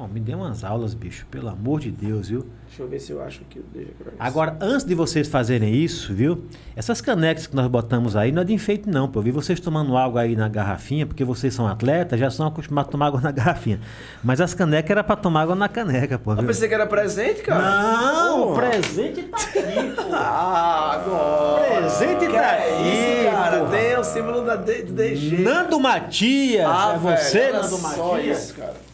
Bom, 0.00 0.08
me 0.08 0.18
dê 0.18 0.34
umas 0.34 0.64
aulas, 0.64 0.94
bicho, 0.94 1.26
pelo 1.30 1.50
amor 1.50 1.78
de 1.78 1.90
Deus, 1.90 2.30
viu? 2.30 2.46
Deixa 2.66 2.82
eu 2.82 2.88
ver 2.88 2.98
se 2.98 3.12
eu 3.12 3.22
acho 3.22 3.40
que 3.50 3.58
o 3.58 3.62
DJ 3.74 3.92
Cross. 3.98 4.14
Agora, 4.18 4.56
antes 4.58 4.86
de 4.86 4.94
vocês 4.94 5.28
fazerem 5.28 5.74
isso, 5.74 6.14
viu? 6.14 6.42
Essas 6.74 7.02
canecas 7.02 7.46
que 7.46 7.54
nós 7.54 7.66
botamos 7.66 8.16
aí 8.16 8.32
não 8.32 8.40
é 8.40 8.44
de 8.46 8.54
enfeite, 8.54 8.88
não. 8.88 9.06
Pô. 9.06 9.18
Eu 9.18 9.24
vi 9.24 9.30
vocês 9.30 9.60
tomando 9.60 9.94
água 9.98 10.22
aí 10.22 10.34
na 10.34 10.48
garrafinha, 10.48 11.04
porque 11.04 11.22
vocês 11.22 11.52
são 11.52 11.66
atletas, 11.68 12.18
já 12.18 12.30
são 12.30 12.46
acostumados 12.46 12.88
a 12.88 12.92
tomar 12.92 13.08
água 13.08 13.20
na 13.22 13.30
garrafinha. 13.30 13.78
Mas 14.24 14.40
as 14.40 14.54
canecas 14.54 14.90
era 14.90 15.04
pra 15.04 15.16
tomar 15.16 15.42
água 15.42 15.54
na 15.54 15.68
caneca, 15.68 16.18
pô. 16.18 16.30
Eu 16.32 16.36
viu? 16.36 16.46
pensei 16.46 16.66
que 16.66 16.74
era 16.74 16.86
presente, 16.86 17.42
cara. 17.42 17.60
Não, 17.62 18.52
o 18.52 18.54
presente 18.54 19.24
tá 19.24 19.36
aqui, 19.36 19.92
pô. 19.96 20.02
Ah, 20.12 20.92
agora. 20.94 21.80
Presente 21.82 22.26
Que 22.26 22.32
tá 22.32 22.54
é 22.56 22.72
aí, 22.72 23.24
isso, 23.26 23.30
cara. 23.36 23.64
Tem 23.66 23.98
o 23.98 24.04
símbolo 24.04 24.44
da 24.46 24.56
DG. 24.56 25.42
Nando 25.42 25.78
Matias, 25.78 26.64
Ah, 26.66 26.92
é 26.94 26.98
você, 26.98 27.50
Nando 27.52 27.78
Matias? 27.80 28.52
cara. 28.52 28.89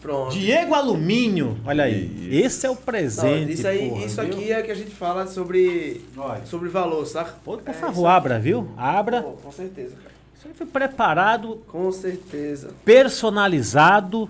Pronto. 0.00 0.30
Diego 0.32 0.74
Alumínio, 0.74 1.58
olha 1.66 1.84
aí. 1.84 2.06
Isso. 2.30 2.46
Esse 2.46 2.66
é 2.66 2.70
o 2.70 2.74
Não, 2.74 2.80
presente. 2.80 3.52
isso 3.52 3.66
aí, 3.68 3.88
porra, 3.90 4.04
isso 4.06 4.22
viu? 4.22 4.32
aqui 4.34 4.52
é 4.52 4.62
que 4.62 4.70
a 4.70 4.74
gente 4.74 4.90
fala 4.92 5.26
sobre, 5.26 6.00
Olha. 6.16 6.46
sobre 6.46 6.68
valor, 6.70 7.04
saca? 7.06 7.34
Pô, 7.44 7.58
Por 7.58 7.68
É, 7.70 7.72
favor, 7.74 8.06
abra, 8.06 8.38
viu? 8.38 8.66
Abra. 8.78 9.22
Pô, 9.22 9.32
com 9.32 9.52
certeza, 9.52 9.94
cara. 9.96 10.10
Isso 10.38 10.48
aí 10.48 10.54
foi 10.54 10.66
preparado, 10.66 11.60
Com 11.68 11.92
certeza. 11.92 12.70
personalizado 12.84 14.28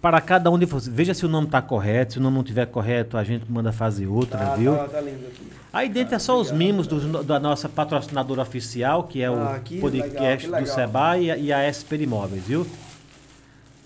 para 0.00 0.20
cada 0.20 0.50
um 0.50 0.58
de 0.58 0.66
vocês. 0.66 0.94
Veja 0.94 1.14
se 1.14 1.24
o 1.24 1.28
nome 1.28 1.46
está 1.46 1.60
correto. 1.62 2.14
Se 2.14 2.18
o 2.18 2.22
nome 2.22 2.34
não 2.36 2.42
estiver 2.42 2.66
correto, 2.66 3.16
a 3.16 3.24
gente 3.24 3.44
manda 3.50 3.72
fazer 3.72 4.06
outra, 4.06 4.38
Tá, 4.38 4.54
viu? 4.56 4.74
tá, 4.76 4.84
tá 4.88 5.00
lindo 5.00 5.26
aqui. 5.26 5.46
Aí 5.72 5.88
dentro 5.88 6.14
é 6.14 6.18
só 6.18 6.38
os 6.40 6.52
mimos 6.52 6.86
dos- 6.86 7.24
da 7.26 7.40
nossa 7.40 7.68
patrocinadora 7.68 8.42
oficial, 8.42 9.04
que 9.04 9.22
é 9.22 9.26
Ah, 9.26 9.56
o 9.58 9.60
que 9.62 9.80
podcast 9.80 10.16
legal, 10.18 10.36
que 10.38 10.46
do 10.46 10.52
legal. 10.52 10.74
Seba 10.74 11.18
e, 11.18 11.30
a- 11.30 11.36
e 11.36 11.52
a 11.52 11.62
SP 11.64 11.96
Imóveis, 11.96 12.44
viu? 12.44 12.66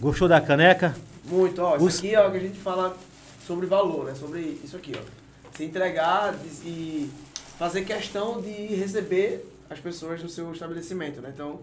Gostou 0.01 0.29
da 0.29 0.41
caneca? 0.41 0.95
Muito, 1.25 1.61
ó. 1.61 1.77
Isso 1.77 1.85
Os- 1.87 1.99
aqui, 1.99 2.15
ó, 2.17 2.31
que 2.31 2.37
a 2.37 2.41
gente 2.41 2.59
fala 2.59 2.97
sobre 3.47 3.67
valor, 3.67 4.05
né? 4.07 4.15
Sobre 4.15 4.61
isso 4.63 4.77
aqui, 4.77 4.93
ó. 4.97 5.01
Se 5.57 5.65
entregar 5.65 6.35
e 6.65 7.11
fazer 7.59 7.85
questão 7.85 8.41
de 8.41 8.51
receber 8.51 9.45
as 9.69 9.81
pessoas 9.81 10.23
no 10.23 10.29
seu 10.29 10.51
estabelecimento, 10.53 11.21
né? 11.21 11.31
Então, 11.35 11.61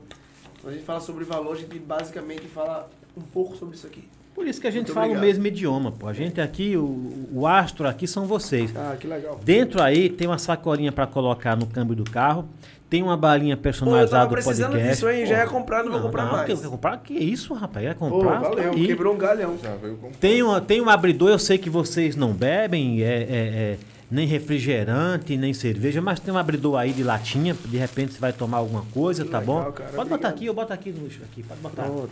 quando 0.61 0.73
a 0.73 0.75
gente 0.75 0.85
fala 0.85 0.99
sobre 0.99 1.23
valor, 1.23 1.55
a 1.55 1.59
gente 1.59 1.79
basicamente 1.79 2.47
fala 2.47 2.89
um 3.15 3.21
pouco 3.21 3.55
sobre 3.55 3.75
isso 3.75 3.87
aqui. 3.87 4.07
Por 4.35 4.45
isso 4.45 4.59
que 4.59 4.67
a 4.67 4.71
gente 4.71 4.87
Muito 4.87 4.93
fala 4.93 5.05
obrigado. 5.05 5.23
o 5.23 5.27
mesmo 5.27 5.47
idioma, 5.47 5.91
pô. 5.93 6.07
A 6.07 6.13
gente 6.13 6.41
aqui, 6.41 6.75
o, 6.75 7.27
o 7.33 7.47
astro 7.47 7.87
aqui 7.87 8.05
são 8.05 8.25
vocês. 8.25 8.71
Ah, 8.75 8.95
que 8.99 9.07
legal. 9.07 9.39
Dentro 9.43 9.81
aí 9.81 10.09
tem 10.09 10.27
uma 10.27 10.37
sacolinha 10.37 10.91
para 10.91 11.07
colocar 11.07 11.55
no 11.55 11.65
câmbio 11.65 11.95
do 11.95 12.03
carro. 12.03 12.45
Tem 12.89 13.01
uma 13.01 13.15
balinha 13.17 13.55
Pô, 13.55 13.59
eu 13.61 13.63
personalizada 13.63 14.11
tava 14.11 14.27
do 14.29 14.33
precisando 14.33 14.71
podcast. 14.73 14.91
disso 14.93 15.07
aí, 15.07 15.25
já 15.25 15.35
Pô, 15.37 15.41
ia 15.41 15.47
comprar, 15.47 15.83
não, 15.83 15.91
vou 15.93 16.01
comprar 16.01 16.25
não, 16.25 16.31
mais. 16.33 16.45
Que, 16.45 16.55
que 16.55 16.67
comprar? 16.67 16.97
Que 16.97 17.13
isso, 17.13 17.53
rapaz? 17.53 17.83
Ia 17.85 17.95
Pô, 17.95 18.09
comprar? 18.09 18.39
valeu, 18.41 18.71
tá 18.71 18.77
aí. 18.77 18.85
quebrou 18.87 19.15
um 19.15 19.17
galhão. 19.17 19.57
Já 19.61 19.73
veio 19.75 19.97
Tem, 20.19 20.43
uma, 20.43 20.61
tem 20.61 20.81
um 20.81 20.89
abridor, 20.89 21.29
eu 21.29 21.39
sei 21.39 21.57
que 21.57 21.69
vocês 21.69 22.15
não 22.15 22.31
bebem, 22.33 23.01
é, 23.01 23.05
é- 23.05 23.17
é, 23.29 23.77
nem 24.11 24.27
refrigerante, 24.27 25.35
nem 25.35 25.53
cerveja, 25.53 25.99
mas 26.01 26.19
tem 26.19 26.31
um 26.33 26.37
abridor 26.37 26.77
aí 26.77 26.91
de 26.93 27.03
latinha, 27.03 27.55
de 27.65 27.77
repente 27.77 28.13
você 28.13 28.19
vai 28.19 28.31
tomar 28.33 28.57
alguma 28.57 28.83
coisa, 28.93 29.23
Que 29.23 29.31
tá 29.31 29.39
legal, 29.39 29.55
bom? 29.63 29.71
cara, 29.71 29.89
pode 29.91 29.95
botar 29.95 30.03
obrigado. 30.15 30.33
aqui, 30.33 30.45
eu 30.45 30.53
boto 30.53 30.73
aqui 30.73 30.91
no 30.91 31.03
lixo 31.05 31.21
aqui, 31.23 31.41
pode 31.41 31.59
botar. 31.61 31.83
Pronto. 31.83 32.11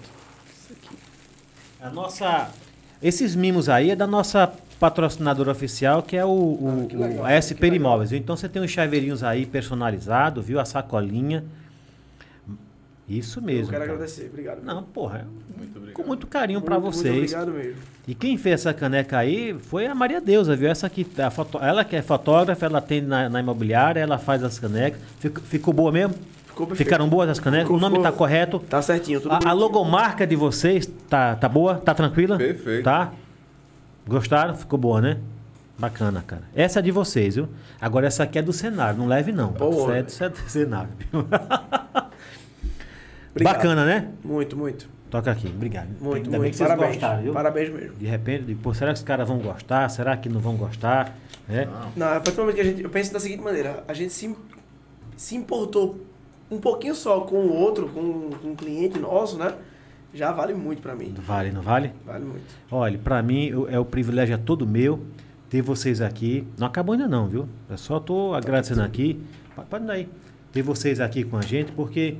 Isso 0.51 0.73
aqui. 0.73 0.95
A 1.83 1.89
nossa. 1.89 2.49
Esses 3.01 3.35
mimos 3.35 3.67
aí 3.67 3.91
é 3.91 3.95
da 3.95 4.07
nossa 4.07 4.51
patrocinadora 4.79 5.51
oficial, 5.51 6.01
que 6.01 6.15
é 6.15 6.23
o, 6.25 6.29
o, 6.29 6.83
Ah, 6.85 6.87
que 6.87 6.95
legal, 6.95 7.23
o- 7.23 7.25
a 7.25 7.31
SP 7.35 7.61
legal. 7.67 7.75
Imóveis. 7.75 8.09
viu? 8.11 8.19
Então 8.19 8.35
você 8.37 8.47
tem 8.47 8.61
os 8.61 8.71
chaveirinhos 8.71 9.23
aí 9.23 9.45
personalizados, 9.45 10.45
viu? 10.45 10.59
A 10.59 10.65
sacolinha. 10.65 11.43
Isso 13.07 13.41
mesmo. 13.41 13.65
eu 13.65 13.69
quero 13.71 13.81
cara. 13.81 13.93
agradecer, 13.95 14.29
obrigado. 14.31 14.63
Não, 14.63 14.81
porra, 14.81 15.19
é 15.19 15.57
Muito 15.57 15.77
obrigado. 15.77 15.93
com 15.93 16.03
muito 16.07 16.25
carinho 16.25 16.59
muito, 16.59 16.65
pra 16.69 16.79
Muito 16.79 16.95
vocês. 16.95 17.15
obrigado 17.33 17.51
mesmo. 17.51 17.75
E 18.07 18.15
quem 18.15 18.37
fez 18.37 18.61
essa 18.61 18.73
caneca 18.73 19.17
aí 19.17 19.53
foi 19.53 19.85
a 19.87 19.93
Maria 19.93 20.21
Deusa, 20.21 20.55
viu? 20.55 20.69
Essa 20.69 20.87
aqui, 20.87 21.05
a 21.21 21.29
foto, 21.29 21.57
ela 21.59 21.83
que 21.83 21.97
é 21.97 22.01
fotógrafa, 22.01 22.65
ela 22.65 22.79
tem 22.79 23.01
na, 23.01 23.27
na 23.29 23.41
imobiliária, 23.41 23.99
ela 23.99 24.17
faz 24.17 24.41
as 24.41 24.57
canecas. 24.57 25.01
Ficou, 25.19 25.43
ficou 25.43 25.73
boa 25.73 25.91
mesmo? 25.91 26.15
Ficou 26.53 26.67
perfeito. 26.67 26.87
Ficaram 26.87 27.09
boas 27.09 27.27
as 27.29 27.39
canecas? 27.39 27.65
Ficou- 27.65 27.77
o 27.77 27.81
nome 27.81 27.95
ficou- 27.95 28.11
tá 28.11 28.15
correto? 28.15 28.59
Tá 28.59 28.81
certinho, 28.81 29.19
tudo 29.19 29.33
A, 29.33 29.39
a 29.49 29.53
logomarca 29.53 30.25
de 30.27 30.35
vocês 30.35 30.85
tá, 31.09 31.35
tá 31.35 31.49
boa? 31.49 31.75
Tá 31.75 31.93
tranquila? 31.95 32.37
Perfeito. 32.37 32.83
Tá? 32.83 33.11
Gostaram? 34.07 34.55
Ficou 34.55 34.77
boa, 34.77 35.01
né? 35.01 35.17
Bacana, 35.79 36.23
cara. 36.25 36.43
Essa 36.55 36.77
é 36.79 36.81
de 36.83 36.91
vocês, 36.91 37.35
viu? 37.35 37.49
Agora 37.81 38.05
essa 38.05 38.23
aqui 38.23 38.37
é 38.37 38.41
do 38.41 38.53
cenário, 38.53 38.99
não 38.99 39.07
leve 39.07 39.31
não. 39.31 39.47
Boa. 39.51 39.97
Essa 39.97 39.97
é 39.97 39.99
essa 39.99 40.25
é 40.25 40.29
do 40.29 40.37
cenário. 40.49 40.89
Bacana, 43.43 43.85
né? 43.85 44.09
Muito, 44.23 44.55
muito. 44.55 44.87
Toca 45.09 45.31
aqui, 45.31 45.47
obrigado. 45.47 45.87
Muito, 45.99 46.15
Ainda 46.25 46.29
bem 46.29 46.39
muito. 46.39 46.51
que 46.51 46.57
vocês 46.57 46.69
Parabéns. 46.69 46.91
gostaram, 46.93 47.21
viu? 47.23 47.33
Parabéns 47.33 47.69
mesmo. 47.71 47.95
De 47.97 48.05
repente, 48.05 48.43
digo, 48.45 48.61
pô, 48.61 48.73
será 48.73 48.91
que 48.93 48.97
os 48.99 49.03
caras 49.03 49.27
vão 49.27 49.37
gostar? 49.39 49.89
Será 49.89 50.15
que 50.17 50.27
não 50.29 50.39
vão 50.39 50.55
gostar? 50.55 51.15
É? 51.49 51.65
Não. 51.65 51.91
Não, 51.95 52.07
a 52.07 52.19
partir 52.19 52.31
do 52.31 52.41
momento 52.41 52.55
que 52.55 52.61
a 52.61 52.63
gente. 52.63 52.83
Eu 52.83 52.89
penso 52.89 53.13
da 53.13 53.19
seguinte 53.19 53.41
maneira: 53.43 53.83
a 53.87 53.93
gente 53.93 54.11
se, 54.13 54.35
se 55.15 55.35
importou 55.35 55.99
um 56.53 56.59
pouquinho 56.59 56.95
só 56.95 57.21
com 57.21 57.35
o 57.35 57.53
outro, 57.53 57.87
com, 57.89 58.29
com 58.41 58.47
um 58.49 58.55
cliente 58.55 58.99
nosso, 58.99 59.37
né? 59.37 59.53
Já 60.13 60.31
vale 60.31 60.53
muito 60.53 60.81
pra 60.81 60.95
mim. 60.95 61.13
Vale, 61.17 61.51
não 61.51 61.61
vale? 61.61 61.91
Vale 62.05 62.23
muito. 62.23 62.45
Olha, 62.71 62.97
pra 62.99 63.21
mim 63.23 63.51
é 63.69 63.79
o 63.79 63.85
privilégio 63.85 64.35
é 64.35 64.37
todo 64.37 64.65
meu 64.67 64.99
ter 65.49 65.61
vocês 65.61 66.01
aqui. 66.01 66.47
Não 66.57 66.67
acabou 66.67 66.93
ainda 66.93 67.07
não, 67.07 67.27
viu? 67.27 67.47
Eu 67.69 67.77
só 67.77 67.99
tô 67.99 68.33
agradecendo 68.33 68.81
aqui. 68.83 69.19
Pa- 69.55 69.63
Pode 69.63 69.85
dar 69.85 69.93
aí. 69.93 70.07
Ter 70.51 70.61
vocês 70.61 70.99
aqui 70.99 71.23
com 71.23 71.35
a 71.37 71.41
gente, 71.41 71.71
porque 71.71 72.17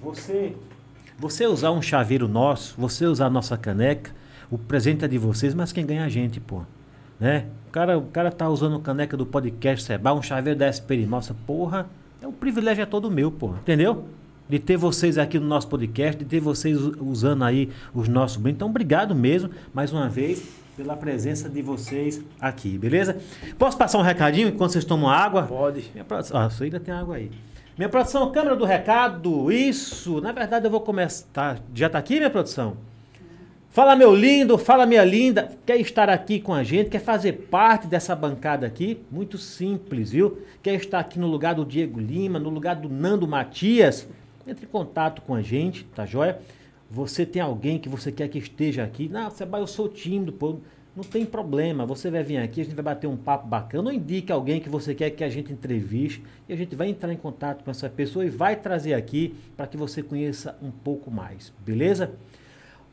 você 0.00 0.54
você 1.18 1.46
usar 1.46 1.70
um 1.70 1.80
chaveiro 1.80 2.26
nosso, 2.26 2.74
você 2.76 3.06
usar 3.06 3.26
a 3.26 3.30
nossa 3.30 3.56
caneca, 3.56 4.10
o 4.50 4.58
presente 4.58 5.04
é 5.04 5.08
de 5.08 5.18
vocês, 5.18 5.54
mas 5.54 5.70
quem 5.72 5.86
ganha 5.86 6.02
é 6.02 6.04
a 6.04 6.08
gente, 6.08 6.40
pô. 6.40 6.62
Né? 7.20 7.46
O 7.68 7.70
cara, 7.70 7.96
o 7.98 8.06
cara 8.06 8.32
tá 8.32 8.48
usando 8.48 8.80
caneca 8.80 9.16
do 9.16 9.24
podcast 9.24 9.84
Seba, 9.84 10.12
um 10.12 10.20
chaveiro 10.22 10.58
da 10.58 10.66
SP 10.66 11.06
Nossa, 11.06 11.32
porra, 11.46 11.86
é 12.22 12.26
o 12.26 12.32
privilégio 12.32 12.82
é 12.82 12.86
todo 12.86 13.10
meu, 13.10 13.30
pô. 13.30 13.50
Entendeu? 13.50 14.04
De 14.48 14.58
ter 14.58 14.76
vocês 14.76 15.18
aqui 15.18 15.38
no 15.38 15.46
nosso 15.46 15.68
podcast, 15.68 16.18
de 16.18 16.24
ter 16.24 16.40
vocês 16.40 16.78
usando 17.00 17.42
aí 17.44 17.70
os 17.94 18.08
nossos 18.08 18.36
brindes. 18.36 18.56
Então, 18.56 18.68
obrigado 18.68 19.14
mesmo, 19.14 19.50
mais 19.72 19.92
uma 19.92 20.08
vez. 20.08 20.42
pela 20.76 20.96
presença 20.96 21.48
de 21.50 21.60
vocês 21.60 22.22
aqui, 22.40 22.78
beleza? 22.78 23.18
Posso 23.58 23.76
passar 23.76 23.98
um 23.98 24.02
recadinho 24.02 24.48
enquanto 24.48 24.72
vocês 24.72 24.84
tomam 24.84 25.08
água? 25.10 25.42
Pode. 25.42 25.84
Minha 25.92 26.04
produção, 26.04 26.40
ah, 26.40 26.48
você 26.48 26.64
ainda 26.64 26.80
tem 26.80 26.94
água 26.94 27.16
aí. 27.16 27.30
Minha 27.76 27.88
produção, 27.88 28.30
câmera 28.32 28.56
do 28.56 28.64
recado, 28.64 29.52
isso. 29.52 30.20
Na 30.20 30.32
verdade, 30.32 30.66
eu 30.66 30.70
vou 30.70 30.80
começar. 30.80 31.26
tá- 31.32 31.56
já 31.74 31.88
tá 31.90 31.98
aqui, 31.98 32.16
minha 32.16 32.30
produção? 32.30 32.76
Fala, 33.72 33.96
meu 33.96 34.14
lindo, 34.14 34.58
fala, 34.58 34.84
minha 34.84 35.02
linda. 35.02 35.50
Quer 35.64 35.80
estar 35.80 36.10
aqui 36.10 36.38
com 36.38 36.52
a 36.52 36.62
gente? 36.62 36.90
Quer 36.90 36.98
fazer 36.98 37.32
parte 37.50 37.86
dessa 37.86 38.14
bancada 38.14 38.66
aqui? 38.66 39.00
Muito 39.10 39.38
simples, 39.38 40.10
viu? 40.10 40.42
Quer 40.62 40.74
estar 40.74 40.98
aqui 40.98 41.18
no 41.18 41.26
lugar 41.26 41.54
do 41.54 41.64
Diego 41.64 41.98
Lima, 41.98 42.38
no 42.38 42.50
lugar 42.50 42.76
do 42.76 42.90
Nando 42.90 43.26
Matias? 43.26 44.06
Entre 44.46 44.66
em 44.66 44.68
contato 44.68 45.22
com 45.22 45.34
a 45.34 45.40
gente, 45.40 45.84
tá 45.84 46.04
joia? 46.04 46.38
Você 46.90 47.24
tem 47.24 47.40
alguém 47.40 47.78
que 47.78 47.88
você 47.88 48.12
quer 48.12 48.28
que 48.28 48.36
esteja 48.36 48.84
aqui? 48.84 49.08
Não, 49.08 49.30
Seba, 49.30 49.58
eu 49.58 49.66
sou 49.66 49.88
tímido, 49.88 50.32
pô. 50.32 50.58
Não 50.94 51.02
tem 51.02 51.24
problema. 51.24 51.86
Você 51.86 52.10
vai 52.10 52.22
vir 52.22 52.36
aqui, 52.36 52.60
a 52.60 52.64
gente 52.64 52.74
vai 52.74 52.84
bater 52.84 53.06
um 53.06 53.16
papo 53.16 53.48
bacana. 53.48 53.88
Ou 53.88 53.96
indique 53.96 54.30
alguém 54.30 54.60
que 54.60 54.68
você 54.68 54.94
quer 54.94 55.08
que 55.08 55.24
a 55.24 55.30
gente 55.30 55.50
entreviste. 55.50 56.22
E 56.46 56.52
a 56.52 56.56
gente 56.56 56.76
vai 56.76 56.90
entrar 56.90 57.10
em 57.10 57.16
contato 57.16 57.64
com 57.64 57.70
essa 57.70 57.88
pessoa 57.88 58.22
e 58.22 58.28
vai 58.28 58.54
trazer 58.54 58.92
aqui 58.92 59.34
para 59.56 59.66
que 59.66 59.78
você 59.78 60.02
conheça 60.02 60.58
um 60.60 60.70
pouco 60.70 61.10
mais. 61.10 61.50
Beleza? 61.64 62.12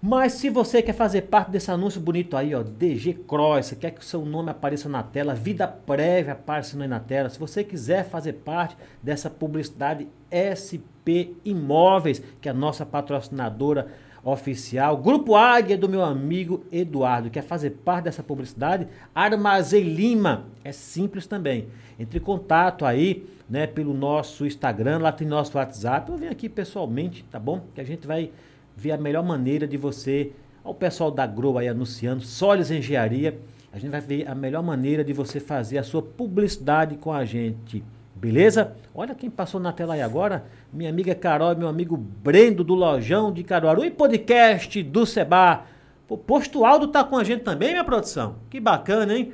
Mas 0.02 0.34
se 0.34 0.50
você 0.50 0.82
quer 0.82 0.94
fazer 0.94 1.24
parte 1.24 1.52
desse 1.52 1.70
anúncio 1.70 2.00
bonito 2.00 2.38
aí, 2.38 2.56
ó, 2.56 2.64
DG 2.64 3.16
Cross, 3.28 3.66
você 3.66 3.76
quer 3.76 3.92
que 3.92 4.00
o 4.00 4.04
seu 4.04 4.24
nome 4.24 4.50
apareça 4.50 4.88
na 4.88 5.04
tela, 5.04 5.36
vida 5.36 5.68
prévia 5.68 6.32
aparecendo 6.32 6.84
aí 6.84 6.88
na 6.88 7.02
tela, 7.02 7.30
se 7.30 7.38
você 7.38 7.66
quiser 7.66 8.06
fazer 8.06 8.34
parte 8.34 8.78
dessa 9.04 9.30
publicidade 9.30 10.08
SP 10.32 11.36
Imóveis, 11.44 12.24
que 12.40 12.48
é 12.48 12.52
a 12.52 12.56
nossa 12.56 12.86
patrocinadora 12.86 13.88
oficial, 14.24 14.96
Grupo 14.96 15.36
Águia 15.36 15.78
do 15.78 15.90
meu 15.90 16.04
amigo 16.04 16.64
Eduardo, 16.72 17.30
quer 17.30 17.44
fazer 17.44 17.72
parte 17.72 18.06
dessa 18.06 18.24
publicidade? 18.24 18.88
Armazém 19.14 19.84
Lima, 19.84 20.46
é 20.64 20.72
simples 20.72 21.28
também. 21.28 21.68
Entre 22.00 22.20
em 22.20 22.22
contato 22.22 22.86
aí, 22.86 23.28
né, 23.50 23.68
pelo 23.68 23.94
nosso 23.94 24.46
Instagram, 24.46 25.00
lá 25.00 25.12
tem 25.12 25.28
nosso 25.28 25.58
WhatsApp, 25.58 26.10
ou 26.10 26.18
vem 26.18 26.30
aqui 26.30 26.48
pessoalmente, 26.48 27.26
tá 27.30 27.40
bom? 27.40 27.66
Que 27.76 27.82
a 27.82 27.86
gente 27.86 28.08
vai 28.08 28.32
ver 28.80 28.92
a 28.92 28.98
melhor 28.98 29.24
maneira 29.24 29.68
de 29.68 29.76
você, 29.76 30.32
ao 30.64 30.74
pessoal 30.74 31.12
da 31.12 31.28
Grow 31.28 31.58
aí 31.58 31.68
anunciando, 31.68 32.24
Solis 32.24 32.72
Engenharia, 32.72 33.38
a 33.74 33.78
gente 33.78 33.92
vai 33.92 34.00
ver 34.00 34.28
a 34.28 34.34
melhor 34.34 34.64
maneira 34.64 35.04
de 35.04 35.12
você 35.12 35.40
fazer 35.40 35.78
a 35.78 35.84
sua 35.84 36.02
publicidade 36.02 36.96
com 36.96 37.12
a 37.12 37.26
gente. 37.26 37.84
Beleza? 38.16 38.74
Olha 38.96 39.14
quem 39.14 39.30
passou 39.30 39.60
na 39.60 39.74
tela 39.74 39.96
aí 39.96 40.02
agora, 40.02 40.46
minha 40.72 40.90
amiga 40.90 41.14
Carol 41.14 41.52
e 41.52 41.56
meu 41.56 41.68
amigo 41.68 41.98
Brendo 41.98 42.64
do 42.64 42.74
Lojão 42.74 43.32
de 43.34 43.44
Caruaru 43.44 43.84
e 43.84 43.92
podcast 43.92 44.82
do 44.82 45.06
Seba. 45.06 45.66
O 46.08 46.18
Posto 46.18 46.66
Aldo 46.66 46.88
tá 46.88 47.04
com 47.04 47.18
a 47.18 47.24
gente 47.24 47.44
também, 47.44 47.72
minha 47.72 47.84
produção. 47.84 48.36
Que 48.50 48.60
bacana, 48.60 49.14
hein? 49.14 49.32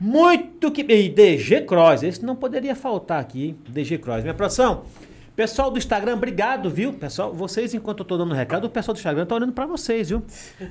Muito 0.00 0.70
que. 0.70 0.80
E 0.80 1.08
DG 1.08 1.62
Cross, 1.62 2.02
esse 2.02 2.24
não 2.24 2.34
poderia 2.34 2.74
faltar 2.74 3.20
aqui, 3.20 3.48
hein? 3.48 3.58
DG 3.68 3.98
Cross. 3.98 4.22
Minha 4.22 4.34
produção, 4.34 4.82
pessoal 5.38 5.70
do 5.70 5.78
Instagram, 5.78 6.14
obrigado, 6.14 6.68
viu? 6.68 6.92
Pessoal, 6.92 7.32
vocês, 7.32 7.72
enquanto 7.72 8.00
eu 8.00 8.04
tô 8.04 8.18
dando 8.18 8.34
recado, 8.34 8.64
o 8.64 8.68
pessoal 8.68 8.92
do 8.92 8.98
Instagram 8.98 9.24
tá 9.24 9.36
olhando 9.36 9.52
pra 9.52 9.66
vocês, 9.66 10.08
viu? 10.08 10.20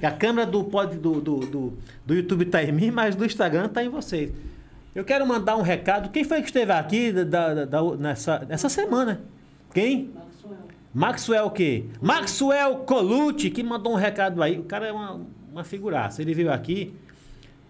A 0.03 0.11
câmera 0.11 0.45
do, 0.45 0.61
pod, 0.65 0.97
do, 0.97 1.21
do, 1.21 1.39
do, 1.39 1.77
do 2.05 2.13
YouTube 2.13 2.43
tá 2.43 2.61
em 2.61 2.73
mim, 2.73 2.91
mas 2.91 3.15
do 3.15 3.23
Instagram 3.23 3.69
tá 3.69 3.81
em 3.81 3.87
vocês. 3.87 4.29
Eu 4.93 5.05
quero 5.05 5.25
mandar 5.25 5.55
um 5.55 5.61
recado. 5.61 6.09
Quem 6.09 6.25
foi 6.25 6.41
que 6.41 6.47
esteve 6.47 6.73
aqui 6.73 7.13
da, 7.13 7.53
da- 7.53 7.63
da- 7.65 7.95
nessa, 7.95 8.39
nessa 8.39 8.67
semana? 8.67 9.21
Quem? 9.73 10.11
Maxwell. 10.13 10.57
Maxwell 10.93 11.45
o 11.45 11.51
quê? 11.51 11.85
Maxwell 12.01 12.75
Colucci, 12.79 13.49
que 13.49 13.63
mandou 13.63 13.93
um 13.93 13.95
recado 13.95 14.43
aí. 14.43 14.59
O 14.59 14.63
cara 14.63 14.85
é 14.87 14.91
uma, 14.91 15.21
uma 15.49 15.63
figuraça. 15.63 16.21
Ele 16.21 16.33
veio 16.33 16.51
aqui 16.51 16.93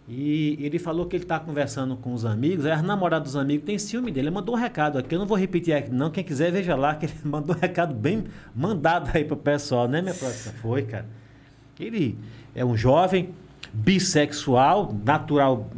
e 0.09 0.57
ele 0.61 0.79
falou 0.79 1.05
que 1.05 1.17
ele 1.17 1.25
está 1.25 1.37
conversando 1.37 1.97
com 1.97 2.13
os 2.13 2.23
amigos. 2.23 2.65
Aí 2.65 2.71
as 2.71 2.81
namoradas 2.81 3.33
dos 3.33 3.35
amigos 3.35 3.65
têm 3.65 3.77
ciúme 3.77 4.09
dele. 4.09 4.27
Ele 4.27 4.35
mandou 4.35 4.55
um 4.55 4.57
recado 4.57 4.97
aqui. 4.97 5.13
Eu 5.13 5.19
não 5.19 5.25
vou 5.25 5.37
repetir 5.37 5.73
aqui, 5.73 5.91
não. 5.91 6.09
Quem 6.09 6.23
quiser, 6.23 6.49
veja 6.49 6.75
lá, 6.77 6.95
que 6.95 7.07
ele 7.07 7.13
mandou 7.25 7.53
um 7.53 7.59
recado 7.59 7.93
bem 7.93 8.23
mandado 8.55 9.09
aí 9.13 9.25
pro 9.25 9.35
pessoal, 9.35 9.85
né, 9.87 10.01
minha 10.01 10.13
próxima? 10.13 10.53
Foi, 10.61 10.83
cara. 10.83 11.05
Ele 11.77 12.17
é 12.55 12.63
um 12.63 12.77
jovem 12.77 13.33
bissexual, 13.73 14.95
natural, 15.05 15.69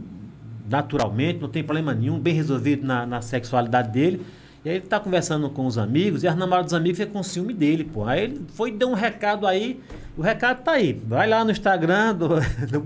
naturalmente, 0.69 1.41
não 1.41 1.49
tem 1.49 1.63
problema 1.63 1.93
nenhum, 1.93 2.19
bem 2.19 2.33
resolvido 2.33 2.85
na, 2.85 3.07
na 3.07 3.21
sexualidade 3.21 3.89
dele. 3.89 4.23
E 4.63 4.69
aí 4.69 4.75
ele 4.75 4.85
tá 4.85 4.99
conversando 4.99 5.49
com 5.49 5.65
os 5.65 5.77
amigos, 5.77 6.21
e 6.21 6.27
as 6.27 6.35
namoradas 6.35 6.71
dos 6.71 6.73
amigos 6.73 6.99
ficam 6.99 7.13
com 7.13 7.23
ciúme 7.23 7.53
dele, 7.53 7.83
pô. 7.83 8.05
Aí 8.05 8.25
ele 8.25 8.45
foi 8.49 8.71
deu 8.71 8.89
um 8.89 8.93
recado 8.93 9.47
aí, 9.47 9.79
o 10.15 10.21
recado 10.21 10.61
tá 10.63 10.73
aí. 10.73 10.93
Vai 10.93 11.27
lá 11.27 11.43
no 11.43 11.51
Instagram 11.51 12.13
do, 12.13 12.27
do 12.67 12.83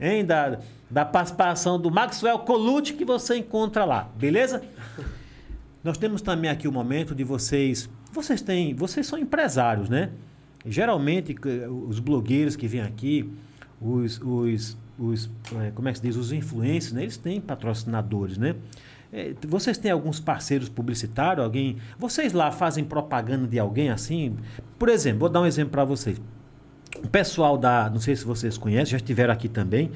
hein, 0.00 0.24
da, 0.24 0.58
da 0.90 1.04
participação 1.04 1.80
do 1.80 1.90
Maxwell 1.90 2.40
Colucci 2.40 2.94
que 2.94 3.04
você 3.04 3.36
encontra 3.36 3.84
lá, 3.84 4.10
beleza? 4.16 4.62
Nós 5.84 5.96
temos 5.96 6.20
também 6.20 6.50
aqui 6.50 6.68
o 6.68 6.72
momento 6.72 7.14
de 7.14 7.24
vocês. 7.24 7.88
Vocês 8.12 8.42
têm. 8.42 8.74
Vocês 8.74 9.06
são 9.06 9.18
empresários, 9.18 9.88
né? 9.88 10.10
Geralmente, 10.66 11.34
os 11.88 11.98
blogueiros 12.00 12.56
que 12.56 12.66
vêm 12.66 12.82
aqui, 12.82 13.30
os. 13.80 14.20
os, 14.20 14.76
os 14.98 15.30
eh, 15.54 15.72
como 15.74 15.88
é 15.88 15.92
que 15.92 15.98
se 15.98 16.04
diz? 16.04 16.16
Os 16.16 16.32
influencers, 16.32 16.92
né? 16.92 17.02
Eles 17.02 17.16
têm 17.16 17.40
patrocinadores, 17.40 18.36
né? 18.36 18.56
Eh, 19.10 19.34
Vocês 19.48 19.78
têm 19.78 19.90
alguns 19.90 20.20
parceiros 20.20 20.68
publicitários? 20.68 21.42
Alguém. 21.42 21.78
Vocês 21.98 22.34
lá 22.34 22.50
fazem 22.50 22.84
propaganda 22.84 23.46
de 23.46 23.58
alguém 23.58 23.88
assim? 23.88 24.36
Por 24.78 24.90
exemplo, 24.90 25.20
vou 25.20 25.28
dar 25.30 25.40
um 25.40 25.46
exemplo 25.46 25.70
para 25.70 25.84
vocês. 25.84 26.20
O 27.02 27.08
pessoal 27.08 27.56
da. 27.56 27.88
Não 27.88 28.00
sei 28.00 28.14
se 28.16 28.24
vocês 28.24 28.58
conhecem, 28.58 28.90
já 28.92 28.96
estiveram 28.98 29.32
aqui 29.32 29.48
também. 29.48 29.90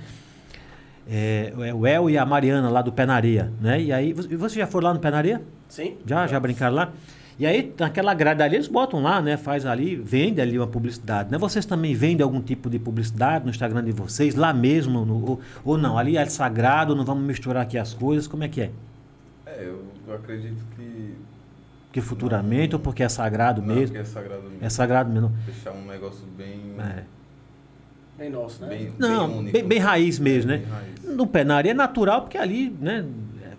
É, 1.08 1.52
é 1.58 1.74
o 1.74 1.86
El 1.86 2.08
e 2.10 2.16
a 2.16 2.24
Mariana 2.24 2.70
lá 2.70 2.80
do 2.80 2.90
Penaria, 2.92 3.52
né? 3.60 3.80
E 3.80 3.92
aí, 3.92 4.12
vo- 4.12 4.22
vocês 4.22 4.54
já 4.54 4.66
foram 4.66 4.88
lá 4.88 4.94
no 4.94 5.00
Penaria? 5.00 5.42
Sim? 5.68 5.96
Já, 6.06 6.26
já 6.26 6.40
brincaram 6.40 6.74
lá? 6.74 6.92
E 7.38 7.44
aí, 7.44 7.74
naquela 7.78 8.14
grade 8.14 8.42
ali, 8.42 8.54
eles 8.56 8.68
botam 8.68 9.02
lá, 9.02 9.20
né? 9.20 9.36
Faz 9.36 9.66
ali, 9.66 9.96
vende 9.96 10.40
ali 10.40 10.56
uma 10.58 10.68
publicidade, 10.68 11.30
né? 11.32 11.36
Vocês 11.36 11.66
também 11.66 11.92
vendem 11.94 12.22
algum 12.22 12.40
tipo 12.40 12.70
de 12.70 12.78
publicidade 12.78 13.44
no 13.44 13.50
Instagram 13.50 13.82
de 13.84 13.90
vocês, 13.92 14.34
lá 14.34 14.52
mesmo, 14.54 15.04
no- 15.04 15.30
ou, 15.30 15.40
ou 15.64 15.76
não? 15.76 15.98
Ali 15.98 16.16
é 16.16 16.24
sagrado, 16.26 16.94
não 16.94 17.04
vamos 17.04 17.24
misturar 17.24 17.64
aqui 17.64 17.76
as 17.76 17.92
coisas, 17.92 18.26
como 18.28 18.44
é 18.44 18.48
que 18.48 18.60
é? 18.62 18.70
É, 19.46 19.64
eu, 19.66 19.82
eu 20.08 20.14
acredito 20.14 20.62
que. 20.76 21.14
Porque 21.88 22.00
futuramente, 22.00 22.74
ou 22.74 22.80
porque 22.80 23.02
é 23.02 23.08
sagrado 23.08 23.60
não, 23.60 23.68
mesmo? 23.74 23.86
porque 23.88 23.98
é 23.98 24.04
sagrado 24.04 24.42
mesmo. 24.44 24.58
É 24.60 24.68
sagrado 24.70 25.10
mesmo. 25.12 25.32
Deixar 25.44 25.72
um 25.72 25.86
negócio 25.86 26.24
bem. 26.36 26.60
É. 26.78 27.02
Bem 28.16 28.30
nosso, 28.30 28.62
né? 28.62 28.68
Bem, 28.68 28.92
Não, 28.98 29.26
bem, 29.28 29.38
único. 29.38 29.52
bem, 29.52 29.64
bem 29.66 29.78
raiz 29.78 30.18
mesmo, 30.18 30.50
né? 30.52 30.64
Raiz. 30.70 31.02
No 31.04 31.26
Penaria 31.26 31.72
é 31.72 31.74
natural, 31.74 32.22
porque 32.22 32.38
ali, 32.38 32.70
né? 32.80 33.04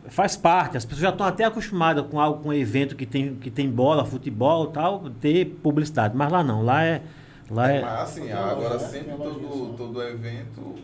Faz 0.08 0.38
parte, 0.38 0.78
as 0.78 0.86
pessoas 0.86 1.02
já 1.02 1.10
estão 1.10 1.26
até 1.26 1.44
acostumadas 1.46 2.06
com 2.08 2.20
algo, 2.20 2.44
com 2.44 2.50
um 2.50 2.54
evento 2.54 2.96
que 2.96 3.06
tem, 3.08 3.36
que 3.36 3.50
tem 3.50 3.68
bola, 3.70 4.06
futebol 4.06 4.70
e 4.70 4.72
tal, 4.74 5.10
ter 5.20 5.46
publicidade. 5.64 6.16
Mas 6.16 6.32
lá 6.32 6.44
não, 6.44 6.62
lá 6.62 6.84
é. 6.84 7.02
Lá 7.50 7.72
É, 7.72 7.78
é 7.78 7.82
mas 7.82 8.00
assim, 8.02 8.32
agora 8.32 8.74
loja, 8.76 8.80
sempre 8.88 9.12
todo, 9.18 9.68
só. 9.70 9.74
todo 9.76 10.02
evento, 10.04 10.76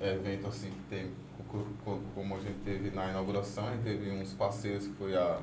evento 0.00 0.46
assim 0.46 0.70
que 0.70 0.80
tem, 0.88 1.06
co- 1.48 1.64
co- 1.84 1.98
como 2.14 2.34
a 2.36 2.38
gente 2.38 2.58
teve 2.64 2.90
na 2.94 3.10
inauguração, 3.10 3.66
a 3.66 3.70
gente 3.72 3.82
teve 3.82 4.10
uns 4.10 4.32
parceiros 4.34 4.86
que 4.86 4.94
foi 4.94 5.16
a, 5.16 5.38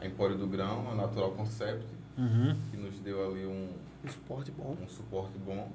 a 0.00 0.06
Empório 0.06 0.36
do 0.36 0.46
Grão, 0.46 0.86
a 0.90 0.94
Natural 0.94 1.30
Concept, 1.32 1.84
Uhum. 2.16 2.54
que 2.70 2.76
nos 2.76 2.96
deu 3.00 3.28
ali 3.28 3.44
um, 3.46 3.68
Um 4.04 4.08
suporte 4.08 4.52
bom. 4.52 4.76
um 4.80 4.88
suporte 4.88 5.32
bom. 5.44 5.68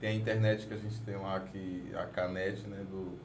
Tem 0.00 0.10
a 0.10 0.14
internet 0.14 0.66
que 0.66 0.74
a 0.74 0.76
gente 0.76 1.00
tem 1.00 1.16
lá, 1.16 1.40
que 1.40 1.90
a 1.94 2.04
Canet, 2.06 2.60
né, 2.68 2.84
do 2.90 3.18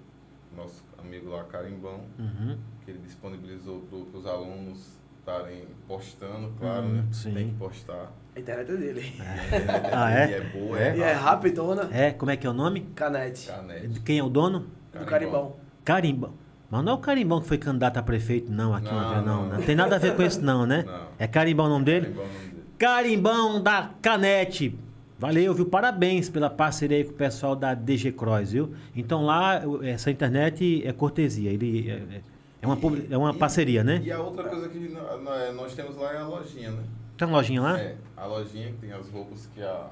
nosso 0.55 0.83
amigo 0.97 1.29
lá, 1.29 1.43
Carimbão, 1.43 2.01
Uhum. 2.17 2.57
que 2.83 2.91
ele 2.91 2.99
disponibilizou 2.99 3.81
para 4.11 4.19
os 4.19 4.25
alunos 4.25 4.97
estarem 5.19 5.65
postando, 5.87 6.51
claro, 6.59 6.85
Hum, 6.85 6.93
né? 6.93 7.03
sim. 7.11 7.33
Tem 7.33 7.47
que 7.49 7.55
postar. 7.55 8.11
A 8.35 8.39
internet 8.39 8.71
é 8.71 8.75
dele. 8.75 8.99
A 9.19 9.45
internet 9.55 9.93
Ah, 9.93 10.09
dele 10.09 10.33
é? 10.33 10.37
é 10.37 10.41
boa, 10.49 10.79
É? 10.79 10.97
E 10.97 11.01
é 11.01 11.13
rapidona. 11.13 11.89
É, 11.91 12.11
como 12.11 12.31
é 12.31 12.35
que 12.37 12.45
é 12.45 12.49
o 12.49 12.53
nome? 12.53 12.81
Canete. 12.95 13.47
Canet. 13.47 13.99
Quem 14.01 14.17
é 14.19 14.23
o 14.23 14.29
dono? 14.29 14.67
Do 14.91 15.05
Carimbão. 15.05 15.55
Carimbão. 15.85 16.33
Mas 16.69 16.83
não 16.83 16.93
é 16.93 16.95
o 16.95 16.99
Carimbão 16.99 17.39
que 17.39 17.47
foi 17.47 17.57
candidato 17.59 17.97
a 17.97 18.03
prefeito, 18.03 18.51
não, 18.51 18.73
aqui 18.73 18.87
Não, 18.87 18.93
uma 18.97 19.13
vez, 19.13 19.25
não, 19.25 19.41
não. 19.43 19.49
né? 19.49 19.57
Não 19.57 19.63
tem 19.63 19.75
nada 19.75 19.95
a 19.95 19.99
ver 19.99 20.15
com 20.15 20.23
isso, 20.23 20.41
não, 20.43 20.65
né? 20.65 20.83
Não. 20.85 21.07
É 21.19 21.27
Carimbão 21.27 21.67
o 21.67 21.69
nome 21.69 21.85
dele? 21.85 22.07
Carimbão 22.07 22.23
é 22.23 22.27
o 22.27 22.33
nome 22.33 22.47
dele. 22.49 22.63
Carimbão 22.79 23.63
da 23.63 23.91
Canete. 24.01 24.79
Valeu, 25.19 25.53
viu? 25.53 25.65
Parabéns 25.65 26.30
pela 26.30 26.49
parceria 26.49 26.98
aí 26.98 27.03
com 27.03 27.11
o 27.11 27.15
pessoal 27.15 27.56
da 27.56 27.73
DG 27.73 28.11
Cross, 28.11 28.52
viu? 28.52 28.73
Então 28.95 29.23
lá, 29.23 29.61
essa 29.84 30.11
internet 30.11 30.81
é 30.85 30.91
cortesia. 30.91 31.52
Ele 31.52 31.90
é, 31.90 31.94
é- 31.94 32.22
é 32.61 32.65
uma, 32.68 32.76
publi- 32.77 33.07
é 33.10 33.18
uma 33.18 33.31
E- 33.31 33.38
parceria, 33.38 33.84
né? 33.84 34.02
E 34.03 34.11
a 34.11 34.19
outra 34.19 34.49
coisa 34.49 34.68
que 34.69 34.80
nó- 34.90 35.52
nós 35.53 35.73
temos 35.76 35.95
lá 35.95 36.14
é 36.14 36.18
a 36.18 36.27
lojinha, 36.27 36.72
né? 36.72 36.84
Tem 37.18 37.27
uma 37.27 37.38
lojinha 37.38 37.61
lá? 37.61 37.80
É, 37.80 37.95
a 38.18 38.26
lojinha 38.26 38.68
que 38.72 38.77
tem 38.77 38.91
as 38.91 39.07
roupas 39.10 39.48
que 39.53 39.61
a, 39.61 39.88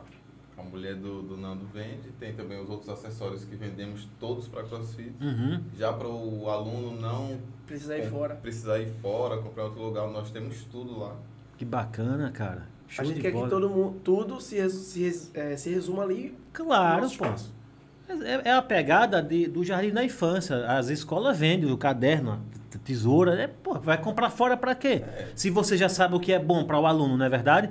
a 0.57 0.64
mulher 0.64 0.95
do, 0.95 1.22
do 1.22 1.38
Nando 1.38 1.65
vende, 1.73 2.10
tem 2.19 2.34
também 2.34 2.60
os 2.61 2.69
outros 2.69 2.89
acessórios 2.89 3.45
que 3.45 3.56
vendemos 3.56 4.07
todos 4.19 4.48
para 4.48 4.64
CrossFit. 4.64 5.14
Uhum. 5.22 5.61
Já 5.77 5.93
para 5.93 6.07
o 6.07 6.49
aluno 6.49 6.99
não 6.99 7.38
Precisa 7.68 7.98
ir 7.98 8.03
com- 8.10 8.18
fora. 8.18 8.35
precisar 8.35 8.80
ir 8.80 8.89
fora, 9.02 9.38
comprar 9.38 9.65
outro 9.65 9.81
lugar, 9.81 10.07
nós 10.10 10.31
temos 10.31 10.64
tudo 10.65 10.99
lá. 10.99 11.15
Que 11.57 11.64
bacana, 11.64 12.31
cara. 12.31 12.65
Show 12.91 13.03
a 13.03 13.07
gente 13.07 13.22
quer 13.22 13.31
bola. 13.31 13.45
que 13.45 13.49
todo 13.49 13.69
mundo, 13.69 13.95
tudo 14.03 14.41
se, 14.41 14.57
resu- 14.57 14.84
se, 14.84 15.01
res- 15.03 15.31
eh, 15.34 15.55
se 15.55 15.69
resuma 15.69 16.03
ali. 16.03 16.38
Claro, 16.51 17.05
no 17.05 17.11
pô. 17.11 17.26
É, 18.09 18.49
é 18.49 18.51
a 18.51 18.61
pegada 18.61 19.22
de- 19.22 19.47
do 19.47 19.63
jardim 19.63 19.91
da 19.91 20.03
infância. 20.03 20.65
As 20.68 20.89
escolas 20.89 21.38
vendem 21.38 21.72
o 21.72 21.77
caderno, 21.77 22.41
a 22.76 22.77
tesoura. 22.80 23.34
É, 23.41 23.47
pô, 23.47 23.76
vai 23.80 23.97
comprar 23.97 24.30
fora 24.30 24.57
pra 24.57 24.76
quê? 24.76 25.01
Se 25.35 25.49
você 25.49 25.77
já 25.77 25.88
sabe 25.88 26.15
o 26.15 26.19
que 26.19 26.34
é 26.34 26.39
bom 26.39 26.65
para 26.65 26.77
o 26.77 26.85
aluno, 26.85 27.15
não 27.18 27.26
é 27.26 27.30
verdade? 27.30 27.69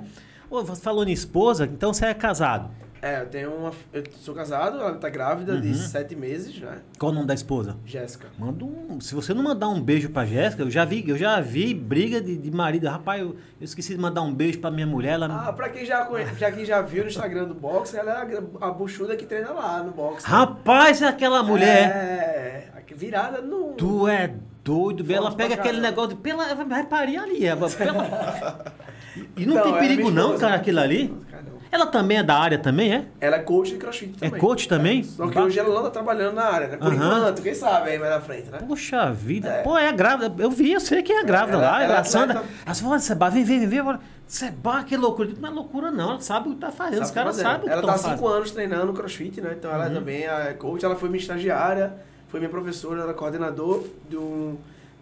Ô, 0.49 0.63
você 0.63 0.81
falou 0.81 1.03
em 1.07 1.11
esposa, 1.11 1.65
então 1.65 1.93
você 1.93 2.07
é 2.07 2.13
casado. 2.15 2.71
É, 3.01 3.21
eu 3.21 3.25
tenho 3.25 3.51
uma. 3.55 3.71
Eu 3.91 4.03
sou 4.21 4.35
casado, 4.35 4.77
ela 4.79 4.93
tá 4.93 5.09
grávida 5.09 5.53
Uhum. 5.53 5.61
de 5.61 5.75
sete 5.75 6.15
meses, 6.15 6.59
né? 6.59 6.77
Qual 6.99 7.11
o 7.11 7.15
nome 7.15 7.25
da 7.25 7.33
esposa? 7.33 7.75
Jéssica. 7.83 8.27
Manda 8.37 8.63
um. 8.63 9.01
Se 9.01 9.15
você 9.15 9.33
não 9.33 9.41
mandar 9.41 9.69
um 9.69 9.81
beijo 9.81 10.09
pra 10.11 10.23
Jéssica, 10.23 10.61
eu 10.61 10.69
já 10.69 10.85
vi, 10.85 11.03
eu 11.07 11.17
já 11.17 11.41
vi 11.41 11.73
briga 11.73 12.21
de, 12.21 12.37
de 12.37 12.51
marido. 12.51 12.87
Rapaz, 12.87 13.19
eu, 13.21 13.29
eu 13.29 13.65
esqueci 13.65 13.95
de 13.95 13.99
mandar 13.99 14.21
um 14.21 14.31
beijo 14.31 14.59
pra 14.59 14.69
minha 14.69 14.85
mulher. 14.85 15.13
Ela... 15.13 15.47
Ah, 15.47 15.51
pra 15.51 15.69
quem 15.69 15.83
já, 15.83 16.05
conhe... 16.05 16.25
pra 16.25 16.51
quem 16.51 16.63
já 16.63 16.79
viu 16.81 17.01
no 17.03 17.09
Instagram 17.09 17.45
do 17.45 17.55
boxe, 17.55 17.97
ela 17.97 18.11
é 18.11 18.37
a, 18.61 18.67
a 18.67 18.71
buchuda 18.71 19.15
que 19.15 19.25
treina 19.25 19.49
lá 19.51 19.81
no 19.81 19.91
boxe. 19.91 20.27
Rapaz, 20.27 21.01
é 21.01 21.07
aquela 21.07 21.41
mulher. 21.41 21.89
É, 21.89 22.67
aqui 22.77 22.93
virada 22.93 23.41
no. 23.41 23.73
Tu 23.73 24.07
é 24.07 24.31
doido, 24.63 25.03
velho. 25.03 25.17
Ela 25.17 25.31
pega 25.35 25.55
aquele 25.55 25.79
negócio 25.81 26.09
de. 26.11 26.15
Pela, 26.17 26.53
vai 26.53 26.85
parir 26.85 27.17
ali. 27.17 27.47
é, 27.47 27.55
Pela... 27.55 28.63
E 29.35 29.45
não 29.45 29.55
Não, 29.55 29.63
tem 29.63 29.75
é 29.75 29.79
perigo, 29.79 30.09
não, 30.11 30.37
cara, 30.37 30.55
aquilo 30.55 30.79
ali. 30.79 31.13
Cara, 31.29 31.43
não. 31.43 31.60
Ela 31.71 31.85
também 31.85 32.17
é 32.17 32.23
da 32.23 32.37
área, 32.37 32.57
também, 32.59 32.93
é? 32.93 33.05
Ela 33.21 33.37
é 33.37 33.39
coach 33.39 33.71
de 33.71 33.77
crossfit 33.77 34.13
É 34.19 34.25
também. 34.27 34.41
coach 34.41 34.67
também? 34.67 35.03
Só 35.03 35.25
que 35.27 35.39
hoje 35.39 35.57
ela 35.57 35.73
não 35.73 35.83
tá 35.83 35.89
trabalhando 35.89 36.35
na 36.35 36.43
área, 36.43 36.67
né? 36.67 36.75
Por 36.77 36.87
Aham. 36.91 37.17
enquanto, 37.19 37.41
quem 37.41 37.53
sabe 37.53 37.91
aí 37.91 37.97
mais 37.99 38.11
na 38.11 38.19
frente, 38.19 38.49
né? 38.49 38.57
Puxa 38.59 39.09
vida. 39.11 39.47
É. 39.47 39.61
Pô, 39.63 39.77
é 39.77 39.91
grávida. 39.93 40.33
Eu 40.43 40.51
vi, 40.51 40.73
eu 40.73 40.81
sei 40.81 41.01
que 41.01 41.13
é 41.13 41.23
grávida 41.23 41.57
Ela- 41.57 41.71
lá. 41.71 41.83
ela 41.83 41.99
a 41.99 42.03
Sandra. 42.03 42.39
atleta- 42.39 42.83
Ela 42.85 42.99
Seba, 42.99 43.29
vem, 43.29 43.43
vem, 43.45 43.59
vem, 43.59 43.69
vem. 43.69 43.79
agora." 43.79 43.99
Seba, 44.27 44.83
que 44.83 44.95
loucura. 44.97 45.29
Não 45.39 45.49
é 45.49 45.51
loucura, 45.51 45.91
não. 45.91 46.11
Ela 46.11 46.19
sabe 46.21 46.49
o 46.49 46.51
que 46.53 46.57
tá 46.59 46.71
fazendo. 46.71 47.01
Os 47.03 47.07
Sabe 47.07 47.15
caras 47.19 47.35
sabem 47.37 47.57
o 47.59 47.63
que 47.63 47.69
Ela 47.69 47.81
tá 47.81 47.93
há 47.93 47.97
cinco 47.97 48.27
anos 48.27 48.51
treinando 48.51 48.91
crossfit, 48.93 49.39
né? 49.41 49.55
Então 49.57 49.71
ela 49.71 49.87
Uhum. 49.87 49.93
também 49.93 50.23
é 50.25 50.53
coach. 50.53 50.83
Ela 50.85 50.95
foi 50.97 51.07
minha 51.09 51.21
estagiária, 51.21 51.93
foi 52.27 52.39
minha 52.41 52.49
professora, 52.49 53.01
era 53.03 53.13
coordenador 53.13 53.83
de 54.09 54.17
um, 54.17 54.57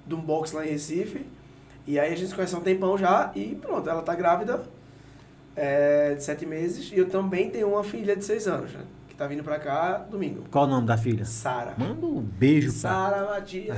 de 0.06 0.14
um 0.16 0.20
box 0.22 0.52
lá 0.54 0.66
em 0.66 0.70
Recife. 0.70 1.26
E 1.88 2.00
aí 2.00 2.14
a 2.14 2.16
gente 2.16 2.28
se 2.30 2.36
conhece 2.36 2.54
há 2.54 2.58
um 2.60 2.62
tempão 2.62 2.96
já 2.98 3.32
e 3.36 3.56
pronto, 3.56 3.90
ela 3.90 4.02
tá 4.04 4.14
grávida 4.14 4.62
é, 5.60 6.16
de 6.16 6.24
sete 6.24 6.46
meses. 6.46 6.92
E 6.92 6.98
eu 6.98 7.10
também 7.10 7.50
tenho 7.50 7.70
uma 7.70 7.84
filha 7.84 8.16
de 8.16 8.24
seis 8.24 8.48
anos, 8.48 8.72
né? 8.72 8.82
Que 9.10 9.16
tá 9.16 9.28
vindo 9.28 9.44
pra 9.44 9.60
cá 9.60 9.98
domingo. 10.10 10.46
Qual 10.50 10.64
o 10.66 10.68
nome 10.68 10.88
da 10.88 10.96
filha? 10.98 11.26
Sara. 11.26 11.74
Manda 11.78 12.06
um 12.06 12.22
beijo 12.22 12.72
pra. 12.72 12.90
Sara 12.90 13.26
Matias. 13.30 13.78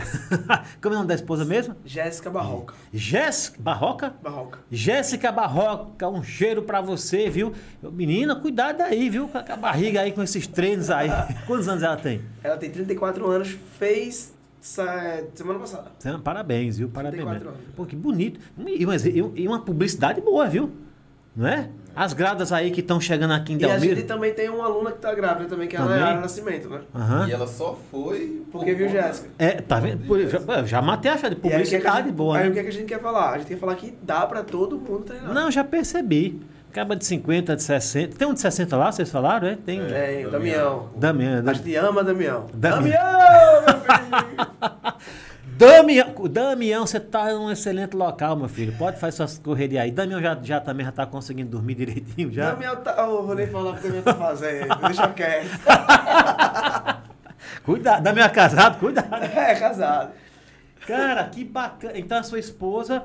Como 0.81 0.93
é 0.93 0.97
o 0.97 0.99
nome 0.99 1.07
da 1.07 1.15
esposa 1.15 1.43
mesmo? 1.43 1.75
Jéssica 1.83 2.29
Barroca. 2.29 2.75
Jéssica 2.93 3.57
Barroca? 3.59 4.13
Barroca. 4.21 4.59
Jéssica 4.69 5.31
Barroca, 5.31 6.07
um 6.07 6.21
cheiro 6.21 6.61
pra 6.61 6.79
você, 6.81 7.29
viu? 7.29 7.53
Menina, 7.81 8.35
cuidado 8.35 8.81
aí, 8.81 9.09
viu? 9.09 9.27
Com 9.27 9.37
a 9.37 9.57
barriga 9.57 10.01
aí, 10.01 10.11
com 10.11 10.21
esses 10.21 10.45
treinos 10.45 10.89
aí. 10.91 11.09
Quantos 11.47 11.67
anos 11.67 11.81
ela 11.81 11.97
tem? 11.97 12.21
Ela 12.43 12.57
tem 12.57 12.69
34 12.69 13.27
anos, 13.29 13.57
fez 13.79 14.33
semana 14.61 15.57
passada. 15.59 15.91
Parabéns, 16.23 16.77
viu? 16.77 16.87
Parabéns 16.87 17.23
34 17.23 17.49
mesmo. 17.49 17.63
anos. 17.63 17.75
Pô, 17.75 17.85
que 17.85 17.95
bonito. 17.95 18.39
E 19.35 19.47
uma 19.47 19.59
publicidade 19.61 20.21
boa, 20.21 20.47
viu? 20.47 20.69
Não 21.35 21.47
é? 21.47 21.69
As 21.95 22.13
grávidas 22.13 22.51
aí 22.53 22.71
que 22.71 22.79
estão 22.81 22.99
chegando 23.01 23.33
aqui 23.33 23.53
em 23.53 23.57
E 23.59 23.65
a 23.65 23.69
Delmiro. 23.69 23.95
gente 23.95 24.05
também 24.07 24.33
tem 24.33 24.49
uma 24.49 24.65
aluna 24.65 24.91
que 24.91 24.99
tá 24.99 25.13
grávida 25.13 25.49
também, 25.49 25.67
que 25.67 25.75
ela 25.75 25.85
é 25.93 25.97
Também? 25.97 26.11
Ara 26.13 26.21
Nascimento, 26.21 26.69
né? 26.69 26.81
Aham. 26.95 27.27
E 27.27 27.31
ela 27.33 27.47
só 27.47 27.77
foi. 27.91 28.43
por 28.51 28.59
Porque 28.59 28.73
viu 28.73 28.87
Jéssica. 28.89 29.29
É, 29.37 29.51
tá 29.61 29.79
vendo? 29.79 30.05
Por- 30.07 30.19
já, 30.27 30.39
eu 30.39 30.67
já 30.67 30.81
matei 30.81 31.11
a 31.11 31.17
chave 31.17 31.35
de 31.35 31.35
aí, 31.35 31.37
o 31.39 31.41
que 31.41 31.47
é 31.47 31.55
a 31.55 31.59
publicidade 31.59 32.07
gente- 32.07 32.15
boa, 32.15 32.37
Aí 32.37 32.43
o 32.45 32.47
né? 32.47 32.53
que, 32.53 32.59
é 32.59 32.63
que 32.63 32.69
a 32.69 32.73
gente 32.73 32.85
quer 32.85 33.01
falar? 33.01 33.31
A 33.31 33.37
gente 33.39 33.47
quer 33.47 33.57
falar 33.57 33.75
que 33.75 33.93
dá 34.01 34.25
pra 34.25 34.41
todo 34.43 34.77
mundo 34.77 35.03
treinar. 35.03 35.33
Não, 35.33 35.51
já 35.51 35.63
percebi. 35.63 36.41
Acaba 36.69 36.95
de 36.95 37.05
50, 37.05 37.53
de 37.57 37.63
60. 37.63 38.15
Tem 38.17 38.25
um 38.25 38.33
de 38.33 38.39
60 38.39 38.77
lá, 38.77 38.89
vocês 38.91 39.11
falaram, 39.11 39.45
é? 39.49 39.57
Tem. 39.57 39.81
É, 39.81 40.25
Damião. 40.31 40.89
Damião. 40.95 41.43
A 41.45 41.53
gente 41.53 41.75
ama 41.75 42.01
Damião. 42.03 42.47
Damião. 42.53 42.89
Damião, 42.89 43.61
meu 43.67 43.79
filho! 43.83 44.93
Damião, 45.57 46.13
Damião, 46.29 46.87
você 46.87 46.99
tá 46.99 47.31
num 47.33 47.51
excelente 47.51 47.95
local, 47.95 48.35
meu 48.35 48.47
filho. 48.49 48.73
Pode 48.77 48.99
fazer 48.99 49.17
suas 49.17 49.37
correrias 49.37 49.83
aí. 49.83 49.91
Damião 49.91 50.19
já, 50.21 50.37
já 50.41 50.59
também 50.59 50.85
já 50.85 50.91
tá 50.91 51.05
conseguindo 51.05 51.49
dormir 51.51 51.75
direitinho 51.75 52.31
já. 52.31 52.51
Damião 52.51 52.75
tá... 52.77 53.07
Oh, 53.07 53.23
vou 53.23 53.35
nem 53.35 53.45
falar 53.47 53.71
o 53.71 53.75
que 53.75 53.83
Damião 53.83 54.01
tá 54.03 54.13
fazendo. 54.15 54.75
Deixa 54.87 55.07
quieto. 55.09 55.49
Cuidado, 57.63 58.03
Damião 58.03 58.25
é 58.25 58.29
casado, 58.29 58.79
cuidado. 58.79 59.23
É, 59.23 59.55
casado. 59.55 60.11
Cara, 60.87 61.25
que 61.25 61.43
bacana. 61.43 61.97
Então 61.97 62.17
a 62.17 62.23
sua 62.23 62.39
esposa, 62.39 63.03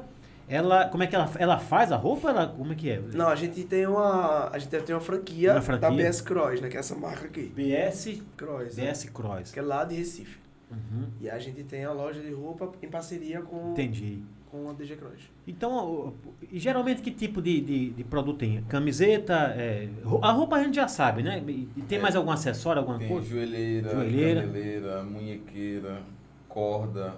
ela, 0.49 0.87
como 0.89 1.03
é 1.03 1.07
que 1.07 1.15
ela, 1.15 1.29
ela 1.39 1.59
faz 1.59 1.93
a 1.93 1.97
roupa? 1.97 2.31
Ela, 2.31 2.47
como 2.47 2.73
é 2.73 2.77
que 2.77 2.91
é? 2.91 3.01
Não, 3.13 3.29
a 3.29 3.35
gente 3.35 3.65
tem 3.65 3.87
uma... 3.87 4.49
A 4.51 4.59
gente 4.59 4.71
tem 4.81 4.95
uma 4.95 5.01
franquia, 5.01 5.53
Uma 5.53 5.61
franquia? 5.63 5.91
da 5.91 5.95
BS 5.95 6.21
Cross, 6.23 6.61
né? 6.63 6.69
Que 6.69 6.77
é 6.77 6.81
essa 6.81 6.95
marca 6.95 7.27
aqui. 7.27 7.53
BS, 7.55 8.23
Cross. 8.37 8.77
né? 8.77 8.87
BS 8.93 9.05
Cross. 9.11 9.51
Que 9.53 9.59
é 9.59 9.63
lá 9.63 9.85
de 9.85 9.95
Recife. 9.97 10.46
Uhum, 10.71 11.07
E 11.21 11.31
a 11.31 11.39
gente 11.39 11.63
tem 11.65 11.85
a 11.85 11.93
loja 11.93 12.21
de 12.21 12.33
roupa 12.33 12.73
em 12.83 12.89
parceria 12.89 13.41
com, 13.41 13.71
entendi. 13.71 14.19
com 14.51 14.69
a 14.69 14.73
DG 14.73 14.97
Cross. 14.97 15.31
Então, 15.47 16.13
e 16.51 16.59
geralmente 16.59 17.01
que 17.03 17.11
tipo 17.13 17.41
de, 17.41 17.61
de, 17.61 17.91
de 17.91 18.05
produto 18.05 18.39
tem? 18.39 18.63
Camiseta, 18.65 19.35
é, 19.57 19.89
a 20.23 20.33
roupa 20.33 20.57
a 20.57 20.63
gente 20.65 20.75
já 20.75 20.89
sabe, 20.89 21.23
né? 21.23 21.41
E 21.47 21.83
tem 21.83 21.99
É. 21.99 22.03
mais 22.03 22.17
algum 22.17 22.31
acessório, 22.33 22.81
alguma 22.81 22.99
Tem 22.99 23.07
coisa? 23.09 23.29
joelheira, 23.29 23.91
Joelheira. 23.91 24.41
caneleira, 24.43 25.03
munhequeira, 25.05 26.03
corda, 26.49 27.15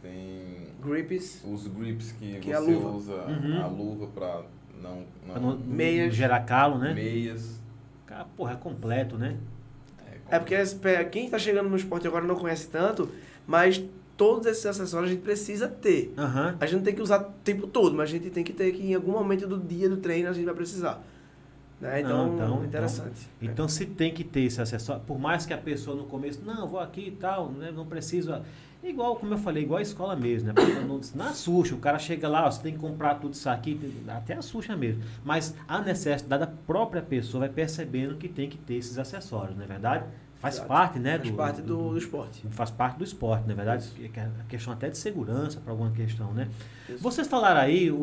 tem 0.00 0.68
Grips. 0.82 1.42
os 1.44 1.66
grips 1.66 2.12
que, 2.12 2.38
Que 2.38 2.46
você 2.46 2.52
é 2.52 2.54
a 2.54 2.60
luva. 2.60 2.88
usa, 2.90 3.24
Uhum. 3.26 3.60
a 3.62 3.66
luva 3.66 4.06
pra 4.08 4.42
não, 4.80 4.98
não, 5.26 5.32
Pra 5.32 5.40
não, 5.40 5.58
Meias. 5.58 6.14
gerar 6.14 6.40
calo, 6.40 6.78
né? 6.78 6.92
meias. 6.94 7.60
Cara, 8.06 8.24
porra, 8.36 8.52
é 8.52 8.56
completo, 8.56 9.16
né? 9.18 9.36
É 10.30 10.38
porque 10.38 10.56
pe- 10.80 11.04
quem 11.06 11.26
está 11.26 11.38
chegando 11.38 11.68
no 11.68 11.76
esporte 11.76 12.06
agora 12.06 12.24
não 12.24 12.34
conhece 12.34 12.68
tanto, 12.68 13.08
mas 13.46 13.82
todos 14.16 14.46
esses 14.46 14.64
acessórios 14.64 15.10
a 15.10 15.14
gente 15.14 15.22
precisa 15.22 15.68
ter. 15.68 16.12
Aham. 16.16 16.56
A 16.60 16.66
gente 16.66 16.76
não 16.76 16.82
tem 16.84 16.94
que 16.94 17.02
usar 17.02 17.20
o 17.20 17.24
tempo 17.44 17.66
todo, 17.66 17.94
mas 17.96 18.08
a 18.08 18.12
gente 18.12 18.30
tem 18.30 18.42
que 18.44 18.52
ter 18.52 18.72
que 18.72 18.82
em 18.82 18.94
algum 18.94 19.12
momento 19.12 19.46
do 19.46 19.58
dia 19.58 19.88
do 19.88 19.96
treino 19.98 20.28
a 20.28 20.32
gente 20.32 20.44
vai 20.44 20.54
precisar. 20.54 21.02
Né? 21.80 22.00
Então, 22.00 22.28
Não, 22.28 22.34
então, 22.34 22.64
interessante. 22.64 23.28
Então 23.42 23.68
se 23.68 23.84
tem 23.84 24.12
que 24.14 24.24
ter 24.24 24.42
esse 24.42 24.60
acessório, 24.60 25.02
por 25.06 25.18
mais 25.18 25.44
que 25.44 25.52
a 25.52 25.58
pessoa 25.58 25.96
no 25.96 26.04
começo, 26.04 26.40
não, 26.44 26.68
vou 26.68 26.80
aqui 26.80 27.08
e 27.08 27.10
tal, 27.10 27.50
né, 27.50 27.70
não 27.74 27.84
preciso. 27.86 28.34
Igual, 28.84 29.16
como 29.16 29.32
eu 29.34 29.38
falei, 29.38 29.62
igual 29.62 29.78
a 29.78 29.82
escola 29.82 30.14
mesmo, 30.14 30.48
né? 30.48 30.54
Não 31.14 31.24
assusta, 31.26 31.74
o 31.74 31.78
cara 31.78 31.98
chega 31.98 32.28
lá, 32.28 32.46
ó, 32.46 32.50
você 32.50 32.62
tem 32.62 32.72
que 32.74 32.78
comprar 32.78 33.14
tudo 33.14 33.32
isso 33.32 33.48
aqui, 33.48 33.80
até 34.08 34.34
assusta 34.34 34.76
mesmo. 34.76 35.02
Mas 35.24 35.54
a 35.66 35.80
necessidade 35.80 36.40
da 36.40 36.46
própria 36.46 37.00
pessoa 37.00 37.40
vai 37.40 37.48
percebendo 37.48 38.16
que 38.16 38.28
tem 38.28 38.48
que 38.48 38.58
ter 38.58 38.74
esses 38.74 38.98
acessórios, 38.98 39.56
não 39.56 39.64
é 39.64 39.66
verdade? 39.66 40.04
Faz 40.34 40.56
Exato. 40.56 40.68
parte, 40.68 40.98
né? 40.98 41.18
Faz 41.18 41.30
parte 41.30 41.62
do, 41.62 41.90
do 41.92 41.96
esporte. 41.98 42.42
Faz 42.50 42.70
parte 42.70 42.98
do 42.98 43.04
esporte, 43.04 43.48
na 43.48 43.54
verdade. 43.54 43.84
Isso. 43.84 43.94
Que 43.94 44.20
é 44.20 44.24
a 44.24 44.44
questão 44.46 44.74
até 44.74 44.90
de 44.90 44.98
segurança 44.98 45.58
para 45.58 45.72
alguma 45.72 45.90
questão, 45.90 46.32
né? 46.34 46.48
Isso. 46.86 47.02
Vocês 47.02 47.26
falaram 47.26 47.60
aí 47.62 47.90
o, 47.90 47.94
o- 47.96 47.98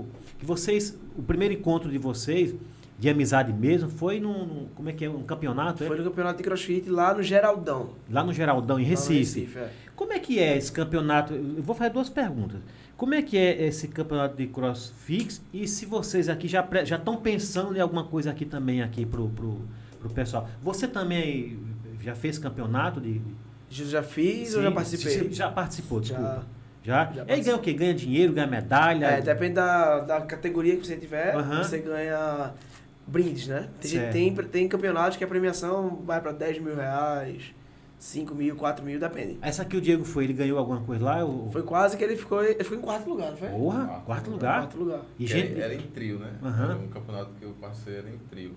o- 0.00 0.06
que 0.36 0.44
vocês, 0.44 0.98
o 1.16 1.22
primeiro 1.22 1.54
encontro 1.54 1.88
de 1.88 1.98
vocês, 1.98 2.52
de 2.98 3.08
amizade 3.08 3.52
mesmo, 3.52 3.88
foi 3.88 4.18
num, 4.18 4.44
num- 4.44 4.66
como 4.74 4.88
é 4.88 4.92
que 4.92 5.04
é, 5.04 5.10
um 5.10 5.22
campeonato, 5.22 5.84
é? 5.84 5.86
Foi 5.86 5.96
no 5.98 6.02
campeonato 6.04 6.38
de 6.38 6.42
crossfit 6.42 6.88
lá 6.90 7.14
no 7.14 7.22
Geraldão. 7.22 7.90
Lá 8.10 8.24
no 8.24 8.32
Geraldão, 8.32 8.78
em 8.80 8.82
lá 8.82 8.88
no 8.88 8.90
Recife. 8.90 9.48
é. 9.56 9.70
Como 9.96 10.12
é 10.12 10.18
que 10.18 10.38
é 10.38 10.56
esse 10.56 10.72
campeonato? 10.72 11.34
Eu 11.34 11.62
vou 11.62 11.74
fazer 11.74 11.90
duas 11.90 12.08
perguntas. 12.08 12.60
Como 12.96 13.14
é 13.14 13.22
que 13.22 13.36
é 13.36 13.66
esse 13.66 13.88
campeonato 13.88 14.36
de 14.36 14.46
crossfit 14.46 15.40
e 15.52 15.66
se 15.66 15.84
vocês 15.86 16.28
aqui 16.28 16.46
já 16.46 16.66
já 16.84 16.96
estão 16.96 17.16
pensando 17.16 17.76
em 17.76 17.80
alguma 17.80 18.04
coisa 18.04 18.30
aqui 18.30 18.44
também 18.44 18.82
aqui 18.82 19.04
pro, 19.04 19.28
pro, 19.30 19.60
pro 20.00 20.10
pessoal? 20.10 20.48
Você 20.62 20.86
também 20.86 21.58
já 22.00 22.14
fez 22.14 22.38
campeonato 22.38 23.00
de... 23.00 23.20
já 23.68 24.02
fiz 24.02 24.54
ou 24.54 24.62
já 24.62 24.68
Sim, 24.68 24.74
participei? 24.74 25.32
Já 25.32 25.50
participou, 25.50 26.00
desculpa. 26.00 26.22
Já. 26.22 26.54
Já? 26.84 27.10
Ele 27.26 27.40
ganha 27.40 27.56
o 27.56 27.60
quê? 27.60 27.72
Ganha 27.72 27.94
dinheiro, 27.94 28.34
ganha 28.34 28.46
medalha? 28.46 29.06
É, 29.06 29.20
depende 29.22 29.54
da, 29.54 30.00
da 30.00 30.20
categoria 30.20 30.76
que 30.76 30.86
você 30.86 30.96
tiver, 30.96 31.34
Aham. 31.34 31.64
você 31.64 31.78
ganha 31.78 32.52
brindes, 33.06 33.48
né? 33.48 33.68
Tem, 33.80 34.10
tem, 34.10 34.34
tem 34.34 34.68
campeonatos 34.68 35.16
que 35.16 35.24
a 35.24 35.26
premiação 35.26 36.02
vai 36.04 36.20
para 36.20 36.32
10 36.32 36.58
mil 36.60 36.76
reais, 36.76 37.54
5 38.04 38.34
mil, 38.34 38.54
4 38.54 38.84
mil, 38.84 39.00
depende. 39.00 39.38
Essa 39.40 39.62
aqui 39.62 39.78
o 39.78 39.80
Diego 39.80 40.04
foi, 40.04 40.24
ele 40.24 40.34
ganhou 40.34 40.58
alguma 40.58 40.80
coisa 40.82 41.02
lá? 41.02 41.24
Ou... 41.24 41.50
Foi 41.50 41.62
quase 41.62 41.96
que 41.96 42.04
ele 42.04 42.16
ficou. 42.16 42.44
Ele 42.44 42.62
ficou 42.62 42.76
em 42.76 42.82
quarto 42.82 43.08
lugar, 43.08 43.30
não 43.30 43.36
foi? 43.38 43.48
Porra, 43.48 43.84
Quarto 43.86 44.04
quarto 44.04 44.30
lugar. 44.30 44.36
lugar. 44.36 44.58
Quarto 44.60 44.78
lugar. 44.78 45.00
E, 45.18 45.24
Que 45.24 45.26
gente, 45.32 45.52
era, 45.54 45.64
era 45.72 45.74
em 45.74 45.80
trio, 45.86 46.18
né? 46.18 46.34
Era 46.42 46.76
um 46.76 46.88
campeonato 46.88 47.30
que 47.38 47.44
eu 47.46 47.54
participei 47.58 47.96
era 47.96 48.10
em 48.10 48.18
trio. 48.30 48.52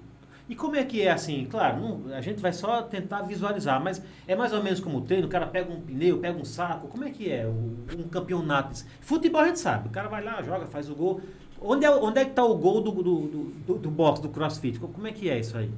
e 0.50 0.56
como 0.56 0.76
é 0.76 0.84
que 0.84 1.02
é 1.02 1.12
assim? 1.12 1.48
Claro, 1.50 1.80
não- 1.80 2.14
a 2.14 2.20
gente 2.20 2.42
vai 2.42 2.52
só 2.52 2.82
tentar 2.82 3.22
visualizar, 3.22 3.82
mas 3.82 4.02
é 4.28 4.36
mais 4.36 4.52
ou 4.52 4.62
menos 4.62 4.82
como 4.82 4.98
o 4.98 5.02
treino, 5.02 5.28
o 5.28 5.30
cara 5.30 5.48
pega 5.48 5.72
um 5.72 5.80
pneu, 5.80 6.20
pega 6.20 6.38
um 6.38 6.44
saco, 6.46 6.88
como 6.90 7.06
é 7.06 7.10
que 7.10 7.32
é 7.32 7.46
o- 7.46 8.02
um 8.02 8.08
campeonato? 8.10 8.70
desse? 8.70 8.86
Futebol 9.00 9.40
a 9.42 9.48
gente 9.48 9.60
sabe, 9.60 9.88
o 9.88 9.92
cara 9.92 10.10
vai 10.10 10.22
lá, 10.24 10.42
joga, 10.42 10.66
faz 10.66 10.90
o 10.90 10.96
gol. 10.96 11.22
Onde 11.62 11.86
é, 11.86 11.90
onde 11.90 12.20
é 12.20 12.24
que 12.26 12.32
está 12.32 12.44
o 12.46 12.56
gol 12.58 12.82
do, 12.82 12.92
do, 12.92 13.02
do, 13.02 13.44
do, 13.66 13.74
do 13.78 13.90
boxe, 13.90 14.22
do 14.22 14.28
crossfit? 14.30 14.78
Como 14.78 15.08
é 15.08 15.12
que 15.14 15.30
é 15.30 15.40
isso 15.40 15.58
aí? 15.58 15.72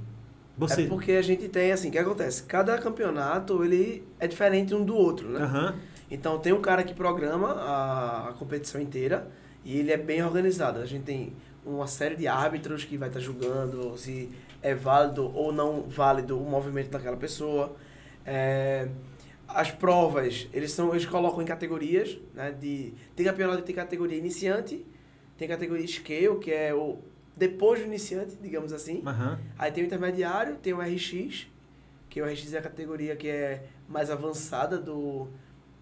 Você... 0.59 0.83
É 0.83 0.87
porque 0.87 1.13
a 1.13 1.21
gente 1.21 1.47
tem, 1.47 1.71
assim, 1.71 1.87
o 1.87 1.91
que 1.91 1.97
acontece? 1.97 2.43
Cada 2.43 2.77
campeonato, 2.77 3.63
ele 3.63 4.05
é 4.19 4.27
diferente 4.27 4.75
um 4.75 4.83
do 4.83 4.93
outro, 4.93 5.29
né? 5.29 5.41
Aham. 5.41 5.75
Então 6.11 6.37
tem 6.39 6.51
um 6.51 6.61
cara 6.61 6.83
que 6.83 6.93
programa 6.93 7.51
a, 7.53 8.29
a 8.29 8.33
competição 8.33 8.81
inteira 8.81 9.27
E 9.63 9.77
ele 9.79 9.91
é 9.91 9.97
bem 9.97 10.23
organizado. 10.23 10.79
A 10.79 10.85
gente 10.85 11.03
tem 11.03 11.33
uma 11.65 11.87
série 11.87 12.15
de 12.15 12.27
árbitros 12.27 12.83
que 12.83 12.97
vai 12.97 13.07
estar 13.07 13.19
julgando 13.19 13.97
se 13.97 14.29
é 14.61 14.75
válido 14.75 15.33
ou 15.33 15.51
não 15.53 15.83
válido 15.83 16.37
o 16.37 16.43
movimento 16.49 16.89
daquela 16.89 17.15
pessoa. 17.15 17.75
É, 18.25 18.89
as 19.47 19.71
provas, 19.71 20.47
eles, 20.53 20.71
são, 20.71 20.91
eles 20.91 21.05
colocam 21.05 21.41
em 21.41 21.45
categorias, 21.45 22.17
né? 22.33 22.51
De, 22.51 22.93
tem 23.15 23.25
campeonato 23.25 23.59
que 23.59 23.67
tem 23.67 23.75
categoria 23.75 24.17
iniciante, 24.17 24.85
tem 25.37 25.47
categoria 25.47 25.87
scale, 25.87 26.37
que 26.39 26.51
é 26.51 26.73
o 26.73 26.99
depois 27.39 27.79
do 27.79 27.85
iniciante, 27.87 28.35
digamos 28.41 28.73
assim. 28.73 29.01
Aham. 29.05 29.39
Aí 29.57 29.71
tem 29.71 29.83
o 29.83 29.87
intermediário, 29.87 30.57
tem 30.57 30.73
o 30.73 30.79
RX, 30.81 31.47
que 32.09 32.21
o 32.21 32.25
RX 32.25 32.53
é 32.53 32.57
a 32.59 32.61
categoria 32.61 33.15
que 33.15 33.27
é 33.29 33.63
mais 33.87 34.11
avançada 34.11 34.77
do, 34.77 35.27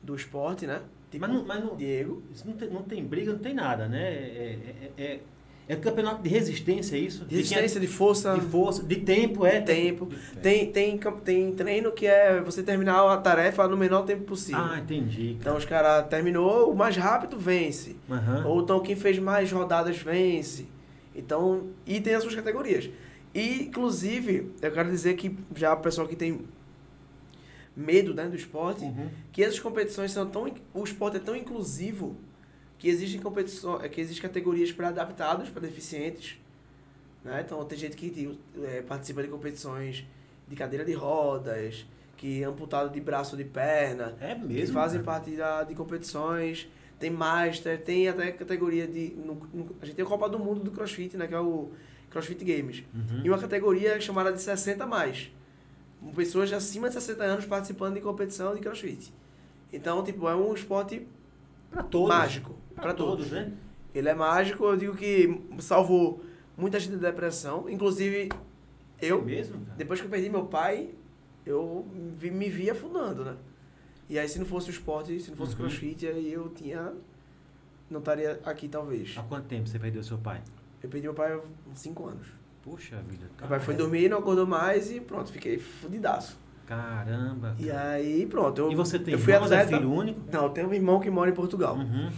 do 0.04 0.16
esporte, 0.16 0.68
né? 0.68 0.82
Tipo, 1.10 1.26
Mas 1.28 1.36
não- 1.36 1.46
mas 1.46 1.64
não- 1.64 1.76
Diego. 1.76 2.22
Isso 2.34 2.46
não 2.48 2.54
tem, 2.56 2.70
não 2.70 2.84
tem 2.84 3.04
briga, 3.04 3.32
não 3.32 3.40
tem 3.40 3.54
nada, 3.54 3.88
né? 3.88 4.04
É, 4.04 4.58
é, 4.98 5.04
é, 5.04 5.20
é 5.70 5.76
campeonato 5.78 6.22
de 6.22 6.30
resistência, 6.30 6.96
é 6.96 7.00
isso? 7.00 7.26
De 7.26 7.34
é- 7.34 7.38
Resistência 7.40 7.80
de 7.80 7.88
força, 7.88 8.34
de 8.36 8.42
força, 8.42 8.84
de 8.84 8.98
tempo, 8.98 9.46
é. 9.46 9.60
tempo. 9.62 10.10
Tem, 10.42 10.70
tem, 10.72 10.98
cam- 10.98 11.20
tem 11.20 11.54
treino 11.56 11.92
que 11.92 12.06
é 12.06 12.40
você 12.42 12.62
terminar 12.62 13.02
a 13.12 13.18
tarefa 13.18 13.68
no 13.68 13.76
menor 13.78 14.04
tempo 14.04 14.24
possível. 14.26 14.62
Ah, 14.62 14.80
entendi. 14.80 15.32
Então 15.40 15.56
os 15.58 15.66
caras 15.66 16.08
terminou, 16.08 16.72
o 16.72 16.76
mais 16.76 16.96
rápido 16.98 17.38
vence. 17.40 17.96
Aham. 18.12 18.46
Ou 18.46 18.62
então 18.62 18.80
quem 18.82 18.96
fez 18.96 19.18
mais 19.18 19.52
rodadas 19.52 19.98
vence. 19.98 20.68
Então, 21.18 21.72
e 21.86 22.00
tem 22.00 22.14
as 22.14 22.22
suas 22.24 22.36
categorias. 22.36 22.90
E, 23.34 23.64
inclusive, 23.64 24.52
eu 24.62 24.72
quero 24.72 24.90
dizer 24.90 25.16
que 25.16 25.36
já 25.56 25.74
o 25.74 25.82
pessoal 25.82 26.08
que 26.08 26.16
tem 26.16 26.42
medo 27.76 28.14
né, 28.14 28.28
do 28.28 28.36
esporte, 28.36 28.84
Uhum. 28.84 29.10
que 29.32 29.44
essas 29.44 29.60
competições 29.60 30.12
são 30.12 30.28
tão. 30.30 30.52
O 30.74 30.84
esporte 30.84 31.18
é 31.18 31.20
tão 31.20 31.36
inclusivo 31.36 32.16
que 32.80 32.88
existem 32.88 33.20
competições, 33.20 33.88
que 33.90 34.00
existem 34.02 34.22
categorias 34.22 34.72
para 34.72 34.90
adaptados, 34.90 35.50
para 35.50 35.62
deficientes. 35.62 36.40
Né? 37.24 37.44
Então 37.46 37.64
tem 37.66 37.78
gente 37.78 37.96
que 37.98 38.38
eh, 38.64 38.84
participa 38.88 39.22
de 39.22 39.28
competições 39.30 40.06
de 40.48 40.56
cadeira 40.56 40.86
de 40.86 40.94
rodas, 40.94 41.86
que 42.16 42.42
é 42.42 42.46
amputado 42.46 42.90
de 42.92 43.02
braço 43.02 43.32
ou 43.36 43.38
de 43.38 43.44
perna, 43.44 44.16
É 44.22 44.34
que 44.34 44.46
mesmo. 44.46 44.74
fazem 44.74 45.02
cara. 45.04 45.20
parte 45.20 45.36
da, 45.36 45.64
de 45.64 45.76
competições. 45.76 46.68
Tem 47.00 47.10
Master, 47.12 47.80
tem 47.84 48.08
até 48.08 48.32
categoria 48.32 48.88
de. 48.88 49.14
no- 49.16 49.36
no- 49.54 49.76
a 49.82 49.86
gente 49.86 49.96
tem 49.96 50.04
a 50.06 50.08
Copa 50.08 50.28
do 50.28 50.40
Mundo 50.40 50.62
do 50.62 50.72
CrossFit, 50.72 51.16
né? 51.16 51.28
Que 51.28 51.34
é 51.36 51.40
o 51.40 51.72
CrossFit 52.10 52.44
Games. 52.44 52.84
Uhum. 52.94 53.22
E 53.24 53.30
uma 53.30 53.38
categoria 53.38 54.00
chamada 54.02 54.32
de 54.34 54.42
60 54.42 54.84
a 54.84 54.88
mais. 54.88 55.32
Pessoas 56.16 56.50
de 56.50 56.56
acima 56.56 56.88
de 56.88 56.94
60 56.96 57.24
anos 57.24 57.46
participando 57.46 57.96
de 57.96 58.02
competição 58.02 58.56
de 58.56 58.62
CrossFit. 58.62 59.14
Então, 59.72 60.04
tipo, 60.04 60.28
é 60.28 60.36
um 60.36 60.54
esporte 60.54 61.06
Pra 61.70 61.84
todos. 61.84 62.10
mágico. 62.10 62.56
Pra, 62.74 62.84
Pra 62.86 62.94
todos, 62.94 63.28
todos. 63.28 63.32
né? 63.32 63.52
Ele 63.94 64.08
é 64.10 64.14
mágico, 64.16 64.64
eu 64.66 64.78
digo 64.78 64.96
que 64.96 65.42
salvou 65.60 66.24
muita 66.56 66.80
gente 66.80 66.96
da 66.98 67.10
depressão. 67.10 67.70
Inclusive, 67.70 68.30
É 69.00 69.08
eu, 69.08 69.24
mesmo, 69.24 69.60
cara? 69.66 69.78
depois 69.78 70.00
que 70.00 70.06
eu 70.06 70.10
perdi 70.12 70.30
meu 70.30 70.46
pai, 70.46 70.90
eu 71.46 71.86
me 71.94 72.50
vi 72.50 72.70
afundando, 72.70 73.24
né? 73.26 73.36
E 74.10 74.18
aí, 74.18 74.28
se 74.30 74.40
não 74.40 74.46
fosse 74.46 74.70
o 74.70 74.72
esporte, 74.72 75.20
se 75.20 75.30
não 75.30 75.38
fosse 75.38 75.54
o 75.54 75.58
Uhum. 75.58 75.62
crossfit, 75.68 76.08
aí 76.08 76.32
eu 76.32 76.50
tinha. 76.50 76.94
Não 77.90 78.00
estaria 78.00 78.40
aqui, 78.46 78.68
talvez. 78.68 79.16
Há 79.18 79.24
quanto 79.24 79.46
tempo 79.48 79.68
você 79.68 79.78
perdeu 79.80 80.04
seu 80.04 80.18
pai? 80.18 80.42
Eu 80.84 80.90
perdi 80.90 81.08
meu 81.08 81.14
pai 81.14 81.34
há 81.34 81.40
uns 81.72 81.80
5 81.80 82.06
anos. 82.08 82.28
Puxa 82.62 82.98
vida. 83.02 83.26
Meu 83.40 83.48
pai 83.50 83.60
foi 83.60 83.76
dormir, 83.76 84.10
não 84.10 84.20
acordou 84.20 84.46
mais 84.46 84.92
e 84.92 85.00
pronto, 85.00 85.32
fiquei 85.32 85.58
fudidaço. 85.58 86.38
Caramba. 86.66 87.56
E 87.58 87.68
cara. 87.68 87.92
aí, 87.92 88.26
pronto. 88.26 88.60
Eu, 88.60 88.72
E 88.72 88.76
você 88.76 89.00
tem 89.00 89.14
eu 89.14 89.20
fui 89.20 89.32
irmãos, 89.34 89.52
é 89.52 89.62
atleta. 89.62 89.78
filho 89.78 89.92
único? 89.92 90.20
Não, 90.32 90.44
eu 90.44 90.50
tenho 90.50 90.68
um 90.70 90.74
irmão 90.74 91.00
que 91.00 91.10
mora 91.10 91.30
em 91.30 91.34
Portugal. 91.34 91.78
Uhum. 91.78 92.12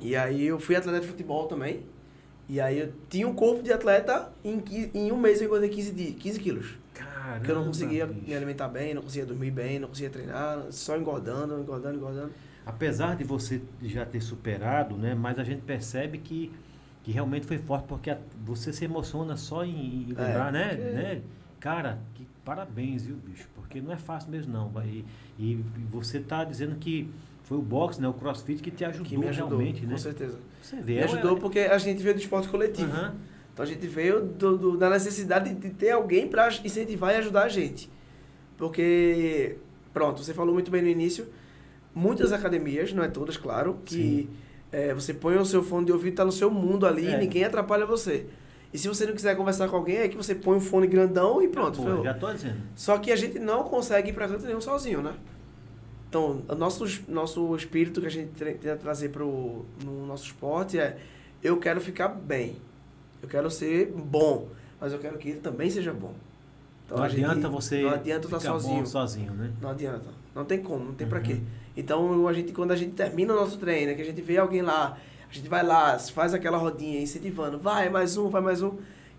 E 0.00 0.14
aí 0.16 0.44
eu 0.46 0.58
fui 0.58 0.76
atleta 0.76 1.00
de 1.00 1.06
futebol 1.06 1.46
também. 1.46 1.82
E 2.48 2.60
aí 2.60 2.80
eu 2.80 2.92
tinha 3.08 3.26
um 3.28 3.34
corpo 3.34 3.62
de 3.62 3.72
atleta, 3.72 4.30
em, 4.44 4.62
em 4.92 5.12
um 5.12 5.16
mês 5.16 5.40
eu 5.40 5.46
engordei 5.46 5.68
15, 5.70 5.92
di- 5.92 6.12
15 6.12 6.38
quilos. 6.40 6.74
Caramba. 7.30 7.38
Porque 7.40 7.50
eu 7.52 7.56
não 7.56 7.64
conseguia 7.66 8.06
bicho. 8.06 8.26
me 8.26 8.34
alimentar 8.34 8.68
bem, 8.68 8.94
não 8.94 9.02
conseguia 9.02 9.26
dormir 9.26 9.50
bem, 9.50 9.78
não 9.78 9.88
conseguia 9.88 10.10
treinar, 10.10 10.66
só 10.70 10.96
engordando, 10.96 11.58
engordando, 11.60 11.96
engordando. 11.96 12.30
Apesar 12.66 13.16
de 13.16 13.24
você 13.24 13.60
já 13.82 14.04
ter 14.04 14.20
superado, 14.20 14.96
né? 14.96 15.14
Mas 15.14 15.38
a 15.38 15.44
gente 15.44 15.62
percebe 15.62 16.18
que, 16.18 16.52
que 17.02 17.10
realmente 17.12 17.46
foi 17.46 17.58
forte, 17.58 17.84
porque 17.86 18.14
você 18.44 18.72
se 18.72 18.84
emociona 18.84 19.36
só 19.36 19.64
em, 19.64 19.70
em 19.70 20.06
lembrar, 20.08 20.52
né, 20.52 20.68
porque- 20.68 20.82
né? 20.90 21.22
Cara, 21.58 21.98
que 22.14 22.26
parabéns, 22.44 23.04
viu, 23.04 23.16
bicho? 23.16 23.46
Porque 23.54 23.80
não 23.82 23.92
é 23.92 23.96
fácil 23.96 24.30
mesmo, 24.30 24.50
não. 24.52 24.72
E, 24.82 25.04
e 25.38 25.64
você 25.90 26.18
tá 26.18 26.42
dizendo 26.42 26.76
que 26.76 27.10
foi 27.44 27.58
o 27.58 27.62
boxe, 27.62 28.00
né? 28.00 28.08
O 28.08 28.14
crossfit 28.14 28.62
que 28.62 28.70
te 28.70 28.82
ajudou, 28.84 29.04
Que 29.06 29.18
me 29.18 29.28
ajudou, 29.28 29.58
realmente, 29.58 29.82
com 29.82 29.88
né? 29.92 29.98
certeza. 29.98 30.38
Você 30.62 30.76
vê. 30.76 30.94
Me 30.94 30.98
é- 31.00 31.04
ajudou 31.04 31.36
porque 31.36 31.58
a 31.60 31.76
gente 31.76 32.02
veio 32.02 32.14
do 32.14 32.20
esporte 32.20 32.48
coletivo. 32.48 32.90
Aham. 32.90 33.14
Então 33.60 33.68
a 33.70 33.74
gente 33.74 33.86
veio 33.86 34.22
do, 34.22 34.56
do- 34.56 34.76
da 34.78 34.88
necessidade 34.88 35.54
de 35.54 35.68
ter 35.68 35.90
alguém 35.90 36.26
para 36.26 36.48
incentivar 36.64 37.12
e 37.12 37.18
ajudar 37.18 37.42
a 37.44 37.48
gente. 37.50 37.90
Porque, 38.56 39.56
pronto, 39.92 40.24
você 40.24 40.32
falou 40.32 40.54
muito 40.54 40.70
bem 40.70 40.80
no 40.80 40.88
início, 40.88 41.26
muitas 41.94 42.32
academias, 42.32 42.90
não 42.94 43.04
é 43.04 43.08
todas, 43.08 43.36
claro, 43.36 43.78
que 43.84 44.30
é, 44.72 44.94
você 44.94 45.12
põe 45.12 45.36
o 45.36 45.44
seu 45.44 45.62
fone 45.62 45.84
de 45.84 45.92
ouvido, 45.92 46.14
tá 46.14 46.24
no 46.24 46.32
seu 46.32 46.50
mundo 46.50 46.86
ali 46.86 47.06
É. 47.06 47.16
e 47.16 47.18
ninguém 47.18 47.44
atrapalha 47.44 47.84
você. 47.84 48.24
E 48.72 48.78
se 48.78 48.88
você 48.88 49.04
não 49.04 49.12
quiser 49.12 49.36
conversar 49.36 49.68
com 49.68 49.76
alguém, 49.76 49.96
é 49.98 50.08
que 50.08 50.16
você 50.16 50.34
põe 50.34 50.56
um 50.56 50.60
fone 50.60 50.86
grandão 50.86 51.42
e 51.42 51.48
pronto, 51.48 51.82
Pô, 51.82 52.02
já 52.02 52.14
tô 52.14 52.32
dizendo. 52.32 52.56
Só 52.74 52.96
que 52.96 53.12
a 53.12 53.16
gente 53.16 53.38
não 53.38 53.64
consegue 53.64 54.08
ir 54.08 54.12
pra 54.14 54.26
canto 54.26 54.46
nenhum 54.46 54.60
sozinho, 54.60 55.02
né? 55.02 55.12
Então, 56.08 56.42
o 56.48 56.54
nosso, 56.54 56.84
nosso 57.08 57.54
espírito 57.56 58.00
que 58.00 58.06
a 58.06 58.10
gente 58.10 58.30
tenta 58.30 58.76
trazer 58.76 59.10
pro, 59.10 59.66
no 59.84 60.06
nosso 60.06 60.24
esporte 60.24 60.78
é 60.78 60.96
eu 61.42 61.58
quero 61.58 61.78
ficar 61.80 62.08
bem. 62.08 62.56
Eu 63.22 63.28
quero 63.28 63.50
ser 63.50 63.92
bom, 63.92 64.48
mas 64.80 64.92
eu 64.92 64.98
quero 64.98 65.18
que 65.18 65.28
ele 65.30 65.40
também 65.40 65.68
seja 65.70 65.92
bom. 65.92 66.14
Então, 66.86 66.98
não 66.98 67.08
gente- 67.08 67.24
adianta 67.24 67.48
você 67.48 67.82
Não 67.82 67.90
adianta 67.90 68.26
estar 68.26 68.38
bom 68.38 68.42
sozinho. 68.60 68.86
sozinho, 68.86 69.32
né? 69.32 69.52
Não 69.60 69.70
adianta. 69.70 70.06
Não 70.34 70.44
tem 70.44 70.60
como, 70.60 70.84
não 70.86 70.94
tem 70.94 71.06
pra 71.06 71.18
Uhum. 71.18 71.24
quê. 71.24 71.40
Então, 71.76 72.26
a 72.26 72.32
gente, 72.32 72.52
quando 72.52 72.72
a 72.72 72.76
gente 72.76 72.92
termina 72.92 73.32
o 73.32 73.36
nosso 73.36 73.58
treino, 73.58 73.94
que 73.94 74.02
a 74.02 74.04
gente 74.04 74.20
vê 74.20 74.38
alguém 74.38 74.62
lá, 74.62 74.98
a 75.30 75.32
gente 75.34 75.48
vai 75.48 75.64
lá, 75.64 75.98
faz 75.98 76.34
aquela 76.34 76.58
rodinha 76.58 77.00
incentivando, 77.00 77.58
vai 77.58 77.88
mais 77.88 78.16
um, 78.16 78.28
vai 78.28 78.40
mais 78.42 78.60
um. 78.62 78.72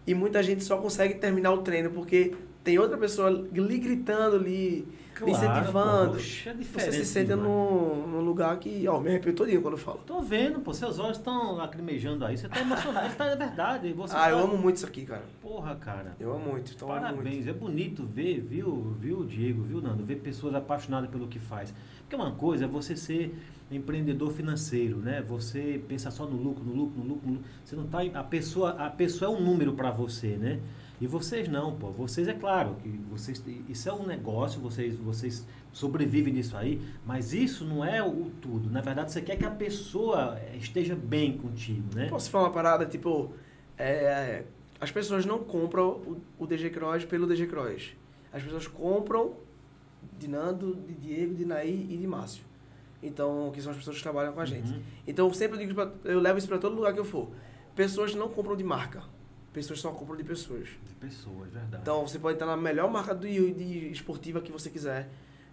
E 0.05 0.13
muita 0.13 0.41
gente 0.43 0.63
só 0.63 0.77
consegue 0.77 1.13
terminar 1.15 1.51
o 1.53 1.59
treino 1.59 1.91
porque 1.91 2.33
tem 2.63 2.77
outra 2.79 2.97
pessoa 2.97 3.29
lhe 3.29 3.77
gritando, 3.77 4.37
lhe, 4.37 4.85
lhe 5.25 5.31
incentivando. 5.31 6.11
poxa, 6.13 6.49
é 6.49 6.53
Você 6.53 6.91
se 6.91 7.05
sente 7.05 7.27
demais. 7.27 7.47
num, 7.47 8.07
num 8.07 8.21
lugar 8.21 8.57
que, 8.59 8.87
ó, 8.87 8.99
me 8.99 9.09
arrepio 9.09 9.33
todinho 9.33 9.61
quando 9.61 9.73
eu 9.75 9.79
falo. 9.79 9.99
Tô 10.05 10.21
vendo, 10.21 10.59
pô, 10.59 10.73
seus 10.73 10.99
olhos 10.99 11.17
estão 11.17 11.53
lacrimejando 11.55 12.25
aí. 12.25 12.37
Você 12.37 12.47
tá 12.47 12.59
emocionado, 12.61 13.15
tá, 13.15 13.25
é 13.27 13.35
verdade. 13.35 13.93
Você 13.93 14.15
Ah, 14.15 14.29
eu 14.29 14.37
tá- 14.37 14.43
amo 14.43 14.57
muito 14.57 14.77
isso 14.77 14.85
aqui, 14.85 15.05
cara. 15.05 15.23
Porra, 15.41 15.75
cara. 15.75 16.15
Eu 16.19 16.33
amo 16.33 16.51
muito, 16.51 16.73
então 16.73 16.87
eu 16.89 16.93
amo 16.95 17.05
muito. 17.07 17.17
Parabéns, 17.17 17.47
é 17.47 17.53
bonito 17.53 18.03
ver, 18.05 18.41
viu, 18.41 18.95
viu, 18.99 19.23
Diego, 19.25 19.61
viu, 19.63 19.81
Nando? 19.81 20.03
Ver 20.03 20.17
pessoas 20.17 20.53
apaixonadas 20.55 21.09
pelo 21.09 21.27
que 21.27 21.39
faz. 21.39 21.73
Porque 22.01 22.15
uma 22.15 22.31
coisa 22.31 22.65
é 22.65 22.67
você 22.67 22.95
ser 22.95 23.33
empreendedor 23.71 24.31
financeiro, 24.33 24.97
né? 24.97 25.23
Você 25.29 25.81
pensar 25.87 26.11
só 26.11 26.25
no 26.25 26.35
lucro, 26.35 26.63
no 26.63 26.73
lucro, 26.73 26.99
no 27.01 27.07
lucro, 27.07 27.27
no 27.27 27.33
lucro. 27.35 27.49
Você 27.63 27.75
não 27.75 27.87
tá. 27.87 27.99
A 28.13 28.23
pessoa, 28.23 28.71
a 28.71 28.89
pessoa 28.89 29.31
é 29.31 29.33
um 29.33 29.41
número 29.41 29.73
para 29.73 29.91
você, 29.91 30.35
né? 30.35 30.59
E 31.01 31.07
vocês 31.07 31.47
não, 31.47 31.75
pô. 31.75 31.89
Vocês 31.89 32.27
é 32.27 32.33
claro 32.33 32.75
que 32.75 32.87
vocês 33.09 33.43
isso 33.67 33.89
é 33.89 33.93
um 33.93 34.05
negócio, 34.05 34.61
vocês 34.61 34.95
vocês 34.99 35.47
sobrevivem 35.73 36.31
disso 36.31 36.55
aí, 36.55 36.79
mas 37.03 37.33
isso 37.33 37.65
não 37.65 37.83
é 37.83 38.03
o 38.03 38.29
tudo. 38.39 38.69
Na 38.69 38.81
verdade, 38.81 39.11
você 39.11 39.19
quer 39.19 39.35
que 39.35 39.43
a 39.43 39.49
pessoa 39.49 40.39
esteja 40.53 40.95
bem 40.95 41.35
contigo, 41.35 41.95
né? 41.95 42.07
Posso 42.07 42.29
falar 42.29 42.45
uma 42.45 42.53
parada, 42.53 42.85
tipo, 42.85 43.33
é, 43.75 44.43
as 44.79 44.91
pessoas 44.91 45.25
não 45.25 45.39
compram 45.39 45.89
o, 45.89 46.21
o 46.37 46.45
DG 46.45 46.69
Cross 46.69 47.03
pelo 47.05 47.25
DG 47.25 47.47
Cross. 47.47 47.93
As 48.31 48.43
pessoas 48.43 48.67
compram 48.67 49.33
de 50.19 50.27
Nando, 50.27 50.75
de 50.87 50.93
Diego, 50.93 51.33
de 51.33 51.45
Naí 51.45 51.87
e 51.89 51.97
de 51.97 52.05
Márcio. 52.05 52.43
Então, 53.01 53.49
que 53.51 53.59
são 53.59 53.71
as 53.71 53.77
pessoas 53.79 53.97
que 53.97 54.03
trabalham 54.03 54.33
com 54.33 54.39
a 54.39 54.45
gente. 54.45 54.71
Uhum. 54.71 54.81
Então, 55.07 55.27
eu 55.27 55.33
sempre 55.33 55.57
digo, 55.57 55.73
pra, 55.73 55.91
eu 56.03 56.19
levo 56.19 56.37
isso 56.37 56.47
para 56.47 56.59
todo 56.59 56.75
lugar 56.75 56.93
que 56.93 56.99
eu 56.99 57.05
for. 57.05 57.29
Pessoas 57.75 58.13
não 58.13 58.29
compram 58.29 58.55
de 58.55 58.63
marca. 58.63 59.03
Pessoas 59.53 59.79
só 59.79 59.91
compram 59.91 60.15
de 60.15 60.23
pessoas. 60.23 60.69
De 60.87 60.95
pessoas, 60.95 61.51
verdade. 61.51 61.81
Então, 61.81 62.07
você 62.07 62.17
pode 62.17 62.35
estar 62.35 62.45
na 62.45 62.55
melhor 62.55 62.89
marca 62.89 63.13
de, 63.13 63.53
de 63.53 63.91
esportiva 63.91 64.41
que 64.41 64.51
você 64.51 64.69
quiser. 64.69 65.09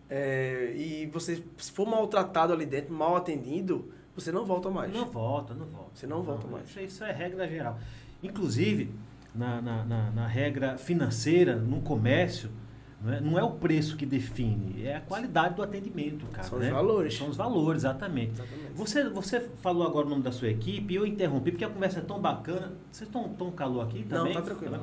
É, 0.09 0.73
e 0.77 1.07
você, 1.07 1.43
se 1.57 1.73
for 1.73 1.87
maltratado 1.87 2.53
ali 2.53 2.65
dentro, 2.65 2.95
mal 2.95 3.17
atendido, 3.17 3.93
você 4.15 4.31
não 4.33 4.45
volta 4.45 4.71
mais. 4.71 4.93
Não 4.93 5.11
volta, 5.11 5.53
não 5.55 5.67
volta. 5.67 5.91
Você 5.95 6.07
não 6.07 6.23
volta 6.23 6.47
mais. 6.47 6.69
Isso, 6.71 6.81
isso 6.81 7.05
é 7.05 7.13
regra 7.13 7.49
geral. 7.49 7.79
Inclusive, 8.23 8.93
na, 9.35 9.61
na, 9.61 9.85
na, 9.85 10.11
na 10.11 10.27
regra 10.27 10.79
financeira, 10.79 11.57
no 11.57 11.81
comércio, 11.83 12.51
não 13.01 13.13
é, 13.13 13.21
não 13.21 13.39
é 13.39 13.43
o 13.45 13.51
preço 13.53 13.97
que 13.97 14.05
define, 14.05 14.85
é 14.85 14.97
a 14.97 15.01
qualidade 15.01 15.55
do 15.55 15.63
atendimento, 15.63 16.27
cara. 16.27 16.49
São 16.49 16.59
os 16.59 16.65
né? 16.65 16.71
valores. 16.71 17.17
São 17.17 17.29
os 17.29 17.37
valores, 17.37 17.83
exatamente. 17.83 18.33
Exatamente. 18.33 18.73
Você, 18.75 19.09
você 19.09 19.41
falou 19.63 19.87
agora 19.87 20.07
o 20.07 20.11
nome 20.11 20.23
da 20.23 20.33
sua 20.33 20.49
equipe 20.49 20.95
e 20.95 20.97
eu 20.97 21.07
interrompi 21.07 21.53
porque 21.53 21.65
a 21.65 21.69
conversa 21.69 22.01
é 22.01 22.03
tão 22.03 22.21
bacana. 22.21 22.73
Vocês 22.91 23.09
estão 23.09 23.29
tão 23.29 23.53
calor 23.53 23.85
aqui 23.85 24.05
Não, 24.09 24.19
também? 24.19 24.35
tá 24.35 24.43
tranquilo. 24.43 24.81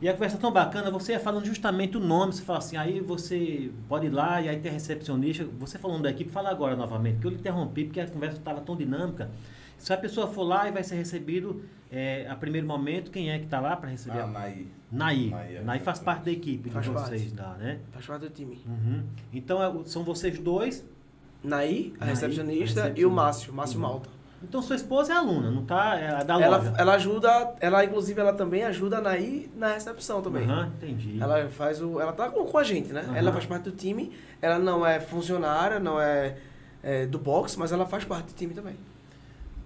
E 0.00 0.08
a 0.08 0.12
conversa 0.12 0.36
é 0.36 0.40
tão 0.40 0.52
bacana, 0.52 0.90
você 0.90 1.12
ia 1.12 1.20
falando 1.20 1.44
justamente 1.44 1.96
o 1.96 2.00
nome, 2.00 2.32
você 2.32 2.42
fala 2.42 2.58
assim, 2.58 2.76
aí 2.76 3.00
você 3.00 3.70
pode 3.88 4.06
ir 4.06 4.10
lá 4.10 4.40
e 4.40 4.48
aí 4.48 4.60
tem 4.60 4.70
a 4.70 4.74
recepcionista. 4.74 5.44
Você 5.58 5.76
falando 5.76 6.02
da 6.02 6.10
equipe, 6.10 6.30
fala 6.30 6.50
agora 6.50 6.76
novamente, 6.76 7.14
porque 7.14 7.26
eu 7.26 7.30
lhe 7.30 7.38
interrompi 7.38 7.84
porque 7.84 8.00
a 8.00 8.06
conversa 8.06 8.36
estava 8.36 8.60
tão 8.60 8.76
dinâmica. 8.76 9.30
Se 9.78 9.92
a 9.92 9.96
pessoa 9.96 10.28
for 10.28 10.44
lá 10.44 10.68
e 10.68 10.72
vai 10.72 10.84
ser 10.84 10.96
recebido 10.96 11.64
é, 11.90 12.26
a 12.28 12.36
primeiro 12.36 12.66
momento, 12.66 13.10
quem 13.10 13.30
é 13.30 13.38
que 13.38 13.44
está 13.46 13.58
lá 13.58 13.76
para 13.76 13.90
receber? 13.90 14.20
Ah, 14.20 14.26
Naí. 14.26 14.68
Naí. 14.90 15.30
Naí 15.30 15.56
é 15.56 15.62
Naí 15.62 15.80
faz 15.80 15.98
parte 15.98 16.24
da 16.24 16.30
equipe 16.30 16.70
Faz 16.70 16.84
de 16.86 16.92
parte. 16.92 17.08
vocês 17.10 17.34
lá, 17.36 17.54
né? 17.58 17.78
Faz 17.92 18.06
parte 18.06 18.22
do 18.22 18.30
time. 18.30 18.60
Uhum. 18.66 19.02
Então 19.32 19.62
é 19.62 19.84
são 19.84 20.04
vocês 20.04 20.38
dois. 20.38 20.84
Naí, 21.42 21.92
a 22.00 22.04
Naí, 22.04 22.10
recepcionista, 22.14 22.80
a 22.80 22.84
recepcionista. 22.84 23.00
e 23.00 23.04
o 23.06 23.10
Márcio, 23.10 23.52
Márcio 23.52 23.76
Uhum. 23.78 23.82
Malta. 23.86 24.10
Então 24.42 24.60
sua 24.62 24.76
esposa 24.76 25.12
é 25.12 25.16
aluna, 25.16 25.50
não 25.50 25.64
tá? 25.64 25.96
É 25.98 26.22
da 26.24 26.40
Ela, 26.40 26.58
loja. 26.58 26.74
ela 26.76 26.94
ajuda, 26.94 27.54
ela 27.58 27.84
inclusive 27.84 28.20
ela 28.20 28.32
também 28.34 28.64
ajuda 28.64 28.98
a 28.98 29.00
Naí 29.00 29.50
na 29.56 29.72
recepção 29.74 30.20
também. 30.22 30.44
Aham, 30.44 30.70
entendi. 30.76 31.18
Ela 31.20 31.48
faz 31.48 31.80
o. 31.80 31.98
Ela 32.00 32.12
tá 32.12 32.28
com, 32.28 32.44
com 32.44 32.58
a 32.58 32.62
gente, 32.62 32.92
né? 32.92 33.00
Aham. 33.00 33.16
Ela 33.16 33.32
faz 33.32 33.46
parte 33.46 33.64
do 33.64 33.72
time. 33.72 34.12
Ela 34.40 34.58
não 34.58 34.86
é 34.86 35.00
funcionária, 35.00 35.80
não 35.80 36.00
é, 36.00 36.36
é, 36.82 37.06
do 37.06 37.18
box, 37.18 37.56
mas 37.56 37.72
ela 37.72 37.86
faz 37.86 38.04
parte 38.04 38.26
do 38.28 38.34
time 38.34 38.52
também. 38.54 38.76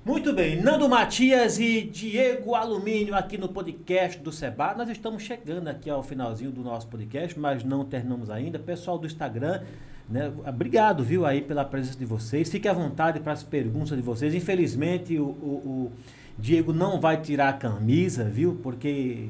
Muito 0.04 0.32
bem, 0.32 0.60
Nando 0.60 0.88
Matias 0.88 1.58
e 1.58 1.82
Diego 1.82 2.54
Alumínio 2.54 3.14
aqui 3.14 3.36
no 3.36 3.48
podcast 3.48 4.18
do 4.18 4.32
Seba. 4.32 4.74
Nós 4.74 4.88
estamos 4.88 5.22
chegando 5.22 5.68
aqui 5.68 5.90
ao 5.90 6.02
finalzinho 6.02 6.50
do 6.50 6.62
nosso 6.62 6.86
podcast, 6.88 7.38
mas 7.38 7.62
não 7.62 7.84
terminamos 7.84 8.30
ainda. 8.30 8.58
Pessoal 8.58 8.98
do 8.98 9.06
Instagram, 9.06 9.62
né, 10.08 10.32
obrigado, 10.46 11.04
viu, 11.04 11.26
aí 11.26 11.42
pela 11.42 11.64
presença 11.66 11.98
de 11.98 12.06
vocês. 12.06 12.50
Fique 12.50 12.66
à 12.66 12.72
vontade 12.72 13.20
para 13.20 13.32
as 13.32 13.42
perguntas 13.42 13.90
de 13.90 14.02
vocês. 14.02 14.34
Infelizmente, 14.34 15.18
o, 15.18 15.24
o- 15.26 15.62
o 15.86 15.92
Diego 16.38 16.72
não 16.72 16.98
vai 16.98 17.20
tirar 17.20 17.50
a 17.50 17.52
camisa, 17.52 18.24
viu, 18.24 18.58
porque 18.62 19.28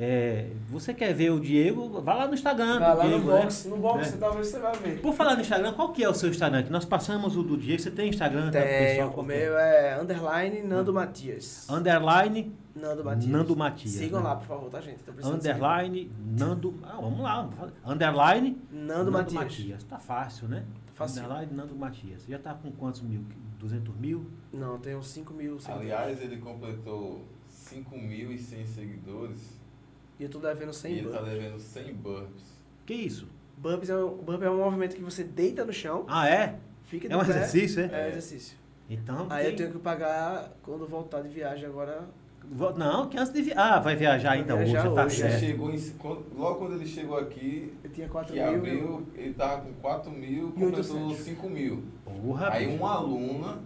é, 0.00 0.50
você 0.68 0.94
quer 0.94 1.12
ver 1.12 1.30
o 1.30 1.40
Diego, 1.40 2.00
vai 2.00 2.16
lá 2.16 2.28
no 2.28 2.34
Instagram. 2.34 2.78
Vai 2.78 2.96
lá 2.96 3.04
no 3.04 3.10
Diego, 3.10 3.30
né? 3.32 3.40
box, 3.42 3.68
no 3.68 3.76
box 3.78 4.14
É. 4.14 4.16
talvez 4.16 4.46
você 4.46 4.58
vai 4.60 4.76
ver. 4.76 5.00
Por 5.00 5.12
falar 5.12 5.34
no 5.34 5.40
Instagram, 5.40 5.72
qual 5.72 5.92
que 5.92 6.04
é 6.04 6.08
o 6.08 6.14
seu 6.14 6.30
Instagram? 6.30 6.62
Que 6.62 6.70
nós 6.70 6.84
passamos 6.84 7.36
o 7.36 7.42
do 7.42 7.56
Diego. 7.56 7.82
Você 7.82 7.90
tem 7.90 8.08
Instagram? 8.08 8.46
tá, 8.52 8.60
Tem, 8.60 8.96
pessoal? 8.96 9.08
o 9.08 9.12
que 9.14 9.20
é? 9.20 9.22
meu 9.24 9.58
é 9.58 10.00
underline 10.00 10.62
Nando 10.62 10.94
Matias. 10.94 11.68
Underline 11.68 12.54
Nando 12.76 13.04
Matias. 13.04 13.26
Nando 13.28 13.56
Matias, 13.56 13.92
Sigam 13.94 14.20
né? 14.20 14.28
lá, 14.28 14.36
por 14.36 14.46
favor, 14.46 14.70
tá, 14.70 14.80
gente? 14.80 15.02
Tô 15.02 15.12
precisando 15.12 15.42
de 15.42 15.48
Underline 15.50 16.12
Nando. 16.38 16.74
Ah, 16.84 16.98
vamos 17.00 17.20
lá. 17.20 17.48
Underline 17.84 18.50
seguir. 18.70 18.84
Nando, 18.86 19.10
Matias. 19.10 19.82
Tá 19.82 19.98
fácil, 19.98 20.46
né? 20.46 20.64
Fácil. 20.94 21.24
Underline 21.24 21.52
Nando 21.52 21.74
Matias. 21.74 22.24
Já 22.28 22.38
tá 22.38 22.54
com 22.54 22.70
quantos 22.70 23.00
mil? 23.00 23.24
200 23.58 23.96
mil? 23.96 24.24
Não, 24.52 24.78
tem 24.78 24.94
uns 24.94 25.08
5 25.08 25.34
mil 25.34 25.58
seguidores. 25.58 25.90
Aliás, 25.92 26.22
ele 26.22 26.36
completou 26.36 27.24
5.100 27.50 28.64
seguidores 28.64 29.57
E 30.18 30.24
eu 30.24 30.28
tô 30.28 30.38
devendo 30.38 30.70
e 30.70 30.74
100 30.74 30.92
ele 30.92 31.08
tá 31.08 31.18
burpees. 31.18 31.32
devendo 31.38 31.58
100 31.60 31.94
burpees. 31.94 32.58
Que 32.86 32.94
isso? 32.94 33.28
Burpees 33.56 33.90
é, 33.90 33.96
um, 33.96 34.16
burpee 34.18 34.44
é 34.46 34.50
um 34.50 34.58
movimento 34.58 34.94
que 34.96 35.02
você 35.02 35.22
deita 35.24 35.64
no 35.64 35.72
chão, 35.72 36.04
Ah, 36.08 36.28
é? 36.28 36.58
fica 36.84 37.08
de 37.08 37.14
É 37.14 37.16
um 37.16 37.20
pé. 37.20 37.30
exercício, 37.30 37.80
é? 37.82 37.84
É 37.84 38.04
um 38.06 38.08
exercício. 38.08 38.56
Então. 38.90 39.26
Aí 39.30 39.44
tem- 39.44 39.50
eu 39.52 39.56
tenho 39.56 39.72
que 39.72 39.78
pagar 39.78 40.52
quando 40.62 40.86
voltar 40.86 41.20
de 41.22 41.28
viagem 41.28 41.66
agora. 41.66 42.08
Não, 42.76 43.08
que 43.08 43.18
antes 43.18 43.30
de. 43.32 43.42
vi- 43.42 43.52
Ah, 43.54 43.78
vai 43.78 43.94
viajar 43.94 44.30
Vai 44.30 44.38
ainda 44.38 44.56
viajar 44.56 44.86
hoje, 44.86 44.94
tá 44.94 45.04
hoje, 45.04 45.20
Ele 45.20 45.30
certo. 45.30 45.40
chegou 45.44 45.70
em, 45.74 45.80
quando- 45.98 46.24
logo 46.34 46.54
quando 46.60 46.74
ele 46.76 46.86
chegou 46.86 47.18
aqui, 47.18 47.74
Eu 47.84 47.90
tinha 47.90 48.08
4 48.08 48.32
que 48.32 48.40
mil. 48.40 48.54
abriu, 48.54 49.06
ele 49.14 49.34
tava 49.34 49.60
com 49.62 49.72
4 49.74 50.10
mil, 50.10 50.52
completou 50.52 50.78
800. 50.78 51.16
5 51.18 51.50
mil. 51.50 51.84
Porra, 52.06 52.48
Aí 52.52 52.66
bicho. 52.66 52.78
uma 52.78 52.94
aluna, 52.94 53.58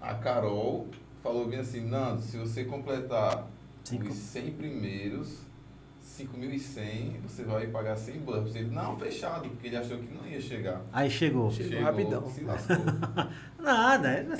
a 0.00 0.14
Carol, 0.14 0.86
falou 1.22 1.46
bem 1.46 1.58
assim, 1.58 1.82
Nando, 1.86 2.22
se 2.22 2.38
você 2.38 2.64
completar 2.64 3.46
Cinco. 3.84 4.08
os 4.08 4.14
100 4.14 4.52
primeiros, 4.52 5.40
5.100, 6.12 7.20
você 7.22 7.42
vai 7.42 7.66
pagar 7.68 7.96
100 7.96 8.20
burpees. 8.20 8.54
Ele, 8.54 8.70
não, 8.70 8.98
fechado, 8.98 9.48
porque 9.48 9.68
ele 9.68 9.76
achou 9.76 9.96
que 9.98 10.12
não 10.12 10.26
ia 10.26 10.40
chegar. 10.40 10.82
Aí 10.92 11.10
chegou. 11.10 11.50
Chegou 11.50 11.82
rapidão. 11.82 12.28
se 12.28 12.42
lascou. 12.42 12.76
Nada, 13.58 14.08
é. 14.08 14.26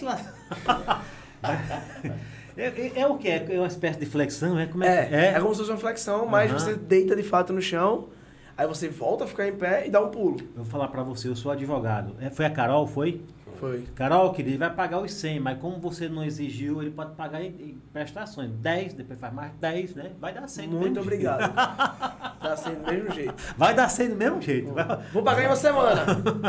É, 2.55 2.67
é, 2.67 3.01
é 3.01 3.07
o 3.07 3.17
que? 3.17 3.29
É 3.29 3.47
uma 3.57 3.67
espécie 3.67 3.99
de 3.99 4.05
flexão? 4.05 4.59
É, 4.59 4.67
como 4.67 4.85
é, 4.85 5.07
que- 5.07 5.15
É, 5.15 5.25
é, 5.29 5.41
como 5.41 5.55
se 5.55 5.61
fosse 5.61 5.71
uma 5.73 5.79
flexão, 5.79 6.27
mas 6.27 6.51
Aham. 6.51 6.59
você 6.61 6.75
deita 6.77 7.17
de 7.17 7.23
fato 7.23 7.51
no 7.51 7.63
chão, 7.63 8.11
aí 8.57 8.67
você 8.67 8.91
volta 8.91 9.25
a 9.25 9.27
ficar 9.27 9.49
em 9.49 9.57
pé 9.57 9.87
e 9.87 9.91
dá 9.91 10.03
um 10.03 10.11
pulo. 10.11 10.37
Eu 10.55 10.63
vou 10.63 10.65
falar 10.67 10.89
pra 10.89 11.03
você, 11.03 11.29
eu 11.29 11.35
sou 11.35 11.51
advogado. 11.51 12.15
É, 12.21 12.29
foi 12.29 12.45
a 12.45 12.51
Carol, 12.51 12.87
foi? 12.87 13.23
Foi. 13.63 13.85
Carol, 13.95 14.33
querido, 14.33 14.51
ele 14.51 14.59
vai 14.59 14.75
pagar 14.75 14.99
os 14.99 15.15
100, 15.15 15.39
mas 15.39 15.57
como 15.61 15.79
você 15.79 16.09
não 16.09 16.25
exigiu, 16.25 16.83
ele 16.83 16.91
pode 16.91 17.15
pagar 17.15 17.41
em, 17.41 17.47
em 17.47 17.83
prestações. 17.93 18.51
10, 18.51 18.95
depois 18.95 19.21
faz 19.21 19.33
mais 19.33 19.53
10, 19.61 19.95
né? 19.95 20.11
Vai 20.21 20.35
dar 20.35 20.49
100 20.49 20.69
do 20.69 20.75
Muito 20.79 20.95
mesmo 20.95 21.03
obrigado. 21.03 21.55
Dá 22.43 22.55
assim 22.55 22.75
do 22.75 22.91
mesmo 22.91 23.13
jeito. 23.13 23.35
Vai 23.57 23.73
dar 23.73 23.89
100 23.89 24.09
do 24.09 24.17
mesmo 24.17 24.43
jeito. 24.43 24.73
Vai- 24.75 24.99
Vou 25.13 25.23
pagar 25.23 25.45
em 25.45 25.47
uma 25.47 25.55
semana. 25.55 26.05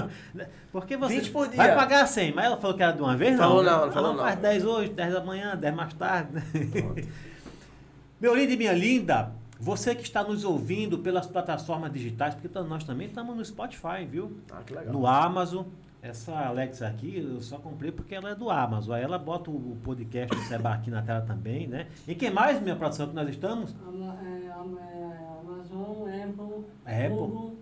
Porque 0.73 0.97
você 0.97 1.19
20 1.19 1.29
por 1.29 1.47
dia. 1.47 1.57
vai 1.57 1.75
pagar 1.75 2.07
100, 2.07 2.33
mas 2.33 2.45
ela 2.45 2.57
falou 2.57 2.75
que 2.75 2.81
era 2.81 2.91
de 2.93 3.01
uma 3.03 3.15
vez, 3.15 3.33
não? 3.33 3.43
Falou 3.43 3.63
não, 3.63 3.85
não 3.85 3.91
falou 3.91 4.13
não. 4.15 4.23
faz 4.23 4.39
10 4.39 4.65
hoje, 4.65 4.89
10 4.89 5.13
da 5.13 5.23
manhã, 5.23 5.55
10 5.55 5.75
mais 5.75 5.93
tarde. 5.93 6.31
Meu 8.19 8.35
lindo 8.35 8.53
e 8.53 8.57
minha 8.57 8.73
linda, 8.73 9.33
você 9.59 9.93
que 9.93 10.01
está 10.01 10.23
nos 10.23 10.43
ouvindo 10.43 10.97
pelas 10.97 11.27
plataformas 11.27 11.93
digitais, 11.93 12.33
porque 12.33 12.49
nós 12.61 12.83
também 12.83 13.05
estamos 13.05 13.37
no 13.37 13.45
Spotify, 13.45 14.03
viu? 14.09 14.35
Ah, 14.51 14.61
que 14.65 14.73
legal. 14.73 14.91
No 14.91 15.05
Amazon. 15.05 15.65
Essa 16.03 16.33
Alexa 16.33 16.85
aqui 16.85 17.17
eu 17.17 17.39
só 17.41 17.57
comprei 17.57 17.89
porque 17.89 18.13
ela 18.13 18.31
é 18.31 18.35
do 18.35 18.49
Amazon. 18.49 18.93
Aí 18.93 19.03
ela 19.03 19.17
bota 19.17 19.49
o 19.49 19.77
podcast 19.81 20.35
do 20.35 20.41
Seba 20.43 20.73
aqui 20.73 20.91
na 20.91 21.01
tela 21.01 21.21
também, 21.21 21.65
né? 21.65 21.87
E 22.05 22.13
quem 22.13 22.29
mais, 22.29 22.61
minha 22.61 22.75
produção, 22.75 23.07
que 23.07 23.15
nós 23.15 23.29
estamos? 23.29 23.73
Ama- 23.87 24.17
é, 24.21 24.47
é, 24.47 24.51
Amazon, 24.51 26.09
Apple, 26.09 26.65
Apple. 26.85 27.07
Google, 27.07 27.57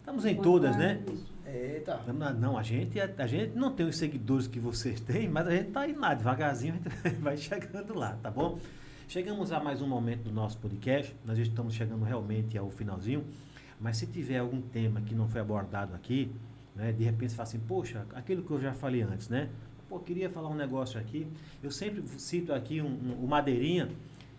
Estamos 0.00 0.26
em 0.26 0.34
todas, 0.34 0.76
né? 0.76 1.04
Isso. 1.06 1.32
Eita. 1.46 2.00
Não, 2.12 2.34
não, 2.34 2.58
a 2.58 2.64
gente, 2.64 2.98
a 3.00 3.26
gente 3.28 3.56
não 3.56 3.70
tem 3.72 3.86
os 3.86 3.96
seguidores 3.96 4.48
que 4.48 4.58
vocês 4.58 4.98
têm, 4.98 5.28
mas 5.28 5.46
a 5.46 5.52
gente 5.52 5.70
tá 5.70 5.88
indo 5.88 6.00
lá, 6.00 6.14
devagarzinho, 6.14 6.74
a 6.74 6.76
gente 7.06 7.14
vai 7.22 7.36
chegando 7.36 7.94
lá, 7.94 8.18
tá 8.20 8.28
bom? 8.28 8.58
Chegamos 9.06 9.52
a 9.52 9.60
mais 9.60 9.80
um 9.80 9.86
momento 9.86 10.24
do 10.24 10.32
nosso 10.32 10.58
podcast, 10.58 11.14
nós 11.24 11.38
estamos 11.38 11.74
chegando 11.74 12.04
realmente 12.04 12.58
ao 12.58 12.70
finalzinho, 12.70 13.24
mas 13.78 13.98
se 13.98 14.06
tiver 14.08 14.38
algum 14.38 14.60
tema 14.60 15.00
que 15.00 15.14
não 15.14 15.28
foi 15.28 15.40
abordado 15.40 15.94
aqui, 15.94 16.32
né, 16.74 16.92
de 16.92 17.04
repente 17.04 17.30
você 17.30 17.36
fala 17.36 17.48
assim, 17.48 17.60
poxa, 17.60 18.06
aquilo 18.14 18.42
que 18.42 18.50
eu 18.50 18.60
já 18.60 18.72
falei 18.72 19.02
antes, 19.02 19.28
né? 19.28 19.48
Pô, 19.88 19.98
queria 20.00 20.28
falar 20.30 20.48
um 20.48 20.54
negócio 20.54 20.98
aqui, 20.98 21.26
eu 21.62 21.70
sempre 21.70 22.02
cito 22.18 22.52
aqui 22.52 22.80
um, 22.80 22.86
um- 22.86 23.24
o 23.24 23.28
Madeirinha, 23.28 23.88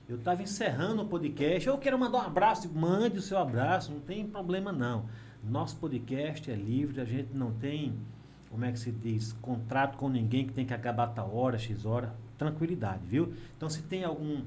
eu 0.07 0.18
estava 0.18 0.41
encerrando 0.44 1.02
o 1.02 1.06
podcast, 1.07 1.68
eu 1.68 1.78
quero 1.78 1.98
mandar 1.98 2.20
um 2.20 2.22
abraço, 2.28 2.70
mande 2.74 3.18
o 3.18 3.22
seu 3.22 3.38
abraço, 3.38 3.91
não 3.91 3.99
tem 3.99 4.26
problema 4.28 4.72
não. 4.72 5.06
Nosso 5.44 5.78
podcast 5.78 6.49
é 6.52 6.56
livre, 6.56 6.99
a 7.02 7.06
gente 7.06 7.34
não 7.34 7.52
tem, 7.52 7.94
como 8.49 8.66
é 8.66 8.72
que 8.72 8.80
se 8.80 8.91
diz, 8.91 9.34
contrato 9.34 9.98
com 9.98 10.10
ninguém 10.10 10.45
que 10.48 10.53
tem 10.53 10.66
que 10.66 10.74
acabar 10.74 11.07
tal 11.07 11.36
hora, 11.36 11.57
X 11.57 11.86
hora. 11.86 12.14
Tranquilidade, 12.38 13.02
viu? 13.06 13.34
Então, 13.56 13.70
se 13.70 13.82
tem 13.84 14.03
algum, 14.03 14.41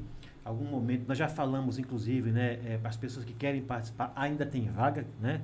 algum 0.45 0.65
momento, 0.65 1.07
nós 1.09 1.17
já 1.17 1.29
falamos, 1.29 1.79
inclusive, 1.79 2.31
né, 2.31 2.59
é, 2.67 2.77
para 2.79 2.91
as 2.91 2.97
pessoas 2.97 3.25
que 3.25 3.33
querem 3.33 3.63
participar, 3.63 4.13
ainda 4.15 4.45
tem 4.45 4.69
vaga, 4.69 5.07
né? 5.21 5.41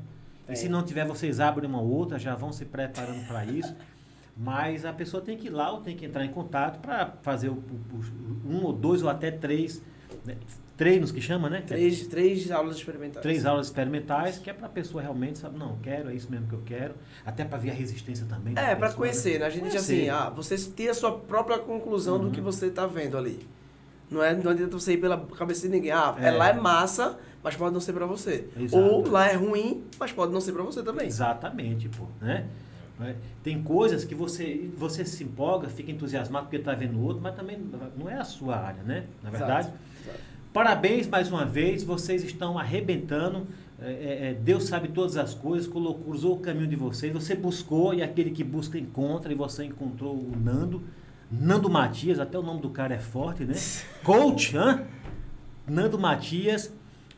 E 0.49 0.57
se 0.57 0.69
não 0.69 0.83
tiver, 0.83 1.07
vocês 1.07 1.41
abrem 1.41 1.69
uma 1.69 1.81
outra, 1.81 2.19
já 2.19 2.35
vão 2.35 2.53
se 2.53 2.65
preparando 2.65 3.27
para 3.27 3.45
isso. 3.47 3.75
Mas 4.37 4.85
a 4.85 4.93
pessoa 4.93 5.23
tem 5.23 5.37
que 5.37 5.47
ir 5.47 5.51
lá 5.51 5.71
ou 5.73 5.81
tem 5.81 5.97
que 5.97 6.05
entrar 6.05 6.25
em 6.25 6.29
contato 6.31 6.81
para 6.81 7.15
fazer 7.23 7.49
o, 7.49 7.53
o- 7.55 8.49
um 8.51 8.65
ou 8.65 8.73
dois 8.73 9.03
ou 9.03 9.09
até 9.09 9.31
três 9.31 9.81
né, 10.25 10.37
treinos 10.77 11.13
que 11.13 11.21
chama, 11.21 11.49
né? 11.49 11.63
Três, 11.65 12.07
três 12.09 12.51
aulas 12.51 12.77
experimentais. 12.77 13.23
Três 13.23 13.47
aulas 13.47 13.67
experimentais, 13.69 14.39
que 14.39 14.51
é 14.51 14.53
para 14.53 14.67
a 14.67 14.71
pessoa 14.71 15.01
realmente 15.01 15.39
saber, 15.39 15.57
não, 15.57 15.77
quero, 15.79 16.11
é 16.11 16.15
isso 16.15 16.29
mesmo 16.31 16.49
que 16.49 16.55
eu 16.55 16.63
quero. 16.67 16.95
Até 17.25 17.45
para 17.45 17.59
ver 17.59 17.71
a 17.71 17.75
resistência 17.75 18.27
também. 18.29 18.55
É, 18.55 18.75
pra 18.75 18.89
pessoa, 18.89 18.95
conhecer, 18.97 19.39
né? 19.39 19.47
A 19.47 19.51
gente 19.51 19.63
diz 19.65 19.73
Conhecer. 19.75 20.01
assim, 20.01 20.09
ah, 20.11 20.31
você 20.31 20.57
tira 20.57 20.91
a 20.91 20.95
sua 20.95 21.17
própria 21.17 21.59
conclusão 21.59 22.17
Uhum. 22.17 22.25
do 22.25 22.31
que 22.33 22.41
você 22.41 22.71
tá 22.71 22.87
vendo 22.89 23.17
ali. 23.17 23.47
Não, 24.11 24.23
é, 24.23 24.35
não 24.35 24.51
adianta 24.51 24.79
você 24.79 24.93
ir 24.93 24.99
pela 24.99 25.19
cabeça 25.19 25.63
de 25.63 25.69
ninguém. 25.69 25.91
Ah, 25.91 26.15
É. 26.19 26.29
é. 26.29 26.31
lá 26.31 26.49
é 26.49 26.53
massa, 26.53 27.19
mas 27.43 27.57
pode 27.57 27.73
não 27.73 27.81
ser 27.81 27.93
pra 27.93 28.07
você. 28.07 28.49
Exato. 28.59 28.83
Ou 28.83 29.09
lá 29.09 29.29
é 29.29 29.35
ruim, 29.35 29.85
mas 29.99 30.13
pode 30.13 30.33
não 30.33 30.41
ser 30.41 30.53
pra 30.53 30.63
você 30.63 30.83
também. 30.83 31.07
Exatamente, 31.07 31.89
pô, 31.89 32.07
né? 32.21 32.47
É, 33.01 33.15
Tem 33.43 33.61
coisas 33.61 34.05
que 34.05 34.15
você, 34.15 34.71
você 34.77 35.05
se 35.05 35.25
empolga, 35.25 35.69
fica 35.69 35.91
entusiasmado 35.91 36.47
porque 36.47 36.59
está 36.59 36.75
vendo 36.75 37.03
outro, 37.03 37.21
mas 37.21 37.35
também 37.35 37.59
não 37.99 38.09
é 38.09 38.15
a 38.15 38.25
sua 38.25 38.57
área, 38.57 38.83
né? 38.85 39.05
Na 39.23 39.31
verdade. 39.31 39.69
Exato, 39.69 39.79
exato. 40.05 40.19
Parabéns 40.53 41.09
mais 41.09 41.29
uma 41.29 41.45
vez, 41.45 41.83
vocês 41.83 42.23
estão 42.23 42.57
arrebentando. 42.57 43.49
É, 43.83 43.91
é, 43.91 44.31
é, 44.31 44.35
Deus 44.35 44.65
sabe 44.65 44.89
todas 44.89 45.17
as 45.17 45.35
coisas, 45.35 45.67
colocou, 45.67 46.15
o 46.15 46.39
caminho 46.39 46.69
de 46.69 46.77
vocês. 46.77 47.13
Você 47.13 47.35
buscou 47.35 47.93
e 47.93 48.03
aquele 48.03 48.31
que 48.31 48.45
busca 48.45 48.79
encontra, 48.79 49.33
e 49.33 49.35
você 49.35 49.65
encontrou 49.65 50.15
o 50.15 50.33
Nando. 50.37 50.83
Nando 51.31 51.69
Matias, 51.69 52.21
até 52.21 52.39
o 52.39 52.43
nome 52.43 52.61
do 52.61 52.71
cara 52.71 52.95
é 52.95 52.99
forte, 52.99 53.45
né? 53.45 53.55
Coach, 54.03 54.57
hã? 54.57 54.83
Nando 55.67 55.99
Matias, 55.99 56.73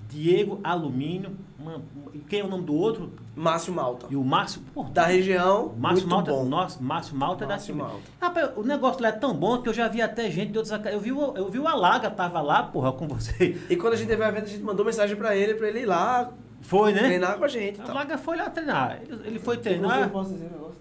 Diego 0.08 0.60
Alumínio. 0.62 1.36
uma- 1.58 1.82
e 2.14 2.18
quem 2.18 2.40
é 2.40 2.44
o 2.44 2.48
nome 2.48 2.64
do 2.64 2.74
outro? 2.74 3.12
Márcio 3.34 3.72
Malta. 3.72 4.06
E 4.08 4.14
o 4.16 4.22
Márcio. 4.22 4.62
Pô, 4.72 4.84
Da 4.84 5.04
região, 5.04 5.74
Márcio 5.76 6.06
muito 6.06 6.08
Malta, 6.08 6.30
bom. 6.30 6.44
nossa, 6.44 6.80
Márcio 6.82 7.16
Malta 7.16 7.44
é 7.44 7.48
Márcio 7.48 7.74
daqui. 7.74 7.88
Malta. 7.92 8.06
Rapaz, 8.20 8.50
o 8.56 8.62
negócio 8.62 9.02
lá 9.02 9.08
é 9.08 9.12
tão 9.12 9.34
bom 9.34 9.60
que 9.60 9.68
eu 9.68 9.74
já 9.74 9.88
vi 9.88 10.00
até 10.00 10.30
gente 10.30 10.52
de 10.52 10.58
outros. 10.58 10.78
Eu 10.86 11.00
vi, 11.00 11.10
o- 11.12 11.34
eu 11.36 11.50
vi 11.50 11.58
o 11.58 11.66
Alaga, 11.66 12.08
tava 12.10 12.40
lá, 12.40 12.62
porra, 12.62 12.92
com 12.92 13.08
você. 13.08 13.58
E 13.68 13.74
quando 13.76 13.94
a 13.94 13.96
gente 13.96 14.06
teve 14.08 14.22
o 14.22 14.26
evento, 14.26 14.44
a 14.44 14.48
gente 14.48 14.62
mandou 14.62 14.84
mensagem 14.86 15.16
pra 15.16 15.34
ele, 15.34 15.54
pra 15.54 15.66
ele 15.68 15.80
ir 15.80 15.86
lá 15.86 16.30
Foi, 16.60 16.92
né? 16.92 17.00
treinar 17.02 17.36
com 17.36 17.44
a 17.44 17.48
gente. 17.48 17.80
O. 17.80 17.90
Alaga 17.90 18.16
foi 18.16 18.36
lá 18.36 18.48
treinar. 18.48 19.00
Ele, 19.02 19.20
ele 19.26 19.38
foi 19.40 19.56
treinar. 19.56 20.02
eu 20.04 20.10
posso 20.10 20.32
dizer 20.32 20.46
um 20.46 20.50
negócio? 20.52 20.76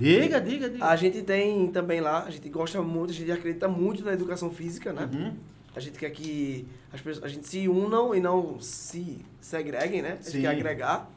Diga, 0.00 0.40
diga, 0.40 0.70
diga. 0.70 0.84
A 0.84 0.96
gente 0.96 1.22
tem 1.22 1.68
também 1.70 2.00
lá, 2.00 2.24
a 2.24 2.30
gente 2.30 2.48
gosta 2.48 2.80
muito, 2.82 3.10
a 3.10 3.14
gente 3.14 3.30
acredita 3.30 3.68
muito 3.68 4.04
na 4.04 4.12
educação 4.12 4.50
física, 4.50 4.92
né? 4.92 5.08
Uhum. 5.12 5.36
A 5.76 5.80
gente 5.80 5.98
quer 5.98 6.10
que 6.10 6.66
as 6.92 7.00
pessoas, 7.00 7.24
a 7.24 7.28
gente 7.28 7.46
se 7.46 7.68
unam 7.68 8.14
e 8.14 8.20
não 8.20 8.58
se 8.60 9.24
segreguem, 9.40 10.02
né? 10.02 10.12
A 10.12 10.16
gente 10.16 10.30
Sim. 10.30 10.40
quer 10.40 10.48
agregar. 10.48 11.08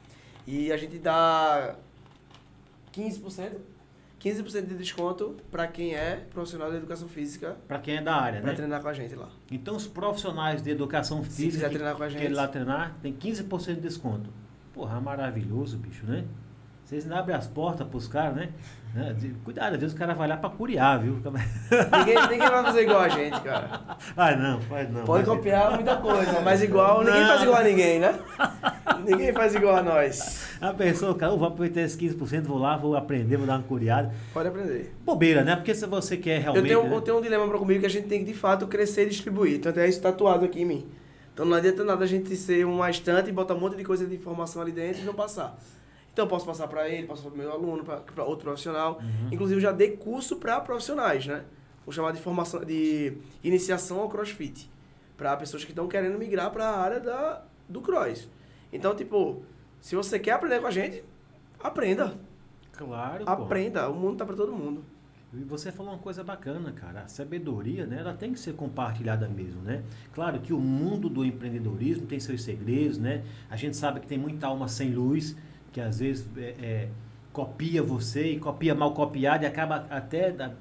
E 0.45 0.71
a 0.71 0.77
gente 0.77 0.99
dá 0.99 1.75
15%, 2.93 3.51
15% 4.21 4.67
de 4.67 4.75
desconto 4.75 5.35
para 5.49 5.67
quem 5.67 5.95
é 5.95 6.17
profissional 6.31 6.69
de 6.69 6.77
educação 6.77 7.07
física 7.07 7.57
Pra 7.67 7.79
quem 7.79 7.97
é 7.97 8.01
da 8.01 8.15
área, 8.15 8.41
para 8.41 8.51
né? 8.51 8.55
treinar 8.55 8.81
com 8.81 8.87
a 8.89 8.93
gente 8.93 9.15
lá. 9.15 9.29
Então, 9.49 9.75
os 9.75 9.87
profissionais 9.87 10.61
de 10.61 10.69
educação 10.69 11.23
física 11.23 11.51
quiser 11.51 11.69
que 11.69 11.75
treinar 11.75 11.95
com 11.95 12.03
a 12.03 12.07
querem 12.07 12.21
gente. 12.27 12.33
lá 12.35 12.47
treinar, 12.47 12.97
tem 13.01 13.13
15% 13.13 13.75
de 13.75 13.81
desconto. 13.81 14.29
Porra, 14.73 14.99
maravilhoso, 14.99 15.77
bicho, 15.77 16.05
né? 16.05 16.25
Vocês 16.85 17.05
não 17.05 17.17
abrem 17.17 17.35
as 17.35 17.47
portas 17.47 17.87
pros 17.87 18.07
caras, 18.07 18.35
né? 18.35 18.49
Né? 18.93 19.15
Cuidado, 19.43 19.73
às 19.73 19.79
vezes 19.81 19.95
o 19.95 19.97
cara 19.97 20.13
vai 20.13 20.27
lá 20.27 20.37
pra 20.37 20.51
curiar, 20.51 20.99
viu? 20.99 21.13
Ninguém, 21.25 22.21
ninguém 22.29 22.37
vai 22.47 22.63
fazer 22.63 22.81
igual 22.83 22.99
a 22.99 23.09
gente, 23.09 23.41
cara. 23.41 23.97
Ah, 24.15 24.35
não, 24.35 24.61
faz 24.61 24.87
não. 24.91 25.03
Pode 25.03 25.25
Mas- 25.27 25.35
copiar 25.35 25.71
muita 25.73 25.95
coisa, 25.97 26.39
mas 26.45 26.61
igual, 26.61 27.03
ninguém 27.03 27.21
Não. 27.21 27.27
faz 27.27 27.41
igual 27.41 27.57
a 27.57 27.63
ninguém, 27.63 27.99
né? 27.99 28.19
Ninguém 29.03 29.33
faz 29.33 29.55
igual 29.55 29.77
a 29.77 29.81
nós. 29.81 30.55
A 30.61 30.71
pessoa, 30.75 31.15
cara, 31.15 31.31
eu 31.33 31.39
vou 31.39 31.47
aproveitar 31.47 31.81
esses 31.81 31.97
15%, 31.99 32.43
vou 32.43 32.59
lá, 32.59 32.77
vou 32.77 32.95
aprender, 32.95 33.35
vou 33.35 33.47
dar 33.47 33.55
uma 33.57 33.63
curiada. 33.63 34.13
Pode 34.31 34.47
aprender. 34.49 34.93
Bobeira, 35.03 35.43
né? 35.43 35.55
Porque 35.55 35.73
se 35.73 35.87
você 35.87 36.15
quer 36.15 36.37
Eu 36.37 36.41
realmente. 36.43 36.67
tenho, 36.67 36.83
né? 36.83 36.95
eu 36.95 37.01
tenho 37.01 37.17
um 37.17 37.21
dilema 37.23 37.47
pra 37.47 37.57
comigo 37.57 37.79
que 37.79 37.87
a 37.87 37.89
gente 37.89 38.07
tem 38.07 38.19
que 38.23 38.25
de 38.31 38.37
fato 38.37 38.67
crescer 38.67 39.07
e 39.07 39.09
distribuir. 39.09 39.55
Então 39.55 39.73
é 39.75 39.89
isso 39.89 40.01
tatuado 40.01 40.45
aqui 40.45 40.61
em 40.61 40.65
mim. 40.65 40.87
Então 41.33 41.47
não 41.47 41.57
adianta 41.57 41.83
nada 41.83 42.03
a 42.03 42.07
gente 42.07 42.35
ser 42.35 42.63
uma 42.63 42.91
estante 42.91 43.27
e 43.29 43.31
botar 43.33 43.55
um 43.55 43.59
monte 43.59 43.75
de 43.75 43.83
coisa 43.83 44.05
de 44.05 44.13
informação 44.13 44.61
ali 44.61 44.71
dentro 44.71 45.01
e 45.01 45.03
não 45.05 45.15
passar. 45.15 45.57
Então 46.13 46.27
posso 46.27 46.45
passar 46.45 46.67
pra 46.67 46.87
ele, 46.87 47.07
posso 47.07 47.23
passar 47.23 47.33
pro 47.33 47.43
meu 47.43 47.51
aluno, 47.51 47.83
pra 47.83 48.23
outro 48.23 48.45
profissional. 48.45 49.01
Inclusive 49.31 49.57
eu 49.57 49.61
já 49.61 49.71
dei 49.71 49.97
curso 49.97 50.37
pra 50.37 50.61
profissionais, 50.61 51.25
né? 51.25 51.43
Vou 51.85 51.91
chamar 51.91 52.11
de 52.11 52.21
formação 52.21 52.63
de 52.63 53.17
iniciação 53.43 53.99
ao 53.99 54.07
CrossFit. 54.07 54.71
Pra 55.17 55.35
pessoas 55.35 55.63
que 55.63 55.71
estão 55.71 55.87
querendo 55.87 56.17
migrar 56.17 56.51
pra 56.51 56.69
área 56.69 56.99
da, 56.99 57.43
do 57.67 57.81
cross. 57.81 58.29
Então, 58.71 58.95
tipo, 58.95 59.43
se 59.81 59.95
você 59.95 60.19
quer 60.19 60.31
aprender 60.31 60.59
com 60.59 60.67
a 60.67 60.71
gente, 60.71 61.03
aprenda. 61.59 62.15
Claro, 62.73 63.25
pô. 63.25 63.31
Aprenda. 63.31 63.89
O 63.89 63.95
mundo 63.95 64.17
tá 64.17 64.25
pra 64.25 64.35
todo 64.35 64.51
mundo. 64.51 64.83
E 65.33 65.43
você 65.43 65.71
falou 65.71 65.93
uma 65.93 65.99
coisa 65.99 66.23
bacana, 66.23 66.71
cara. 66.71 67.01
A 67.01 67.07
sabedoria, 67.07 67.85
né? 67.85 67.99
Ela 67.99 68.13
tem 68.13 68.33
que 68.33 68.39
ser 68.39 68.53
compartilhada 68.53 69.27
mesmo, 69.27 69.61
né? 69.61 69.83
Claro 70.13 70.39
que 70.39 70.53
o 70.53 70.59
mundo 70.59 71.09
do 71.09 71.25
empreendedorismo 71.25 72.05
tem 72.05 72.19
seus 72.19 72.43
segredos, 72.43 72.97
né? 72.97 73.23
A 73.49 73.55
gente 73.55 73.75
sabe 73.75 73.99
que 73.99 74.07
tem 74.07 74.17
muita 74.17 74.47
alma 74.47 74.67
sem 74.67 74.91
luz, 74.93 75.35
que 75.73 75.81
às 75.81 75.99
vezes 75.99 76.25
é, 76.37 76.55
é, 76.61 76.87
copia 77.33 77.83
você 77.83 78.27
e 78.33 78.39
copia 78.39 78.73
mal 78.73 78.93
copiado 78.93 79.43
e 79.43 79.47
acaba 79.47 79.85
até 79.89 80.31
da- 80.31 80.51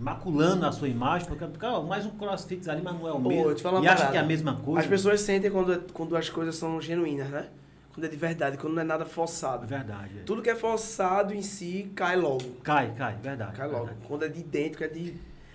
maculando 0.00 0.66
a 0.66 0.72
sua 0.72 0.88
imagem, 0.88 1.28
porque 1.28 1.46
cara, 1.58 1.80
mais 1.80 2.04
um 2.06 2.10
crossfit 2.10 2.68
ali, 2.68 2.82
mas 2.82 2.94
não 2.94 3.06
é 3.06 3.12
o 3.12 3.20
mesmo. 3.20 3.50
eu 3.50 3.54
te 3.54 3.62
falar 3.62 3.80
e 3.82 3.86
acha 3.88 4.10
que 4.10 4.16
é 4.16 4.20
a 4.20 4.24
mesma 4.24 4.56
coisa. 4.56 4.80
As 4.80 4.86
pessoas 4.86 5.20
sentem 5.20 5.50
quando, 5.50 5.74
é- 5.74 5.80
quando 5.92 6.16
as 6.16 6.28
coisas 6.28 6.56
são 6.56 6.80
genuínas, 6.80 7.28
né? 7.28 7.46
Quando 7.94 8.06
é 8.06 8.08
de 8.08 8.16
verdade, 8.16 8.56
quando 8.56 8.72
não 8.74 8.80
é 8.80 8.84
nada 8.84 9.04
forçado. 9.04 9.66
verdade. 9.66 10.20
é. 10.20 10.22
Tudo 10.22 10.40
que 10.40 10.48
é 10.48 10.56
forçado 10.56 11.34
em 11.34 11.42
si 11.42 11.92
cai 11.94 12.16
logo. 12.16 12.42
Cai, 12.62 12.90
cai, 12.96 13.16
verdade. 13.22 13.54
Cai 13.54 13.68
logo. 13.68 13.84
verdade. 13.84 14.06
Quando 14.08 14.24
é 14.24 14.28
de 14.28 14.42
dentro, 14.42 14.78
que 14.78 14.84
é 14.84 14.88
de. 14.88 15.14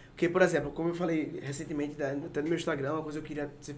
Porque, 0.10 0.30
por 0.30 0.42
exemplo, 0.44 0.70
como 0.72 0.90
eu 0.90 0.94
falei 0.96 1.40
recentemente, 1.42 1.96
né, 1.98 2.16
até 2.26 2.42
no 2.42 2.48
meu 2.48 2.58
Instagram, 2.58 2.94
uma 2.94 3.02
coisa 3.04 3.20
que 3.20 3.26
eu 3.26 3.28
queria. 3.28 3.50
Você 3.60 3.76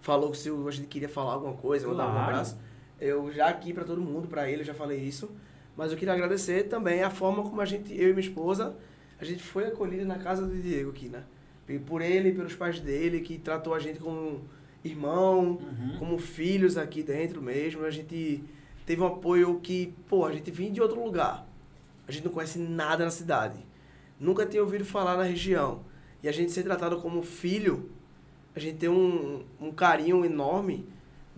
falou 0.00 0.30
que 0.30 0.38
se 0.38 0.48
a 0.48 0.70
gente 0.70 0.86
queria 0.86 1.08
falar 1.08 1.32
alguma 1.34 1.54
coisa, 1.54 1.88
mandar 1.88 2.06
um 2.06 2.10
Claro. 2.12 2.24
abraço. 2.30 2.56
Eu 3.00 3.32
já 3.32 3.48
aqui 3.48 3.72
pra 3.72 3.84
todo 3.84 4.00
mundo, 4.00 4.26
pra 4.28 4.48
ele, 4.50 4.62
eu 4.62 4.66
já 4.66 4.74
falei 4.74 4.98
isso. 4.98 5.30
Mas 5.76 5.92
eu 5.92 5.98
queria 5.98 6.14
agradecer 6.14 6.64
também 6.64 7.02
a 7.02 7.10
forma 7.10 7.42
como 7.42 7.60
a 7.60 7.64
gente, 7.64 7.92
eu 7.94 8.08
e 8.10 8.12
minha 8.12 8.26
esposa, 8.26 8.74
a 9.20 9.24
gente 9.24 9.42
foi 9.42 9.66
acolhido 9.66 10.04
na 10.04 10.18
casa 10.18 10.44
do 10.46 10.54
Diego 10.60 10.90
aqui, 10.90 11.08
né? 11.08 11.22
Por 11.86 12.00
ele 12.02 12.32
pelos 12.32 12.54
pais 12.54 12.80
dele, 12.80 13.20
que 13.20 13.38
tratou 13.38 13.74
a 13.74 13.78
gente 13.78 14.00
como 14.00 14.40
irmão, 14.84 15.58
Uhum. 15.60 15.96
como 15.98 16.18
filhos 16.18 16.76
aqui 16.76 17.02
dentro 17.02 17.40
mesmo. 17.42 17.84
A 17.84 17.90
gente 17.90 18.42
teve 18.86 19.02
um 19.02 19.06
apoio 19.06 19.60
que, 19.60 19.94
pô, 20.08 20.24
a 20.24 20.32
gente 20.32 20.50
vinha 20.50 20.70
de 20.70 20.80
outro 20.80 21.02
lugar. 21.04 21.46
A 22.06 22.12
gente 22.12 22.24
não 22.24 22.32
conhece 22.32 22.58
nada 22.58 23.04
na 23.04 23.10
cidade. 23.10 23.58
Nunca 24.18 24.46
tinha 24.46 24.62
ouvido 24.62 24.84
falar 24.84 25.16
na 25.16 25.22
região. 25.24 25.84
E 26.22 26.28
a 26.28 26.32
gente 26.32 26.50
ser 26.50 26.62
tratado 26.64 26.96
como 27.00 27.22
filho, 27.22 27.90
a 28.56 28.58
gente 28.58 28.78
tem 28.78 28.88
um, 28.88 29.44
um 29.60 29.70
carinho 29.70 30.24
enorme. 30.24 30.86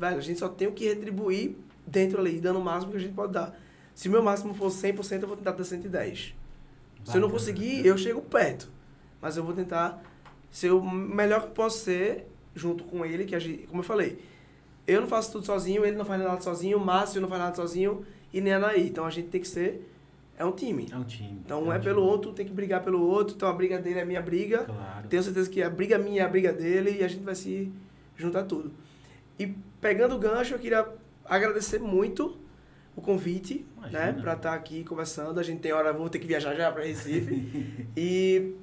Velho, 0.00 0.16
a 0.16 0.22
gente 0.22 0.38
só 0.38 0.48
tem 0.48 0.66
o 0.66 0.72
que 0.72 0.88
retribuir 0.88 1.56
dentro 1.86 2.18
ali, 2.18 2.40
dando 2.40 2.58
o 2.58 2.64
máximo 2.64 2.90
que 2.90 2.96
a 2.96 3.00
gente 3.00 3.12
pode 3.12 3.34
dar. 3.34 3.54
Se 3.94 4.08
o 4.08 4.10
meu 4.10 4.22
máximo 4.22 4.54
for 4.54 4.68
100%, 4.68 5.20
eu 5.20 5.28
vou 5.28 5.36
tentar 5.36 5.52
dar 5.52 5.62
110. 5.62 6.34
Se 7.04 7.16
eu 7.16 7.20
não 7.20 7.28
conseguir, 7.30 7.84
eu 7.84 7.98
chego 7.98 8.22
perto. 8.22 8.70
Mas 9.20 9.36
eu 9.36 9.44
vou 9.44 9.52
tentar 9.52 10.02
ser 10.50 10.70
o 10.70 10.80
melhor 10.82 11.48
que 11.48 11.50
posso 11.50 11.84
ser 11.84 12.26
junto 12.54 12.82
com 12.84 13.04
ele, 13.04 13.26
que 13.26 13.34
a 13.34 13.38
gente, 13.38 13.66
como 13.66 13.80
eu 13.80 13.84
falei, 13.84 14.18
eu 14.86 15.02
não 15.02 15.08
faço 15.08 15.32
tudo 15.32 15.44
sozinho, 15.44 15.84
ele 15.84 15.98
não 15.98 16.04
faz 16.06 16.22
nada 16.22 16.40
sozinho, 16.40 16.78
o 16.78 16.80
Márcio 16.84 17.20
não 17.20 17.28
faz 17.28 17.42
nada 17.42 17.54
sozinho 17.54 18.02
e 18.32 18.40
nem 18.40 18.54
a 18.54 18.56
Anaí. 18.56 18.88
Então 18.88 19.04
a 19.04 19.10
gente 19.10 19.28
tem 19.28 19.40
que 19.40 19.48
ser. 19.48 19.86
É 20.38 20.46
um 20.46 20.52
time. 20.52 20.88
É 20.90 20.96
um 20.96 21.04
time. 21.04 21.38
Então 21.44 21.62
um 21.62 21.66
um 21.66 21.72
é 21.72 21.78
time. 21.78 21.84
pelo 21.84 22.02
outro, 22.02 22.32
tem 22.32 22.46
que 22.46 22.52
brigar 22.54 22.82
pelo 22.82 23.06
outro. 23.06 23.36
Então 23.36 23.50
a 23.50 23.52
briga 23.52 23.78
dele 23.78 23.98
é 23.98 24.02
a 24.02 24.06
minha 24.06 24.22
briga. 24.22 24.64
Claro. 24.64 25.08
Tenho 25.08 25.22
certeza 25.22 25.50
que 25.50 25.62
a 25.62 25.68
briga 25.68 25.98
minha 25.98 26.22
é 26.22 26.24
a 26.24 26.28
briga 26.28 26.54
dele 26.54 27.00
e 27.00 27.04
a 27.04 27.08
gente 27.08 27.22
vai 27.22 27.34
se 27.34 27.70
juntar 28.16 28.44
tudo. 28.44 28.72
E 29.38 29.54
pegando 29.80 30.16
o 30.16 30.18
gancho, 30.18 30.54
eu 30.54 30.58
queria 30.58 30.86
agradecer 31.24 31.78
muito 31.78 32.38
o 32.96 33.00
convite, 33.00 33.64
Imagina. 33.76 34.12
né, 34.12 34.12
para 34.20 34.34
estar 34.34 34.54
aqui 34.54 34.84
conversando. 34.84 35.38
A 35.38 35.42
gente 35.42 35.60
tem 35.60 35.72
hora, 35.72 35.92
vou 35.92 36.08
ter 36.08 36.18
que 36.18 36.26
viajar 36.26 36.54
já 36.54 36.70
para 36.70 36.84
Recife. 36.84 37.86
e 37.96 38.54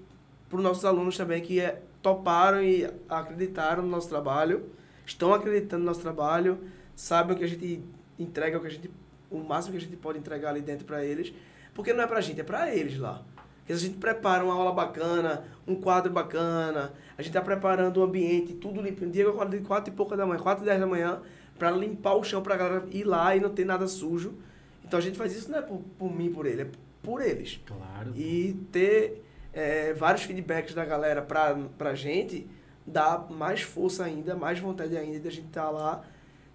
para 0.49 0.57
os 0.57 0.63
nossos 0.63 0.85
alunos 0.85 1.17
também 1.17 1.41
que 1.41 1.59
é, 1.59 1.81
toparam 2.01 2.61
e 2.61 2.89
acreditaram 3.09 3.83
no 3.83 3.89
nosso 3.89 4.09
trabalho, 4.09 4.69
estão 5.05 5.33
acreditando 5.33 5.83
no 5.83 5.89
nosso 5.89 6.01
trabalho, 6.01 6.59
sabem 6.95 7.35
o 7.35 7.39
que 7.39 7.43
a 7.43 7.47
gente 7.47 7.81
entrega, 8.19 8.57
o 8.57 8.61
que 8.61 8.67
a 8.67 8.71
gente 8.71 8.91
o 9.29 9.39
máximo 9.39 9.73
que 9.73 9.77
a 9.77 9.81
gente 9.81 9.97
pode 9.97 10.17
entregar 10.17 10.49
ali 10.49 10.61
dentro 10.61 10.85
para 10.85 11.03
eles, 11.03 11.33
porque 11.73 11.93
não 11.93 12.03
é 12.03 12.07
pra 12.07 12.21
gente, 12.21 12.39
é 12.39 12.43
para 12.43 12.73
eles 12.73 12.97
lá. 12.97 13.23
Porque 13.59 13.73
a 13.73 13.75
gente 13.75 13.97
prepara 13.97 14.43
uma 14.43 14.53
aula 14.53 14.71
bacana, 14.71 15.43
um 15.67 15.75
quadro 15.75 16.11
bacana, 16.11 16.93
a 17.17 17.21
gente 17.21 17.33
tá 17.33 17.41
preparando 17.41 17.97
o 17.97 18.03
ambiente, 18.03 18.53
tudo 18.53 18.81
limpo. 18.81 19.03
Um 19.03 19.09
dia 19.09 19.25
de 19.25 19.59
quatro 19.61 19.91
e 19.91 19.95
pouca 19.95 20.15
da 20.15 20.25
manhã, 20.25 20.39
quatro 20.39 20.63
e 20.63 20.67
dez 20.67 20.79
da 20.79 20.85
manhã, 20.85 21.21
para 21.57 21.71
limpar 21.71 22.13
o 22.13 22.23
chão 22.23 22.41
pra 22.41 22.55
galera 22.55 22.85
ir 22.91 23.03
lá 23.03 23.35
e 23.35 23.39
não 23.39 23.49
ter 23.49 23.65
nada 23.65 23.87
sujo. 23.87 24.35
Então 24.83 24.99
a 24.99 25.01
gente 25.01 25.17
faz 25.17 25.35
isso 25.35 25.51
não 25.51 25.59
é 25.59 25.61
por, 25.61 25.81
por 25.97 26.13
mim, 26.13 26.31
por 26.31 26.45
ele, 26.45 26.61
é 26.61 26.67
por 27.01 27.21
eles. 27.21 27.59
Claro. 27.65 28.13
E 28.15 28.55
ter 28.71 29.23
é, 29.51 29.93
vários 29.93 30.23
feedbacks 30.23 30.73
da 30.73 30.85
galera 30.85 31.21
pra, 31.21 31.57
pra 31.77 31.95
gente 31.95 32.47
dá 32.85 33.25
mais 33.29 33.61
força 33.61 34.05
ainda, 34.05 34.35
mais 34.35 34.59
vontade 34.59 34.95
ainda 34.95 35.19
de 35.19 35.27
a 35.27 35.31
gente 35.31 35.47
estar 35.47 35.69
lá 35.69 36.05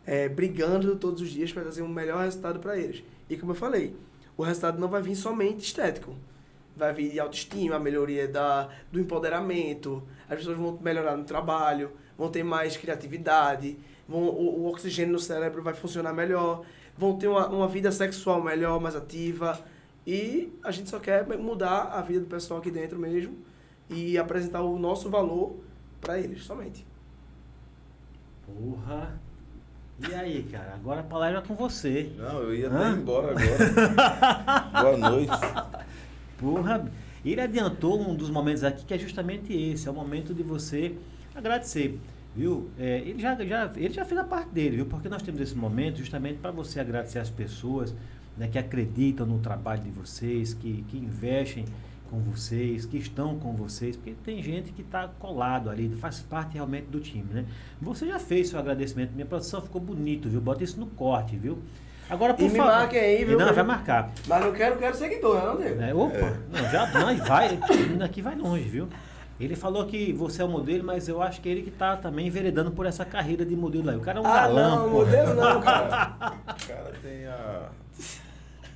é, 0.07 0.29
brigando 0.29 0.97
todos 0.97 1.21
os 1.21 1.31
dias 1.31 1.53
para 1.53 1.63
trazer 1.63 1.83
um 1.83 1.89
melhor 1.89 2.23
resultado 2.25 2.61
para 2.61 2.79
eles. 2.79 3.03
E 3.29 3.37
como 3.37 3.53
eu 3.53 3.57
falei, 3.57 3.95
o 4.37 4.43
resultado 4.43 4.79
não 4.79 4.89
vai 4.89 5.03
vir 5.03 5.17
somente 5.17 5.65
estético. 5.65 6.15
Vai 6.77 6.93
vir 6.93 7.11
de 7.11 7.21
autoestima, 7.21 7.77
a 7.77 7.79
melhoria 7.79 8.27
da, 8.27 8.69
do 8.91 8.99
empoderamento, 8.99 10.03
as 10.29 10.39
pessoas 10.39 10.57
vão 10.57 10.79
melhorar 10.81 11.17
no 11.17 11.25
trabalho, 11.25 11.93
vão 12.17 12.31
ter 12.31 12.43
mais 12.43 12.77
criatividade, 12.77 13.79
vão, 14.09 14.23
o, 14.23 14.61
o 14.63 14.69
oxigênio 14.69 15.13
no 15.13 15.19
cérebro 15.19 15.63
vai 15.63 15.75
funcionar 15.75 16.13
melhor, 16.15 16.63
vão 16.97 17.19
ter 17.19 17.29
uma, 17.29 17.47
uma 17.49 17.69
vida 17.69 17.93
sexual 17.93 18.43
melhor, 18.43 18.81
mais 18.81 18.97
ativa. 18.97 19.59
E 20.07 20.53
a 20.63 20.71
gente 20.71 20.89
só 20.89 20.99
quer 20.99 21.27
mudar 21.39 21.91
a 21.93 22.01
vida 22.01 22.21
do 22.21 22.27
pessoal 22.27 22.61
aqui 22.61 22.71
dentro 22.71 22.99
mesmo 22.99 23.37
e 23.89 24.17
apresentar 24.19 24.63
o 24.63 24.79
nosso 24.79 25.11
valor 25.11 25.57
para 26.01 26.19
eles, 26.19 26.43
somente. 26.45 26.87
Porra. 28.47 29.21
E 30.09 30.15
aí, 30.15 30.43
cara? 30.51 30.75
Agora 30.75 31.01
a 31.01 31.05
palavra 31.05 31.39
é 31.39 31.43
com 31.43 31.55
você. 31.55 32.13
Não, 32.17 32.41
eu 32.41 32.55
ia 32.55 32.69
Hã? 32.69 32.91
até 32.91 33.01
embora 33.01 33.31
agora. 33.31 34.73
Boa 34.83 34.97
noite. 34.97 35.33
Porra. 36.43 36.91
Ele 37.25 37.41
adiantou 37.41 38.01
um 38.01 38.15
dos 38.15 38.29
momentos 38.29 38.65
aqui 38.65 38.85
que 38.85 38.93
é 38.93 38.99
justamente 38.99 39.53
esse. 39.53 39.87
É 39.87 39.91
o 39.91 39.95
momento 39.95 40.35
de 40.35 40.43
você 40.43 40.97
agradecer. 41.35 41.99
Viu? 42.35 42.71
É, 42.79 42.99
ele, 42.99 43.21
já, 43.21 43.35
já, 43.45 43.71
ele 43.77 43.93
já 43.93 44.05
fez 44.05 44.21
a 44.21 44.25
parte 44.25 44.51
dele, 44.51 44.77
viu? 44.77 44.87
Porque 44.87 45.09
nós 45.09 45.23
temos 45.23 45.41
esse 45.41 45.55
momento 45.55 45.99
justamente 45.99 46.39
para 46.39 46.51
você 46.51 46.81
agradecer 46.81 47.19
as 47.19 47.31
pessoas 47.31 47.95
né, 48.37 48.49
que 48.49 48.59
acreditam 48.59 49.27
no 49.27 49.39
trabalho 49.39 49.83
de 49.83 49.91
vocês, 49.91 50.55
que, 50.55 50.83
que 50.89 50.97
investem 50.97 51.65
com 52.11 52.21
vocês, 52.21 52.85
que 52.85 52.99
estão 52.99 53.39
com 53.39 53.55
vocês, 53.55 53.97
porque 53.97 54.15
tem 54.23 54.43
gente 54.43 54.73
que 54.73 54.83
está 54.83 55.09
colado 55.09 55.71
ali, 55.71 55.89
faz 55.97 56.21
parte 56.21 56.55
realmente 56.55 56.87
do 56.89 57.01
time, 57.01 57.33
né? 57.33 57.47
Você 57.81 58.07
já 58.07 58.19
fez 58.19 58.49
seu 58.49 58.59
agradecimento, 58.59 59.13
minha 59.15 59.25
produção 59.25 59.63
ficou 59.63 59.81
bonito, 59.81 60.29
viu? 60.29 60.39
Bota 60.39 60.63
isso 60.63 60.79
no 60.79 60.87
corte, 60.89 61.37
viu? 61.37 61.59
Agora, 62.11 62.35
por 62.35 62.43
E 62.45 62.49
me 62.49 62.57
favor. 62.59 62.73
marquem 62.73 63.01
aí, 63.01 63.25
viu? 63.25 63.39
Não, 63.39 63.53
vai 63.55 63.65
marcar. 63.65 64.11
Mas 64.27 64.45
eu 64.45 64.53
quero, 64.53 64.77
quero 64.77 64.95
seguidor, 64.97 65.43
não, 65.43 65.57
Diego? 65.57 65.81
É, 65.83 65.95
opa, 65.95 66.37
não, 66.51 66.71
já 66.71 66.87
nós 67.01 67.19
vai, 67.27 67.59
indo 67.93 68.05
aqui 68.05 68.21
vai 68.21 68.35
longe, 68.35 68.65
viu? 68.69 68.89
Ele 69.41 69.57
falou 69.57 69.87
que 69.87 70.13
você 70.13 70.43
é 70.43 70.45
o 70.45 70.49
modelo, 70.49 70.85
mas 70.85 71.09
eu 71.09 71.21
acho 71.23 71.41
que 71.41 71.49
ele 71.49 71.63
que 71.63 71.71
tá 71.71 71.97
também 71.97 72.27
enveredando 72.27 72.71
por 72.71 72.87
essa 72.87 73.05
carreira 73.05 73.45
de 73.45 73.57
modelo 73.57 73.91
aí. 73.91 73.97
O 73.97 74.01
cara 74.01 74.19
é 74.19 74.23
um 74.23 74.27
Ah, 74.27 74.35
galã, 74.43 74.77
não, 74.77 74.83
pô. 74.85 74.91
modelo 74.99 75.35
não, 75.35 75.61
cara. 75.61 76.17
O 76.17 76.67
cara 76.69 76.93
tem 77.03 77.27
a. 77.27 77.69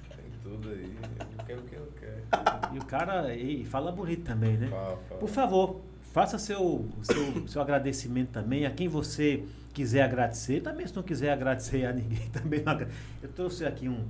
Tem 0.08 0.24
tudo 0.42 0.70
aí. 0.70 0.96
Eu 1.38 1.44
quero 1.46 1.60
o 1.60 1.64
que 1.64 1.74
eu 1.76 1.88
quero. 2.00 2.74
E 2.74 2.78
o 2.78 2.84
cara 2.84 3.34
e 3.34 3.64
fala 3.64 3.92
bonito 3.92 4.24
também, 4.24 4.56
né? 4.56 4.68
Fala, 4.68 4.98
fala. 5.08 5.20
Por 5.20 5.28
favor, 5.28 5.80
faça 6.12 6.38
seu, 6.38 6.86
seu, 7.02 7.46
seu 7.46 7.62
agradecimento 7.62 8.30
também 8.30 8.66
a 8.66 8.70
quem 8.70 8.88
você 8.88 9.44
quiser 9.76 10.02
agradecer. 10.02 10.62
Também 10.62 10.86
se 10.86 10.96
não 10.96 11.02
quiser 11.02 11.30
agradecer 11.32 11.84
a 11.84 11.92
ninguém, 11.92 12.26
também 12.32 12.62
não 12.64 12.72
Eu 13.22 13.28
trouxe 13.34 13.66
aqui 13.66 13.86
um, 13.88 14.04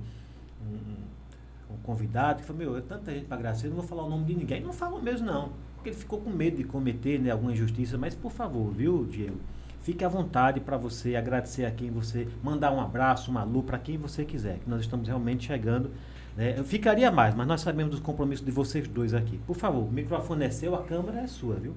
um, 0.65 1.73
um 1.73 1.77
convidado 1.83 2.39
que 2.39 2.45
falou, 2.47 2.59
meu, 2.59 2.77
é 2.77 2.81
tanta 2.81 3.13
gente 3.13 3.25
para 3.25 3.35
agradecer, 3.37 3.67
não 3.67 3.75
vou 3.75 3.85
falar 3.85 4.03
o 4.03 4.09
nome 4.09 4.23
de 4.23 4.35
ninguém. 4.35 4.61
Não 4.61 4.71
falou 4.71 5.01
mesmo 5.01 5.27
não, 5.27 5.51
porque 5.75 5.89
ele 5.89 5.97
ficou 5.97 6.21
com 6.21 6.29
medo 6.29 6.55
de 6.55 6.63
cometer 6.63 7.19
né, 7.19 7.31
alguma 7.31 7.51
injustiça. 7.51 7.97
Mas 7.97 8.15
por 8.15 8.31
favor, 8.31 8.71
viu, 8.71 9.05
Diego? 9.05 9.37
Fique 9.81 10.03
à 10.03 10.07
vontade 10.09 10.59
para 10.61 10.77
você 10.77 11.15
agradecer 11.15 11.65
a 11.65 11.71
quem 11.71 11.89
você, 11.91 12.27
mandar 12.41 12.71
um 12.71 12.79
abraço, 12.79 13.31
um 13.31 13.37
alô 13.37 13.61
para 13.61 13.77
quem 13.77 13.97
você 13.97 14.23
quiser, 14.25 14.59
que 14.59 14.69
nós 14.69 14.81
estamos 14.81 15.07
realmente 15.07 15.47
chegando. 15.47 15.91
né? 16.35 16.57
Eu 16.57 16.63
ficaria 16.63 17.11
mais, 17.11 17.35
mas 17.35 17.47
nós 17.47 17.61
sabemos 17.61 17.91
dos 17.91 17.99
compromissos 18.01 18.45
de 18.45 18.51
vocês 18.51 18.87
dois 18.87 19.13
aqui. 19.13 19.37
Por 19.45 19.55
favor, 19.55 19.83
o 19.83 19.91
microfone 19.91 20.45
é 20.45 20.49
seu, 20.49 20.75
a 20.75 20.83
câmera 20.83 21.21
é 21.21 21.27
sua, 21.27 21.55
viu? 21.55 21.73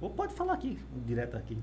Ou 0.00 0.10
pode 0.10 0.34
falar 0.34 0.52
aqui, 0.52 0.78
direto 1.06 1.36
aqui. 1.36 1.56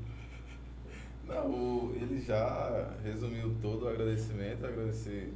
Não, 1.28 1.48
o- 1.50 1.94
ele 1.96 2.22
já 2.22 2.92
resumiu 3.04 3.56
todo 3.62 3.86
o 3.86 3.90
agradecimento. 3.90 4.66
Agradecer, 4.66 5.34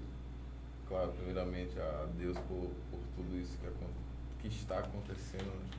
claro, 0.88 1.12
primeiramente 1.14 1.80
a 1.80 2.06
Deus 2.18 2.38
por, 2.40 2.70
por 2.92 3.00
tudo 3.16 3.38
isso 3.40 3.58
que, 3.60 4.48
que 4.50 4.56
está 4.56 4.80
acontecendo. 4.80 5.46
né? 5.46 5.70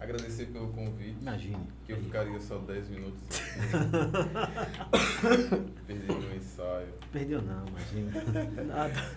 Agradecer 0.00 0.46
pelo 0.46 0.68
convite. 0.72 1.18
Imagine. 1.20 1.58
Que 1.86 1.92
eu 1.92 1.98
ficaria 1.98 2.40
só 2.40 2.58
10 2.58 2.88
minutos. 2.88 3.20
Perdi 5.86 6.06
meu 6.06 6.36
ensaio. 6.36 6.92
Perdeu 7.12 7.42
não, 7.42 7.64
imagina. 7.68 8.10
Nada. 8.64 9.10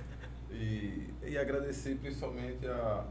E, 0.51 1.09
e 1.25 1.37
agradecer 1.37 1.95
principalmente 1.97 2.67
a, 2.67 3.05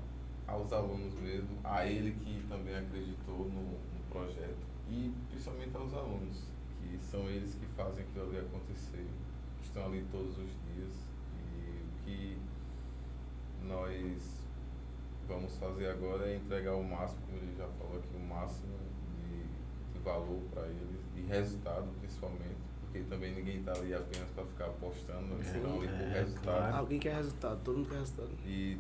aos 0.47 0.73
alunos 0.73 1.15
mesmo, 1.21 1.59
a 1.65 1.85
ele 1.87 2.13
que 2.13 2.43
também 2.49 2.77
acreditou 2.77 3.39
no, 3.51 3.63
no 3.63 4.05
projeto 4.11 4.57
e 4.89 5.13
principalmente 5.31 5.75
aos 5.77 5.93
alunos, 5.95 6.43
são 7.15 7.29
eles 7.29 7.55
que 7.55 7.67
fazem 7.77 8.03
aquilo 8.03 8.29
ali 8.29 8.39
acontecer, 8.39 9.07
que 9.59 9.65
estão 9.65 9.87
ali 9.87 10.05
todos 10.11 10.37
os 10.37 10.51
dias 10.67 10.93
e 11.57 11.71
o 11.71 12.05
que 12.05 12.39
nós 13.69 14.23
vamos 15.29 15.57
fazer 15.57 15.91
agora 15.91 16.29
é 16.29 16.37
entregar 16.37 16.75
o 16.75 16.83
máximo, 16.83 17.21
como 17.27 17.39
ele 17.39 17.55
já 17.57 17.69
falou 17.79 17.99
aqui, 17.99 18.17
o 18.17 18.29
máximo 18.29 18.77
de, 19.23 19.97
de 19.97 20.05
valor 20.05 20.41
para 20.53 20.67
eles, 20.67 21.01
de 21.15 21.23
resultado 21.23 21.89
principalmente, 22.01 22.57
porque 22.81 22.99
também 23.09 23.33
ninguém 23.33 23.59
está 23.59 23.73
ali 23.73 23.95
apenas 23.95 24.29
para 24.31 24.45
ficar 24.47 24.67
apostando, 24.67 25.35
eles 25.35 25.47
Sim, 25.47 25.59
estão 25.59 25.79
ali 25.79 25.89
por 25.89 26.01
é, 26.01 26.21
resultado. 26.21 26.43
claro. 26.45 26.77
Alguém 26.77 26.99
quer 26.99 27.15
resultado, 27.15 27.61
todo 27.63 27.77
mundo 27.79 27.91
quer 27.91 27.99
resultado. 27.99 28.31
E, 28.45 28.79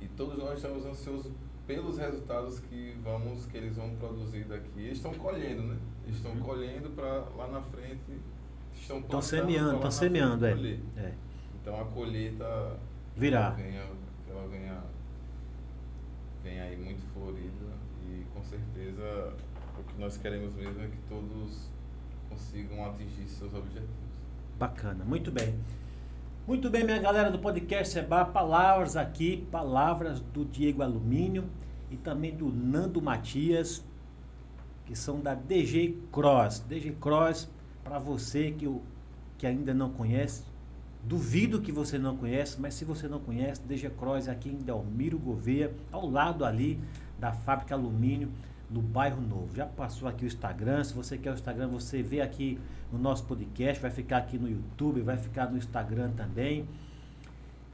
e 0.00 0.08
todos 0.16 0.36
nós 0.36 0.56
estamos 0.56 0.84
ansiosos 0.84 1.32
pelos 1.70 1.98
resultados 1.98 2.58
que 2.58 2.96
vamos 3.04 3.46
que 3.46 3.56
eles 3.56 3.76
vão 3.76 3.94
produzir 3.94 4.42
daqui. 4.44 4.70
Eles 4.80 4.96
estão 4.96 5.14
colhendo, 5.14 5.62
né? 5.62 5.76
Eles 6.04 6.16
estão 6.16 6.32
Uhum. 6.32 6.40
colhendo 6.40 6.90
para 6.90 7.20
lá 7.36 7.46
na 7.46 7.62
frente 7.62 8.18
estão 8.74 8.98
Estão 8.98 9.22
semeando, 9.22 9.76
estão 9.76 9.90
semeando, 9.90 10.46
é. 10.46 10.52
é. 10.96 11.14
Então 11.62 11.80
a 11.80 11.84
colheita 11.84 12.76
Virá. 13.16 13.52
que 13.52 13.62
ela 14.32 14.48
venha, 14.48 14.82
venha 16.42 16.64
aí 16.64 16.76
muito 16.76 17.02
florida 17.12 17.66
e 18.08 18.24
com 18.34 18.42
certeza 18.42 19.32
o 19.78 19.82
que 19.84 20.00
nós 20.00 20.16
queremos 20.16 20.52
mesmo 20.54 20.82
é 20.82 20.88
que 20.88 20.98
todos 21.08 21.68
consigam 22.28 22.84
atingir 22.84 23.28
seus 23.28 23.54
objetivos. 23.54 23.88
Bacana, 24.58 25.04
muito 25.04 25.30
bem. 25.30 25.54
Muito 26.50 26.68
bem, 26.68 26.82
minha 26.82 26.98
galera 26.98 27.30
do 27.30 27.38
podcast 27.38 27.92
Seba, 27.92 28.24
palavras 28.24 28.96
aqui, 28.96 29.46
palavras 29.52 30.18
do 30.18 30.44
Diego 30.44 30.82
Alumínio 30.82 31.48
e 31.88 31.96
também 31.96 32.34
do 32.34 32.52
Nando 32.52 33.00
Matias, 33.00 33.84
que 34.84 34.96
são 34.96 35.20
da 35.20 35.32
DG 35.32 35.96
Cross. 36.10 36.58
DG 36.68 36.96
Cross, 37.00 37.48
para 37.84 38.00
você 38.00 38.50
que, 38.50 38.68
que 39.38 39.46
ainda 39.46 39.72
não 39.72 39.90
conhece, 39.90 40.42
duvido 41.04 41.60
que 41.60 41.70
você 41.70 42.00
não 42.00 42.16
conhece, 42.16 42.60
mas 42.60 42.74
se 42.74 42.84
você 42.84 43.06
não 43.06 43.20
conhece, 43.20 43.62
DG 43.62 43.88
Cross 43.90 44.26
aqui 44.26 44.48
em 44.48 44.56
Delmiro 44.56 45.20
Gouveia, 45.20 45.72
ao 45.92 46.10
lado 46.10 46.44
ali 46.44 46.80
da 47.16 47.32
fábrica 47.32 47.76
alumínio, 47.76 48.28
no 48.70 48.80
bairro 48.80 49.20
Novo. 49.20 49.54
Já 49.54 49.66
passou 49.66 50.08
aqui 50.08 50.24
o 50.24 50.26
Instagram, 50.26 50.84
se 50.84 50.94
você 50.94 51.18
quer 51.18 51.32
o 51.32 51.34
Instagram, 51.34 51.68
você 51.68 52.02
vê 52.02 52.20
aqui 52.20 52.58
no 52.92 52.98
nosso 52.98 53.24
podcast, 53.24 53.82
vai 53.82 53.90
ficar 53.90 54.18
aqui 54.18 54.38
no 54.38 54.48
YouTube, 54.48 55.00
vai 55.02 55.16
ficar 55.16 55.50
no 55.50 55.58
Instagram 55.58 56.10
também. 56.12 56.66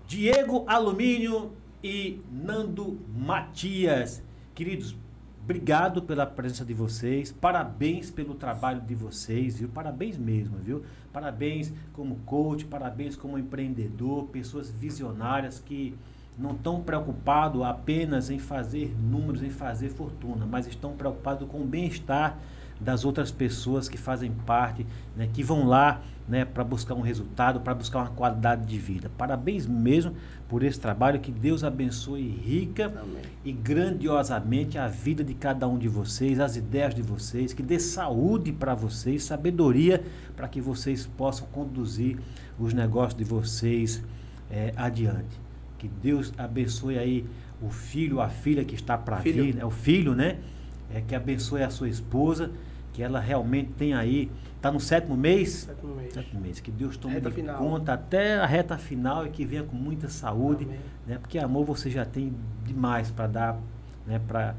Diego 0.07 0.65
Alumínio 0.67 1.53
e 1.83 2.21
Nando 2.31 2.99
Matias. 3.15 4.23
Queridos, 4.55 4.97
obrigado 5.43 6.03
pela 6.03 6.25
presença 6.25 6.65
de 6.65 6.73
vocês. 6.73 7.31
Parabéns 7.31 8.11
pelo 8.11 8.35
trabalho 8.35 8.81
de 8.81 8.95
vocês, 8.95 9.59
viu? 9.59 9.69
Parabéns 9.69 10.17
mesmo, 10.17 10.59
viu? 10.59 10.83
Parabéns 11.13 11.73
como 11.93 12.17
coach, 12.25 12.65
parabéns 12.65 13.17
como 13.17 13.39
empreendedor, 13.39 14.27
pessoas 14.29 14.71
visionárias 14.71 15.59
que 15.59 15.95
não 16.39 16.51
estão 16.51 16.81
preocupados 16.81 17.63
apenas 17.63 18.31
em 18.31 18.39
fazer 18.39 18.95
números, 19.01 19.43
em 19.43 19.51
fazer 19.51 19.89
fortuna, 19.89 20.47
mas 20.47 20.67
estão 20.67 20.93
preocupados 20.93 21.49
com 21.49 21.61
o 21.61 21.65
bem-estar 21.65 22.39
das 22.79 23.05
outras 23.05 23.31
pessoas 23.31 23.89
que 23.89 23.97
fazem 23.97 24.31
parte, 24.31 24.87
né, 25.17 25.29
que 25.33 25.43
vão 25.43 25.67
lá 25.67 26.03
né, 26.29 26.45
para 26.45 26.63
buscar 26.63 26.95
um 26.95 27.01
resultado, 27.01 27.61
para 27.61 27.75
buscar 27.75 28.01
uma 28.01 28.11
qualidade 28.11 28.67
de 28.67 28.79
vida. 28.79 29.11
Parabéns 29.17 29.67
mesmo 29.67 30.15
por 30.49 30.63
esse 30.63 30.79
trabalho, 30.79 31.21
que 31.21 31.33
Deus 31.33 31.65
abençoe 31.65 32.29
rica 32.29 32.87
Amém. 32.87 33.23
e 33.45 33.53
grandiosamente 33.53 34.77
a 34.77 34.89
vida 34.89 35.25
de 35.25 35.33
cada 35.33 35.67
um 35.67 35.79
de 35.79 35.89
vocês, 35.89 36.39
as 36.39 36.57
ideias 36.57 36.95
de 36.95 37.01
vocês, 37.03 37.55
que 37.55 37.63
dê 37.63 37.79
saúde 37.79 38.53
para 38.53 38.75
vocês, 38.75 39.23
sabedoria 39.23 40.05
para 40.37 40.49
que 40.49 40.61
vocês 40.61 41.07
possam 41.07 41.47
conduzir 41.49 42.19
os 42.59 42.75
negócios 42.75 43.17
de 43.17 43.25
vocês 43.25 44.03
eh, 44.51 44.75
adiante. 44.77 45.46
Que 45.87 45.93
Deus 46.03 46.33
abençoe 46.37 46.99
aí 46.99 47.25
o 47.63 47.71
filho, 47.71 48.21
a 48.21 48.29
filha 48.29 48.65
que 48.65 48.75
está 48.75 48.99
para 48.99 49.17
vir, 49.17 49.55
né? 49.55 49.65
o 49.65 49.71
filho, 49.71 50.15
né? 50.15 50.39
É, 50.93 51.01
que 51.01 51.15
abençoe 51.15 51.63
a 51.63 51.71
sua 51.71 51.89
esposa, 51.89 52.51
que 52.93 53.03
ela 53.03 53.21
realmente 53.21 53.71
tenha 53.77 53.99
aí, 53.99 54.31
está 54.57 54.71
no 54.71 54.81
sétimo 54.81 55.17
mês, 55.17 55.65
Sétimo 55.65 55.95
mês. 55.95 56.15
Sétimo 56.15 56.41
mês. 56.41 56.61
Que 56.61 56.71
Deus 56.71 56.97
tome 56.97 57.21
de 57.21 57.31
final. 57.31 57.59
conta 57.59 57.93
até 57.93 58.39
a 58.39 58.47
reta 58.47 58.77
final 58.77 59.27
e 59.27 59.31
que 59.31 59.45
venha 59.45 59.63
com 59.63 59.77
muita 59.77 60.09
saúde, 60.09 60.65
Amém. 60.65 60.79
né? 61.07 61.19
Porque 61.19 61.39
amor 61.39 61.65
você 61.65 61.91
já 61.91 62.05
tem 62.05 62.33
demais 62.65 63.11
para 63.11 63.27
dar, 63.27 63.61
né? 64.07 64.21
Para 64.27 64.55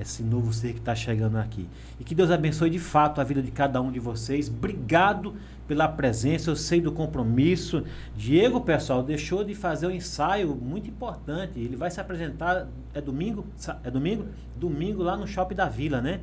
esse 0.00 0.22
novo 0.22 0.52
ser 0.52 0.72
que 0.72 0.78
está 0.78 0.94
chegando 0.94 1.36
aqui. 1.36 1.68
E 1.98 2.04
que 2.04 2.14
Deus 2.14 2.30
abençoe 2.30 2.70
de 2.70 2.78
fato 2.78 3.20
a 3.20 3.24
vida 3.24 3.42
de 3.42 3.50
cada 3.50 3.80
um 3.80 3.90
de 3.90 3.98
vocês. 3.98 4.48
Obrigado 4.48 5.34
pela 5.66 5.88
presença, 5.88 6.50
eu 6.50 6.56
sei 6.56 6.80
do 6.80 6.92
compromisso. 6.92 7.84
Diego, 8.16 8.60
pessoal, 8.60 9.02
deixou 9.02 9.44
de 9.44 9.54
fazer 9.54 9.86
um 9.86 9.90
ensaio 9.90 10.54
muito 10.54 10.88
importante. 10.88 11.58
Ele 11.58 11.76
vai 11.76 11.90
se 11.90 12.00
apresentar, 12.00 12.66
é 12.94 13.00
domingo? 13.00 13.44
É 13.84 13.90
domingo? 13.90 14.26
Domingo 14.56 15.02
lá 15.02 15.16
no 15.16 15.26
Shopping 15.26 15.54
da 15.54 15.68
Vila, 15.68 16.00
né? 16.00 16.20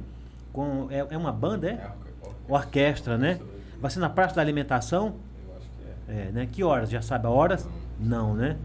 Com, 0.52 0.88
é, 0.90 1.06
é 1.10 1.18
uma 1.18 1.32
banda, 1.32 1.68
é? 1.68 1.72
É 1.72 1.76
orquestra, 1.76 3.14
Orquestra, 3.14 3.18
né? 3.18 3.40
Vai 3.80 3.92
ser 3.92 4.00
na 4.00 4.10
Praça 4.10 4.36
da 4.36 4.42
Alimentação? 4.42 5.16
Eu 5.48 5.56
acho 5.58 5.70
que 5.70 6.12
é. 6.12 6.28
É, 6.28 6.32
né? 6.32 6.48
Que 6.52 6.64
horas? 6.64 6.90
Já 6.90 7.02
sabe 7.02 7.28
a 7.28 7.30
horas? 7.30 7.68
Não, 8.00 8.34
né? 8.34 8.58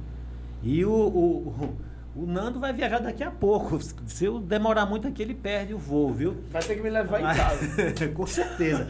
E 0.63 0.85
o, 0.85 0.93
o, 0.93 1.49
o, 1.49 1.77
o 2.15 2.27
Nando 2.27 2.59
vai 2.59 2.73
viajar 2.73 2.99
daqui 2.99 3.23
a 3.23 3.31
pouco. 3.31 3.79
Se 4.07 4.25
eu 4.25 4.41
demorar 4.41 4.87
muito 4.87 5.07
aqui, 5.07 5.23
ele 5.23 5.35
perde 5.35 5.73
o 5.73 5.79
voo, 5.79 6.13
viu? 6.13 6.37
Vai 6.51 6.63
ter 6.63 6.75
que 6.75 6.83
me 6.83 6.91
levar 6.91 7.21
em 7.21 7.37
casa. 7.37 8.09
Com 8.15 8.27
certeza. 8.27 8.87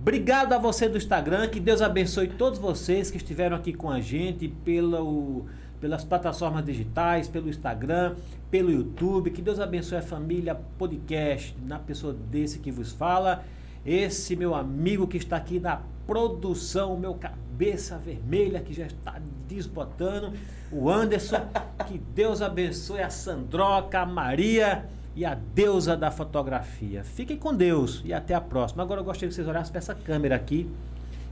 Obrigado 0.00 0.52
a 0.52 0.58
você 0.58 0.88
do 0.88 0.96
Instagram. 0.96 1.48
Que 1.48 1.58
Deus 1.58 1.82
abençoe 1.82 2.28
todos 2.28 2.58
vocês 2.58 3.10
que 3.10 3.16
estiveram 3.16 3.56
aqui 3.56 3.72
com 3.72 3.90
a 3.90 4.00
gente 4.00 4.48
pelo, 4.48 5.46
pelas 5.80 6.04
plataformas 6.04 6.64
digitais, 6.64 7.26
pelo 7.26 7.48
Instagram, 7.48 8.14
pelo 8.50 8.70
YouTube. 8.70 9.30
Que 9.30 9.42
Deus 9.42 9.58
abençoe 9.58 9.98
a 9.98 10.02
família 10.02 10.54
podcast, 10.78 11.56
na 11.66 11.78
pessoa 11.78 12.12
desse 12.12 12.60
que 12.60 12.70
vos 12.70 12.92
fala. 12.92 13.44
Esse 13.84 14.36
meu 14.36 14.54
amigo 14.54 15.06
que 15.06 15.16
está 15.16 15.36
aqui 15.36 15.58
na 15.58 15.80
produção, 16.06 16.96
meu 16.96 17.14
cabeça 17.14 17.98
vermelha 17.98 18.60
que 18.60 18.72
já 18.72 18.86
está 18.86 19.20
desbotando, 19.48 20.32
o 20.70 20.90
Anderson. 20.90 21.40
Que 21.86 21.98
Deus 21.98 22.42
abençoe 22.42 23.00
a 23.00 23.10
Sandroca, 23.10 24.00
a 24.00 24.06
Maria 24.06 24.86
e 25.14 25.24
a 25.24 25.34
deusa 25.34 25.96
da 25.96 26.10
fotografia. 26.10 27.02
Fiquem 27.04 27.36
com 27.36 27.54
Deus 27.54 28.02
e 28.04 28.12
até 28.12 28.34
a 28.34 28.40
próxima. 28.40 28.82
Agora 28.82 29.00
eu 29.00 29.04
gostaria 29.04 29.28
que 29.28 29.34
vocês 29.34 29.48
olhassem 29.48 29.72
para 29.72 29.78
essa 29.78 29.94
câmera 29.94 30.36
aqui 30.36 30.68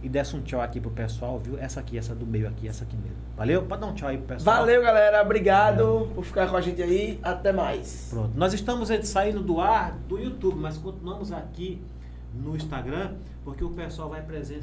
e 0.02 0.08
dessem 0.08 0.38
um 0.38 0.42
tchau 0.42 0.60
aqui 0.60 0.80
pro 0.80 0.90
pessoal, 0.90 1.38
viu? 1.38 1.58
Essa 1.58 1.80
aqui, 1.80 1.96
essa 1.96 2.14
do 2.14 2.26
meio 2.26 2.46
aqui, 2.46 2.68
essa 2.68 2.84
aqui 2.84 2.94
mesmo. 2.94 3.16
Valeu? 3.36 3.62
Pode 3.62 3.80
dar 3.80 3.86
um 3.86 3.94
tchau 3.94 4.08
aí 4.08 4.18
pro 4.18 4.26
pessoal. 4.36 4.56
Valeu, 4.56 4.82
galera. 4.82 5.22
Obrigado 5.22 6.10
por 6.14 6.24
ficar 6.24 6.48
com 6.48 6.56
a 6.56 6.60
gente 6.60 6.82
aí. 6.82 7.18
Até 7.22 7.52
mais. 7.52 8.08
Pronto. 8.10 8.32
Nós 8.36 8.52
estamos 8.52 8.90
saindo 9.04 9.42
do 9.42 9.60
ar 9.60 9.92
do 10.08 10.18
YouTube, 10.18 10.58
mas 10.58 10.76
continuamos 10.76 11.32
aqui 11.32 11.80
no 12.34 12.54
Instagram, 12.54 13.12
porque 13.44 13.64
o 13.64 13.70
pessoal 13.70 14.10
vai 14.10 14.22
presenciar. 14.22 14.62